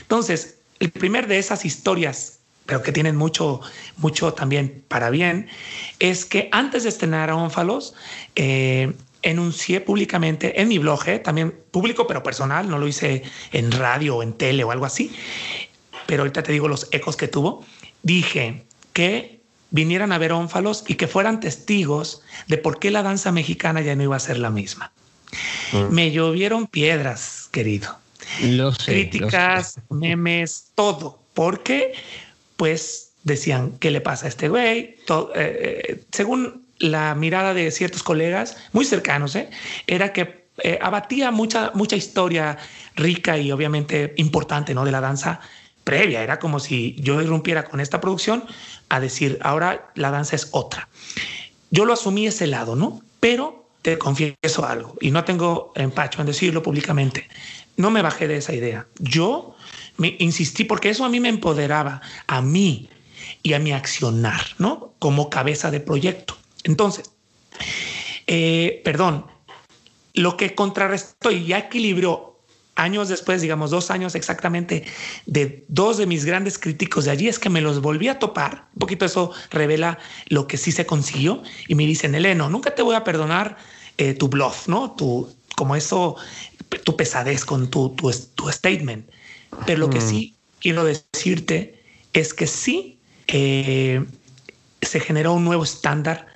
Entonces, 0.00 0.58
el 0.80 0.90
primer 0.90 1.26
de 1.26 1.38
esas 1.38 1.64
historias, 1.64 2.40
pero 2.66 2.82
que 2.82 2.92
tienen 2.92 3.16
mucho, 3.16 3.60
mucho 3.96 4.32
también 4.32 4.84
para 4.88 5.10
bien, 5.10 5.48
es 5.98 6.24
que 6.24 6.48
antes 6.52 6.82
de 6.82 6.88
estrenar 6.88 7.30
a 7.30 7.36
Ónfalos, 7.36 7.94
eh, 8.34 8.92
enuncié 9.22 9.80
públicamente 9.80 10.60
en 10.60 10.68
mi 10.68 10.78
blog, 10.78 11.08
eh, 11.08 11.18
también 11.18 11.54
público 11.70 12.06
pero 12.06 12.22
personal, 12.22 12.68
no 12.68 12.78
lo 12.78 12.86
hice 12.86 13.22
en 13.52 13.72
radio 13.72 14.16
o 14.16 14.22
en 14.22 14.32
tele 14.34 14.64
o 14.64 14.70
algo 14.70 14.84
así, 14.84 15.12
pero 16.06 16.22
ahorita 16.22 16.42
te 16.42 16.52
digo 16.52 16.68
los 16.68 16.88
ecos 16.92 17.16
que 17.16 17.28
tuvo, 17.28 17.64
dije 18.02 18.64
que 18.92 19.35
vinieran 19.76 20.10
a 20.10 20.18
ver 20.18 20.32
ónfalos 20.32 20.84
y 20.88 20.94
que 20.94 21.06
fueran 21.06 21.38
testigos 21.38 22.22
de 22.48 22.56
por 22.56 22.80
qué 22.80 22.90
la 22.90 23.02
danza 23.02 23.30
mexicana 23.30 23.82
ya 23.82 23.94
no 23.94 24.02
iba 24.02 24.16
a 24.16 24.20
ser 24.20 24.38
la 24.38 24.50
misma. 24.50 24.90
Mm. 25.72 25.94
Me 25.94 26.10
llovieron 26.10 26.66
piedras, 26.66 27.48
querido. 27.52 27.98
Críticas, 28.84 29.78
memes, 29.90 30.72
todo. 30.74 31.20
Porque, 31.34 31.92
pues, 32.56 33.12
decían, 33.22 33.72
¿qué 33.78 33.90
le 33.90 34.00
pasa 34.00 34.26
a 34.26 34.28
este 34.30 34.48
güey? 34.48 34.78
Eh, 34.78 34.96
eh, 35.34 36.04
según 36.10 36.64
la 36.78 37.14
mirada 37.14 37.52
de 37.52 37.70
ciertos 37.70 38.02
colegas 38.02 38.56
muy 38.72 38.86
cercanos, 38.86 39.36
¿eh? 39.36 39.50
era 39.86 40.12
que 40.12 40.46
abatía 40.80 41.30
mucha, 41.30 41.70
mucha 41.74 41.96
historia 41.96 42.56
rica 42.94 43.36
y 43.36 43.52
obviamente 43.52 44.14
importante 44.16 44.74
¿no? 44.74 44.86
de 44.86 44.92
la 44.92 45.02
danza 45.02 45.40
previa. 45.86 46.22
Era 46.22 46.38
como 46.40 46.58
si 46.58 46.96
yo 46.98 47.22
irrumpiera 47.22 47.64
con 47.64 47.78
esta 47.80 48.00
producción 48.00 48.44
a 48.88 49.00
decir, 49.00 49.38
ahora 49.42 49.90
la 49.94 50.10
danza 50.10 50.36
es 50.36 50.48
otra. 50.52 50.88
Yo 51.70 51.84
lo 51.84 51.92
asumí 51.92 52.26
ese 52.26 52.46
lado, 52.46 52.76
¿no? 52.76 53.00
Pero 53.20 53.66
te 53.82 53.98
confieso 53.98 54.66
algo 54.66 54.96
y 55.00 55.10
no 55.10 55.24
tengo 55.24 55.72
empacho 55.74 56.20
en 56.20 56.26
decirlo 56.26 56.62
públicamente. 56.62 57.28
No 57.76 57.90
me 57.90 58.02
bajé 58.02 58.28
de 58.28 58.38
esa 58.38 58.54
idea. 58.54 58.86
Yo 58.98 59.54
me 59.96 60.16
insistí 60.18 60.64
porque 60.64 60.90
eso 60.90 61.04
a 61.04 61.08
mí 61.08 61.20
me 61.20 61.28
empoderaba, 61.28 62.00
a 62.26 62.42
mí 62.42 62.88
y 63.42 63.52
a 63.52 63.58
mi 63.58 63.72
accionar, 63.72 64.40
¿no? 64.58 64.92
Como 64.98 65.30
cabeza 65.30 65.70
de 65.70 65.80
proyecto. 65.80 66.36
Entonces, 66.64 67.10
eh, 68.26 68.80
perdón, 68.84 69.26
lo 70.14 70.36
que 70.36 70.54
contrarrestó 70.54 71.30
y 71.30 71.46
ya 71.46 71.58
equilibró 71.58 72.35
años 72.76 73.08
después, 73.08 73.42
digamos 73.42 73.70
dos 73.70 73.90
años 73.90 74.14
exactamente, 74.14 74.84
de 75.24 75.64
dos 75.68 75.96
de 75.96 76.06
mis 76.06 76.24
grandes 76.24 76.58
críticos 76.58 77.06
de 77.06 77.10
allí, 77.10 77.28
es 77.28 77.38
que 77.38 77.50
me 77.50 77.60
los 77.60 77.80
volví 77.80 78.08
a 78.08 78.18
topar. 78.18 78.68
Un 78.74 78.80
poquito 78.80 79.04
eso 79.04 79.32
revela 79.50 79.98
lo 80.28 80.46
que 80.46 80.56
sí 80.56 80.70
se 80.70 80.86
consiguió. 80.86 81.42
Y 81.66 81.74
me 81.74 81.86
dicen, 81.86 82.14
Eleno, 82.14 82.48
nunca 82.48 82.74
te 82.74 82.82
voy 82.82 82.94
a 82.94 83.02
perdonar 83.02 83.56
eh, 83.96 84.14
tu 84.14 84.28
bluff, 84.28 84.68
¿no? 84.68 84.92
Tu, 84.92 85.28
como 85.56 85.74
eso, 85.74 86.16
tu 86.84 86.96
pesadez 86.96 87.44
con 87.44 87.70
tu, 87.70 87.90
tu, 87.90 88.52
statement. 88.52 89.08
Pero 89.66 89.80
lo 89.80 89.90
que 89.90 89.98
mm. 89.98 90.08
sí 90.08 90.34
quiero 90.60 90.84
decirte 90.84 91.82
es 92.12 92.34
que 92.34 92.46
sí 92.46 92.98
eh, 93.26 94.04
se 94.82 95.00
generó 95.00 95.32
un 95.32 95.44
nuevo 95.44 95.64
estándar 95.64 96.26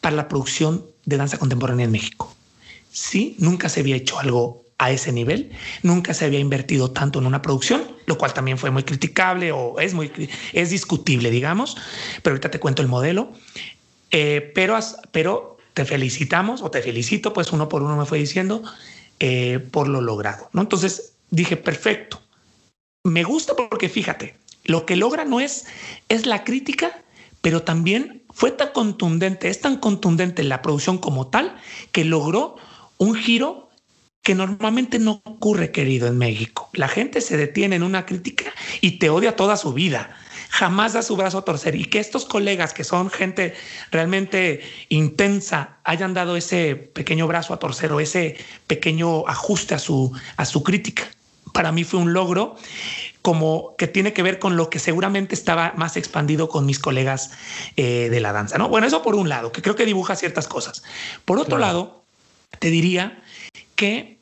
para 0.00 0.14
la 0.14 0.28
producción 0.28 0.86
de 1.04 1.16
danza 1.16 1.38
contemporánea 1.38 1.86
en 1.86 1.92
México. 1.92 2.34
Sí, 2.92 3.36
nunca 3.38 3.68
se 3.68 3.80
había 3.80 3.96
hecho 3.96 4.18
algo 4.18 4.67
a 4.78 4.90
ese 4.90 5.12
nivel. 5.12 5.50
Nunca 5.82 6.14
se 6.14 6.24
había 6.24 6.38
invertido 6.38 6.90
tanto 6.90 7.18
en 7.18 7.26
una 7.26 7.42
producción, 7.42 7.82
lo 8.06 8.16
cual 8.16 8.32
también 8.32 8.58
fue 8.58 8.70
muy 8.70 8.84
criticable 8.84 9.52
o 9.52 9.78
es 9.80 9.92
muy 9.92 10.10
es 10.52 10.70
discutible, 10.70 11.30
digamos. 11.30 11.76
Pero 12.22 12.34
ahorita 12.34 12.50
te 12.50 12.60
cuento 12.60 12.82
el 12.82 12.88
modelo. 12.88 13.32
Eh, 14.10 14.52
pero, 14.54 14.78
pero 15.12 15.58
te 15.74 15.84
felicitamos 15.84 16.62
o 16.62 16.70
te 16.70 16.80
felicito, 16.80 17.32
pues 17.32 17.52
uno 17.52 17.68
por 17.68 17.82
uno 17.82 17.96
me 17.96 18.06
fue 18.06 18.18
diciendo 18.18 18.62
eh, 19.20 19.58
por 19.70 19.88
lo 19.88 20.00
logrado. 20.00 20.48
¿no? 20.52 20.62
Entonces 20.62 21.14
dije, 21.30 21.56
perfecto. 21.56 22.22
Me 23.04 23.24
gusta 23.24 23.54
porque 23.54 23.88
fíjate, 23.88 24.36
lo 24.64 24.86
que 24.86 24.96
logra 24.96 25.24
no 25.24 25.40
es, 25.40 25.66
es 26.08 26.26
la 26.26 26.44
crítica, 26.44 27.02
pero 27.40 27.62
también 27.62 28.22
fue 28.30 28.50
tan 28.50 28.68
contundente, 28.72 29.48
es 29.48 29.60
tan 29.60 29.76
contundente 29.78 30.42
la 30.44 30.62
producción 30.62 30.98
como 30.98 31.28
tal, 31.28 31.56
que 31.92 32.04
logró 32.04 32.56
un 32.98 33.14
giro 33.14 33.67
que 34.22 34.34
normalmente 34.34 34.98
no 34.98 35.22
ocurre, 35.24 35.70
querido, 35.70 36.06
en 36.06 36.18
México. 36.18 36.68
La 36.74 36.88
gente 36.88 37.20
se 37.20 37.36
detiene 37.36 37.76
en 37.76 37.82
una 37.82 38.04
crítica 38.06 38.52
y 38.80 38.98
te 38.98 39.10
odia 39.10 39.36
toda 39.36 39.56
su 39.56 39.72
vida. 39.72 40.14
Jamás 40.50 40.94
da 40.94 41.02
su 41.02 41.16
brazo 41.16 41.38
a 41.38 41.44
torcer. 41.44 41.74
Y 41.76 41.84
que 41.84 41.98
estos 41.98 42.24
colegas, 42.24 42.72
que 42.72 42.84
son 42.84 43.10
gente 43.10 43.54
realmente 43.90 44.62
intensa, 44.88 45.78
hayan 45.84 46.14
dado 46.14 46.36
ese 46.36 46.74
pequeño 46.76 47.26
brazo 47.26 47.54
a 47.54 47.58
torcer 47.58 47.92
o 47.92 48.00
ese 48.00 48.36
pequeño 48.66 49.26
ajuste 49.28 49.74
a 49.74 49.78
su, 49.78 50.12
a 50.36 50.44
su 50.44 50.62
crítica, 50.62 51.04
para 51.52 51.72
mí 51.72 51.84
fue 51.84 52.00
un 52.00 52.12
logro 52.12 52.56
como 53.22 53.74
que 53.76 53.86
tiene 53.86 54.12
que 54.12 54.22
ver 54.22 54.38
con 54.38 54.56
lo 54.56 54.70
que 54.70 54.78
seguramente 54.78 55.34
estaba 55.34 55.74
más 55.76 55.96
expandido 55.96 56.48
con 56.48 56.64
mis 56.64 56.78
colegas 56.78 57.32
eh, 57.76 58.08
de 58.10 58.20
la 58.20 58.32
danza. 58.32 58.58
¿no? 58.58 58.68
Bueno, 58.68 58.86
eso 58.86 59.02
por 59.02 59.14
un 59.14 59.28
lado, 59.28 59.52
que 59.52 59.60
creo 59.60 59.74
que 59.74 59.84
dibuja 59.84 60.16
ciertas 60.16 60.46
cosas. 60.46 60.82
Por 61.24 61.38
otro 61.38 61.58
lado, 61.58 62.04
te 62.58 62.70
diría 62.70 63.22
que 63.78 64.18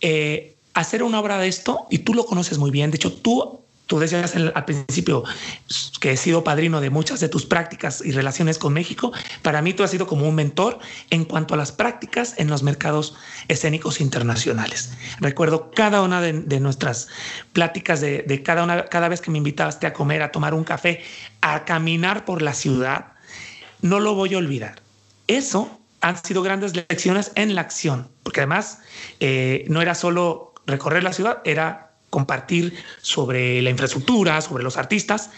eh, 0.00 0.56
hacer 0.74 1.04
una 1.04 1.20
obra 1.20 1.38
de 1.38 1.46
esto, 1.46 1.86
y 1.88 1.98
tú 1.98 2.14
lo 2.14 2.26
conoces 2.26 2.58
muy 2.58 2.72
bien, 2.72 2.90
de 2.90 2.96
hecho 2.96 3.12
tú, 3.12 3.60
tú 3.86 4.00
decías 4.00 4.34
al 4.34 4.64
principio 4.64 5.22
que 6.00 6.10
he 6.10 6.16
sido 6.16 6.42
padrino 6.42 6.80
de 6.80 6.90
muchas 6.90 7.20
de 7.20 7.28
tus 7.28 7.46
prácticas 7.46 8.02
y 8.04 8.10
relaciones 8.10 8.58
con 8.58 8.72
México, 8.72 9.12
para 9.42 9.62
mí 9.62 9.72
tú 9.72 9.84
has 9.84 9.92
sido 9.92 10.08
como 10.08 10.28
un 10.28 10.34
mentor 10.34 10.80
en 11.10 11.24
cuanto 11.24 11.54
a 11.54 11.56
las 11.56 11.70
prácticas 11.70 12.34
en 12.38 12.48
los 12.48 12.64
mercados 12.64 13.14
escénicos 13.46 14.00
internacionales. 14.00 14.92
Recuerdo 15.20 15.70
cada 15.70 16.02
una 16.02 16.20
de, 16.20 16.58
nuestras 16.58 17.06
pláticas 17.52 18.00
de, 18.00 18.42
cada, 18.44 18.64
una, 18.64 18.86
cada 18.86 19.08
vez 19.08 19.20
que 19.20 19.30
me 19.30 19.38
invitaste 19.38 19.86
a 19.86 19.92
comer, 19.92 20.22
a 20.22 20.32
tomar 20.32 20.54
un 20.54 20.64
café, 20.64 21.02
a 21.40 21.64
caminar 21.64 22.24
por 22.24 22.42
la 22.42 22.54
ciudad, 22.54 23.12
no 23.80 24.00
lo 24.00 24.16
voy 24.16 24.34
a 24.34 24.38
olvidar. 24.38 24.82
Eso 25.28 25.78
han 26.02 26.22
sido 26.22 26.42
grandes 26.42 26.76
lecciones 26.76 27.32
en 27.36 27.54
la 27.54 27.62
acción, 27.62 28.08
porque 28.22 28.40
además 28.40 28.80
eh, 29.20 29.64
no 29.68 29.80
era 29.80 29.94
solo 29.94 30.52
recorrer 30.66 31.02
la 31.02 31.12
ciudad, 31.12 31.38
era 31.44 31.92
compartir 32.10 32.74
sobre 33.00 33.62
la 33.62 33.70
infraestructura, 33.70 34.40
sobre 34.42 34.62
los 34.62 34.76
artistas. 34.76 35.30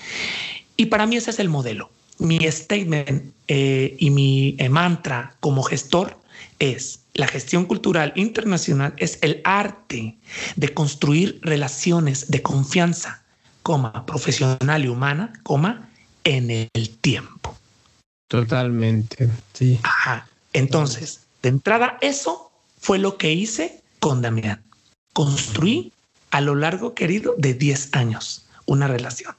Y 0.77 0.86
para 0.86 1.07
mí 1.07 1.16
ese 1.16 1.31
es 1.31 1.39
el 1.39 1.49
modelo. 1.49 1.91
Mi 2.19 2.39
statement 2.51 3.32
eh, 3.49 3.97
y 3.99 4.11
mi 4.11 4.57
eh, 4.59 4.69
mantra 4.69 5.36
como 5.41 5.62
gestor 5.62 6.16
es 6.59 7.01
la 7.15 7.28
gestión 7.28 7.66
cultural 7.66 8.12
internacional 8.16 8.93
es 8.97 9.19
el 9.23 9.41
arte 9.45 10.16
de 10.57 10.74
construir 10.74 11.39
relaciones 11.43 12.31
de 12.31 12.43
confianza, 12.43 13.23
coma, 13.62 14.05
profesional 14.05 14.85
y 14.85 14.89
humana, 14.89 15.32
coma, 15.45 15.89
en 16.24 16.51
el 16.51 16.91
tiempo. 17.01 17.57
Totalmente, 18.28 19.28
sí. 19.53 19.78
Ajá. 19.82 20.27
Entonces, 20.55 21.26
de 21.43 21.51
entrada, 21.51 21.98
eso 22.01 22.51
fue 22.78 22.98
lo 22.98 23.18
que 23.18 23.32
hice 23.32 23.82
con 24.01 24.22
Damián. 24.22 24.62
Construí 25.12 25.93
a 26.31 26.40
lo 26.40 26.55
largo, 26.55 26.94
querido, 26.94 27.35
de 27.36 27.52
10 27.52 27.90
años 27.93 28.47
una 28.66 28.89
relación. 28.89 29.35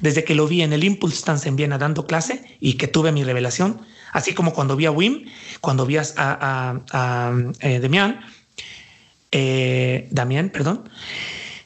Desde 0.00 0.24
que 0.24 0.34
lo 0.34 0.48
vi 0.48 0.62
en 0.62 0.72
el 0.72 0.84
Impulse 0.84 1.24
Dance 1.24 1.48
en 1.48 1.56
Viena 1.56 1.78
dando 1.78 2.06
clase 2.06 2.56
y 2.60 2.74
que 2.74 2.88
tuve 2.88 3.12
mi 3.12 3.24
revelación, 3.24 3.80
así 4.12 4.34
como 4.34 4.52
cuando 4.52 4.76
vi 4.76 4.86
a 4.86 4.90
Wim, 4.90 5.26
cuando 5.60 5.86
vi 5.86 5.98
a, 5.98 6.04
a, 6.16 7.34
eh, 7.60 7.80
Damián, 7.80 8.20
eh, 9.32 10.08
Damián, 10.10 10.50
perdón, 10.50 10.88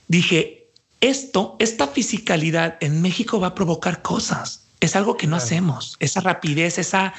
dije, 0.09 0.69
esto, 1.01 1.57
esta 1.59 1.87
fisicalidad 1.87 2.77
en 2.81 3.01
México 3.03 3.41
va 3.41 3.49
a 3.49 3.55
provocar 3.55 4.03
cosas. 4.03 4.67
Es 4.81 4.97
algo 4.97 5.17
que 5.17 5.27
no 5.27 5.37
hacemos. 5.37 5.97
Esa 6.01 6.21
rapidez, 6.21 6.79
esa 6.79 7.15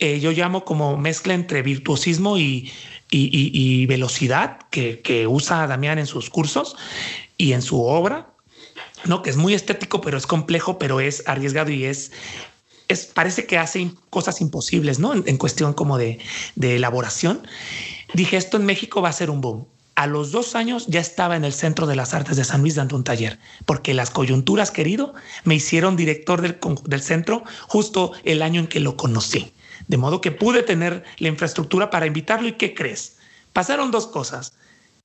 eh, 0.00 0.18
yo 0.18 0.32
llamo 0.32 0.64
como 0.64 0.96
mezcla 0.96 1.34
entre 1.34 1.62
virtuosismo 1.62 2.38
y, 2.38 2.72
velocidad 3.86 4.58
que, 4.70 5.26
usa 5.28 5.66
Damián 5.66 5.98
en 5.98 6.06
sus 6.06 6.30
cursos 6.30 6.74
y 7.36 7.52
en 7.52 7.60
su 7.60 7.82
obra, 7.82 8.30
¿no? 9.04 9.22
Que 9.22 9.28
es 9.28 9.36
muy 9.36 9.52
estético, 9.52 10.00
pero 10.00 10.16
es 10.16 10.26
complejo, 10.26 10.78
pero 10.78 11.00
es 11.00 11.22
arriesgado 11.26 11.70
y 11.70 11.84
es, 11.84 12.12
es 12.88 13.04
parece 13.04 13.44
que 13.44 13.58
hace 13.58 13.90
cosas 14.08 14.40
imposibles, 14.40 14.98
¿no? 14.98 15.12
En, 15.14 15.36
cuestión 15.36 15.74
como 15.74 15.98
de, 15.98 16.18
de 16.54 16.76
elaboración. 16.76 17.46
Dije, 18.14 18.38
esto 18.38 18.56
en 18.56 18.64
México 18.64 19.02
va 19.02 19.10
a 19.10 19.12
ser 19.12 19.28
un 19.28 19.42
boom. 19.42 19.66
A 19.96 20.06
los 20.06 20.32
dos 20.32 20.54
años 20.54 20.86
ya 20.86 21.00
estaba 21.00 21.36
en 21.36 21.44
el 21.44 21.52
Centro 21.52 21.86
de 21.86 21.94
las 21.94 22.14
Artes 22.14 22.38
de 22.38 22.44
San 22.44 22.62
Luis 22.62 22.76
dando 22.76 22.96
un 22.96 23.04
taller, 23.04 23.38
porque 23.66 23.92
las 23.92 24.08
coyunturas, 24.08 24.70
querido, 24.70 25.12
me 25.44 25.56
hicieron 25.56 25.96
director 25.96 26.40
del, 26.40 26.58
del 26.86 27.02
centro 27.02 27.44
justo 27.68 28.12
el 28.24 28.40
año 28.40 28.60
en 28.60 28.66
que 28.66 28.80
lo 28.80 28.96
conocí. 28.96 29.52
De 29.90 29.96
modo 29.96 30.20
que 30.20 30.30
pude 30.30 30.62
tener 30.62 31.02
la 31.18 31.26
infraestructura 31.26 31.90
para 31.90 32.06
invitarlo 32.06 32.46
y 32.46 32.52
¿qué 32.52 32.74
crees? 32.74 33.16
Pasaron 33.52 33.90
dos 33.90 34.06
cosas. 34.06 34.52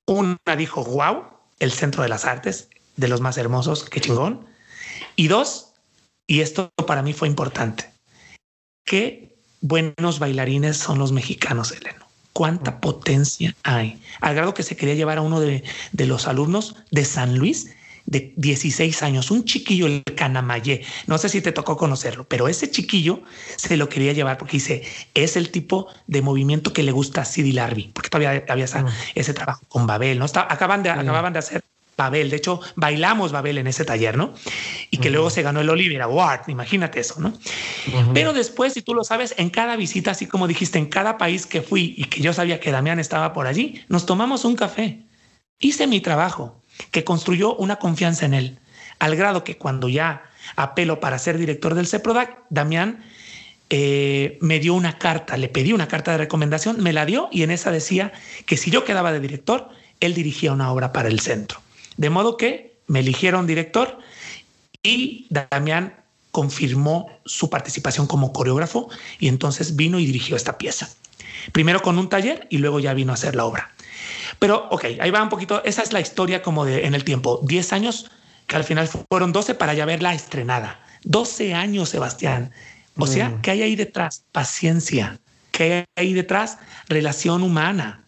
Una 0.06 0.38
dijo, 0.56 0.84
wow, 0.84 1.24
el 1.58 1.72
Centro 1.72 2.04
de 2.04 2.08
las 2.08 2.24
Artes, 2.24 2.68
de 2.94 3.08
los 3.08 3.20
más 3.20 3.36
hermosos, 3.36 3.82
qué 3.90 4.00
chingón. 4.00 4.46
Y 5.16 5.26
dos, 5.26 5.72
y 6.28 6.40
esto 6.40 6.70
para 6.86 7.02
mí 7.02 7.12
fue 7.12 7.26
importante, 7.26 7.90
qué 8.84 9.34
buenos 9.60 10.20
bailarines 10.20 10.76
son 10.76 11.00
los 11.00 11.10
mexicanos, 11.10 11.72
Eleno. 11.72 12.06
Cuánta 12.32 12.80
potencia 12.80 13.56
hay. 13.64 14.00
Al 14.20 14.36
grado 14.36 14.54
que 14.54 14.62
se 14.62 14.76
quería 14.76 14.94
llevar 14.94 15.18
a 15.18 15.22
uno 15.22 15.40
de, 15.40 15.64
de 15.90 16.06
los 16.06 16.28
alumnos 16.28 16.76
de 16.92 17.04
San 17.04 17.36
Luis 17.38 17.74
de 18.06 18.32
16 18.36 19.02
años, 19.02 19.30
un 19.30 19.44
chiquillo, 19.44 19.86
el 19.86 20.02
Canamayé. 20.14 20.84
No 21.06 21.18
sé 21.18 21.28
si 21.28 21.40
te 21.40 21.52
tocó 21.52 21.76
conocerlo, 21.76 22.24
pero 22.24 22.48
ese 22.48 22.70
chiquillo 22.70 23.22
se 23.56 23.76
lo 23.76 23.88
quería 23.88 24.12
llevar 24.12 24.38
porque 24.38 24.56
dice, 24.56 24.82
es 25.14 25.36
el 25.36 25.50
tipo 25.50 25.88
de 26.06 26.22
movimiento 26.22 26.72
que 26.72 26.82
le 26.82 26.92
gusta 26.92 27.22
a 27.22 27.24
Sidi 27.24 27.52
Larbi, 27.52 27.90
porque 27.92 28.08
todavía 28.08 28.44
había 28.48 28.66
mm. 28.66 28.86
ese 29.14 29.34
trabajo 29.34 29.62
con 29.68 29.86
Babel, 29.86 30.18
¿no? 30.18 30.24
Está, 30.24 30.46
acaban 30.48 30.82
de, 30.82 30.90
acababan 30.90 31.32
de 31.32 31.40
hacer 31.40 31.62
Babel. 31.96 32.30
De 32.30 32.36
hecho, 32.36 32.60
bailamos 32.76 33.32
Babel 33.32 33.58
en 33.58 33.66
ese 33.66 33.84
taller, 33.84 34.16
¿no? 34.16 34.34
Y 34.90 34.98
que 34.98 35.10
luego 35.10 35.30
se 35.30 35.42
ganó 35.42 35.60
el 35.60 35.70
Oliver 35.70 36.02
Award. 36.02 36.48
Imagínate 36.48 37.00
eso, 37.00 37.20
¿no? 37.20 37.32
Pero 38.12 38.32
después, 38.32 38.74
si 38.74 38.82
tú 38.82 38.94
lo 38.94 39.02
sabes, 39.02 39.34
en 39.38 39.50
cada 39.50 39.76
visita, 39.76 40.10
así 40.12 40.26
como 40.26 40.46
dijiste, 40.46 40.78
en 40.78 40.86
cada 40.86 41.18
país 41.18 41.46
que 41.46 41.62
fui 41.62 41.94
y 41.96 42.04
que 42.04 42.20
yo 42.20 42.32
sabía 42.32 42.60
que 42.60 42.70
Damián 42.70 43.00
estaba 43.00 43.32
por 43.32 43.46
allí, 43.46 43.82
nos 43.88 44.06
tomamos 44.06 44.44
un 44.44 44.56
café. 44.56 45.06
Hice 45.58 45.86
mi 45.86 46.00
trabajo 46.00 46.62
que 46.90 47.04
construyó 47.04 47.54
una 47.56 47.76
confianza 47.76 48.26
en 48.26 48.34
él, 48.34 48.58
al 48.98 49.16
grado 49.16 49.44
que 49.44 49.56
cuando 49.56 49.88
ya 49.88 50.22
apelo 50.56 51.00
para 51.00 51.18
ser 51.18 51.38
director 51.38 51.74
del 51.74 51.86
CEPRODAC, 51.86 52.38
Damián 52.50 53.04
eh, 53.68 54.38
me 54.40 54.60
dio 54.60 54.74
una 54.74 54.98
carta, 54.98 55.36
le 55.36 55.48
pedí 55.48 55.72
una 55.72 55.88
carta 55.88 56.12
de 56.12 56.18
recomendación, 56.18 56.82
me 56.82 56.92
la 56.92 57.04
dio 57.04 57.28
y 57.32 57.42
en 57.42 57.50
esa 57.50 57.70
decía 57.70 58.12
que 58.46 58.56
si 58.56 58.70
yo 58.70 58.84
quedaba 58.84 59.12
de 59.12 59.20
director, 59.20 59.68
él 60.00 60.14
dirigía 60.14 60.52
una 60.52 60.70
obra 60.70 60.92
para 60.92 61.08
el 61.08 61.20
centro. 61.20 61.60
De 61.96 62.10
modo 62.10 62.36
que 62.36 62.76
me 62.86 63.00
eligieron 63.00 63.46
director 63.46 63.98
y 64.82 65.26
Damián 65.30 65.94
confirmó 66.30 67.10
su 67.24 67.50
participación 67.50 68.06
como 68.06 68.32
coreógrafo 68.32 68.88
y 69.18 69.28
entonces 69.28 69.74
vino 69.74 69.98
y 69.98 70.06
dirigió 70.06 70.36
esta 70.36 70.58
pieza. 70.58 70.90
Primero 71.52 71.82
con 71.82 71.98
un 71.98 72.08
taller 72.08 72.46
y 72.50 72.58
luego 72.58 72.78
ya 72.78 72.94
vino 72.94 73.12
a 73.12 73.14
hacer 73.14 73.34
la 73.34 73.46
obra. 73.46 73.74
Pero, 74.38 74.68
ok, 74.70 74.84
ahí 75.00 75.10
va 75.10 75.22
un 75.22 75.28
poquito. 75.28 75.62
Esa 75.64 75.82
es 75.82 75.92
la 75.92 76.00
historia 76.00 76.42
como 76.42 76.64
de 76.64 76.86
en 76.86 76.94
el 76.94 77.04
tiempo. 77.04 77.40
10 77.44 77.72
años, 77.72 78.10
que 78.46 78.56
al 78.56 78.64
final 78.64 78.88
fueron 79.08 79.32
12 79.32 79.54
para 79.54 79.74
ya 79.74 79.84
verla 79.84 80.14
estrenada. 80.14 80.80
12 81.04 81.54
años, 81.54 81.88
Sebastián. 81.88 82.52
O 82.98 83.06
sea, 83.06 83.30
mm. 83.30 83.42
¿qué 83.42 83.50
hay 83.52 83.62
ahí 83.62 83.76
detrás? 83.76 84.24
Paciencia. 84.32 85.20
¿Qué 85.50 85.86
hay 85.96 86.06
ahí 86.06 86.12
detrás? 86.12 86.58
Relación 86.88 87.42
humana. 87.42 88.02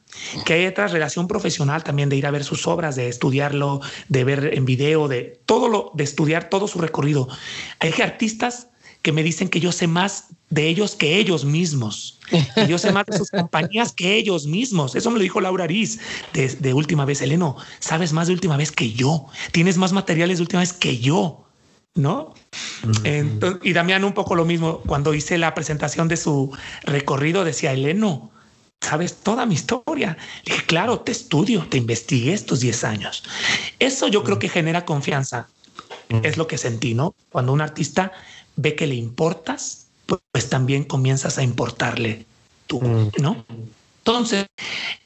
¿Qué 0.44 0.54
hay 0.54 0.64
detrás? 0.64 0.92
Relación 0.92 1.28
profesional 1.28 1.84
también 1.84 2.08
de 2.08 2.16
ir 2.16 2.26
a 2.26 2.30
ver 2.30 2.44
sus 2.44 2.66
obras, 2.66 2.96
de 2.96 3.08
estudiarlo, 3.08 3.80
de 4.08 4.24
ver 4.24 4.50
en 4.54 4.64
video, 4.64 5.08
de 5.08 5.40
todo 5.46 5.68
lo, 5.68 5.92
de 5.94 6.04
estudiar 6.04 6.48
todo 6.48 6.66
su 6.66 6.80
recorrido. 6.80 7.28
Hay 7.80 7.92
artistas 8.02 8.68
que 9.08 9.12
me 9.12 9.22
dicen 9.22 9.48
que 9.48 9.58
yo 9.58 9.72
sé 9.72 9.86
más 9.86 10.26
de 10.50 10.68
ellos 10.68 10.94
que 10.94 11.16
ellos 11.16 11.46
mismos. 11.46 12.20
Que 12.54 12.68
yo 12.68 12.76
sé 12.76 12.92
más 12.92 13.06
de 13.06 13.16
sus 13.16 13.30
compañías 13.30 13.94
que 13.94 14.16
ellos 14.16 14.46
mismos. 14.46 14.94
Eso 14.94 15.10
me 15.10 15.16
lo 15.16 15.22
dijo 15.22 15.40
Laura 15.40 15.64
Ariz 15.64 15.98
de, 16.34 16.74
última 16.74 17.06
vez. 17.06 17.22
Eleno, 17.22 17.56
sabes 17.78 18.12
más 18.12 18.26
de 18.26 18.34
última 18.34 18.58
vez 18.58 18.70
que 18.70 18.92
yo. 18.92 19.24
Tienes 19.50 19.78
más 19.78 19.94
materiales 19.94 20.36
de 20.36 20.42
última 20.42 20.60
vez 20.60 20.74
que 20.74 20.98
yo. 20.98 21.46
¿No? 21.94 22.34
y 23.62 23.72
Damián 23.72 24.04
un 24.04 24.12
poco 24.12 24.34
lo 24.34 24.44
mismo. 24.44 24.82
Cuando 24.86 25.14
hice 25.14 25.38
la 25.38 25.54
presentación 25.54 26.06
de 26.08 26.18
su 26.18 26.54
recorrido, 26.82 27.46
decía, 27.46 27.72
Eleno, 27.72 28.30
sabes 28.82 29.14
toda 29.22 29.46
mi 29.46 29.54
historia. 29.54 30.18
Le 30.44 30.52
dije, 30.52 30.66
claro, 30.66 31.00
te 31.00 31.12
estudio, 31.12 31.66
te 31.66 31.78
investigué 31.78 32.34
estos 32.34 32.60
10 32.60 32.84
años. 32.84 33.22
Eso 33.78 34.06
yo 34.08 34.22
creo 34.22 34.38
que 34.38 34.50
genera 34.50 34.84
confianza. 34.84 35.48
Es 36.22 36.36
lo 36.36 36.46
que 36.46 36.58
sentí, 36.58 36.94
¿no? 36.94 37.14
Cuando 37.30 37.54
un 37.54 37.62
artista 37.62 38.12
ve 38.58 38.74
que 38.74 38.86
le 38.86 38.96
importas, 38.96 39.86
pues, 40.32 40.50
también 40.50 40.84
comienzas 40.84 41.38
a 41.38 41.42
importarle 41.42 42.26
tú, 42.66 42.80
¿no? 43.18 43.46
Entonces, 43.98 44.46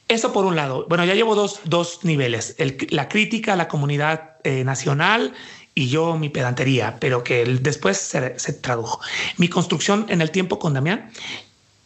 eso 0.07 0.33
por 0.33 0.45
un 0.45 0.55
lado. 0.55 0.85
Bueno, 0.89 1.05
ya 1.05 1.13
llevo 1.13 1.35
dos, 1.35 1.61
dos 1.65 1.99
niveles, 2.03 2.55
la 2.89 3.07
crítica 3.07 3.53
a 3.53 3.55
la 3.55 3.67
comunidad 3.67 4.37
eh, 4.43 4.63
nacional 4.63 5.33
y 5.75 5.87
yo 5.87 6.17
mi 6.17 6.29
pedantería, 6.29 6.97
pero 6.99 7.23
que 7.23 7.45
después 7.45 7.97
se, 7.97 8.39
se, 8.39 8.53
tradujo. 8.53 8.99
Mi 9.37 9.49
construcción 9.49 10.05
en 10.09 10.21
el 10.21 10.31
tiempo 10.31 10.57
con 10.57 10.73
Damián, 10.73 11.11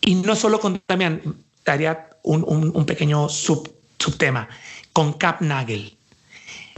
y 0.02 0.15
no 0.15 0.35
solo 0.35 0.60
con 0.60 0.81
Damián, 0.88 1.22
haría 1.65 2.10
un, 2.23 2.45
un, 2.48 2.85
pequeño 2.85 3.27
sub, 3.27 3.69
subtema, 3.99 4.48
con 4.94 5.14
Cap 5.14 5.41
Nagel. 5.41 5.97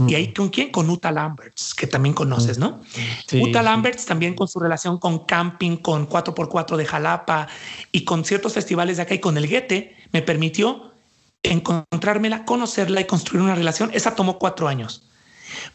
¿Y 0.08 0.16
ahí 0.16 0.34
con 0.34 0.50
quién? 0.50 0.72
Con 0.72 0.90
Uta 0.90 1.12
Lamberts, 1.12 1.74
que 1.74 1.88
también 1.88 2.14
conoces, 2.14 2.58
¿no? 2.58 2.82
Uta 3.42 3.62
Lamberts 3.62 4.06
también 4.06 4.36
con 4.36 4.48
su 4.48 4.60
relación 4.60 4.98
con 4.98 5.26
camping, 5.26 5.78
con 5.78 6.08
4x4 6.08 6.78
de 6.78 6.86
Jalapa 6.86 7.48
y 7.92 8.06
con 8.06 8.24
ciertos 8.24 8.54
festivales 8.54 8.98
de 8.98 9.04
acá 9.04 9.16
y 9.16 9.20
con 9.20 9.38
el 9.38 9.48
Guete, 9.48 9.96
me 10.12 10.22
permitió 10.22 10.94
encontrármela, 11.44 12.46
conocerla 12.46 13.02
y 13.02 13.06
construir 13.06 13.44
una 13.44 13.56
relación. 13.56 13.92
Esa 13.94 14.16
tomó 14.16 14.40
cuatro 14.40 14.68
años. 14.68 15.04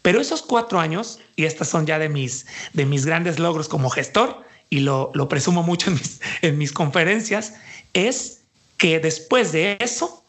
Pero 0.02 0.20
esos 0.20 0.42
cuatro 0.42 0.80
años, 0.80 1.18
y 1.36 1.44
estas 1.44 1.68
son 1.68 1.86
ya 1.86 1.98
de 1.98 2.08
mis, 2.08 2.46
de 2.72 2.86
mis 2.86 3.06
grandes 3.06 3.38
logros 3.38 3.68
como 3.68 3.90
gestor, 3.90 4.44
y 4.70 4.80
lo, 4.80 5.10
lo 5.14 5.28
presumo 5.28 5.62
mucho 5.62 5.90
en 5.90 5.94
mis, 5.94 6.20
en 6.42 6.58
mis 6.58 6.72
conferencias, 6.72 7.54
es 7.92 8.42
que 8.76 9.00
después 9.00 9.52
de 9.52 9.76
eso, 9.80 10.24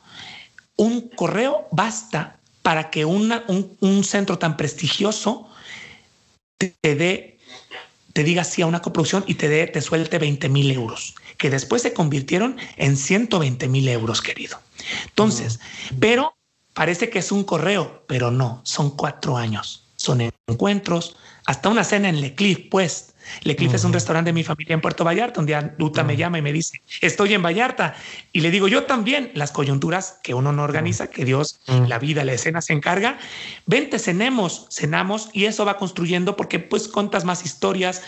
un 0.78 1.10
correo 1.10 1.68
basta 1.72 2.40
para 2.66 2.90
que 2.90 3.06
una, 3.06 3.44
un, 3.48 3.78
un, 3.80 4.04
centro 4.04 4.40
tan 4.40 4.58
prestigioso 4.58 5.48
te, 6.58 6.74
te 6.82 6.96
dé, 6.96 7.38
te 8.12 8.24
diga 8.24 8.44
sí 8.44 8.64
a 8.64 8.66
una 8.66 8.82
coproducción 8.82 9.24
y 9.28 9.36
te 9.36 9.50
dé, 9.50 9.68
te 9.68 9.82
suelte 9.82 10.18
20 10.18 10.50
mil 10.50 10.72
euros, 10.72 11.14
que 11.38 11.52
después 11.52 11.84
se 11.84 11.94
convirtieron 11.94 12.58
en 12.78 12.98
120 12.98 13.68
mil 13.68 13.88
euros, 13.88 14.20
querido. 14.20 14.60
Entonces, 15.06 15.60
pero 16.00 16.34
parece 16.74 17.12
que 17.12 17.20
es 17.20 17.32
un 17.32 17.44
correo, 17.44 18.04
pero 18.08 18.32
no, 18.32 18.62
son 18.64 18.98
cuatro 18.98 19.38
años. 19.38 19.86
Son 19.96 20.28
encuentros, 20.48 21.16
hasta 21.46 21.70
una 21.70 21.84
cena 21.84 22.10
en 22.10 22.20
Le 22.20 22.34
Cliff, 22.34 22.70
pues. 23.26 23.46
Le 23.46 23.56
Cliff 23.56 23.74
es 23.74 23.84
un 23.84 23.94
restaurante 23.94 24.30
de 24.30 24.34
mi 24.34 24.44
familia 24.44 24.74
en 24.74 24.82
Puerto 24.82 25.04
Vallarta. 25.04 25.40
Un 25.40 25.46
día 25.46 25.74
Duta 25.78 26.04
me 26.04 26.18
llama 26.18 26.38
y 26.38 26.42
me 26.42 26.54
dice, 26.54 26.82
estoy 27.02 27.34
en 27.34 27.42
Vallarta. 27.42 27.96
Y 28.32 28.42
le 28.42 28.52
digo, 28.52 28.68
yo 28.68 28.84
también, 28.84 29.32
las 29.34 29.52
coyunturas 29.52 30.20
que 30.24 30.34
uno 30.34 30.52
no 30.52 30.64
organiza, 30.64 31.08
que 31.08 31.26
Dios, 31.26 31.60
la 31.68 32.00
vida, 32.00 32.24
la 32.24 32.34
escena 32.34 32.62
se 32.62 32.74
encarga. 32.74 33.18
Vente, 33.66 34.00
cenemos, 34.00 34.68
cenamos 34.70 35.30
y 35.34 35.46
eso 35.46 35.66
va 35.66 35.78
construyendo 35.78 36.36
porque 36.36 36.60
pues 36.60 36.88
contas 36.88 37.26
más 37.26 37.46
historias, 37.46 38.02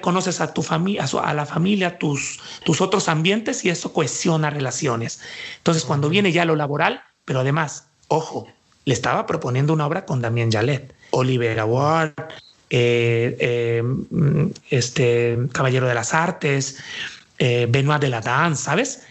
conoces 0.00 0.40
a 0.40 0.52
tu 0.52 0.62
familia, 0.62 1.04
a 1.22 1.34
la 1.34 1.46
familia, 1.46 1.98
tus, 1.98 2.40
tus 2.64 2.80
otros 2.80 3.08
ambientes 3.08 3.64
y 3.64 3.70
eso 3.70 3.92
cohesiona 3.92 4.50
relaciones. 4.50 5.20
Entonces, 5.58 5.84
cuando 5.84 6.08
viene 6.08 6.32
ya 6.32 6.44
lo 6.44 6.56
laboral, 6.56 7.02
pero 7.24 7.40
además, 7.40 7.88
ojo, 8.08 8.46
le 8.84 8.92
estaba 8.92 9.26
proponiendo 9.26 9.72
una 9.72 9.86
obra 9.86 10.04
con 10.04 10.20
Damien 10.20 10.50
Jalet, 10.50 10.94
Oliver 11.10 11.58
Award, 11.60 12.12
eh, 12.76 13.36
eh, 13.38 13.82
este 14.68 15.38
Caballero 15.52 15.86
de 15.86 15.94
las 15.94 16.12
Artes, 16.12 16.78
eh, 17.38 17.68
Benoit 17.70 18.00
de 18.00 18.08
la 18.08 18.20
Danse, 18.20 18.64
¿sabes? 18.64 19.02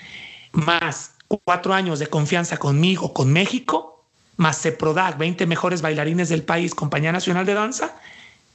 Más 0.52 1.14
cuatro 1.30 1.74
años 1.74 2.00
de 2.00 2.08
confianza 2.08 2.58
conmigo, 2.58 3.14
con 3.14 3.32
México, 3.32 4.04
más 4.36 4.62
CEPRODAC, 4.62 5.18
20 5.18 5.48
mejores 5.48 5.82
bailarines 5.82 6.28
del 6.28 6.44
país, 6.44 6.76
Compañía 6.76 7.14
Nacional 7.14 7.46
de 7.46 7.54
Danza, 7.54 7.96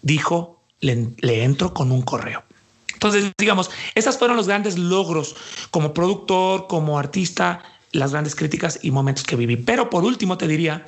dijo, 0.02 0.60
le, 0.80 1.08
le 1.20 1.42
entro 1.42 1.72
con 1.72 1.90
un 1.90 2.02
correo. 2.02 2.42
Entonces, 2.92 3.32
digamos, 3.38 3.70
esas 3.94 4.18
fueron 4.18 4.36
los 4.36 4.46
grandes 4.46 4.76
logros 4.76 5.36
como 5.70 5.94
productor, 5.94 6.66
como 6.66 6.98
artista, 6.98 7.62
las 7.92 8.12
grandes 8.12 8.34
críticas 8.34 8.78
y 8.82 8.90
momentos 8.90 9.24
que 9.24 9.36
viví. 9.36 9.56
Pero 9.56 9.88
por 9.88 10.04
último 10.04 10.36
te 10.36 10.46
diría, 10.46 10.86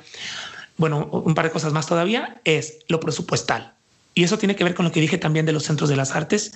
bueno, 0.77 1.07
un 1.07 1.33
par 1.33 1.45
de 1.45 1.51
cosas 1.51 1.73
más 1.73 1.87
todavía, 1.87 2.39
es 2.43 2.81
lo 2.87 2.99
presupuestal. 2.99 3.80
Y 4.13 4.23
eso 4.23 4.37
tiene 4.37 4.55
que 4.55 4.63
ver 4.63 4.75
con 4.75 4.85
lo 4.85 4.91
que 4.91 5.01
dije 5.01 5.17
también 5.17 5.45
de 5.45 5.53
los 5.53 5.63
centros 5.63 5.89
de 5.89 5.95
las 5.95 6.11
artes 6.11 6.53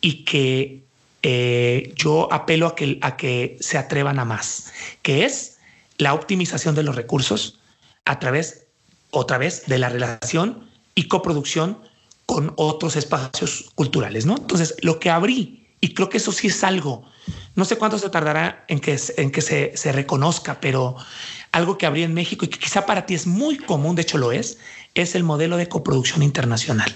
y 0.00 0.24
que 0.24 0.82
eh, 1.22 1.92
yo 1.96 2.32
apelo 2.32 2.66
a 2.66 2.74
que, 2.74 2.98
a 3.00 3.16
que 3.16 3.56
se 3.60 3.78
atrevan 3.78 4.18
a 4.18 4.24
más, 4.24 4.72
que 5.02 5.24
es 5.24 5.58
la 5.98 6.14
optimización 6.14 6.74
de 6.74 6.82
los 6.82 6.96
recursos 6.96 7.58
a 8.04 8.18
través, 8.18 8.66
otra 9.10 9.38
vez, 9.38 9.66
de 9.66 9.78
la 9.78 9.88
relación 9.88 10.68
y 10.94 11.08
coproducción 11.08 11.78
con 12.26 12.52
otros 12.56 12.96
espacios 12.96 13.70
culturales, 13.74 14.26
¿no? 14.26 14.36
Entonces, 14.36 14.74
lo 14.82 14.98
que 14.98 15.10
abrí, 15.10 15.68
y 15.80 15.94
creo 15.94 16.08
que 16.08 16.16
eso 16.16 16.32
sí 16.32 16.48
es 16.48 16.64
algo, 16.64 17.04
no 17.54 17.64
sé 17.64 17.76
cuánto 17.76 17.98
se 17.98 18.10
tardará 18.10 18.64
en 18.68 18.80
que, 18.80 18.98
en 19.16 19.30
que 19.30 19.42
se, 19.42 19.76
se 19.76 19.92
reconozca, 19.92 20.60
pero 20.60 20.96
algo 21.52 21.78
que 21.78 21.86
abrí 21.86 22.02
en 22.02 22.14
México 22.14 22.44
y 22.44 22.48
que 22.48 22.58
quizá 22.58 22.86
para 22.86 23.06
ti 23.06 23.14
es 23.14 23.26
muy 23.26 23.58
común, 23.58 23.94
de 23.94 24.02
hecho 24.02 24.18
lo 24.18 24.32
es, 24.32 24.58
es 24.94 25.14
el 25.14 25.24
modelo 25.24 25.56
de 25.56 25.68
coproducción 25.68 26.22
internacional. 26.22 26.92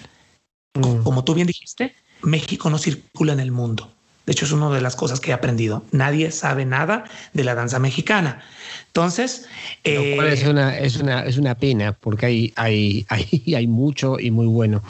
Mm. 0.75 1.03
Como 1.03 1.25
tú 1.25 1.35
bien 1.35 1.47
dijiste, 1.47 1.95
México 2.23 2.71
no 2.71 2.79
circula 2.79 3.33
en 3.33 3.41
el 3.41 3.53
mundo. 3.53 3.93
De 4.27 4.33
hecho, 4.33 4.45
es 4.45 4.53
una 4.53 4.71
de 4.71 4.81
las 4.81 4.97
cosas 4.97 5.21
que 5.21 5.31
he 5.31 5.35
aprendido. 5.35 5.85
Nadie 5.93 6.33
sabe 6.33 6.65
nada 6.65 7.05
de 7.33 7.45
la 7.45 7.55
danza 7.55 7.79
mexicana. 7.79 8.43
Entonces, 8.89 9.47
eh, 9.85 10.19
es, 10.33 10.45
una, 10.45 10.77
es, 10.77 10.97
una, 10.97 11.25
es 11.25 11.39
una 11.39 11.55
pena 11.55 11.93
porque 11.93 12.27
hay, 12.27 12.53
hay, 12.57 13.07
hay, 13.11 13.55
hay 13.55 13.67
mucho 13.67 14.19
y 14.19 14.31
muy 14.31 14.47
bueno. 14.47 14.83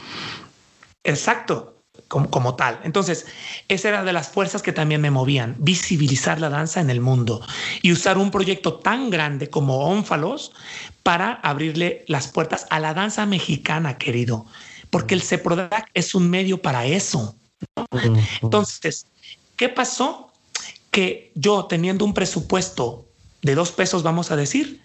Exacto 1.05 1.76
como, 2.09 2.55
tal. 2.55 2.79
Entonces, 2.85 3.27
esa 3.69 3.89
era 3.89 4.05
de 4.05 4.13
las 4.13 4.29
fuerzas 4.29 4.63
que 4.63 4.73
también 4.73 5.01
me 5.01 5.11
movían, 5.11 5.57
visibilizar 5.59 6.41
la 6.41 6.49
danza 6.49 6.81
en 6.81 6.91
el 6.91 7.01
mundo 7.01 7.45
y 7.83 7.93
usar 7.93 8.17
un 8.17 8.31
proyecto 8.31 8.75
tan 8.75 9.11
grande 9.11 9.51
como 9.51 9.87
Ónfalos 9.87 10.53
para 11.03 11.33
abrirle 11.33 12.05
las 12.07 12.29
puertas 12.29 12.67
a 12.71 12.79
la 12.79 12.95
danza 12.95 13.27
mexicana, 13.27 13.99
querido, 13.99 14.47
porque 14.91 15.15
el 15.15 15.23
CEPRODAC 15.23 15.91
es 15.95 16.15
un 16.15 16.31
medio 16.31 16.63
para 16.63 16.87
eso. 16.87 17.37
Entonces, 18.41 19.07
¿qué 19.57 19.69
pasó? 19.69 20.31
Que 20.91 21.33
yo 21.35 21.67
teniendo 21.67 22.05
un 22.05 22.15
presupuesto 22.15 23.07
de 23.43 23.55
dos 23.55 23.73
pesos, 23.73 24.03
vamos 24.03 24.31
a 24.31 24.37
decir, 24.37 24.81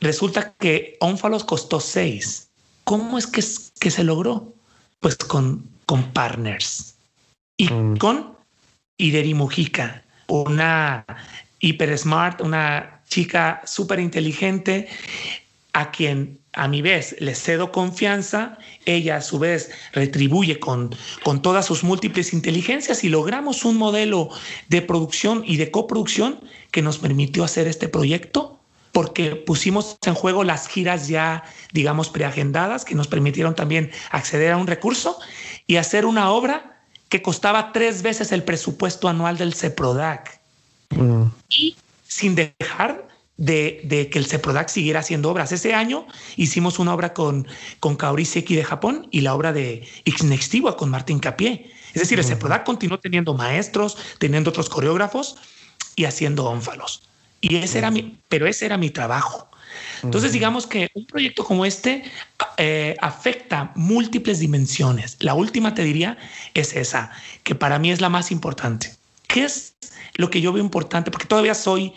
resulta 0.00 0.54
que 0.58 0.96
Ónfalos 1.00 1.44
costó 1.44 1.80
seis. 1.80 2.48
¿Cómo 2.84 3.18
es 3.18 3.26
que, 3.26 3.44
que 3.80 3.90
se 3.90 4.04
logró? 4.04 4.52
Pues 5.00 5.16
con 5.16 5.75
con 5.86 6.12
partners 6.12 6.96
y 7.56 7.68
mm. 7.70 7.96
con 7.96 8.36
Ideri 8.98 9.34
Mujica, 9.34 10.02
una 10.26 11.04
hiper 11.60 11.96
smart, 11.96 12.40
una 12.40 13.00
chica 13.08 13.62
súper 13.64 14.00
inteligente 14.00 14.88
a 15.72 15.90
quien 15.90 16.40
a 16.54 16.68
mi 16.68 16.80
vez 16.80 17.14
le 17.20 17.34
cedo 17.34 17.70
confianza, 17.70 18.58
ella 18.86 19.16
a 19.16 19.20
su 19.20 19.38
vez 19.38 19.70
retribuye 19.92 20.58
con, 20.58 20.94
con 21.22 21.42
todas 21.42 21.66
sus 21.66 21.84
múltiples 21.84 22.32
inteligencias 22.32 23.04
y 23.04 23.10
logramos 23.10 23.64
un 23.64 23.76
modelo 23.76 24.30
de 24.68 24.80
producción 24.80 25.42
y 25.46 25.58
de 25.58 25.70
coproducción 25.70 26.40
que 26.70 26.80
nos 26.80 26.98
permitió 26.98 27.44
hacer 27.44 27.68
este 27.68 27.88
proyecto 27.88 28.58
porque 28.92 29.36
pusimos 29.36 29.98
en 30.06 30.14
juego 30.14 30.42
las 30.42 30.66
giras 30.68 31.08
ya, 31.08 31.44
digamos, 31.74 32.08
preagendadas 32.08 32.86
que 32.86 32.94
nos 32.94 33.08
permitieron 33.08 33.54
también 33.54 33.90
acceder 34.10 34.52
a 34.52 34.56
un 34.56 34.66
recurso 34.66 35.18
y 35.66 35.76
hacer 35.76 36.06
una 36.06 36.30
obra 36.30 36.80
que 37.08 37.22
costaba 37.22 37.72
tres 37.72 38.02
veces 38.02 38.32
el 38.32 38.42
presupuesto 38.42 39.08
anual 39.08 39.38
del 39.38 39.54
CEPRODAC. 39.54 40.40
Mm. 40.90 41.24
Y 41.48 41.76
sin 42.06 42.34
dejar 42.34 43.06
de, 43.36 44.08
que 44.10 44.18
el 44.18 44.26
CEPRODAC 44.26 44.68
siguiera 44.68 45.00
haciendo 45.00 45.30
obras. 45.30 45.52
Ese 45.52 45.74
año 45.74 46.06
hicimos 46.36 46.78
una 46.78 46.94
obra 46.94 47.12
con, 47.12 47.46
con 47.80 47.96
Kaori 47.96 48.24
Seki 48.24 48.56
de 48.56 48.64
Japón 48.64 49.08
y 49.10 49.20
la 49.20 49.34
obra 49.34 49.52
de 49.52 49.86
Ixnextigua 50.04 50.76
con 50.76 50.90
Martín 50.90 51.18
Capié. 51.18 51.70
Es 51.94 52.02
decir, 52.02 52.18
el 52.18 52.24
mm. 52.24 52.28
CEPRODAC 52.28 52.64
continuó 52.64 52.98
teniendo 52.98 53.34
maestros, 53.34 53.96
teniendo 54.18 54.50
otros 54.50 54.68
coreógrafos 54.68 55.36
y 55.94 56.04
haciendo 56.04 56.46
ónfalos. 56.46 57.02
Y 57.40 57.56
ese 57.56 57.78
era 57.78 57.90
mi, 57.90 58.18
pero 58.28 58.46
ese 58.46 58.66
era 58.66 58.76
mi 58.76 58.90
trabajo. 58.90 59.48
Entonces, 60.02 60.32
digamos 60.32 60.66
que 60.66 60.88
un 60.94 61.06
proyecto 61.06 61.44
como 61.44 61.64
este 61.64 62.04
eh, 62.58 62.96
afecta 63.00 63.72
múltiples 63.74 64.38
dimensiones. 64.38 65.16
La 65.20 65.34
última, 65.34 65.74
te 65.74 65.82
diría, 65.82 66.18
es 66.54 66.74
esa, 66.74 67.10
que 67.42 67.54
para 67.54 67.78
mí 67.78 67.90
es 67.90 68.00
la 68.00 68.08
más 68.08 68.30
importante. 68.30 68.94
¿Qué 69.26 69.44
es 69.44 69.74
lo 70.14 70.30
que 70.30 70.40
yo 70.40 70.52
veo 70.52 70.62
importante? 70.62 71.10
Porque 71.10 71.26
todavía 71.26 71.54
soy, 71.54 71.92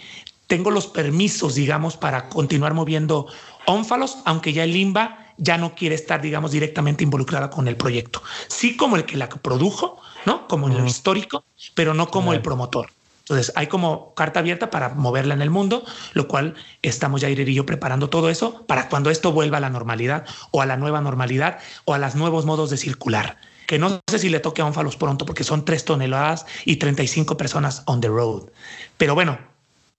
tengo 0.47 0.71
los 0.71 0.87
permisos, 0.87 1.55
digamos, 1.55 1.97
para 1.97 2.29
continuar 2.29 2.73
moviendo 2.73 3.27
ónfalos, 3.65 4.17
aunque 4.25 4.53
ya 4.53 4.63
el 4.63 4.73
limba 4.73 5.33
ya 5.37 5.57
no 5.57 5.73
quiere 5.73 5.95
estar, 5.95 6.21
digamos, 6.21 6.51
directamente 6.51 7.03
involucrada 7.03 7.49
con 7.49 7.67
el 7.67 7.77
proyecto. 7.77 8.21
Sí 8.47 8.75
como 8.75 8.97
el 8.97 9.05
que 9.05 9.15
la 9.17 9.29
produjo, 9.29 10.01
¿no? 10.25 10.47
Como 10.47 10.67
en 10.67 10.77
lo 10.77 10.85
histórico, 10.85 11.45
pero 11.75 11.93
no 11.93 12.09
como 12.09 12.33
el 12.33 12.41
promotor. 12.41 12.89
Entonces, 13.29 13.53
hay 13.55 13.67
como 13.67 14.15
carta 14.15 14.39
abierta 14.39 14.71
para 14.71 14.89
moverla 14.89 15.35
en 15.35 15.43
el 15.43 15.51
mundo, 15.51 15.85
lo 16.13 16.27
cual 16.27 16.55
estamos 16.81 17.21
ya 17.21 17.29
Irer 17.29 17.47
y 17.47 17.53
yo 17.53 17.63
preparando 17.63 18.09
todo 18.09 18.31
eso 18.31 18.65
para 18.65 18.89
cuando 18.89 19.11
esto 19.11 19.31
vuelva 19.31 19.57
a 19.57 19.59
la 19.59 19.69
normalidad 19.69 20.25
o 20.49 20.63
a 20.63 20.65
la 20.65 20.77
nueva 20.77 20.99
normalidad 20.99 21.59
o 21.85 21.93
a 21.93 21.99
los 21.99 22.15
nuevos 22.15 22.47
modos 22.47 22.71
de 22.71 22.77
circular. 22.77 23.37
Que 23.67 23.77
no 23.77 24.01
sé 24.09 24.17
si 24.17 24.29
le 24.29 24.39
toque 24.39 24.63
a 24.63 24.65
Onfalos 24.65 24.95
pronto 24.95 25.27
porque 25.27 25.43
son 25.43 25.63
tres 25.63 25.85
toneladas 25.85 26.47
y 26.65 26.77
35 26.77 27.37
personas 27.37 27.83
on 27.85 28.01
the 28.01 28.07
road. 28.07 28.49
Pero 28.97 29.13
bueno, 29.13 29.37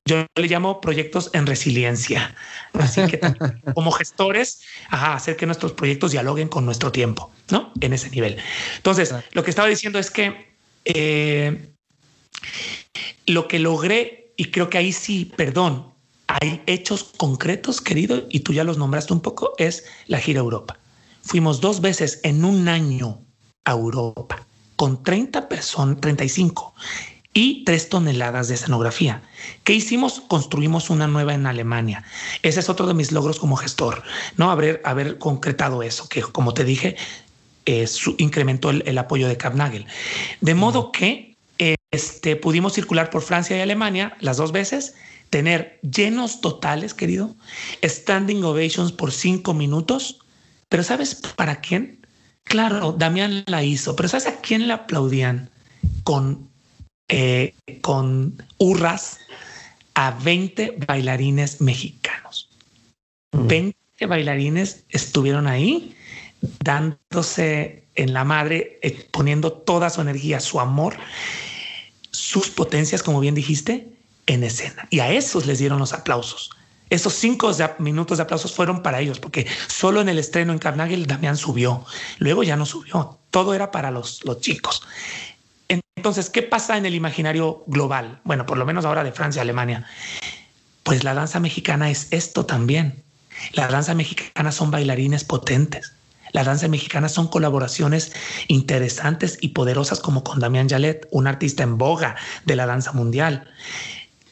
yo 0.05 0.27
le 0.35 0.49
llamo 0.49 0.81
proyectos 0.81 1.31
en 1.33 1.47
resiliencia. 1.47 2.35
Así 2.73 3.07
que 3.07 3.21
como 3.75 3.93
gestores, 3.93 4.63
hacer 4.91 5.37
que 5.37 5.47
nuestros 5.47 5.71
proyectos 5.71 6.11
dialoguen 6.11 6.49
con 6.49 6.65
nuestro 6.65 6.91
tiempo, 6.91 7.31
¿no? 7.53 7.73
En 7.81 7.93
ese 7.93 8.11
nivel. 8.11 8.39
Entonces, 8.75 9.15
lo 9.31 9.45
que 9.45 9.51
estaba 9.51 9.69
diciendo 9.69 10.01
es 10.01 10.11
que 10.11 10.51
eh, 10.85 11.71
lo 13.27 13.49
que 13.49 13.59
logré, 13.59 14.33
y 14.37 14.47
creo 14.47 14.71
que 14.71 14.79
ahí 14.79 14.93
sí, 14.93 15.33
perdón, 15.37 15.87
hay 16.27 16.63
hechos 16.67 17.13
concretos, 17.17 17.81
querido, 17.81 18.27
y 18.31 18.41
tú 18.41 18.53
ya 18.53 18.65
los 18.65 18.79
nombraste 18.79 19.13
un 19.13 19.21
poco, 19.21 19.53
es 19.59 19.85
la 20.07 20.19
gira 20.19 20.41
Europa. 20.41 20.79
Fuimos 21.23 21.61
dos 21.61 21.81
veces 21.81 22.21
en 22.23 22.45
un 22.45 22.69
año 22.69 23.21
a 23.65 23.73
Europa 23.73 24.47
con 24.77 25.03
30 25.03 25.49
personas, 25.49 26.01
35 26.01 26.75
y 27.33 27.65
tres 27.65 27.89
toneladas 27.89 28.49
de 28.49 28.55
escenografía. 28.55 29.23
¿Qué 29.63 29.75
hicimos? 29.75 30.21
Construimos 30.27 30.91
una 30.91 31.07
nueva 31.07 31.35
en 31.35 31.47
Alemania. 31.47 32.03
Ese 32.43 32.61
es 32.61 32.69
otro 32.69 32.87
de 32.87 32.95
mis 32.95 33.13
logros 33.13 33.39
como 33.39 33.57
gestor, 33.57 34.03
¿no? 34.37 34.51
Haber, 34.51 34.81
haber 34.85 35.19
concretado 35.19 35.83
eso, 35.83 36.09
que 36.09 36.23
como 36.23 36.55
te 36.55 36.65
dije, 36.65 36.97
eh, 37.67 37.87
incrementó 38.19 38.71
el, 38.71 38.99
apoyo 38.99 39.29
de 39.29 39.37
Kapnagel. 39.37 39.87
De 40.41 40.55
modo 40.55 40.91
que 40.91 41.30
este, 41.91 42.37
pudimos 42.37 42.75
circular 42.75 43.11
por 43.11 43.23
Francia 43.23 43.57
y 43.57 43.61
Alemania 43.61 44.17
las 44.21 44.37
dos 44.37 44.53
veces, 44.53 44.95
tener 45.31 45.79
llenos 45.83 46.41
totales, 46.41 46.95
querido, 46.95 47.35
standing 47.85 48.43
ovations 48.45 48.93
por 48.93 49.13
cinco 49.13 49.55
minutos. 49.55 50.21
Pero 50.69 50.83
¿sabes 50.83 51.15
para 51.15 51.61
quién? 51.61 52.07
Claro, 52.45 52.93
Damián 52.93 53.45
la 53.47 53.63
hizo, 53.63 53.97
pero 53.97 54.09
¿sabes 54.09 54.27
a 54.27 54.41
quién 54.41 54.67
le 54.67 54.73
aplaudían? 54.73 55.51
Con, 56.05 56.49
eh, 57.09 57.55
con 57.81 58.43
hurras 58.59 59.19
a 59.95 60.13
20 60.13 60.79
bailarines 60.87 61.61
mexicanos. 61.61 62.49
20 63.33 63.77
mm. 64.01 64.09
bailarines 64.09 64.85
estuvieron 64.89 65.47
ahí 65.47 65.95
dándose 66.65 67.85
en 67.95 68.13
la 68.13 68.25
madre, 68.25 68.79
eh, 68.83 69.07
poniendo 69.11 69.53
toda 69.53 69.91
su 69.91 70.01
energía, 70.01 70.41
su 70.41 70.59
amor 70.59 70.97
sus 72.31 72.49
potencias, 72.49 73.03
como 73.03 73.19
bien 73.19 73.35
dijiste, 73.35 73.89
en 74.27 74.45
escena. 74.45 74.87
Y 74.91 75.01
a 75.01 75.11
esos 75.11 75.47
les 75.47 75.59
dieron 75.59 75.81
los 75.81 75.93
aplausos. 75.93 76.51
Esos 76.89 77.13
cinco 77.15 77.51
minutos 77.81 78.19
de 78.19 78.23
aplausos 78.23 78.55
fueron 78.55 78.83
para 78.83 79.01
ellos, 79.01 79.19
porque 79.19 79.49
solo 79.67 80.01
en 80.01 80.09
el 80.09 80.19
estreno 80.19 80.53
en 80.53 80.61
Carnagel 80.61 81.07
Damián 81.07 81.37
subió. 81.37 81.85
Luego 82.19 82.45
ya 82.45 82.57
no 82.57 82.67
subió. 82.67 83.19
Todo 83.31 83.53
era 83.53 83.73
para 83.73 83.91
los, 83.91 84.25
los 84.25 84.41
chicos. 84.41 84.83
Entonces, 85.97 86.31
¿qué 86.31 86.43
pasa 86.43 86.77
en 86.77 86.87
el 86.87 86.95
imaginario 86.95 87.65
global? 87.67 88.21
Bueno, 88.23 88.47
por 88.47 88.59
lo 88.59 88.65
menos 88.65 88.85
ahora 88.85 89.03
de 89.03 89.11
Francia, 89.11 89.43
Alemania. 89.43 89.87
Pues 90.85 91.03
la 91.03 91.15
danza 91.15 91.41
mexicana 91.41 91.91
es 91.91 92.07
esto 92.13 92.47
también. 92.47 93.03
La 93.55 93.67
danza 93.67 93.95
mexicana 93.95 94.53
son 94.53 94.71
bailarines 94.71 95.25
potentes. 95.25 95.95
La 96.33 96.45
danza 96.45 96.69
mexicana 96.69 97.09
son 97.09 97.29
colaboraciones 97.29 98.13
interesantes 98.49 99.39
y 99.41 99.49
poderosas 99.49 100.01
como 100.01 100.23
con 100.23 100.39
Damián 100.41 100.69
Yalet, 100.69 101.09
un 101.11 101.27
artista 101.27 101.63
en 101.63 101.79
boga 101.79 102.17
de 102.45 102.57
la 102.57 102.67
danza 102.67 102.93
mundial. 102.93 103.49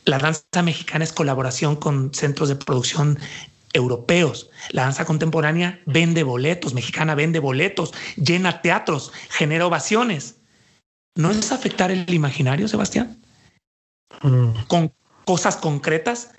La 0.04 0.18
danza 0.18 0.62
mexicana 0.62 1.04
es 1.04 1.12
colaboración 1.12 1.76
con 1.76 2.14
centros 2.14 2.48
de 2.48 2.56
producción 2.56 3.18
europeos. 3.72 4.50
La 4.70 4.82
danza 4.82 5.04
contemporánea 5.04 5.80
vende 5.86 6.22
boletos, 6.22 6.74
mexicana 6.74 7.14
vende 7.14 7.38
boletos, 7.38 7.92
llena 8.16 8.62
teatros, 8.62 9.12
genera 9.30 9.66
ovaciones. 9.66 10.36
¿No 11.14 11.30
es 11.30 11.52
afectar 11.52 11.90
el 11.90 12.12
imaginario, 12.12 12.68
Sebastián? 12.68 13.20
Mm. 14.22 14.50
Con 14.68 14.92
cosas 15.24 15.56
concretas. 15.56 16.30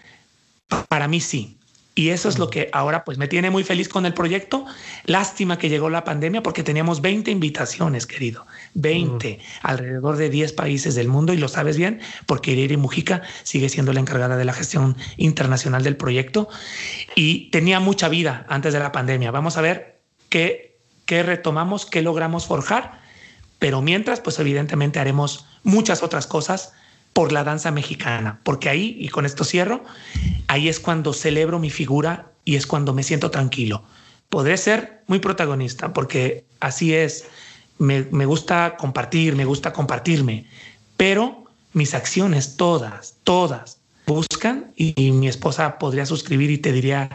Para 0.87 1.07
mí 1.07 1.19
sí. 1.19 1.58
Y 1.99 2.11
eso 2.11 2.29
es 2.29 2.39
lo 2.39 2.49
que 2.49 2.69
ahora 2.71 3.03
pues 3.03 3.17
me 3.17 3.27
tiene 3.27 3.49
muy 3.49 3.65
feliz 3.65 3.89
con 3.89 4.05
el 4.05 4.13
proyecto. 4.13 4.65
Lástima 5.03 5.57
que 5.57 5.67
llegó 5.67 5.89
la 5.89 6.05
pandemia 6.05 6.41
porque 6.41 6.63
teníamos 6.63 7.01
20 7.01 7.29
invitaciones, 7.29 8.07
querido. 8.07 8.47
20 8.75 9.37
alrededor 9.63 10.15
de 10.15 10.29
10 10.29 10.53
países 10.53 10.95
del 10.95 11.09
mundo 11.09 11.33
y 11.33 11.37
lo 11.37 11.49
sabes 11.49 11.75
bien 11.75 11.99
porque 12.25 12.51
Iriri 12.51 12.77
Mujica 12.77 13.23
sigue 13.43 13.67
siendo 13.67 13.91
la 13.91 13.99
encargada 13.99 14.37
de 14.37 14.45
la 14.45 14.53
gestión 14.53 14.95
internacional 15.17 15.83
del 15.83 15.97
proyecto 15.97 16.47
y 17.15 17.49
tenía 17.49 17.81
mucha 17.81 18.07
vida 18.07 18.45
antes 18.47 18.71
de 18.71 18.79
la 18.79 18.93
pandemia. 18.93 19.31
Vamos 19.31 19.57
a 19.57 19.61
ver 19.61 19.99
qué, 20.29 20.79
qué 21.05 21.21
retomamos, 21.21 21.85
qué 21.85 22.01
logramos 22.01 22.45
forjar, 22.45 23.01
pero 23.59 23.81
mientras 23.81 24.21
pues 24.21 24.39
evidentemente 24.39 24.99
haremos 24.99 25.47
muchas 25.63 26.01
otras 26.01 26.27
cosas 26.27 26.71
por 27.19 27.33
la 27.33 27.43
danza 27.43 27.69
mexicana, 27.69 28.39
porque 28.43 28.69
ahí, 28.69 28.95
y 28.97 29.09
con 29.09 29.25
esto 29.25 29.43
cierro, 29.43 29.83
ahí 30.47 30.69
es 30.69 30.79
cuando 30.79 31.11
celebro 31.11 31.59
mi 31.59 31.69
figura 31.69 32.31
y 32.45 32.55
es 32.55 32.65
cuando 32.65 32.93
me 32.93 33.03
siento 33.03 33.29
tranquilo. 33.29 33.83
Podré 34.29 34.55
ser 34.55 35.03
muy 35.07 35.19
protagonista, 35.19 35.91
porque 35.91 36.45
así 36.61 36.93
es, 36.93 37.25
me, 37.77 38.03
gusta 38.25 38.77
compartir, 38.77 39.35
me 39.35 39.43
gusta 39.43 39.73
compartirme, 39.73 40.45
pero 40.95 41.43
mis 41.73 41.93
acciones, 41.93 42.55
todas, 42.55 43.17
todas, 43.25 43.81
buscan 44.07 44.71
y, 44.77 45.11
mi 45.11 45.27
esposa 45.27 45.77
podría 45.77 46.05
suscribir 46.05 46.49
y 46.51 46.57
te 46.59 46.71
diría 46.71 47.09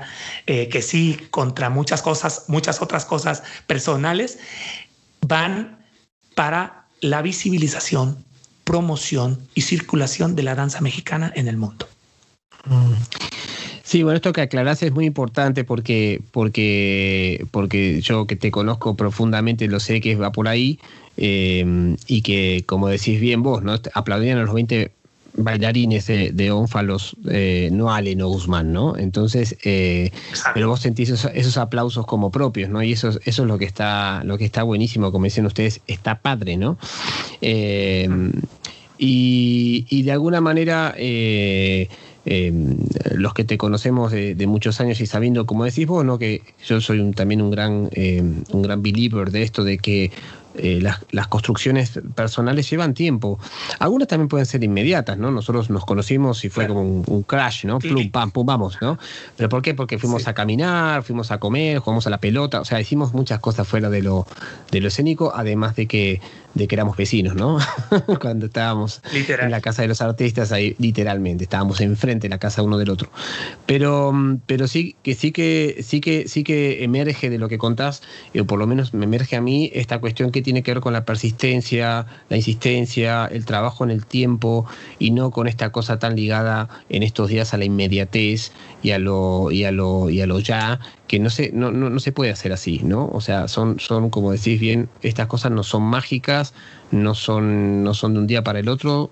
eh, 0.46 0.68
que 0.68 0.82
sí 0.82 1.18
contra 1.30 1.70
muchas 1.70 2.02
cosas, 2.02 2.44
muchas 2.48 2.82
otras 2.82 3.06
cosas 3.06 3.42
personales, 3.66 4.38
van 5.22 5.78
para 6.34 6.88
la 7.00 7.22
visibilización 7.22 8.22
promoción 8.64 9.38
y 9.54 9.62
circulación 9.62 10.34
de 10.36 10.42
la 10.42 10.54
danza 10.54 10.80
mexicana 10.80 11.32
en 11.34 11.48
el 11.48 11.56
mundo. 11.56 11.86
Sí, 13.82 14.02
bueno, 14.02 14.16
esto 14.16 14.32
que 14.32 14.40
aclarás 14.40 14.82
es 14.82 14.92
muy 14.92 15.04
importante 15.04 15.64
porque, 15.64 16.22
porque, 16.32 17.46
porque 17.50 18.00
yo 18.00 18.26
que 18.26 18.36
te 18.36 18.50
conozco 18.50 18.96
profundamente 18.96 19.68
lo 19.68 19.78
sé 19.78 20.00
que 20.00 20.16
va 20.16 20.32
por 20.32 20.48
ahí 20.48 20.78
eh, 21.16 21.94
y 22.06 22.22
que, 22.22 22.64
como 22.66 22.88
decís 22.88 23.20
bien 23.20 23.42
vos, 23.42 23.62
¿no? 23.62 23.78
aplaudían 23.92 24.38
a 24.38 24.44
los 24.44 24.54
20 24.54 24.90
bailarines 25.36 26.06
de, 26.06 26.30
de 26.30 26.50
ónfalos, 26.50 27.16
eh, 27.28 27.68
no 27.72 27.92
Allen 27.92 28.22
o 28.22 28.28
Guzmán, 28.28 28.72
¿no? 28.72 28.96
Entonces, 28.96 29.56
eh, 29.64 30.10
pero 30.54 30.68
vos 30.68 30.80
sentís 30.80 31.10
esos, 31.10 31.56
aplausos 31.56 32.06
como 32.06 32.30
propios, 32.30 32.70
¿no? 32.70 32.82
Y 32.82 32.92
eso, 32.92 33.10
eso 33.24 33.42
es 33.42 33.48
lo 33.48 33.58
que 33.58 33.64
está, 33.64 34.22
lo 34.24 34.38
que 34.38 34.44
está 34.44 34.62
buenísimo, 34.62 35.10
como 35.10 35.24
dicen 35.24 35.46
ustedes, 35.46 35.80
está 35.86 36.20
padre, 36.20 36.56
¿no? 36.56 36.78
Eh, 37.40 38.08
y, 38.96 40.02
de 40.02 40.12
alguna 40.12 40.40
manera 40.40 40.94
los 43.16 43.34
que 43.34 43.44
te 43.44 43.58
conocemos 43.58 44.12
de, 44.12 44.46
muchos 44.46 44.80
años 44.80 45.00
y 45.00 45.06
sabiendo, 45.06 45.46
como 45.46 45.64
decís 45.64 45.86
vos, 45.86 46.04
¿no? 46.04 46.18
que 46.18 46.42
yo 46.64 46.80
soy 46.80 47.10
también 47.12 47.42
un 47.42 47.50
gran, 47.50 47.90
un 48.52 48.62
gran 48.62 48.82
believer 48.82 49.30
de 49.30 49.42
esto, 49.42 49.64
de 49.64 49.78
que 49.78 50.10
eh, 50.56 50.80
las, 50.80 51.26
construcciones 51.28 52.00
personales 52.14 52.70
llevan 52.70 52.94
tiempo. 52.94 53.38
Algunas 53.78 54.08
también 54.08 54.28
pueden 54.28 54.46
ser 54.46 54.62
inmediatas, 54.62 55.18
¿no? 55.18 55.30
Nosotros 55.30 55.68
nos 55.70 55.84
conocimos 55.84 56.44
y 56.44 56.48
fue 56.48 56.68
como 56.68 56.82
un, 56.82 57.22
crash, 57.24 57.64
¿no? 57.64 57.78
Plum, 57.78 58.10
pam, 58.10 58.30
pum, 58.30 58.46
vamos, 58.46 58.78
¿no? 58.80 58.98
¿Pero 59.36 59.48
por 59.48 59.62
qué? 59.62 59.74
Porque 59.74 59.98
fuimos 59.98 60.28
a 60.28 60.34
caminar, 60.34 61.02
fuimos 61.02 61.30
a 61.32 61.38
comer, 61.38 61.78
jugamos 61.78 62.06
a 62.06 62.10
la 62.10 62.18
pelota, 62.18 62.60
o 62.60 62.64
sea, 62.64 62.80
hicimos 62.80 63.14
muchas 63.14 63.40
cosas 63.40 63.66
fuera 63.66 63.90
de 63.90 64.02
lo, 64.02 64.26
de 64.70 64.80
lo 64.80 64.88
escénico, 64.88 65.32
además 65.34 65.74
de 65.74 65.86
que 65.86 66.20
de 66.54 66.68
que 66.68 66.74
éramos 66.74 66.96
vecinos, 66.96 67.34
¿no? 67.34 67.58
Cuando 68.20 68.46
estábamos 68.46 69.02
en 69.12 69.50
la 69.50 69.60
casa 69.60 69.82
de 69.82 69.88
los 69.88 70.00
artistas, 70.00 70.52
ahí 70.52 70.76
literalmente, 70.78 71.44
estábamos 71.44 71.80
enfrente 71.80 72.26
de 72.26 72.30
la 72.30 72.38
casa 72.38 72.62
uno 72.62 72.78
del 72.78 72.90
otro. 72.90 73.10
Pero, 73.66 74.12
mm, 74.12 74.40
pero 74.46 74.68
sí 74.68 74.96
que 75.02 75.14
sí 75.14 75.32
que 75.32 75.82
sí 75.82 76.00
que 76.00 76.28
sí 76.28 76.44
que 76.44 76.84
emerge 76.84 77.30
de 77.30 77.38
lo 77.38 77.48
que 77.48 77.58
contás, 77.58 78.02
o 78.38 78.44
por 78.44 78.58
lo 78.58 78.66
menos 78.66 78.94
me 78.94 79.04
emerge 79.04 79.36
a 79.36 79.40
mí 79.40 79.70
esta 79.74 79.98
cuestión 80.00 80.30
que 80.30 80.42
tiene 80.42 80.62
que 80.62 80.72
ver 80.72 80.80
con 80.80 80.92
la 80.92 81.04
persistencia, 81.04 82.06
la 82.28 82.36
insistencia, 82.36 83.26
el 83.26 83.44
trabajo 83.44 83.84
en 83.84 83.90
el 83.90 84.06
tiempo 84.06 84.66
y 84.98 85.10
no 85.10 85.30
con 85.30 85.48
esta 85.48 85.72
cosa 85.72 85.98
tan 85.98 86.16
ligada 86.16 86.68
en 86.88 87.02
estos 87.02 87.28
días 87.28 87.52
a 87.54 87.58
la 87.58 87.64
inmediatez 87.64 88.52
y 88.82 88.92
a 88.92 88.98
lo 88.98 89.50
y 89.50 89.64
a 89.64 89.72
lo 89.72 90.10
y 90.10 90.20
a 90.20 90.26
lo 90.26 90.38
ya 90.38 90.78
que 91.06 91.18
no 91.18 91.30
se 91.30 91.52
no, 91.52 91.70
no, 91.70 91.90
no 91.90 92.00
se 92.00 92.12
puede 92.12 92.30
hacer 92.30 92.52
así, 92.52 92.80
¿no? 92.82 93.08
O 93.12 93.20
sea, 93.20 93.48
son 93.48 93.78
son 93.78 94.10
como 94.10 94.32
decís 94.32 94.60
bien, 94.60 94.88
estas 95.02 95.26
cosas 95.26 95.52
no 95.52 95.62
son 95.62 95.82
mágicas 95.82 96.54
no 96.94 97.14
son, 97.14 97.82
no 97.82 97.92
son 97.94 98.14
de 98.14 98.20
un 98.20 98.26
día 98.26 98.42
para 98.42 98.60
el 98.60 98.68
otro, 98.68 99.10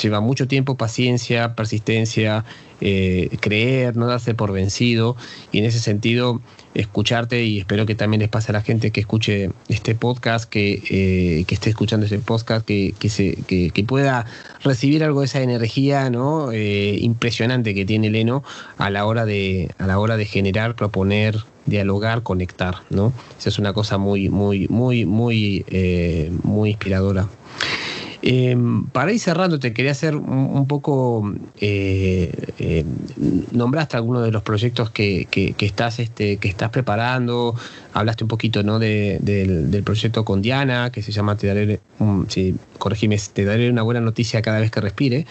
lleva 0.00 0.20
mucho 0.20 0.48
tiempo, 0.48 0.76
paciencia, 0.76 1.54
persistencia, 1.54 2.44
eh, 2.80 3.36
creer, 3.40 3.96
no 3.96 4.06
darse 4.06 4.34
por 4.34 4.52
vencido. 4.52 5.16
Y 5.52 5.58
en 5.58 5.64
ese 5.64 5.80
sentido, 5.80 6.40
escucharte 6.74 7.44
y 7.44 7.58
espero 7.58 7.86
que 7.86 7.94
también 7.94 8.20
les 8.20 8.28
pase 8.28 8.52
a 8.52 8.54
la 8.54 8.62
gente 8.62 8.90
que 8.90 9.00
escuche 9.00 9.50
este 9.68 9.94
podcast, 9.94 10.48
que, 10.48 10.82
eh, 10.90 11.44
que 11.44 11.54
esté 11.54 11.70
escuchando 11.70 12.06
este 12.06 12.18
podcast, 12.18 12.64
que, 12.64 12.94
que, 12.98 13.08
se, 13.08 13.34
que, 13.46 13.84
pueda 13.84 14.26
recibir 14.62 15.02
algo 15.02 15.20
de 15.20 15.26
esa 15.26 15.40
energía 15.40 16.10
¿no? 16.10 16.52
Eh, 16.52 16.98
impresionante 17.00 17.74
que 17.74 17.84
tiene 17.84 18.10
Leno 18.10 18.44
a 18.76 18.90
la 18.90 19.06
hora 19.06 19.24
de, 19.24 19.70
a 19.78 19.86
la 19.86 19.98
hora 19.98 20.16
de 20.16 20.26
generar, 20.26 20.76
proponer, 20.76 21.38
dialogar, 21.66 22.22
conectar, 22.22 22.76
¿no? 22.90 23.12
Esa 23.38 23.48
es 23.48 23.58
una 23.58 23.72
cosa 23.72 23.98
muy, 23.98 24.28
muy, 24.28 24.68
muy, 24.68 25.04
muy, 25.04 25.64
muy 26.42 26.70
inspiradora. 26.70 27.28
Em, 28.20 28.84
para 28.86 29.12
ir 29.12 29.20
cerrando, 29.20 29.60
te 29.60 29.72
quería 29.72 29.92
hacer 29.92 30.16
un, 30.16 30.66
poco, 30.66 31.32
eh, 31.60 32.32
eh, 32.58 32.84
nombraste 33.52 33.96
algunos 33.96 34.24
de 34.24 34.32
los 34.32 34.42
proyectos 34.42 34.90
que, 34.90 35.28
estás, 35.60 36.00
este, 36.00 36.38
que 36.38 36.48
estás 36.48 36.70
preparando, 36.70 37.54
hablaste 37.92 38.24
un 38.24 38.28
poquito 38.28 38.64
¿no? 38.64 38.80
del, 38.80 39.82
proyecto 39.84 40.24
con 40.24 40.42
Diana, 40.42 40.90
que 40.90 41.02
se 41.02 41.12
llama 41.12 41.36
Te 41.36 41.46
daré, 41.46 41.80
corregime, 42.78 43.18
te 43.32 43.44
daré 43.44 43.70
una 43.70 43.82
buena 43.82 44.00
noticia 44.00 44.42
cada 44.42 44.58
vez 44.58 44.72
que 44.72 44.80
respire. 44.80 45.26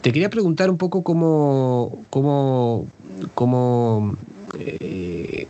te 0.00 0.12
quería 0.12 0.30
preguntar 0.30 0.68
un 0.68 0.78
poco 0.78 1.04
cómo, 1.04 1.98
cómo, 2.10 2.86
cómo 3.34 4.16
eh, 4.58 5.46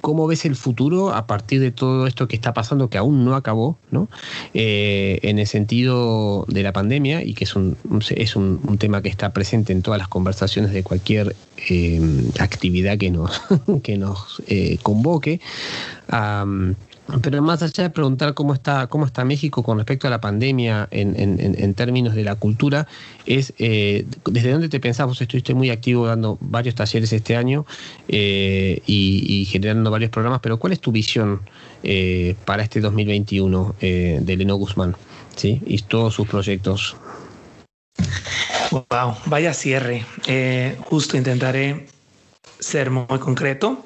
¿cómo 0.00 0.26
ves 0.26 0.44
el 0.44 0.56
futuro 0.56 1.14
a 1.14 1.26
partir 1.26 1.60
de 1.60 1.70
todo 1.70 2.06
esto 2.06 2.28
que 2.28 2.36
está 2.36 2.52
pasando, 2.52 2.90
que 2.90 2.98
aún 2.98 3.24
no 3.24 3.34
acabó, 3.34 3.78
¿no? 3.90 4.08
Eh, 4.54 5.20
en 5.22 5.38
el 5.38 5.46
sentido 5.46 6.44
de 6.48 6.62
la 6.62 6.72
pandemia 6.72 7.22
y 7.22 7.34
que 7.34 7.44
es 7.44 7.56
un, 7.56 7.76
es 8.10 8.36
un, 8.36 8.60
tema 8.78 9.02
que 9.02 9.08
está 9.08 9.32
presente 9.32 9.72
en 9.72 9.82
todas 9.82 9.98
las 9.98 10.08
conversaciones 10.08 10.72
de 10.72 10.82
cualquier 10.82 11.36
eh, 11.68 12.00
actividad 12.38 12.98
que 12.98 13.10
nos, 13.10 13.40
que 13.82 13.96
nos 13.96 14.42
convoque? 14.82 15.40
Pero 17.20 17.42
más 17.42 17.62
allá 17.62 17.84
de 17.84 17.90
preguntar 17.90 18.32
cómo 18.32 18.54
está, 18.54 18.86
cómo 18.86 19.06
está 19.06 19.24
México 19.24 19.62
con 19.62 19.76
respecto 19.76 20.06
a 20.06 20.10
la 20.10 20.20
pandemia 20.20 20.88
en, 20.90 21.14
en, 21.18 21.74
términos 21.74 22.14
de 22.14 22.24
la 22.24 22.36
cultura, 22.36 22.86
es 23.26 23.52
eh, 23.58 24.06
desde 24.24 24.52
dónde 24.52 24.68
te 24.68 24.78
pensás, 24.78 25.20
estuviste 25.20 25.52
muy 25.52 25.70
activo 25.70 26.06
dando 26.06 26.38
varios 26.40 26.74
talleres 26.74 27.12
este 27.12 27.36
año 27.36 27.66
eh, 28.08 28.80
y, 28.86 29.46
generando 29.50 29.90
varios 29.90 30.10
programas, 30.10 30.40
pero 30.40 30.58
¿cuál 30.58 30.72
es 30.72 30.80
tu 30.80 30.92
visión 30.92 31.42
eh, 31.82 32.36
para 32.44 32.62
este 32.62 32.80
2021 32.80 33.74
de 33.80 34.36
Leno 34.36 34.54
Guzmán 34.54 34.96
¿sí? 35.36 35.60
y 35.66 35.82
todos 35.82 36.14
sus 36.14 36.26
proyectos? 36.28 36.96
Wow, 38.70 39.16
vaya 39.26 39.52
cierre. 39.52 40.06
justo 40.88 41.16
intentaré 41.16 41.88
ser 42.58 42.90
muy 42.90 43.18
concreto 43.18 43.84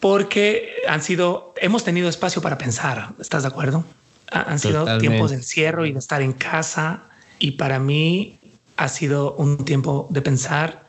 porque 0.00 0.74
han 0.88 1.02
sido, 1.02 1.54
hemos 1.60 1.84
tenido 1.84 2.08
espacio 2.08 2.42
para 2.42 2.58
pensar, 2.58 3.14
¿estás 3.18 3.42
de 3.42 3.48
acuerdo? 3.48 3.84
Han 4.30 4.58
sido 4.58 4.98
tiempos 4.98 5.30
de 5.30 5.36
encierro 5.36 5.86
y 5.86 5.92
de 5.92 5.98
estar 5.98 6.20
en 6.20 6.32
casa 6.32 7.04
y 7.38 7.52
para 7.52 7.78
mí 7.78 8.38
ha 8.76 8.88
sido 8.88 9.34
un 9.34 9.64
tiempo 9.64 10.08
de 10.10 10.20
pensar 10.20 10.88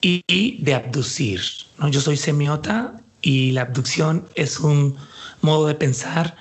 y 0.00 0.62
de 0.62 0.74
abducir. 0.74 1.42
¿no? 1.78 1.88
Yo 1.88 2.00
soy 2.00 2.16
semiota 2.16 3.00
y 3.20 3.52
la 3.52 3.62
abducción 3.62 4.26
es 4.34 4.60
un 4.60 4.96
modo 5.42 5.66
de 5.66 5.74
pensar 5.74 6.36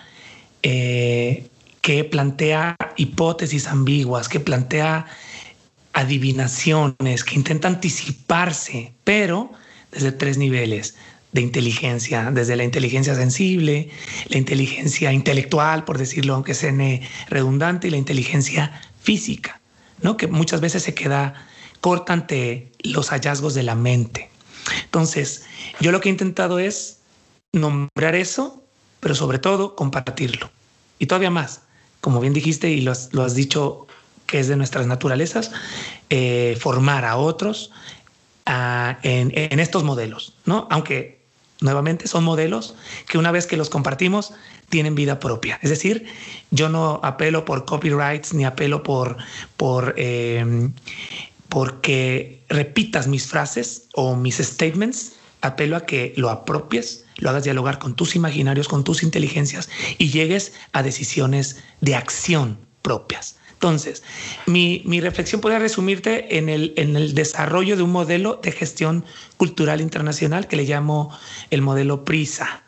eh, 0.63 1.49
que 1.81 2.03
plantea 2.03 2.75
hipótesis 2.95 3.67
ambiguas, 3.67 4.29
que 4.29 4.39
plantea 4.39 5.05
adivinaciones, 5.93 7.23
que 7.23 7.35
intenta 7.35 7.67
anticiparse, 7.67 8.93
pero 9.03 9.51
desde 9.91 10.11
tres 10.11 10.37
niveles 10.37 10.95
de 11.31 11.41
inteligencia, 11.41 12.31
desde 12.31 12.55
la 12.55 12.63
inteligencia 12.63 13.13
sensible, 13.15 13.89
la 14.29 14.37
inteligencia 14.37 15.11
intelectual, 15.11 15.83
por 15.83 15.97
decirlo, 15.97 16.35
aunque 16.35 16.53
sea 16.53 16.73
redundante, 17.29 17.87
y 17.87 17.91
la 17.91 17.97
inteligencia 17.97 18.81
física, 19.01 19.59
¿no? 20.01 20.17
que 20.17 20.27
muchas 20.27 20.61
veces 20.61 20.83
se 20.83 20.93
queda 20.93 21.45
corta 21.81 22.13
ante 22.13 22.71
los 22.79 23.09
hallazgos 23.09 23.53
de 23.53 23.63
la 23.63 23.75
mente. 23.75 24.29
Entonces, 24.83 25.45
yo 25.79 25.91
lo 25.91 26.01
que 26.01 26.09
he 26.09 26.11
intentado 26.11 26.59
es 26.59 26.99
nombrar 27.53 28.15
eso, 28.15 28.63
pero 28.99 29.15
sobre 29.15 29.39
todo 29.39 29.75
compartirlo. 29.75 30.49
Y 30.99 31.05
todavía 31.05 31.29
más, 31.29 31.61
como 32.01 32.19
bien 32.19 32.33
dijiste 32.33 32.69
y 32.69 32.81
lo 32.81 32.91
has, 32.91 33.35
dicho 33.35 33.87
que 34.25 34.39
es 34.39 34.47
de 34.47 34.55
nuestras 34.55 34.87
naturalezas, 34.87 35.51
eh, 36.09 36.57
formar 36.59 37.05
a 37.05 37.17
otros 37.17 37.71
ah, 38.45 38.97
en, 39.03 39.31
en, 39.35 39.59
estos 39.59 39.83
modelos, 39.83 40.33
¿no? 40.45 40.67
Aunque 40.71 41.16
nuevamente 41.61 42.07
son 42.07 42.23
modelos 42.23 42.75
que 43.07 43.17
una 43.17 43.31
vez 43.31 43.47
que 43.47 43.57
los 43.57 43.69
compartimos 43.69 44.33
tienen 44.69 44.95
vida 44.95 45.19
propia. 45.19 45.59
Es 45.61 45.69
decir, 45.69 46.05
yo 46.51 46.69
no 46.69 46.99
apelo 47.03 47.45
por 47.45 47.65
copyrights 47.65 48.33
ni 48.33 48.45
apelo 48.45 48.83
por, 48.83 49.17
por 49.55 49.93
em, 49.97 50.73
porque 51.49 52.43
repitas 52.49 53.07
mis 53.07 53.25
frases 53.27 53.87
o 53.93 54.15
mis 54.15 54.37
statements. 54.37 55.13
Apelo 55.41 55.77
a 55.77 55.85
que 55.85 56.13
lo 56.17 56.31
apropies, 56.31 57.05
lo 57.17 57.29
hagas 57.29 57.43
dialogar 57.43 57.77
con 57.77 57.95
tus 57.95 58.15
imaginarios, 58.15 58.67
con 58.67 58.83
tus 58.83 59.03
inteligencias 59.03 59.69
y 59.99 60.09
llegues 60.09 60.53
a 60.73 60.81
decisiones 60.81 61.63
de 61.79 61.95
acción 61.95 62.57
propias. 62.81 63.37
Entonces, 63.57 64.03
mi, 64.45 64.83
reflexión 65.01 65.41
podría 65.41 65.57
resumirte 65.57 66.37
en 66.37 66.47
el, 66.47 66.73
en 66.77 66.95
el 66.95 67.15
desarrollo 67.15 67.75
de 67.75 67.81
un 67.81 67.91
modelo 67.91 68.39
de 68.43 68.51
gestión 68.51 69.03
cultural 69.37 69.81
internacional 69.81 70.47
que 70.47 70.57
le 70.57 70.63
llamo 70.63 71.17
el 71.49 71.61
modelo 71.61 72.03
PRISA, 72.03 72.63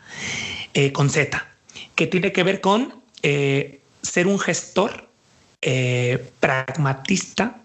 eh, 0.74 0.92
con 0.92 1.10
Z, 1.10 1.46
que 1.96 2.08
tiene 2.08 2.32
que 2.32 2.44
ver 2.44 2.62
con 2.62 3.02
eh, 3.24 3.82
ser 4.02 4.28
un 4.28 4.40
gestor 4.40 5.10
eh, 5.62 6.32
pragmatista, 6.40 7.62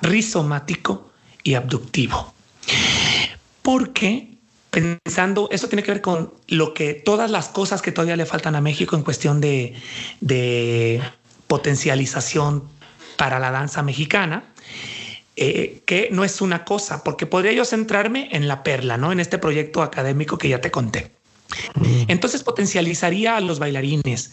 rizomático 0.00 1.10
y 1.42 1.54
abductivo. 1.54 2.32
Porque 3.62 4.38
pensando, 4.70 5.48
eso 5.50 5.68
tiene 5.68 5.82
que 5.82 5.92
ver 5.92 6.00
con 6.00 6.32
lo 6.48 6.74
que 6.74 6.94
todas 6.94 7.30
las 7.30 7.48
cosas 7.48 7.82
que 7.82 7.92
todavía 7.92 8.16
le 8.16 8.26
faltan 8.26 8.56
a 8.56 8.60
México 8.60 8.96
en 8.96 9.02
cuestión 9.02 9.40
de 9.40 11.02
potencialización 11.46 12.68
para 13.16 13.38
la 13.38 13.50
danza 13.50 13.82
mexicana, 13.82 14.53
eh, 15.36 15.82
que 15.84 16.08
no 16.12 16.24
es 16.24 16.40
una 16.40 16.64
cosa, 16.64 17.02
porque 17.02 17.26
podría 17.26 17.52
yo 17.52 17.64
centrarme 17.64 18.28
en 18.32 18.46
la 18.46 18.62
perla, 18.62 18.96
¿no? 18.96 19.12
En 19.12 19.20
este 19.20 19.38
proyecto 19.38 19.82
académico 19.82 20.38
que 20.38 20.48
ya 20.48 20.60
te 20.60 20.70
conté. 20.70 21.10
Mm. 21.74 22.04
Entonces 22.08 22.42
potencializaría 22.42 23.36
a 23.36 23.40
los 23.40 23.58
bailarines. 23.58 24.32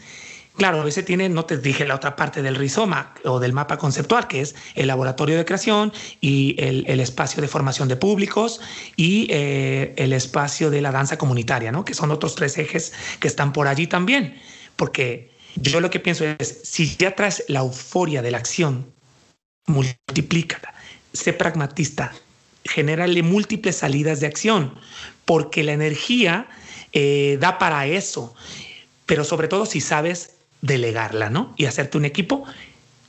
Claro, 0.58 0.86
ese 0.86 1.02
tiene, 1.02 1.30
no 1.30 1.46
te 1.46 1.58
dije 1.58 1.88
la 1.88 1.96
otra 1.96 2.16
parte 2.16 2.42
del 2.42 2.56
rizoma 2.56 3.14
o 3.24 3.40
del 3.40 3.54
mapa 3.54 3.78
conceptual, 3.78 4.28
que 4.28 4.42
es 4.42 4.54
el 4.76 4.88
laboratorio 4.88 5.38
de 5.38 5.46
creación 5.46 5.94
y 6.20 6.56
el, 6.60 7.00
espacio 7.00 7.42
de 7.42 7.48
formación 7.48 7.88
de 7.88 7.96
públicos 7.96 8.60
y 8.96 9.28
eh, 9.30 9.94
el 9.98 10.14
espacio 10.14 10.70
de 10.70 10.82
la 10.82 10.92
danza 10.92 11.18
comunitaria, 11.18 11.72
¿no? 11.72 11.86
Que 11.86 11.94
son 11.94 12.12
otros 12.12 12.36
tres 12.36 12.58
ejes 12.58 12.94
que 13.20 13.28
están 13.28 13.54
por 13.54 13.68
allí 13.68 13.88
también, 13.88 14.40
porque 14.76 15.32
yo 15.56 15.80
lo 15.80 15.90
que 15.90 16.00
pienso 16.00 16.26
es, 16.26 16.60
si 16.64 16.96
ya 16.98 17.16
traes 17.16 17.46
la 17.48 17.62
euforia 17.62 18.22
de 18.22 18.32
la 18.32 18.38
acción, 18.38 18.94
multiplícala, 19.68 20.74
sé 21.14 21.34
pragmatista, 21.34 22.14
genérale 22.66 23.24
múltiples 23.24 23.78
salidas 23.78 24.20
de 24.20 24.28
acción, 24.28 24.74
porque 25.26 25.64
la 25.64 25.74
energía 25.74 26.48
eh, 26.94 27.38
da 27.40 27.58
para 27.58 27.86
eso, 27.88 28.34
pero 29.06 29.24
sobre 29.24 29.48
todo 29.48 29.66
si 29.66 29.82
sabes 29.82 30.36
delegarla, 30.62 31.30
¿no? 31.30 31.54
Y 31.58 31.66
hacerte 31.66 31.98
un 31.98 32.06
equipo 32.06 32.46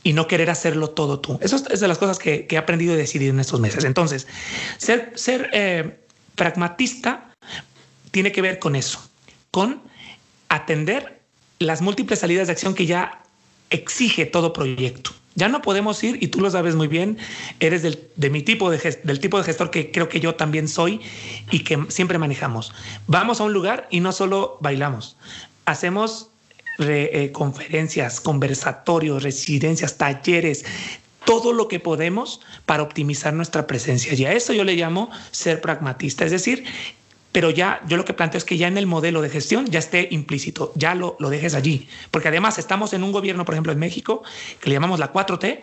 y 0.03 0.15
no 0.15 0.27
querer 0.27 0.51
hacerlo 0.51 0.91
todo 0.91 1.21
tú. 1.21 1.39
Eso 1.43 1.57
es 1.71 1.81
de 1.81 1.89
las 1.89 1.99
cosas 1.99 2.19
que, 2.19 2.47
he 2.51 2.57
aprendido 2.57 2.95
a 2.95 2.97
decidir 2.97 3.31
en 3.31 3.41
estos 3.41 3.61
meses. 3.61 3.85
Entonces, 3.85 4.27
ser, 4.79 5.13
ser 5.15 5.51
eh, 5.53 5.99
pragmatista 6.35 7.33
tiene 8.11 8.33
que 8.33 8.43
ver 8.43 8.59
con 8.59 8.75
eso, 8.77 9.01
con 9.51 9.81
atender 10.49 11.21
las 11.59 11.81
múltiples 11.83 12.19
salidas 12.19 12.49
de 12.49 12.53
acción 12.53 12.75
que 12.75 12.87
ya 12.87 13.23
exige 13.71 14.27
todo 14.27 14.53
proyecto. 14.53 15.13
Ya 15.35 15.49
no 15.49 15.63
podemos 15.63 16.03
ir, 16.05 16.19
y 16.21 16.29
tú 16.29 16.41
lo 16.41 16.51
sabes 16.51 16.75
muy 16.75 16.89
bien, 16.89 17.19
eres 17.61 17.83
del, 17.83 17.99
de 18.17 18.31
mi 18.31 18.43
tipo 18.43 18.71
de 18.71 19.01
del 19.05 19.21
tipo 19.21 19.39
de 19.39 19.45
gestor 19.45 19.71
que 19.71 19.91
creo 19.91 20.09
que 20.09 20.21
yo 20.21 20.35
también 20.35 20.69
soy 20.69 21.01
y 21.51 21.61
que 21.61 21.87
siempre 21.89 22.19
manejamos. 22.19 22.73
Vamos 23.07 23.41
a 23.41 23.45
un 23.45 23.53
lugar 23.53 23.89
y 23.91 24.01
no 24.01 24.13
solo 24.13 24.59
bailamos, 24.61 25.17
hacemos 25.65 26.29
eh, 26.79 27.31
conferencias, 27.33 28.21
conversatorios, 28.21 29.23
residencias, 29.23 29.99
talleres, 29.99 30.65
todo 31.25 31.53
lo 31.53 31.69
que 31.69 31.81
podemos 31.81 32.41
para 32.67 32.83
optimizar 32.83 33.33
nuestra 33.33 33.67
presencia. 33.67 34.15
Y 34.15 34.25
a 34.25 34.33
eso 34.33 34.53
yo 34.53 34.65
le 34.65 34.75
llamo 34.75 35.11
ser 35.31 35.61
pragmatista, 35.61 36.25
es 36.25 36.31
decir, 36.31 36.65
pero 37.33 37.51
ya 37.51 37.83
yo 37.87 37.97
lo 37.97 38.05
que 38.05 38.13
planteo 38.13 38.39
es 38.39 38.45
que 38.45 38.59
ya 38.59 38.69
en 38.69 38.79
el 38.79 38.87
modelo 38.87 39.23
de 39.23 39.31
gestión 39.31 39.67
ya 39.67 39.79
esté 39.79 40.09
implícito, 40.11 40.73
ya 40.77 40.95
lo, 40.95 41.17
lo 41.19 41.31
dejes 41.31 41.55
allí, 41.55 41.89
porque 42.11 42.29
además 42.29 42.59
estamos 42.59 42.93
en 42.93 43.03
un 43.03 43.13
gobierno, 43.13 43.45
por 43.45 43.55
ejemplo, 43.55 43.73
en 43.73 43.79
México, 43.79 44.23
que 44.61 44.69
le 44.69 44.75
llamamos 44.75 45.01
la 45.01 45.13
4T, 45.13 45.61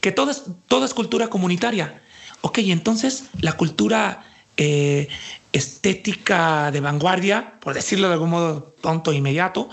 que 0.00 0.12
todo 0.12 0.32
es, 0.32 0.44
todo 0.66 0.88
cultura 0.94 1.28
comunitaria. 1.28 2.02
Ok, 2.40 2.58
entonces 2.58 3.30
la 3.40 3.52
cultura 3.52 4.24
eh, 4.56 5.08
estética 5.52 6.70
de 6.70 6.80
vanguardia, 6.80 7.54
por 7.60 7.74
decirlo 7.74 8.08
de 8.08 8.14
algún 8.14 8.30
modo 8.30 8.74
tonto 8.80 9.12
e 9.12 9.16
inmediato, 9.16 9.68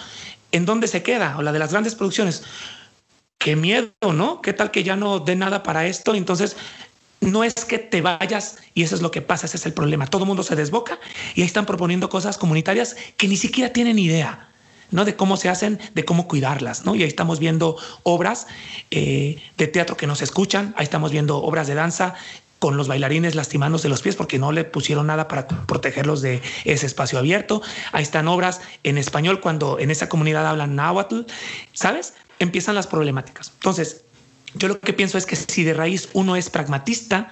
¿en 0.51 0.65
dónde 0.65 0.87
se 0.87 1.01
queda? 1.01 1.37
O 1.37 1.41
la 1.41 1.51
de 1.51 1.59
las 1.59 1.71
grandes 1.71 1.95
producciones. 1.95 2.43
Qué 3.37 3.55
miedo, 3.55 3.91
¿no? 4.13 4.41
¿Qué 4.41 4.53
tal 4.53 4.69
que 4.69 4.83
ya 4.83 4.95
no 4.95 5.19
dé 5.19 5.35
nada 5.35 5.63
para 5.63 5.87
esto? 5.87 6.13
Entonces, 6.13 6.57
no 7.29 7.43
es 7.43 7.53
que 7.53 7.79
te 7.79 8.01
vayas 8.01 8.57
y 8.73 8.83
eso 8.83 8.95
es 8.95 9.01
lo 9.01 9.11
que 9.11 9.21
pasa, 9.21 9.45
ese 9.45 9.57
es 9.57 9.65
el 9.65 9.73
problema. 9.73 10.07
Todo 10.07 10.23
el 10.23 10.27
mundo 10.27 10.43
se 10.43 10.55
desboca 10.55 10.99
y 11.35 11.41
ahí 11.41 11.47
están 11.47 11.65
proponiendo 11.65 12.09
cosas 12.09 12.37
comunitarias 12.37 12.95
que 13.17 13.27
ni 13.27 13.37
siquiera 13.37 13.71
tienen 13.73 13.99
idea. 13.99 14.45
¿no? 14.91 15.05
de 15.05 15.15
cómo 15.15 15.37
se 15.37 15.49
hacen, 15.49 15.79
de 15.93 16.03
cómo 16.03 16.27
cuidarlas, 16.27 16.83
¿no? 16.83 16.95
Y 16.95 17.03
ahí 17.03 17.07
estamos 17.07 17.37
viendo 17.37 17.77
obras 18.01 18.47
eh, 18.89 19.37
de 19.55 19.67
teatro 19.67 19.95
que 19.95 20.07
no 20.07 20.15
se 20.15 20.23
escuchan, 20.23 20.73
ahí 20.77 20.83
estamos 20.83 21.11
viendo 21.11 21.37
obras 21.37 21.67
de 21.67 21.75
danza 21.75 22.15
con 22.59 22.75
los 22.75 22.87
bailarines 22.87 23.35
lastimándose 23.35 23.87
los 23.87 24.01
pies 24.01 24.15
porque 24.15 24.37
no 24.37 24.51
le 24.51 24.65
pusieron 24.65 25.07
nada 25.07 25.27
para 25.27 25.47
protegerlos 25.47 26.21
de 26.21 26.41
ese 26.65 26.85
espacio 26.85 27.17
abierto. 27.17 27.61
Ahí 27.93 28.03
están 28.03 28.27
obras 28.27 28.61
en 28.83 28.97
español 28.97 29.39
cuando 29.39 29.79
en 29.79 29.91
esa 29.91 30.09
comunidad 30.09 30.45
hablan 30.45 30.75
náhuatl, 30.75 31.21
¿sabes? 31.73 32.13
Empiezan 32.39 32.75
las 32.75 32.87
problemáticas. 32.87 33.51
Entonces, 33.55 34.03
yo 34.55 34.67
lo 34.67 34.79
que 34.79 34.93
pienso 34.93 35.17
es 35.17 35.25
que 35.25 35.35
si 35.35 35.63
de 35.63 35.73
raíz 35.73 36.09
uno 36.13 36.35
es 36.35 36.49
pragmatista, 36.49 37.31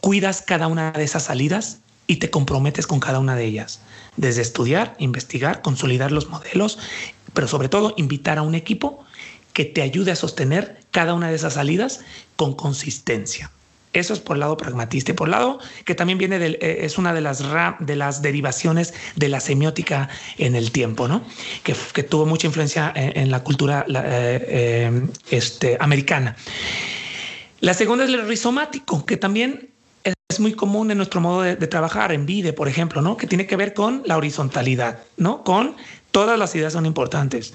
cuidas 0.00 0.42
cada 0.42 0.66
una 0.68 0.92
de 0.92 1.04
esas 1.04 1.24
salidas 1.24 1.80
y 2.06 2.16
te 2.16 2.30
comprometes 2.30 2.86
con 2.86 3.00
cada 3.00 3.18
una 3.18 3.36
de 3.36 3.44
ellas. 3.44 3.80
Desde 4.16 4.42
estudiar, 4.42 4.94
investigar, 4.98 5.62
consolidar 5.62 6.12
los 6.12 6.28
modelos, 6.28 6.78
pero 7.34 7.48
sobre 7.48 7.68
todo 7.68 7.94
invitar 7.96 8.38
a 8.38 8.42
un 8.42 8.54
equipo 8.54 9.04
que 9.52 9.64
te 9.64 9.82
ayude 9.82 10.12
a 10.12 10.16
sostener 10.16 10.80
cada 10.90 11.14
una 11.14 11.28
de 11.28 11.36
esas 11.36 11.54
salidas 11.54 12.00
con 12.36 12.54
consistencia. 12.54 13.50
Eso 13.96 14.12
es 14.12 14.20
por 14.20 14.36
el 14.36 14.40
lado 14.40 14.56
pragmatista. 14.56 15.12
Y 15.12 15.14
por 15.14 15.28
el 15.28 15.32
lado 15.32 15.58
que 15.84 15.94
también 15.94 16.18
viene 16.18 16.36
eh, 16.36 16.78
es 16.82 16.98
una 16.98 17.14
de 17.14 17.22
las, 17.22 17.42
de 17.80 17.96
las 17.96 18.20
derivaciones 18.20 18.92
de 19.16 19.28
la 19.28 19.40
semiótica 19.40 20.08
en 20.36 20.54
el 20.54 20.70
tiempo, 20.70 21.08
¿no? 21.08 21.24
que, 21.62 21.74
que 21.94 22.02
tuvo 22.02 22.26
mucha 22.26 22.46
influencia 22.46 22.92
en, 22.94 23.30
la 23.30 23.42
cultura 23.42 23.86
eh, 23.88 24.46
eh, 24.48 25.02
este, 25.30 25.78
americana. 25.80 26.36
La 27.60 27.72
segunda 27.72 28.04
es 28.04 28.10
el 28.10 28.28
rizomático, 28.28 29.06
que 29.06 29.16
también 29.16 29.70
es 30.04 30.40
muy 30.40 30.52
común 30.52 30.90
en 30.90 30.98
nuestro 30.98 31.20
modo 31.22 31.40
de, 31.42 31.56
de, 31.56 31.66
trabajar, 31.66 32.12
en 32.12 32.26
VIDE, 32.26 32.52
por 32.52 32.68
ejemplo, 32.68 33.00
¿no? 33.00 33.16
que 33.16 33.26
tiene 33.26 33.46
que 33.46 33.56
ver 33.56 33.72
con 33.72 34.02
la 34.04 34.16
horizontalidad, 34.18 34.98
¿no? 35.16 35.42
con 35.42 35.74
todas 36.10 36.38
las 36.38 36.54
ideas 36.54 36.74
son 36.74 36.84
importantes 36.84 37.54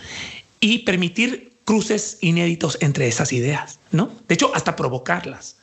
y 0.60 0.80
permitir 0.80 1.52
cruces 1.66 2.18
inéditos 2.22 2.78
entre 2.82 3.08
esas 3.08 3.32
ideas, 3.32 3.80
¿no? 3.92 4.12
De 4.28 4.36
hecho, 4.36 4.54
hasta 4.54 4.76
provocarlas. 4.76 5.61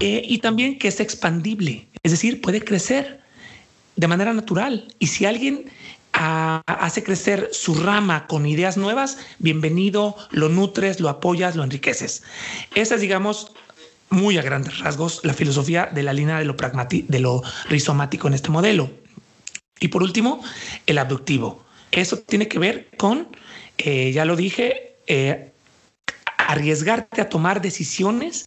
Eh, 0.00 0.22
y 0.24 0.38
también 0.38 0.78
que 0.78 0.88
es 0.88 1.00
expandible, 1.00 1.88
es 2.02 2.12
decir, 2.12 2.40
puede 2.40 2.62
crecer 2.62 3.20
de 3.96 4.06
manera 4.06 4.32
natural. 4.32 4.88
Y 4.98 5.08
si 5.08 5.24
alguien 5.24 5.70
ah, 6.12 6.62
hace 6.66 7.02
crecer 7.02 7.48
su 7.52 7.74
rama 7.74 8.26
con 8.26 8.46
ideas 8.46 8.76
nuevas, 8.76 9.18
bienvenido, 9.38 10.16
lo 10.30 10.48
nutres, 10.48 11.00
lo 11.00 11.08
apoyas, 11.08 11.56
lo 11.56 11.64
enriqueces. 11.64 12.22
Esa 12.74 12.94
es, 12.94 13.00
digamos, 13.00 13.52
muy 14.10 14.38
a 14.38 14.42
grandes 14.42 14.78
rasgos 14.78 15.20
la 15.24 15.34
filosofía 15.34 15.86
de 15.92 16.02
la 16.02 16.12
línea 16.12 16.38
de 16.38 16.44
lo, 16.44 16.54
de 16.54 17.18
lo 17.18 17.42
rizomático 17.68 18.28
en 18.28 18.34
este 18.34 18.50
modelo. 18.50 18.90
Y 19.80 19.88
por 19.88 20.02
último, 20.02 20.42
el 20.86 20.98
abductivo. 20.98 21.64
Eso 21.90 22.18
tiene 22.18 22.48
que 22.48 22.58
ver 22.58 22.88
con, 22.96 23.28
eh, 23.78 24.12
ya 24.12 24.24
lo 24.24 24.36
dije, 24.36 24.96
eh, 25.06 25.52
arriesgarte 26.36 27.20
a 27.20 27.28
tomar 27.28 27.60
decisiones 27.60 28.46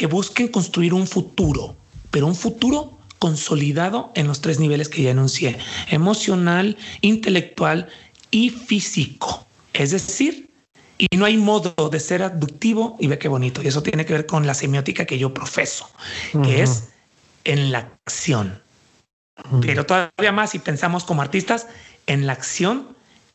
que 0.00 0.06
busquen 0.06 0.48
construir 0.48 0.94
un 0.94 1.06
futuro, 1.06 1.76
pero 2.10 2.26
un 2.26 2.34
futuro 2.34 2.98
consolidado 3.18 4.12
en 4.14 4.28
los 4.28 4.40
tres 4.40 4.58
niveles 4.58 4.88
que 4.88 5.02
ya 5.02 5.10
enuncié, 5.10 5.58
emocional, 5.90 6.78
intelectual 7.02 7.86
y 8.30 8.48
físico. 8.48 9.44
Es 9.74 9.90
decir, 9.90 10.48
y 10.96 11.14
no 11.18 11.26
hay 11.26 11.36
modo 11.36 11.74
de 11.90 12.00
ser 12.00 12.22
abductivo 12.22 12.96
y 12.98 13.08
ve 13.08 13.18
qué 13.18 13.28
bonito. 13.28 13.62
Y 13.62 13.66
eso 13.66 13.82
tiene 13.82 14.06
que 14.06 14.14
ver 14.14 14.24
con 14.24 14.46
la 14.46 14.54
semiótica 14.54 15.04
que 15.04 15.18
yo 15.18 15.34
profeso, 15.34 15.90
que 16.44 16.62
es 16.62 16.88
en 17.44 17.70
la 17.70 17.80
acción. 18.06 18.58
Pero 19.60 19.84
todavía 19.84 20.32
más 20.32 20.52
si 20.52 20.60
pensamos 20.60 21.04
como 21.04 21.20
artistas 21.20 21.66
en 22.06 22.26
la 22.26 22.32
acción 22.32 22.88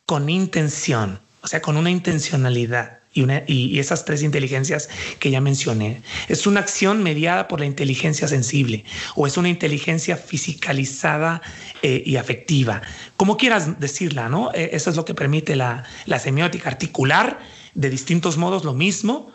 con 0.04 0.28
intención, 0.28 1.20
o 1.42 1.46
sea, 1.46 1.62
con 1.62 1.76
una 1.76 1.92
intencionalidad 1.92 2.98
y, 3.16 3.78
esas 3.78 4.04
tres 4.04 4.22
inteligencias 4.22 4.88
que 5.18 5.30
ya 5.30 5.40
mencioné. 5.40 6.02
Es 6.28 6.46
una 6.46 6.60
acción 6.60 7.02
mediada 7.02 7.48
por 7.48 7.60
la 7.60 7.66
inteligencia 7.66 8.28
sensible 8.28 8.84
o 9.14 9.26
es 9.26 9.36
una 9.36 9.48
inteligencia 9.48 10.16
fisicalizada 10.16 11.40
eh, 11.82 12.02
y 12.04 12.16
afectiva, 12.16 12.82
como 13.16 13.36
quieras 13.36 13.80
decirla, 13.80 14.28
¿no? 14.28 14.52
E, 14.52 14.70
eso 14.72 14.90
es 14.90 14.96
lo 14.96 15.04
que 15.04 15.14
permite 15.14 15.56
la, 15.56 15.84
semiótica, 16.18 16.68
articular 16.68 17.38
de 17.74 17.90
distintos 17.90 18.36
modos 18.36 18.64
lo 18.64 18.74
mismo, 18.74 19.32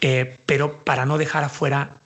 eh, 0.00 0.36
pero 0.46 0.84
para 0.84 1.06
no 1.06 1.18
dejar 1.18 1.44
afuera, 1.44 1.96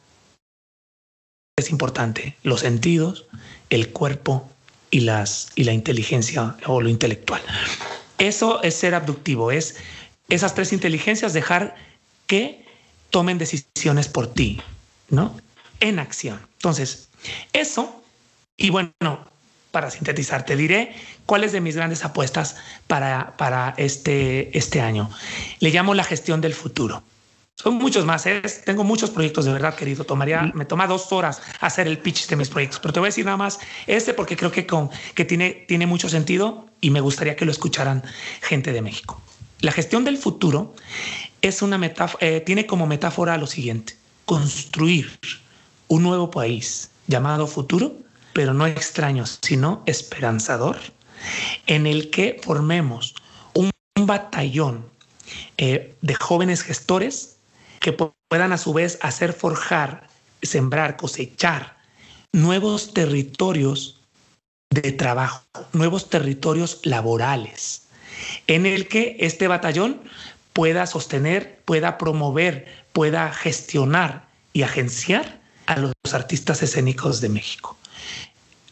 es 1.57 1.71
importante, 1.71 2.37
los 2.43 2.61
sentidos, 2.61 3.27
el 3.71 3.91
cuerpo 3.91 4.51
y, 4.91 4.99
y 5.01 5.65
la 5.65 5.73
inteligencia 5.73 6.57
o 6.67 6.81
lo 6.81 6.89
intelectual. 6.89 7.41
Eso 8.19 8.63
es 8.63 8.75
ser 8.75 8.95
abductivo, 8.95 9.51
es 9.51 9.77
esas 10.29 10.55
tres 10.55 10.73
inteligencias, 10.73 11.33
dejar 11.33 11.75
que 12.27 12.65
tomen 13.11 13.39
decisiones 13.39 14.09
por 14.09 14.33
ti, 14.33 14.61
¿no? 15.09 15.37
En 15.81 15.99
acción. 15.99 16.41
Entonces, 16.57 17.09
eso, 17.53 18.03
y 18.57 18.71
bueno, 18.71 18.95
para 19.71 19.91
sintetizar, 19.91 20.45
te 20.45 20.57
diré 20.57 20.95
cuáles 21.27 21.53
de 21.53 21.61
mis 21.61 21.77
grandes 21.77 22.05
apuestas 22.05 22.57
para, 22.87 23.37
para 23.37 23.75
este, 23.77 24.57
este 24.57 24.81
año. 24.81 25.11
Le 25.61 25.71
llamo 25.71 25.95
la 25.95 26.05
gestión 26.05 26.41
del 26.41 26.55
futuro. 26.55 27.03
Son 27.57 27.75
muchos 27.75 28.05
más. 28.05 28.27
¿eh? 28.27 28.43
Tengo 28.65 28.85
muchos 28.85 29.11
proyectos 29.11 29.45
de 29.45 29.53
verdad, 29.53 29.75
querido. 29.75 30.05
Tomaría, 30.05 30.51
me 30.55 30.65
toma 30.65 30.87
dos 30.87 31.13
horas 31.13 31.41
hacer 31.61 31.87
el 31.87 31.99
pitch 31.99 32.27
de 32.29 32.37
mis 32.37 32.49
proyectos, 32.49 32.81
pero 32.81 32.93
te 32.93 33.01
voy 33.01 33.09
a 33.09 33.11
decir 33.11 33.25
nada 33.25 33.37
más 33.37 33.59
este 33.87 34.15
porque 34.15 34.37
creo 34.37 34.51
que, 34.51 34.67
con, 34.67 34.91
que 35.15 35.25
tiene, 35.25 35.65
tiene 35.69 35.87
mucho 35.87 36.09
sentido 36.09 36.67
y 36.81 36.91
me 36.91 37.01
gustaría 37.01 37.37
que 37.37 37.45
lo 37.45 37.53
escucharan 37.53 38.03
gente 38.43 38.73
de 38.73 38.83
México. 38.83 39.21
La 39.65 39.73
gestión 39.73 40.05
del 40.05 40.19
futuro 40.19 40.75
es 41.41 41.63
una 41.63 41.81
eh, 42.21 42.43
tiene 42.43 42.67
como 42.67 42.87
metáfora 42.87 43.39
lo 43.39 43.47
siguiente, 43.47 43.97
construir 44.27 45.19
un 45.89 46.03
nuevo 46.03 46.31
país 46.31 46.91
llamado 47.07 47.47
futuro, 47.47 47.97
pero 48.35 48.53
no 48.53 48.67
extraño, 48.67 49.25
sino 49.25 49.83
esperanzador, 49.87 50.77
en 51.67 51.87
el 51.87 52.11
que 52.11 52.39
formemos 52.45 53.15
un, 53.55 53.71
batallón 54.01 54.85
eh, 55.57 55.97
de 56.03 56.15
jóvenes 56.15 56.61
gestores 56.61 57.39
que 57.81 57.95
puedan 57.95 58.53
a 58.53 58.59
su 58.59 58.75
vez 58.75 58.99
hacer 59.01 59.33
forjar, 59.33 60.09
sembrar, 60.43 60.99
cosechar 60.99 61.79
nuevos 62.35 62.93
territorios 62.93 64.03
de 64.69 64.93
trabajo, 64.93 65.43
nuevos 65.73 66.11
territorios 66.11 66.81
laborales 66.83 67.84
en 68.47 68.67
el 68.67 68.89
que 68.89 69.17
este 69.21 69.49
batallón 69.49 70.01
pueda 70.53 70.87
sostener, 70.87 71.61
pueda 71.65 71.99
promover, 71.99 72.67
pueda 72.93 73.33
gestionar 73.33 74.27
y 74.53 74.63
agenciar 74.63 75.41
a 75.67 75.77
los 75.77 75.93
artistas 76.13 76.63
escénicos 76.63 77.21
de 77.21 77.29
México. 77.29 77.77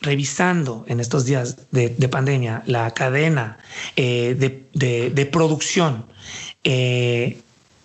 Revisando 0.01 0.85
en 0.89 1.01
estos 1.01 1.25
días 1.25 1.57
de, 1.71 1.91
pandemia 2.09 2.63
la 2.67 2.93
cadena 2.93 3.59
eh, 3.97 4.35
de, 4.37 5.27
producción 5.27 6.07
eh, 6.65 7.39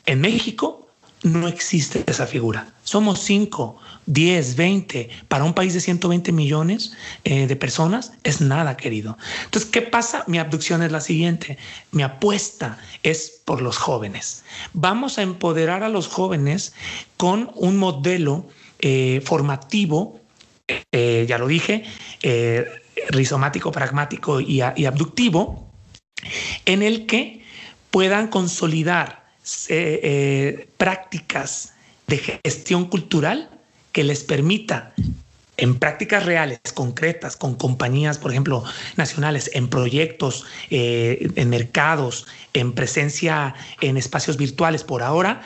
en 0.06 0.22
México, 0.22 0.88
no 1.24 1.48
existe 1.48 2.04
esa 2.08 2.28
figura. 2.28 2.68
Somos 2.84 3.20
cinco 3.20 3.78
10, 4.08 4.56
20, 4.56 5.10
para 5.28 5.44
un 5.44 5.54
país 5.54 5.74
de 5.74 5.82
120 5.82 6.32
millones 6.32 6.94
eh, 7.26 7.46
de 7.46 7.56
personas, 7.56 8.14
es 8.24 8.42
nada, 8.42 8.78
querido. 8.78 9.18
Entonces, 9.44 9.70
¿qué 9.70 9.82
pasa? 9.82 10.24
Mi 10.28 10.40
abducción 10.40 10.82
es 10.82 10.92
la 10.92 11.02
siguiente. 11.02 11.58
Mi 11.92 12.04
apuesta 12.04 12.80
es 13.04 13.42
por 13.46 13.62
los 13.62 13.78
jóvenes. 13.78 14.44
Vamos 14.74 15.18
a 15.18 15.24
empoderar 15.24 15.84
a 15.84 15.90
los 15.90 16.08
jóvenes 16.08 16.74
con 17.18 17.52
un 17.56 17.78
modelo 17.78 18.48
eh, 18.80 19.22
formativo, 19.26 20.22
eh, 20.92 21.26
ya 21.28 21.38
lo 21.38 21.48
dije, 21.48 21.84
rizomático, 23.10 23.72
pragmático 23.72 24.40
y, 24.40 24.62
y 24.76 24.86
abductivo, 24.86 25.70
en 26.66 26.82
el 26.82 27.06
que 27.06 27.44
puedan 27.92 28.28
consolidar 28.28 29.28
prácticas 30.78 31.74
de 32.08 32.40
gestión 32.44 32.86
cultural 32.86 33.57
que 33.98 34.04
les 34.04 34.24
permita 34.24 34.94
en 35.58 35.80
prácticas 35.80 36.24
reales, 36.24 36.60
concretas, 36.76 37.36
con 37.36 37.56
compañías, 37.56 38.20
por 38.20 38.30
ejemplo, 38.30 38.64
nacionales, 38.96 39.50
en 39.56 39.70
proyectos, 39.70 40.46
eh, 40.70 41.28
en 41.36 41.50
mercados, 41.50 42.28
en 42.54 42.74
presencia 42.74 43.56
en 43.82 43.98
espacios 43.98 44.38
virtuales 44.38 44.84
por 44.84 45.02
ahora, 45.02 45.42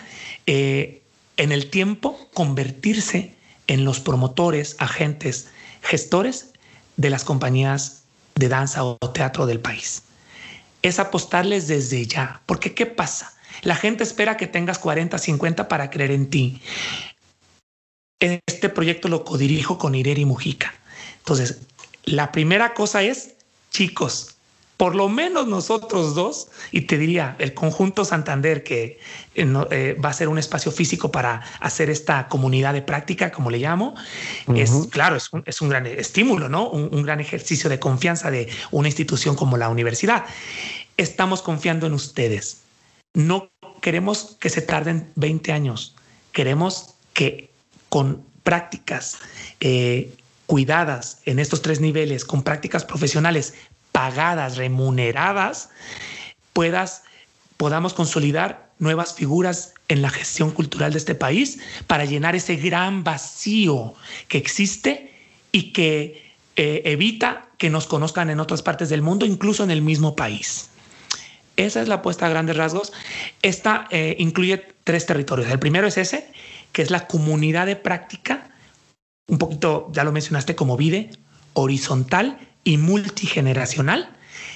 eh, 0.48 1.02
en 1.38 1.54
el 1.54 1.70
tiempo 1.70 2.20
convertirse 2.34 3.34
en 3.68 3.86
los 3.86 4.02
promotores, 4.02 4.76
agentes, 4.80 5.48
gestores 5.82 6.52
de 6.98 7.10
las 7.10 7.24
compañías 7.24 8.04
de 8.36 8.50
danza 8.50 8.84
o 8.84 8.98
teatro 9.14 9.46
del 9.46 9.62
país. 9.62 10.04
Es 10.82 11.00
apostarles 11.00 11.70
desde 11.70 12.06
ya, 12.06 12.42
porque 12.48 12.74
¿qué 12.74 12.86
pasa? 12.86 13.32
La 13.62 13.76
gente 13.76 14.04
espera 14.04 14.36
que 14.36 14.48
tengas 14.48 14.78
40, 14.78 15.18
50 15.18 15.70
para 15.70 15.90
creer 15.90 16.12
en 16.12 16.30
ti. 16.30 16.62
Este 18.22 18.70
proyecto 18.70 19.08
lo 19.10 19.26
codirijo 19.26 19.78
con 19.78 19.96
Ireri 19.96 20.26
Mujica. 20.26 20.74
Entonces, 21.18 21.62
la 22.06 22.32
primera 22.32 22.74
cosa 22.74 23.02
es, 23.02 23.34
chicos, 23.72 24.36
por 24.82 24.96
lo 24.96 25.10
menos 25.10 25.48
nosotros 25.48 26.16
dos, 26.16 26.48
y 26.72 26.82
te 26.82 26.98
diría 26.98 27.36
el 27.38 27.54
conjunto 27.54 28.04
Santander, 28.04 28.64
que 28.64 29.00
eh, 29.36 29.54
eh, 29.70 29.96
va 30.04 30.10
a 30.10 30.14
ser 30.14 30.28
un 30.28 30.40
espacio 30.40 30.72
físico 30.72 31.12
para 31.12 31.44
hacer 31.60 31.92
esta 31.92 32.28
comunidad 32.28 32.74
de 32.74 32.82
práctica, 32.82 33.32
como 33.32 33.52
le 33.52 33.60
llamo, 33.60 33.94
es 34.56 34.72
claro, 34.90 35.18
es 35.18 35.62
un, 35.62 35.70
gran 35.70 35.86
estímulo, 35.86 36.50
¿no? 36.50 36.68
un, 36.68 37.04
gran 37.04 37.20
ejercicio 37.20 37.70
de 37.70 37.78
confianza 37.78 38.32
de 38.32 38.50
una 38.72 38.88
institución 38.88 39.36
como 39.36 39.56
la 39.56 39.70
universidad. 39.70 40.26
Estamos 40.98 41.44
confiando 41.44 41.86
en 41.86 41.94
ustedes. 41.94 42.62
No 43.14 43.52
queremos 43.82 44.36
que 44.40 44.50
se 44.50 44.64
tarden 44.64 45.12
20 45.16 45.52
años, 45.52 45.96
queremos 46.32 46.96
que 47.14 47.51
con 47.92 48.24
prácticas 48.44 49.18
eh, 49.60 50.16
cuidadas 50.46 51.20
en 51.26 51.40
estos 51.40 51.62
tres 51.62 51.82
niveles, 51.82 52.24
con 52.24 52.42
prácticas 52.42 52.86
profesionales 52.86 53.54
pagadas, 53.92 54.56
remuneradas, 54.56 55.70
puedas, 56.54 57.04
podamos 57.58 57.94
consolidar 57.94 58.70
nuevas 58.80 59.14
figuras 59.14 59.74
en 59.90 60.02
la 60.02 60.10
gestión 60.10 60.52
cultural 60.52 60.94
de 60.94 61.00
este 61.00 61.16
país 61.16 61.60
para 61.86 62.06
llenar 62.06 62.34
ese 62.34 62.56
gran 62.56 63.04
vacío 63.04 63.94
que 64.30 64.38
existe 64.38 65.14
y 65.52 65.74
que 65.74 66.32
eh, 66.56 66.84
evita 66.86 67.50
que 67.58 67.70
nos 67.70 67.88
conozcan 67.88 68.30
en 68.30 68.40
otras 68.40 68.62
partes 68.62 68.88
del 68.88 69.02
mundo, 69.02 69.26
incluso 69.26 69.66
en 69.66 69.72
el 69.72 69.82
mismo 69.82 70.16
país. 70.16 70.70
Esa 71.58 71.82
es 71.82 71.90
la 71.90 71.96
apuesta 71.96 72.26
a 72.26 72.30
grandes 72.30 72.56
rasgos. 72.56 72.94
Esta 73.42 73.86
eh, 73.92 74.16
incluye 74.18 74.66
tres 74.86 75.06
territorios. 75.06 75.52
El 75.52 75.60
primero 75.60 75.88
es 75.88 75.98
ese, 75.98 76.32
que 76.72 76.82
es 76.82 76.92
la 76.92 77.08
comunidad 77.08 77.66
de 77.66 77.76
práctica, 77.76 78.50
un 79.28 79.38
poquito, 79.38 79.90
ya 79.94 80.04
lo 80.04 80.12
mencionaste, 80.12 80.56
como 80.56 80.78
VIDE, 80.78 81.12
horizontal 81.54 82.40
y 82.64 82.78
multigeneracional, 82.78 84.10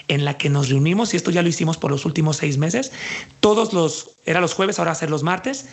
en 0.08 0.26
la 0.26 0.38
que 0.38 0.50
nos 0.50 0.70
reunimos, 0.70 1.14
y 1.14 1.18
esto 1.18 1.32
ya 1.32 1.42
lo 1.42 1.50
hicimos 1.50 1.78
por 1.78 1.92
los 1.92 2.06
últimos 2.06 2.38
seis 2.38 2.58
meses, 2.58 2.92
todos 3.40 3.74
los, 3.74 4.18
era 4.26 4.42
los 4.42 4.54
jueves, 4.54 4.80
ahora 4.80 4.96
ser 4.96 5.10
los 5.10 5.24
martes, 5.24 5.68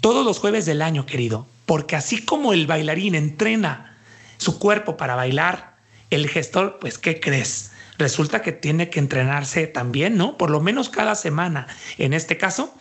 todos 0.00 0.24
los 0.24 0.38
jueves 0.38 0.66
del 0.66 0.82
año, 0.82 1.06
querido, 1.06 1.46
porque 1.64 1.96
así 1.96 2.24
como 2.24 2.52
el 2.52 2.66
bailarín 2.66 3.14
entrena 3.14 3.96
su 4.38 4.58
cuerpo 4.58 4.96
para 4.96 5.16
bailar, 5.16 5.76
el 6.10 6.28
gestor, 6.28 6.78
pues, 6.80 6.98
¿qué 6.98 7.18
crees? 7.18 7.72
Resulta 7.98 8.42
que 8.42 8.52
tiene 8.52 8.90
que 8.90 9.00
entrenarse 9.00 9.66
también, 9.66 10.16
¿no? 10.16 10.36
Por 10.36 10.50
lo 10.50 10.60
menos 10.60 10.88
cada 10.88 11.14
semana. 11.14 11.66
En 11.98 12.12
este 12.12 12.36
caso, 12.36 12.74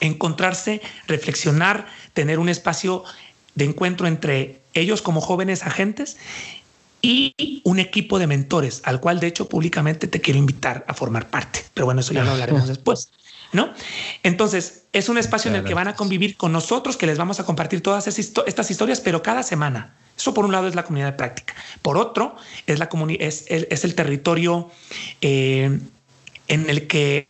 encontrarse, 0.00 0.80
reflexionar, 1.06 1.86
tener 2.12 2.38
un 2.38 2.48
espacio 2.48 3.04
de 3.54 3.64
encuentro 3.64 4.06
entre 4.06 4.60
ellos 4.74 5.02
como 5.02 5.20
jóvenes 5.20 5.62
agentes 5.64 6.16
y 7.00 7.62
un 7.64 7.78
equipo 7.78 8.18
de 8.18 8.26
mentores 8.26 8.82
al 8.84 9.00
cual 9.00 9.20
de 9.20 9.28
hecho 9.28 9.48
públicamente 9.48 10.08
te 10.08 10.20
quiero 10.20 10.38
invitar 10.38 10.84
a 10.88 10.94
formar 10.94 11.28
parte. 11.28 11.64
Pero 11.74 11.86
bueno, 11.86 12.00
eso 12.00 12.12
ya 12.12 12.24
lo 12.24 12.32
hablaremos 12.32 12.68
después. 12.68 13.10
¿No? 13.50 13.72
Entonces, 14.22 14.82
es 14.92 15.08
un 15.08 15.16
espacio 15.16 15.50
en 15.50 15.56
el 15.56 15.64
que 15.64 15.72
van 15.72 15.88
a 15.88 15.94
convivir 15.94 16.36
con 16.36 16.52
nosotros, 16.52 16.98
que 16.98 17.06
les 17.06 17.16
vamos 17.16 17.40
a 17.40 17.44
compartir 17.44 17.82
todas 17.82 18.06
estas 18.06 18.70
historias, 18.70 19.00
pero 19.00 19.22
cada 19.22 19.42
semana. 19.42 19.94
Eso 20.18 20.34
por 20.34 20.44
un 20.44 20.52
lado 20.52 20.68
es 20.68 20.74
la 20.74 20.82
comunidad 20.82 21.06
de 21.06 21.16
práctica. 21.16 21.54
Por 21.80 21.96
otro, 21.96 22.36
es, 22.66 22.78
la 22.78 22.90
es, 23.18 23.46
es 23.48 23.84
el 23.84 23.94
territorio 23.94 24.70
eh, 25.22 25.80
en 26.48 26.70
el 26.70 26.86
que 26.88 27.28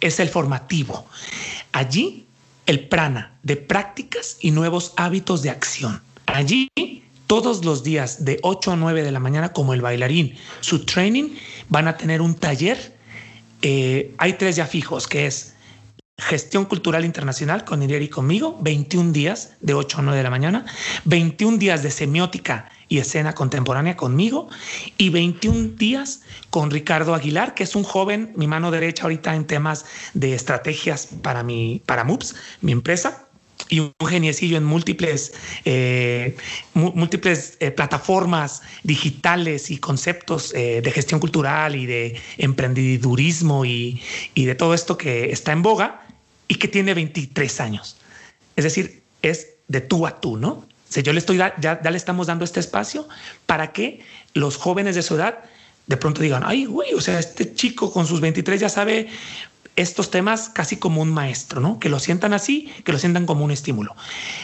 es 0.00 0.20
el 0.20 0.28
formativo. 0.28 1.06
Allí 1.72 2.26
el 2.66 2.88
prana 2.88 3.38
de 3.42 3.56
prácticas 3.56 4.36
y 4.40 4.50
nuevos 4.50 4.92
hábitos 4.96 5.42
de 5.42 5.50
acción. 5.50 6.00
Allí 6.26 6.68
todos 7.26 7.64
los 7.64 7.84
días 7.84 8.24
de 8.24 8.38
8 8.42 8.72
a 8.72 8.76
9 8.76 9.02
de 9.02 9.10
la 9.12 9.20
mañana 9.20 9.52
como 9.52 9.72
el 9.74 9.80
bailarín, 9.80 10.36
su 10.60 10.84
training, 10.84 11.36
van 11.68 11.88
a 11.88 11.96
tener 11.96 12.22
un 12.22 12.34
taller. 12.34 12.96
Eh, 13.62 14.14
hay 14.18 14.32
tres 14.34 14.56
ya 14.56 14.66
fijos, 14.66 15.06
que 15.06 15.26
es 15.26 15.54
Gestión 16.20 16.66
Cultural 16.66 17.04
Internacional 17.04 17.64
con 17.64 17.82
Irieri 17.82 18.04
y 18.04 18.08
conmigo, 18.08 18.58
21 18.60 19.12
días 19.12 19.52
de 19.60 19.74
8 19.74 19.98
a 19.98 20.02
9 20.02 20.16
de 20.18 20.22
la 20.22 20.30
mañana, 20.30 20.66
21 21.04 21.58
días 21.58 21.82
de 21.82 21.90
semiótica 21.90 22.70
y 22.88 22.98
escena 22.98 23.34
contemporánea 23.34 23.96
conmigo 23.96 24.48
y 24.98 25.08
21 25.08 25.76
días 25.76 26.22
con 26.50 26.70
Ricardo 26.70 27.14
Aguilar, 27.14 27.54
que 27.54 27.62
es 27.62 27.74
un 27.74 27.84
joven, 27.84 28.32
mi 28.36 28.46
mano 28.46 28.70
derecha 28.70 29.04
ahorita 29.04 29.34
en 29.34 29.46
temas 29.46 29.86
de 30.12 30.34
estrategias 30.34 31.08
para 31.22 31.42
mi 31.42 31.82
para 31.86 32.04
MUPS, 32.04 32.34
mi 32.60 32.72
empresa 32.72 33.26
y 33.68 33.80
un 33.80 33.92
geniecillo 34.06 34.56
en 34.56 34.64
múltiples, 34.64 35.32
eh, 35.64 36.36
múltiples 36.74 37.56
eh, 37.60 37.70
plataformas 37.70 38.62
digitales 38.82 39.70
y 39.70 39.78
conceptos 39.78 40.52
eh, 40.54 40.80
de 40.82 40.90
gestión 40.90 41.20
cultural 41.20 41.76
y 41.76 41.86
de 41.86 42.16
emprendedurismo 42.38 43.64
y, 43.64 44.02
y, 44.34 44.44
de 44.46 44.54
todo 44.54 44.74
esto 44.74 44.96
que 44.96 45.30
está 45.30 45.52
en 45.52 45.62
boga 45.62 46.02
y 46.50 46.56
que 46.56 46.66
tiene 46.66 46.94
23 46.94 47.60
años. 47.60 47.96
Es 48.56 48.64
decir, 48.64 49.04
es 49.22 49.50
de 49.68 49.80
tú 49.80 50.04
a 50.04 50.20
tú, 50.20 50.36
¿no? 50.36 50.66
O 50.96 51.00
yo 51.00 51.12
le 51.12 51.20
estoy, 51.20 51.36
ya, 51.36 51.54
ya 51.60 51.90
le 51.90 51.96
estamos 51.96 52.26
dando 52.26 52.44
este 52.44 52.58
espacio 52.58 53.08
para 53.46 53.72
que 53.72 54.00
los 54.34 54.56
jóvenes 54.56 54.96
de 54.96 55.02
su 55.02 55.14
edad 55.14 55.38
de 55.86 55.96
pronto 55.96 56.20
digan, 56.20 56.42
ay, 56.44 56.64
güey, 56.64 56.92
o 56.94 57.00
sea, 57.00 57.20
este 57.20 57.54
chico 57.54 57.92
con 57.92 58.04
sus 58.04 58.20
23 58.20 58.60
ya 58.60 58.68
sabe 58.68 59.08
estos 59.76 60.10
temas 60.10 60.48
casi 60.48 60.76
como 60.76 61.02
un 61.02 61.12
maestro, 61.12 61.60
¿no? 61.60 61.78
Que 61.78 61.88
lo 61.88 62.00
sientan 62.00 62.32
así, 62.32 62.68
que 62.84 62.90
lo 62.90 62.98
sientan 62.98 63.26
como 63.26 63.44
un 63.44 63.52
estímulo. 63.52 63.94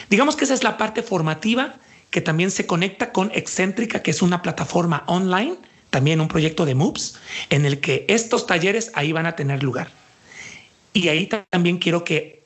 Digamos 0.09 0.37
que 0.37 0.45
esa 0.45 0.53
es 0.53 0.63
la 0.63 0.77
parte 0.77 1.03
formativa 1.03 1.75
que 2.09 2.21
también 2.21 2.51
se 2.51 2.65
conecta 2.65 3.11
con 3.11 3.31
Excéntrica, 3.35 4.01
que 4.01 4.11
es 4.11 4.21
una 4.21 4.41
plataforma 4.41 5.03
online, 5.07 5.57
también 5.89 6.21
un 6.21 6.29
proyecto 6.29 6.65
de 6.65 6.73
MOOCs, 6.73 7.19
en 7.49 7.65
el 7.65 7.81
que 7.81 8.05
estos 8.07 8.47
talleres 8.47 8.91
ahí 8.95 9.11
van 9.11 9.25
a 9.25 9.35
tener 9.35 9.61
lugar. 9.61 9.91
Y 10.97 11.09
ahí 11.09 11.29
también 11.51 11.77
quiero 11.77 12.03
que 12.03 12.43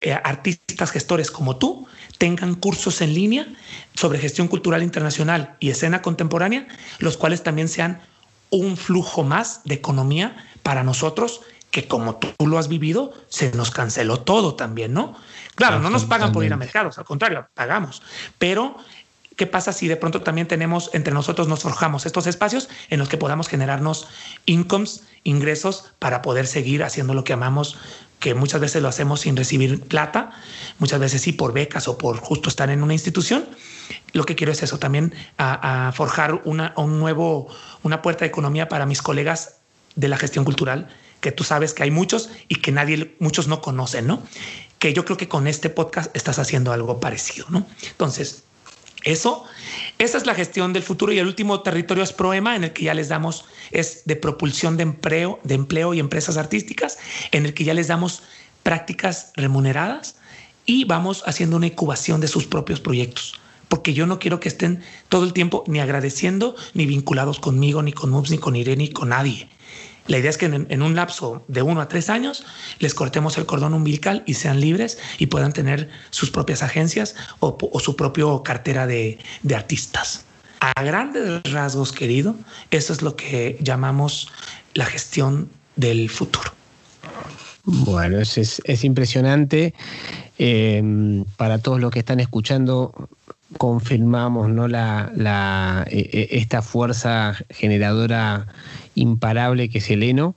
eh, 0.00 0.12
artistas 0.12 0.90
gestores 0.90 1.30
como 1.30 1.56
tú 1.56 1.86
tengan 2.18 2.56
cursos 2.56 3.00
en 3.00 3.14
línea 3.14 3.46
sobre 3.94 4.18
gestión 4.18 4.48
cultural 4.48 4.82
internacional 4.82 5.54
y 5.60 5.70
escena 5.70 6.02
contemporánea, 6.02 6.66
los 6.98 7.16
cuales 7.16 7.44
también 7.44 7.68
sean 7.68 8.00
un 8.50 8.76
flujo 8.76 9.22
más 9.22 9.62
de 9.62 9.76
economía 9.76 10.34
para 10.64 10.82
nosotros 10.82 11.42
que 11.70 11.86
como 11.86 12.16
tú 12.16 12.48
lo 12.48 12.58
has 12.58 12.66
vivido, 12.66 13.14
se 13.28 13.52
nos 13.52 13.70
canceló 13.70 14.18
todo 14.20 14.56
también, 14.56 14.92
¿no? 14.92 15.16
Claro, 15.54 15.78
no 15.78 15.88
nos 15.88 16.04
pagan 16.04 16.32
por 16.32 16.44
ir 16.44 16.52
a 16.52 16.56
mercados, 16.56 16.98
al 16.98 17.04
contrario, 17.04 17.46
pagamos. 17.54 18.02
Pero, 18.36 18.76
¿qué 19.36 19.46
pasa 19.46 19.72
si 19.72 19.88
de 19.88 19.96
pronto 19.96 20.22
también 20.22 20.48
tenemos, 20.48 20.90
entre 20.92 21.14
nosotros 21.14 21.48
nos 21.48 21.60
forjamos 21.60 22.06
estos 22.06 22.26
espacios 22.26 22.68
en 22.90 22.98
los 22.98 23.08
que 23.08 23.16
podamos 23.16 23.48
generarnos 23.48 24.08
incomes, 24.46 25.04
ingresos 25.24 25.92
para 25.98 26.22
poder 26.22 26.46
seguir 26.46 26.82
haciendo 26.82 27.14
lo 27.14 27.24
que 27.24 27.32
amamos, 27.32 27.78
que 28.18 28.34
muchas 28.34 28.60
veces 28.60 28.82
lo 28.82 28.88
hacemos 28.88 29.20
sin 29.20 29.36
recibir 29.36 29.80
plata, 29.82 30.30
muchas 30.78 31.00
veces 31.00 31.22
sí 31.22 31.32
por 31.32 31.52
becas 31.52 31.88
o 31.88 31.98
por 31.98 32.18
justo 32.18 32.48
estar 32.48 32.70
en 32.70 32.82
una 32.82 32.92
institución. 32.92 33.46
Lo 34.12 34.24
que 34.24 34.36
quiero 34.36 34.52
es 34.52 34.62
eso, 34.62 34.78
también 34.78 35.14
a, 35.38 35.92
forjar 35.94 36.40
una, 36.44 36.72
un 36.76 37.00
nuevo, 37.00 37.48
una 37.82 38.00
puerta 38.00 38.20
de 38.20 38.28
economía 38.28 38.68
para 38.68 38.86
mis 38.86 39.02
colegas 39.02 39.56
de 39.96 40.08
la 40.08 40.16
gestión 40.16 40.44
cultural 40.44 40.88
que 41.22 41.32
tú 41.32 41.44
sabes 41.44 41.72
que 41.72 41.84
hay 41.84 41.90
muchos 41.90 42.30
y 42.48 42.56
que 42.56 42.72
nadie, 42.72 43.14
muchos 43.20 43.46
no 43.46 43.62
conocen, 43.62 44.08
¿no? 44.08 44.22
Que 44.80 44.92
yo 44.92 45.04
creo 45.04 45.16
que 45.16 45.28
con 45.28 45.46
este 45.46 45.70
podcast 45.70 46.14
estás 46.16 46.40
haciendo 46.40 46.72
algo 46.72 46.98
parecido, 46.98 47.46
¿no? 47.48 47.64
Entonces, 47.86 48.42
eso, 49.04 49.44
esa 49.98 50.18
es 50.18 50.26
la 50.26 50.34
gestión 50.34 50.72
del 50.72 50.82
futuro 50.82 51.12
y 51.12 51.18
el 51.18 51.26
último 51.26 51.60
territorio 51.62 52.04
es 52.04 52.12
Proema, 52.12 52.56
en 52.56 52.64
el 52.64 52.72
que 52.72 52.84
ya 52.84 52.94
les 52.94 53.08
damos, 53.08 53.44
es 53.70 54.02
de 54.04 54.16
propulsión 54.16 54.76
de 54.76 54.84
empleo, 54.84 55.40
de 55.42 55.54
empleo 55.54 55.94
y 55.94 56.00
empresas 56.00 56.36
artísticas, 56.36 56.98
en 57.32 57.46
el 57.46 57.54
que 57.54 57.64
ya 57.64 57.74
les 57.74 57.88
damos 57.88 58.22
prácticas 58.62 59.32
remuneradas 59.36 60.16
y 60.66 60.84
vamos 60.84 61.22
haciendo 61.26 61.56
una 61.56 61.66
incubación 61.66 62.20
de 62.20 62.28
sus 62.28 62.46
propios 62.46 62.80
proyectos. 62.80 63.40
Porque 63.68 63.94
yo 63.94 64.06
no 64.06 64.18
quiero 64.18 64.38
que 64.38 64.48
estén 64.48 64.82
todo 65.08 65.24
el 65.24 65.32
tiempo 65.32 65.64
ni 65.66 65.80
agradeciendo, 65.80 66.54
ni 66.74 66.86
vinculados 66.86 67.40
conmigo, 67.40 67.82
ni 67.82 67.92
con 67.92 68.10
MUPS, 68.10 68.30
ni 68.30 68.38
con 68.38 68.54
Irene, 68.54 68.84
ni 68.84 68.90
con 68.90 69.08
nadie. 69.08 69.48
La 70.06 70.18
idea 70.18 70.30
es 70.30 70.38
que 70.38 70.46
en, 70.46 70.82
un 70.82 70.94
lapso 70.96 71.44
de 71.48 71.62
uno 71.62 71.80
a 71.80 71.88
tres 71.88 72.10
años 72.10 72.44
les 72.80 72.94
cortemos 72.94 73.38
el 73.38 73.46
cordón 73.46 73.72
umbilical 73.72 74.22
y 74.26 74.34
sean 74.34 74.60
libres 74.60 74.98
y 75.18 75.26
puedan 75.26 75.52
tener 75.52 75.88
sus 76.10 76.30
propias 76.30 76.62
agencias 76.62 77.14
o, 77.38 77.56
su 77.78 77.94
propia 77.94 78.24
cartera 78.44 78.86
de, 78.86 79.18
artistas. 79.54 80.24
a 80.60 80.82
grandes 80.82 81.42
rasgos, 81.52 81.92
querido, 81.92 82.34
eso 82.70 82.92
es 82.92 83.02
lo 83.02 83.16
que 83.16 83.56
llamamos 83.60 84.28
la 84.74 84.86
gestión 84.86 85.48
del 85.76 86.10
futuro. 86.10 86.52
Bueno, 87.64 88.18
es, 88.18 88.60
es, 88.64 88.84
impresionante. 88.84 89.72
Em, 90.38 91.24
para 91.36 91.58
todos 91.58 91.80
los 91.80 91.92
que 91.92 92.00
están 92.00 92.18
escuchando, 92.18 93.08
confirmamos 93.58 94.48
¿no? 94.48 94.66
la, 94.66 95.86
e, 95.88 95.98
e, 96.12 96.38
esta 96.38 96.62
fuerza 96.62 97.36
generadora 97.50 98.46
imparable 98.94 99.68
que 99.68 99.78
es 99.78 99.90
el 99.90 100.02
heno 100.02 100.34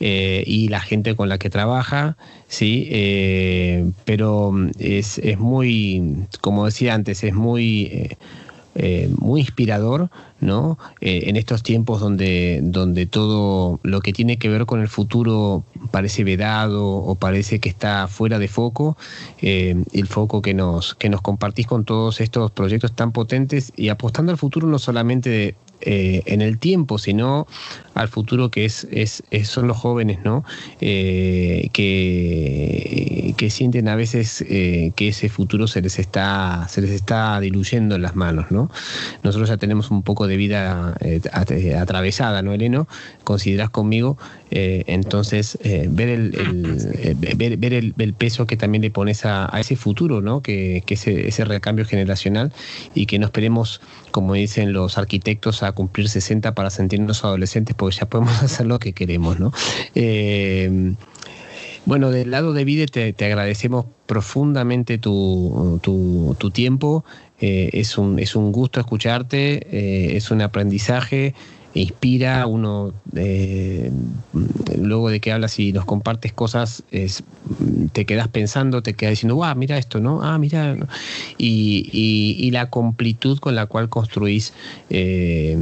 eh, 0.00 0.44
y 0.46 0.68
la 0.68 0.80
gente 0.80 1.16
con 1.16 1.28
la 1.28 1.38
que 1.38 1.50
trabaja, 1.50 2.16
¿sí? 2.46 2.86
Eh, 2.90 3.90
pero 4.04 4.52
es, 4.78 5.18
es, 5.18 5.38
muy, 5.38 6.26
como 6.40 6.66
decía 6.66 6.94
antes, 6.94 7.24
es 7.24 7.34
muy... 7.34 7.82
Eh, 7.84 8.16
eh, 8.80 9.10
muy 9.18 9.40
inspirador, 9.40 10.08
¿no? 10.38 10.78
En 11.00 11.34
estos 11.34 11.64
tiempos 11.64 11.98
donde, 11.98 12.60
donde 12.62 13.06
todo 13.06 13.80
lo 13.82 14.00
que 14.02 14.12
tiene 14.12 14.38
que 14.38 14.48
ver 14.48 14.66
con 14.66 14.80
el 14.80 14.86
futuro 14.86 15.64
parece 15.90 16.22
vedado 16.22 16.86
o 16.86 17.16
parece 17.16 17.58
que 17.58 17.68
está 17.68 18.06
fuera 18.06 18.38
de 18.38 18.46
foco, 18.46 18.96
el 19.40 20.06
foco 20.06 20.42
que 20.42 20.54
nos, 20.54 20.94
que 20.94 21.08
nos 21.08 21.22
compartís 21.22 21.66
con 21.66 21.84
todos 21.84 22.20
estos 22.20 22.52
proyectos 22.52 22.92
tan 22.92 23.10
potentes 23.10 23.72
y 23.74 23.88
apostando 23.88 24.30
al 24.30 24.38
futuro 24.38 24.68
no 24.68 24.78
solamente 24.78 25.56
en 25.80 26.42
el 26.42 26.58
tiempo, 26.58 26.98
sino 26.98 27.46
al 27.94 28.08
futuro 28.08 28.50
que 28.50 28.64
es, 28.64 28.86
es, 28.90 29.22
son 29.44 29.66
los 29.68 29.76
jóvenes, 29.76 30.18
¿no? 30.24 30.44
que, 30.78 31.70
que 33.36 33.50
sienten 33.50 33.88
a 33.88 33.96
veces 33.96 34.44
que 34.48 35.08
ese 35.08 35.28
futuro 35.28 35.66
se 35.66 35.80
les 35.82 35.98
está, 35.98 36.66
se 36.68 36.80
les 36.80 36.90
está 36.90 37.40
diluyendo 37.40 37.96
en 37.96 38.02
las 38.02 38.14
manos, 38.16 38.50
¿no? 38.50 38.70
Nosotros 39.22 39.48
ya 39.48 39.56
tenemos 39.56 39.90
un 39.90 40.02
poco 40.02 40.26
de 40.26 40.36
vida 40.36 40.96
eh, 41.00 41.20
atravesada, 41.76 42.42
¿no, 42.42 42.52
Eleno? 42.52 42.88
Considerás 43.24 43.70
conmigo, 43.70 44.18
eh, 44.50 44.84
entonces 44.86 45.58
eh, 45.62 45.86
ver, 45.90 46.08
el, 46.08 47.16
ver, 47.58 47.72
el, 47.74 48.14
peso 48.14 48.46
que 48.46 48.56
también 48.56 48.82
le 48.82 48.90
pones 48.90 49.24
a, 49.24 49.50
ese 49.58 49.76
futuro, 49.76 50.20
¿no? 50.20 50.42
Que, 50.42 50.82
que 50.86 50.94
ese, 50.94 51.28
ese 51.28 51.44
recambio 51.44 51.84
generacional 51.84 52.52
y 52.94 53.06
que 53.06 53.18
no 53.18 53.26
esperemos, 53.26 53.80
como 54.10 54.34
dicen 54.34 54.72
los 54.72 54.98
arquitectos, 54.98 55.62
a 55.62 55.72
cumplir 55.72 56.08
60 56.08 56.54
para 56.54 56.70
sentirnos 56.70 57.24
adolescentes, 57.24 57.76
porque 57.76 57.96
ya 57.96 58.06
podemos 58.06 58.42
hacer 58.42 58.66
lo 58.66 58.78
que 58.78 58.92
queremos, 58.92 59.38
¿no? 59.38 59.52
Bueno, 61.88 62.10
del 62.10 62.30
lado 62.30 62.52
de 62.52 62.66
Vide 62.66 62.84
te, 62.86 63.24
agradecemos 63.24 63.86
profundamente 64.04 64.98
tu, 64.98 65.80
tu, 65.82 66.50
tiempo. 66.50 67.02
Eh, 67.40 67.70
es, 67.72 67.96
un, 67.96 68.18
es 68.18 68.36
un 68.36 68.52
gusto 68.52 68.78
escucharte, 68.78 69.66
eh, 69.70 70.14
es 70.14 70.30
un 70.30 70.42
aprendizaje, 70.42 71.34
inspira, 71.80 72.46
uno 72.46 72.92
eh, 73.14 73.90
luego 74.76 75.10
de 75.10 75.20
que 75.20 75.32
hablas 75.32 75.58
y 75.58 75.72
nos 75.72 75.84
compartes 75.84 76.32
cosas, 76.32 76.82
es, 76.90 77.22
te 77.92 78.04
quedas 78.04 78.28
pensando, 78.28 78.82
te 78.82 78.94
quedas 78.94 79.12
diciendo, 79.12 79.36
wow, 79.36 79.54
mira 79.56 79.78
esto, 79.78 80.00
¿no? 80.00 80.22
Ah, 80.22 80.38
mira. 80.38 80.76
Y, 81.38 81.88
y, 81.92 82.50
la 82.50 82.70
completud 82.70 83.38
con 83.38 83.54
la 83.54 83.66
cual 83.66 83.88
construís. 83.88 84.52
y 84.90 85.54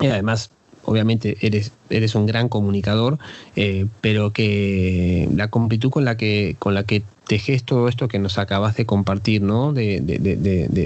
además 0.00 0.50
obviamente 0.86 1.36
eres, 1.40 1.72
eres 1.90 2.14
un 2.14 2.26
gran 2.26 2.48
comunicador, 2.48 3.18
eh, 3.54 3.86
pero 4.00 4.32
que 4.32 5.28
la 5.34 5.48
completud 5.48 5.90
con 5.90 6.04
la 6.04 6.16
que, 6.16 6.56
con 6.58 6.74
la 6.74 6.84
que 6.84 7.02
tejes 7.26 7.64
todo 7.64 7.88
esto 7.88 8.06
que 8.08 8.18
nos 8.18 8.38
acabas 8.38 8.76
de 8.76 8.86
compartir, 8.86 9.42
¿no? 9.42 9.72
De, 9.72 10.00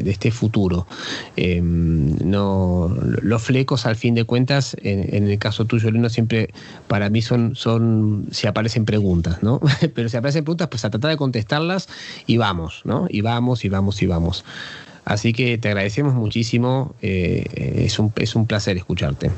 este 0.06 0.30
futuro. 0.30 0.86
Em, 1.36 2.16
no, 2.24 2.96
los 3.22 3.42
flecos, 3.42 3.86
al 3.86 3.96
fin 3.96 4.14
de 4.14 4.24
cuentas, 4.24 4.76
en, 4.82 5.28
el 5.28 5.38
caso 5.38 5.66
tuyo, 5.66 5.90
Lino, 5.90 6.08
siempre 6.08 6.50
para 6.88 7.10
mí 7.10 7.22
son, 7.22 7.54
son, 7.54 8.26
si 8.30 8.46
aparecen 8.46 8.86
preguntas, 8.86 9.42
¿no? 9.42 9.60
Pero 9.94 10.08
si 10.08 10.16
aparecen 10.16 10.44
preguntas, 10.44 10.68
pues 10.68 10.84
a 10.84 10.90
tratar 10.90 11.10
de 11.10 11.16
contestarlas 11.16 11.88
y 12.26 12.38
vamos, 12.38 12.82
¿no? 12.84 13.06
Y 13.08 13.20
vamos, 13.20 13.64
y 13.64 13.68
vamos, 13.68 14.02
y 14.02 14.06
vamos. 14.06 14.44
Así 15.04 15.32
que 15.32 15.58
te 15.58 15.68
agradecemos 15.68 16.14
muchísimo, 16.14 16.94
eh, 17.02 17.84
es, 17.84 17.98
un, 17.98 18.12
es 18.16 18.34
un 18.34 18.46
placer 18.46 18.76
escucharte. 18.76 19.30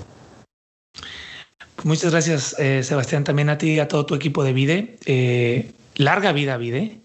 Muchas 1.85 2.13
gracias, 2.13 2.57
eh, 2.59 2.83
Sebastián, 2.85 3.25
también 3.25 3.49
a 3.51 3.59
ti 3.59 3.73
y 3.73 3.81
a 3.81 3.89
todo 3.89 4.07
tu 4.07 4.15
equipo 4.15 4.45
de 4.45 4.53
Vide. 4.53 4.99
Eh, 5.07 5.71
larga 5.97 6.33
vida, 6.33 6.57
Vide. 6.57 6.99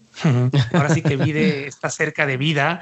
Ahora 0.72 0.94
sí 0.94 1.02
que 1.02 1.16
Vide 1.24 1.66
está 1.66 1.90
cerca 1.90 2.26
de 2.26 2.36
vida, 2.36 2.80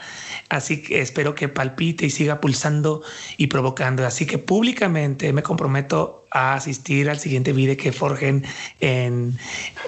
así 0.49 0.83
que 0.83 1.01
espero 1.01 1.35
que 1.35 1.49
palpite 1.49 2.07
y 2.07 2.11
siga 2.11 2.41
pulsando 2.41 3.03
y 3.37 3.47
provocando. 3.47 4.07
Así 4.07 4.27
que 4.27 4.39
públicamente 4.39 5.33
me 5.33 5.43
comprometo 5.43 6.27
a 6.31 6.55
asistir 6.55 7.09
al 7.09 7.19
siguiente 7.19 7.53
Vide 7.53 7.77
que 7.77 7.93
forjen 7.93 8.45
en, 8.81 9.39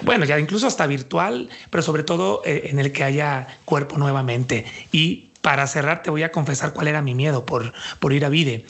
bueno, 0.01 0.25
ya 0.25 0.39
incluso 0.39 0.67
hasta 0.67 0.87
virtual, 0.87 1.49
pero 1.69 1.83
sobre 1.83 2.03
todo 2.03 2.41
eh, 2.45 2.69
en 2.71 2.79
el 2.79 2.91
que 2.91 3.03
haya 3.03 3.47
cuerpo 3.65 3.97
nuevamente 3.97 4.65
y 4.91 5.28
para 5.41 5.67
cerrar, 5.67 6.03
te 6.03 6.09
voy 6.09 6.23
a 6.23 6.31
confesar 6.31 6.73
cuál 6.73 6.87
era 6.87 7.01
mi 7.01 7.15
miedo 7.15 7.45
por, 7.45 7.73
por 7.99 8.13
ir 8.13 8.25
a 8.25 8.29
Vide, 8.29 8.65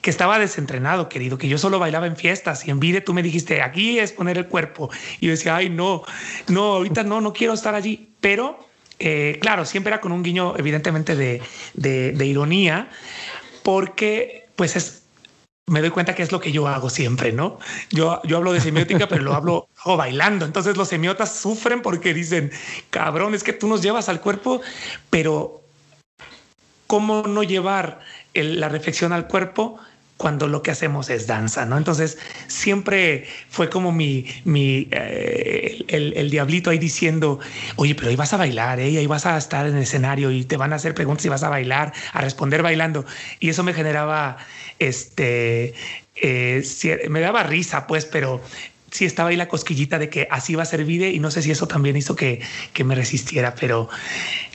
que 0.00 0.10
estaba 0.10 0.38
desentrenado, 0.38 1.08
querido, 1.08 1.38
que 1.38 1.48
yo 1.48 1.58
solo 1.58 1.78
bailaba 1.78 2.06
en 2.06 2.16
fiestas 2.16 2.66
y 2.66 2.70
en 2.70 2.80
Vide 2.80 3.00
tú 3.00 3.12
me 3.12 3.22
dijiste, 3.22 3.62
aquí 3.62 3.98
es 3.98 4.12
poner 4.12 4.38
el 4.38 4.46
cuerpo. 4.46 4.90
Y 5.20 5.26
yo 5.26 5.32
decía, 5.32 5.56
ay, 5.56 5.68
no, 5.68 6.02
no, 6.48 6.74
ahorita 6.74 7.02
no, 7.02 7.20
no 7.20 7.32
quiero 7.32 7.52
estar 7.52 7.74
allí. 7.74 8.14
Pero, 8.20 8.58
eh, 8.98 9.38
claro, 9.40 9.66
siempre 9.66 9.90
era 9.92 10.00
con 10.00 10.12
un 10.12 10.22
guiño, 10.22 10.54
evidentemente, 10.56 11.14
de, 11.14 11.42
de, 11.74 12.26
ironía, 12.26 12.88
porque, 13.62 14.46
pues, 14.56 14.76
es, 14.76 15.02
me 15.66 15.80
doy 15.80 15.90
cuenta 15.90 16.14
que 16.14 16.22
es 16.22 16.32
lo 16.32 16.40
que 16.40 16.52
yo 16.52 16.68
hago 16.68 16.88
siempre, 16.88 17.32
¿no? 17.32 17.58
Yo, 17.90 18.20
yo 18.24 18.38
hablo 18.38 18.52
de 18.52 18.60
semiótica, 18.60 19.08
pero 19.08 19.22
lo 19.22 19.34
hablo, 19.34 19.68
bailando. 19.84 20.46
Entonces 20.46 20.76
los 20.76 20.88
semiotas 20.88 21.36
sufren 21.36 21.82
porque 21.82 22.14
dicen, 22.14 22.50
cabrón, 22.90 23.34
es 23.34 23.42
que 23.42 23.52
tú 23.52 23.66
nos 23.66 23.82
llevas 23.82 24.08
al 24.08 24.20
cuerpo, 24.20 24.62
pero 25.10 25.63
cómo 26.86 27.22
no 27.22 27.42
llevar 27.42 28.00
la 28.34 28.68
reflexión 28.68 29.12
al 29.12 29.26
cuerpo 29.26 29.78
cuando 30.16 30.46
lo 30.46 30.62
que 30.62 30.70
hacemos 30.70 31.10
es 31.10 31.26
danza, 31.26 31.66
¿no? 31.66 31.76
Entonces 31.76 32.18
siempre 32.46 33.26
fue 33.48 33.68
como 33.68 33.90
mi, 33.90 34.26
mi 34.44 34.88
eh, 34.92 35.84
el, 35.88 36.30
diablito 36.30 36.70
ahí 36.70 36.78
diciendo, 36.78 37.40
oye, 37.76 37.94
pero 37.94 38.08
ahí 38.08 38.16
vas 38.16 38.32
a 38.32 38.36
bailar, 38.36 38.78
¿eh? 38.78 38.96
ahí 38.96 39.06
vas 39.06 39.26
a 39.26 39.36
estar 39.36 39.66
en 39.66 39.76
el 39.76 39.82
escenario 39.82 40.30
y 40.30 40.44
te 40.44 40.56
van 40.56 40.72
a 40.72 40.76
hacer 40.76 40.94
preguntas 40.94 41.26
y 41.26 41.28
vas 41.28 41.42
a 41.42 41.48
bailar, 41.48 41.92
a 42.12 42.20
responder 42.20 42.62
bailando. 42.62 43.04
Y 43.40 43.48
eso 43.48 43.64
me 43.64 43.74
generaba, 43.74 44.36
este, 44.78 45.74
eh, 46.14 46.62
me 47.10 47.20
daba 47.20 47.42
risa, 47.42 47.86
pues, 47.88 48.04
pero 48.04 48.40
sí 48.94 49.04
estaba 49.04 49.30
ahí 49.30 49.36
la 49.36 49.48
cosquillita 49.48 49.98
de 49.98 50.08
que 50.08 50.28
así 50.30 50.54
va 50.54 50.62
a 50.62 50.66
ser 50.66 50.84
Vide 50.84 51.10
y 51.10 51.18
no 51.18 51.32
sé 51.32 51.42
si 51.42 51.50
eso 51.50 51.66
también 51.66 51.96
hizo 51.96 52.14
que, 52.14 52.40
que 52.72 52.84
me 52.84 52.94
resistiera, 52.94 53.56
pero 53.56 53.88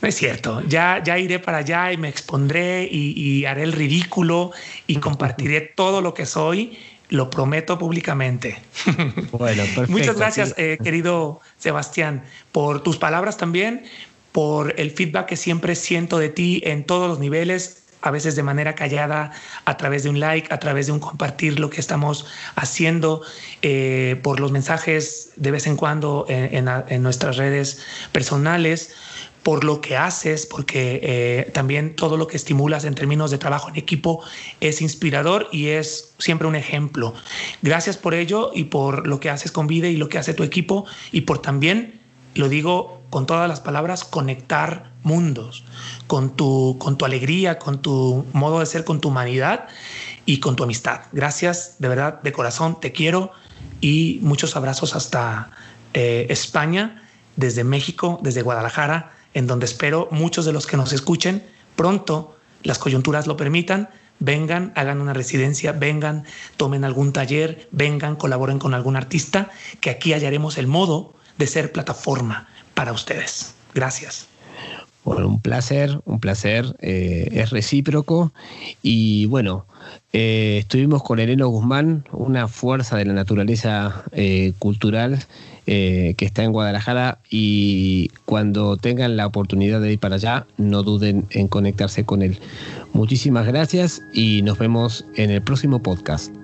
no 0.01 0.07
es 0.07 0.15
cierto. 0.15 0.61
Ya, 0.65 1.03
ya 1.03 1.19
iré 1.19 1.39
para 1.39 1.57
allá 1.57 1.91
y 1.91 1.97
me 1.97 2.07
expondré 2.07 2.87
y, 2.89 3.43
haré 3.43 3.63
el 3.63 3.73
ridículo 3.73 4.51
y 4.87 4.95
compartiré 4.95 5.59
todo 5.59 5.99
lo 5.99 6.13
que 6.13 6.25
soy. 6.25 6.79
Lo 7.09 7.29
prometo 7.29 7.77
públicamente. 7.77 8.59
Bueno, 9.31 9.63
Muchas 9.89 10.15
gracias, 10.15 10.53
eh, 10.57 10.77
querido 10.81 11.41
Sebastián, 11.57 12.23
por 12.53 12.81
tus 12.81 12.97
palabras 12.97 13.35
también, 13.35 13.83
por 14.31 14.79
el 14.79 14.91
feedback 14.91 15.25
que 15.25 15.35
siempre 15.35 15.75
siento 15.75 16.17
de 16.17 16.29
ti 16.29 16.61
en 16.63 16.85
todos 16.85 17.09
los 17.09 17.19
niveles 17.19 17.78
a 18.01 18.11
veces 18.11 18.35
de 18.35 18.43
manera 18.43 18.75
callada, 18.75 19.31
a 19.65 19.77
través 19.77 20.03
de 20.03 20.09
un 20.09 20.19
like, 20.19 20.53
a 20.53 20.59
través 20.59 20.87
de 20.87 20.93
un 20.93 20.99
compartir 20.99 21.59
lo 21.59 21.69
que 21.69 21.81
estamos 21.81 22.25
haciendo, 22.55 23.21
eh, 23.61 24.19
por 24.23 24.39
los 24.39 24.51
mensajes 24.51 25.31
de 25.35 25.51
vez 25.51 25.67
en 25.67 25.75
cuando 25.75 26.25
en, 26.29 27.03
nuestras 27.03 27.37
redes 27.37 27.83
personales, 28.11 28.95
por 29.43 29.63
lo 29.63 29.81
que 29.81 29.97
haces, 29.97 30.45
porque 30.45 30.99
eh, 31.01 31.51
también 31.53 31.95
todo 31.95 32.17
lo 32.17 32.27
que 32.27 32.37
estimulas 32.37 32.83
en 32.83 32.93
términos 32.93 33.31
de 33.31 33.37
trabajo 33.37 33.69
en 33.69 33.77
equipo 33.77 34.23
es 34.59 34.81
inspirador 34.81 35.47
y 35.51 35.67
es 35.67 36.13
siempre 36.19 36.47
un 36.47 36.55
ejemplo. 36.55 37.13
Gracias 37.61 37.97
por 37.97 38.13
ello 38.13 38.51
y 38.53 38.65
por 38.65 39.07
lo 39.07 39.19
que 39.19 39.29
haces 39.29 39.51
con 39.51 39.67
Vida 39.67 39.87
y 39.87 39.95
lo 39.95 40.09
que 40.09 40.17
hace 40.17 40.33
tu 40.33 40.43
equipo 40.43 40.85
y 41.11 41.21
por 41.21 41.41
también, 41.41 41.99
lo 42.35 42.49
digo 42.49 43.01
con 43.09 43.25
todas 43.25 43.47
las 43.47 43.61
palabras, 43.61 44.03
conectar 44.03 44.88
mundos 45.03 45.63
con 46.07 46.35
tu, 46.35 46.77
con 46.79 46.97
tu 46.97 47.05
alegría, 47.05 47.59
con 47.59 47.81
tu 47.81 48.25
modo 48.33 48.59
de 48.59 48.65
ser, 48.65 48.83
con 48.83 49.01
tu 49.01 49.09
humanidad 49.09 49.67
y 50.25 50.39
con 50.39 50.55
tu 50.55 50.63
amistad. 50.63 51.01
Gracias, 51.11 51.75
de 51.79 51.87
verdad, 51.87 52.21
de 52.21 52.31
corazón, 52.31 52.79
te 52.79 52.91
quiero 52.91 53.31
y 53.81 54.19
muchos 54.21 54.55
abrazos 54.55 54.95
hasta 54.95 55.51
eh, 55.93 56.27
España, 56.29 57.03
desde 57.35 57.63
México, 57.63 58.19
desde 58.21 58.41
Guadalajara, 58.41 59.13
en 59.33 59.47
donde 59.47 59.65
espero 59.65 60.07
muchos 60.11 60.45
de 60.45 60.53
los 60.53 60.67
que 60.67 60.77
nos 60.77 60.91
escuchen 60.91 61.43
pronto, 61.75 62.35
las 62.63 62.77
coyunturas 62.77 63.25
lo 63.25 63.37
permitan, 63.37 63.89
vengan, 64.19 64.73
hagan 64.75 65.01
una 65.01 65.13
residencia, 65.13 65.71
vengan, 65.71 66.25
tomen 66.57 66.83
algún 66.83 67.13
taller, 67.13 67.67
vengan, 67.71 68.15
colaboren 68.15 68.59
con 68.59 68.73
algún 68.73 68.95
artista, 68.95 69.49
que 69.79 69.89
aquí 69.89 70.13
hallaremos 70.13 70.57
el 70.57 70.67
modo 70.67 71.15
de 71.37 71.47
ser 71.47 71.71
plataforma 71.71 72.49
para 72.73 72.91
ustedes. 72.91 73.55
Gracias. 73.73 74.28
Bueno, 75.09 75.27
un 75.27 75.41
placer, 75.41 76.01
un 76.05 76.19
placer, 76.19 76.75
eh, 76.81 77.29
es 77.31 77.49
recíproco 77.49 78.31
y 78.83 79.25
bueno, 79.25 79.65
eh, 80.13 80.57
estuvimos 80.59 81.01
con 81.01 81.17
Eleno 81.17 81.47
Guzmán, 81.47 82.05
una 82.11 82.47
fuerza 82.47 82.95
de 82.95 83.05
la 83.05 83.13
naturaleza 83.13 84.03
eh, 84.11 84.53
cultural 84.59 85.25
que 85.65 86.15
está 86.19 86.43
en 86.43 86.51
Guadalajara 86.51 87.19
y 87.29 88.09
cuando 88.25 88.77
tengan 88.77 89.17
la 89.17 89.27
oportunidad 89.27 89.79
de 89.81 89.93
ir 89.93 89.99
para 89.99 90.15
allá, 90.15 90.47
no 90.57 90.81
duden 90.81 91.27
en 91.29 91.47
conectarse 91.47 92.05
con 92.05 92.23
él. 92.23 92.39
Muchísimas 92.93 93.45
gracias 93.45 94.01
y 94.11 94.41
nos 94.41 94.57
vemos 94.57 95.05
en 95.15 95.29
el 95.29 95.43
próximo 95.43 95.83
podcast. 95.83 96.38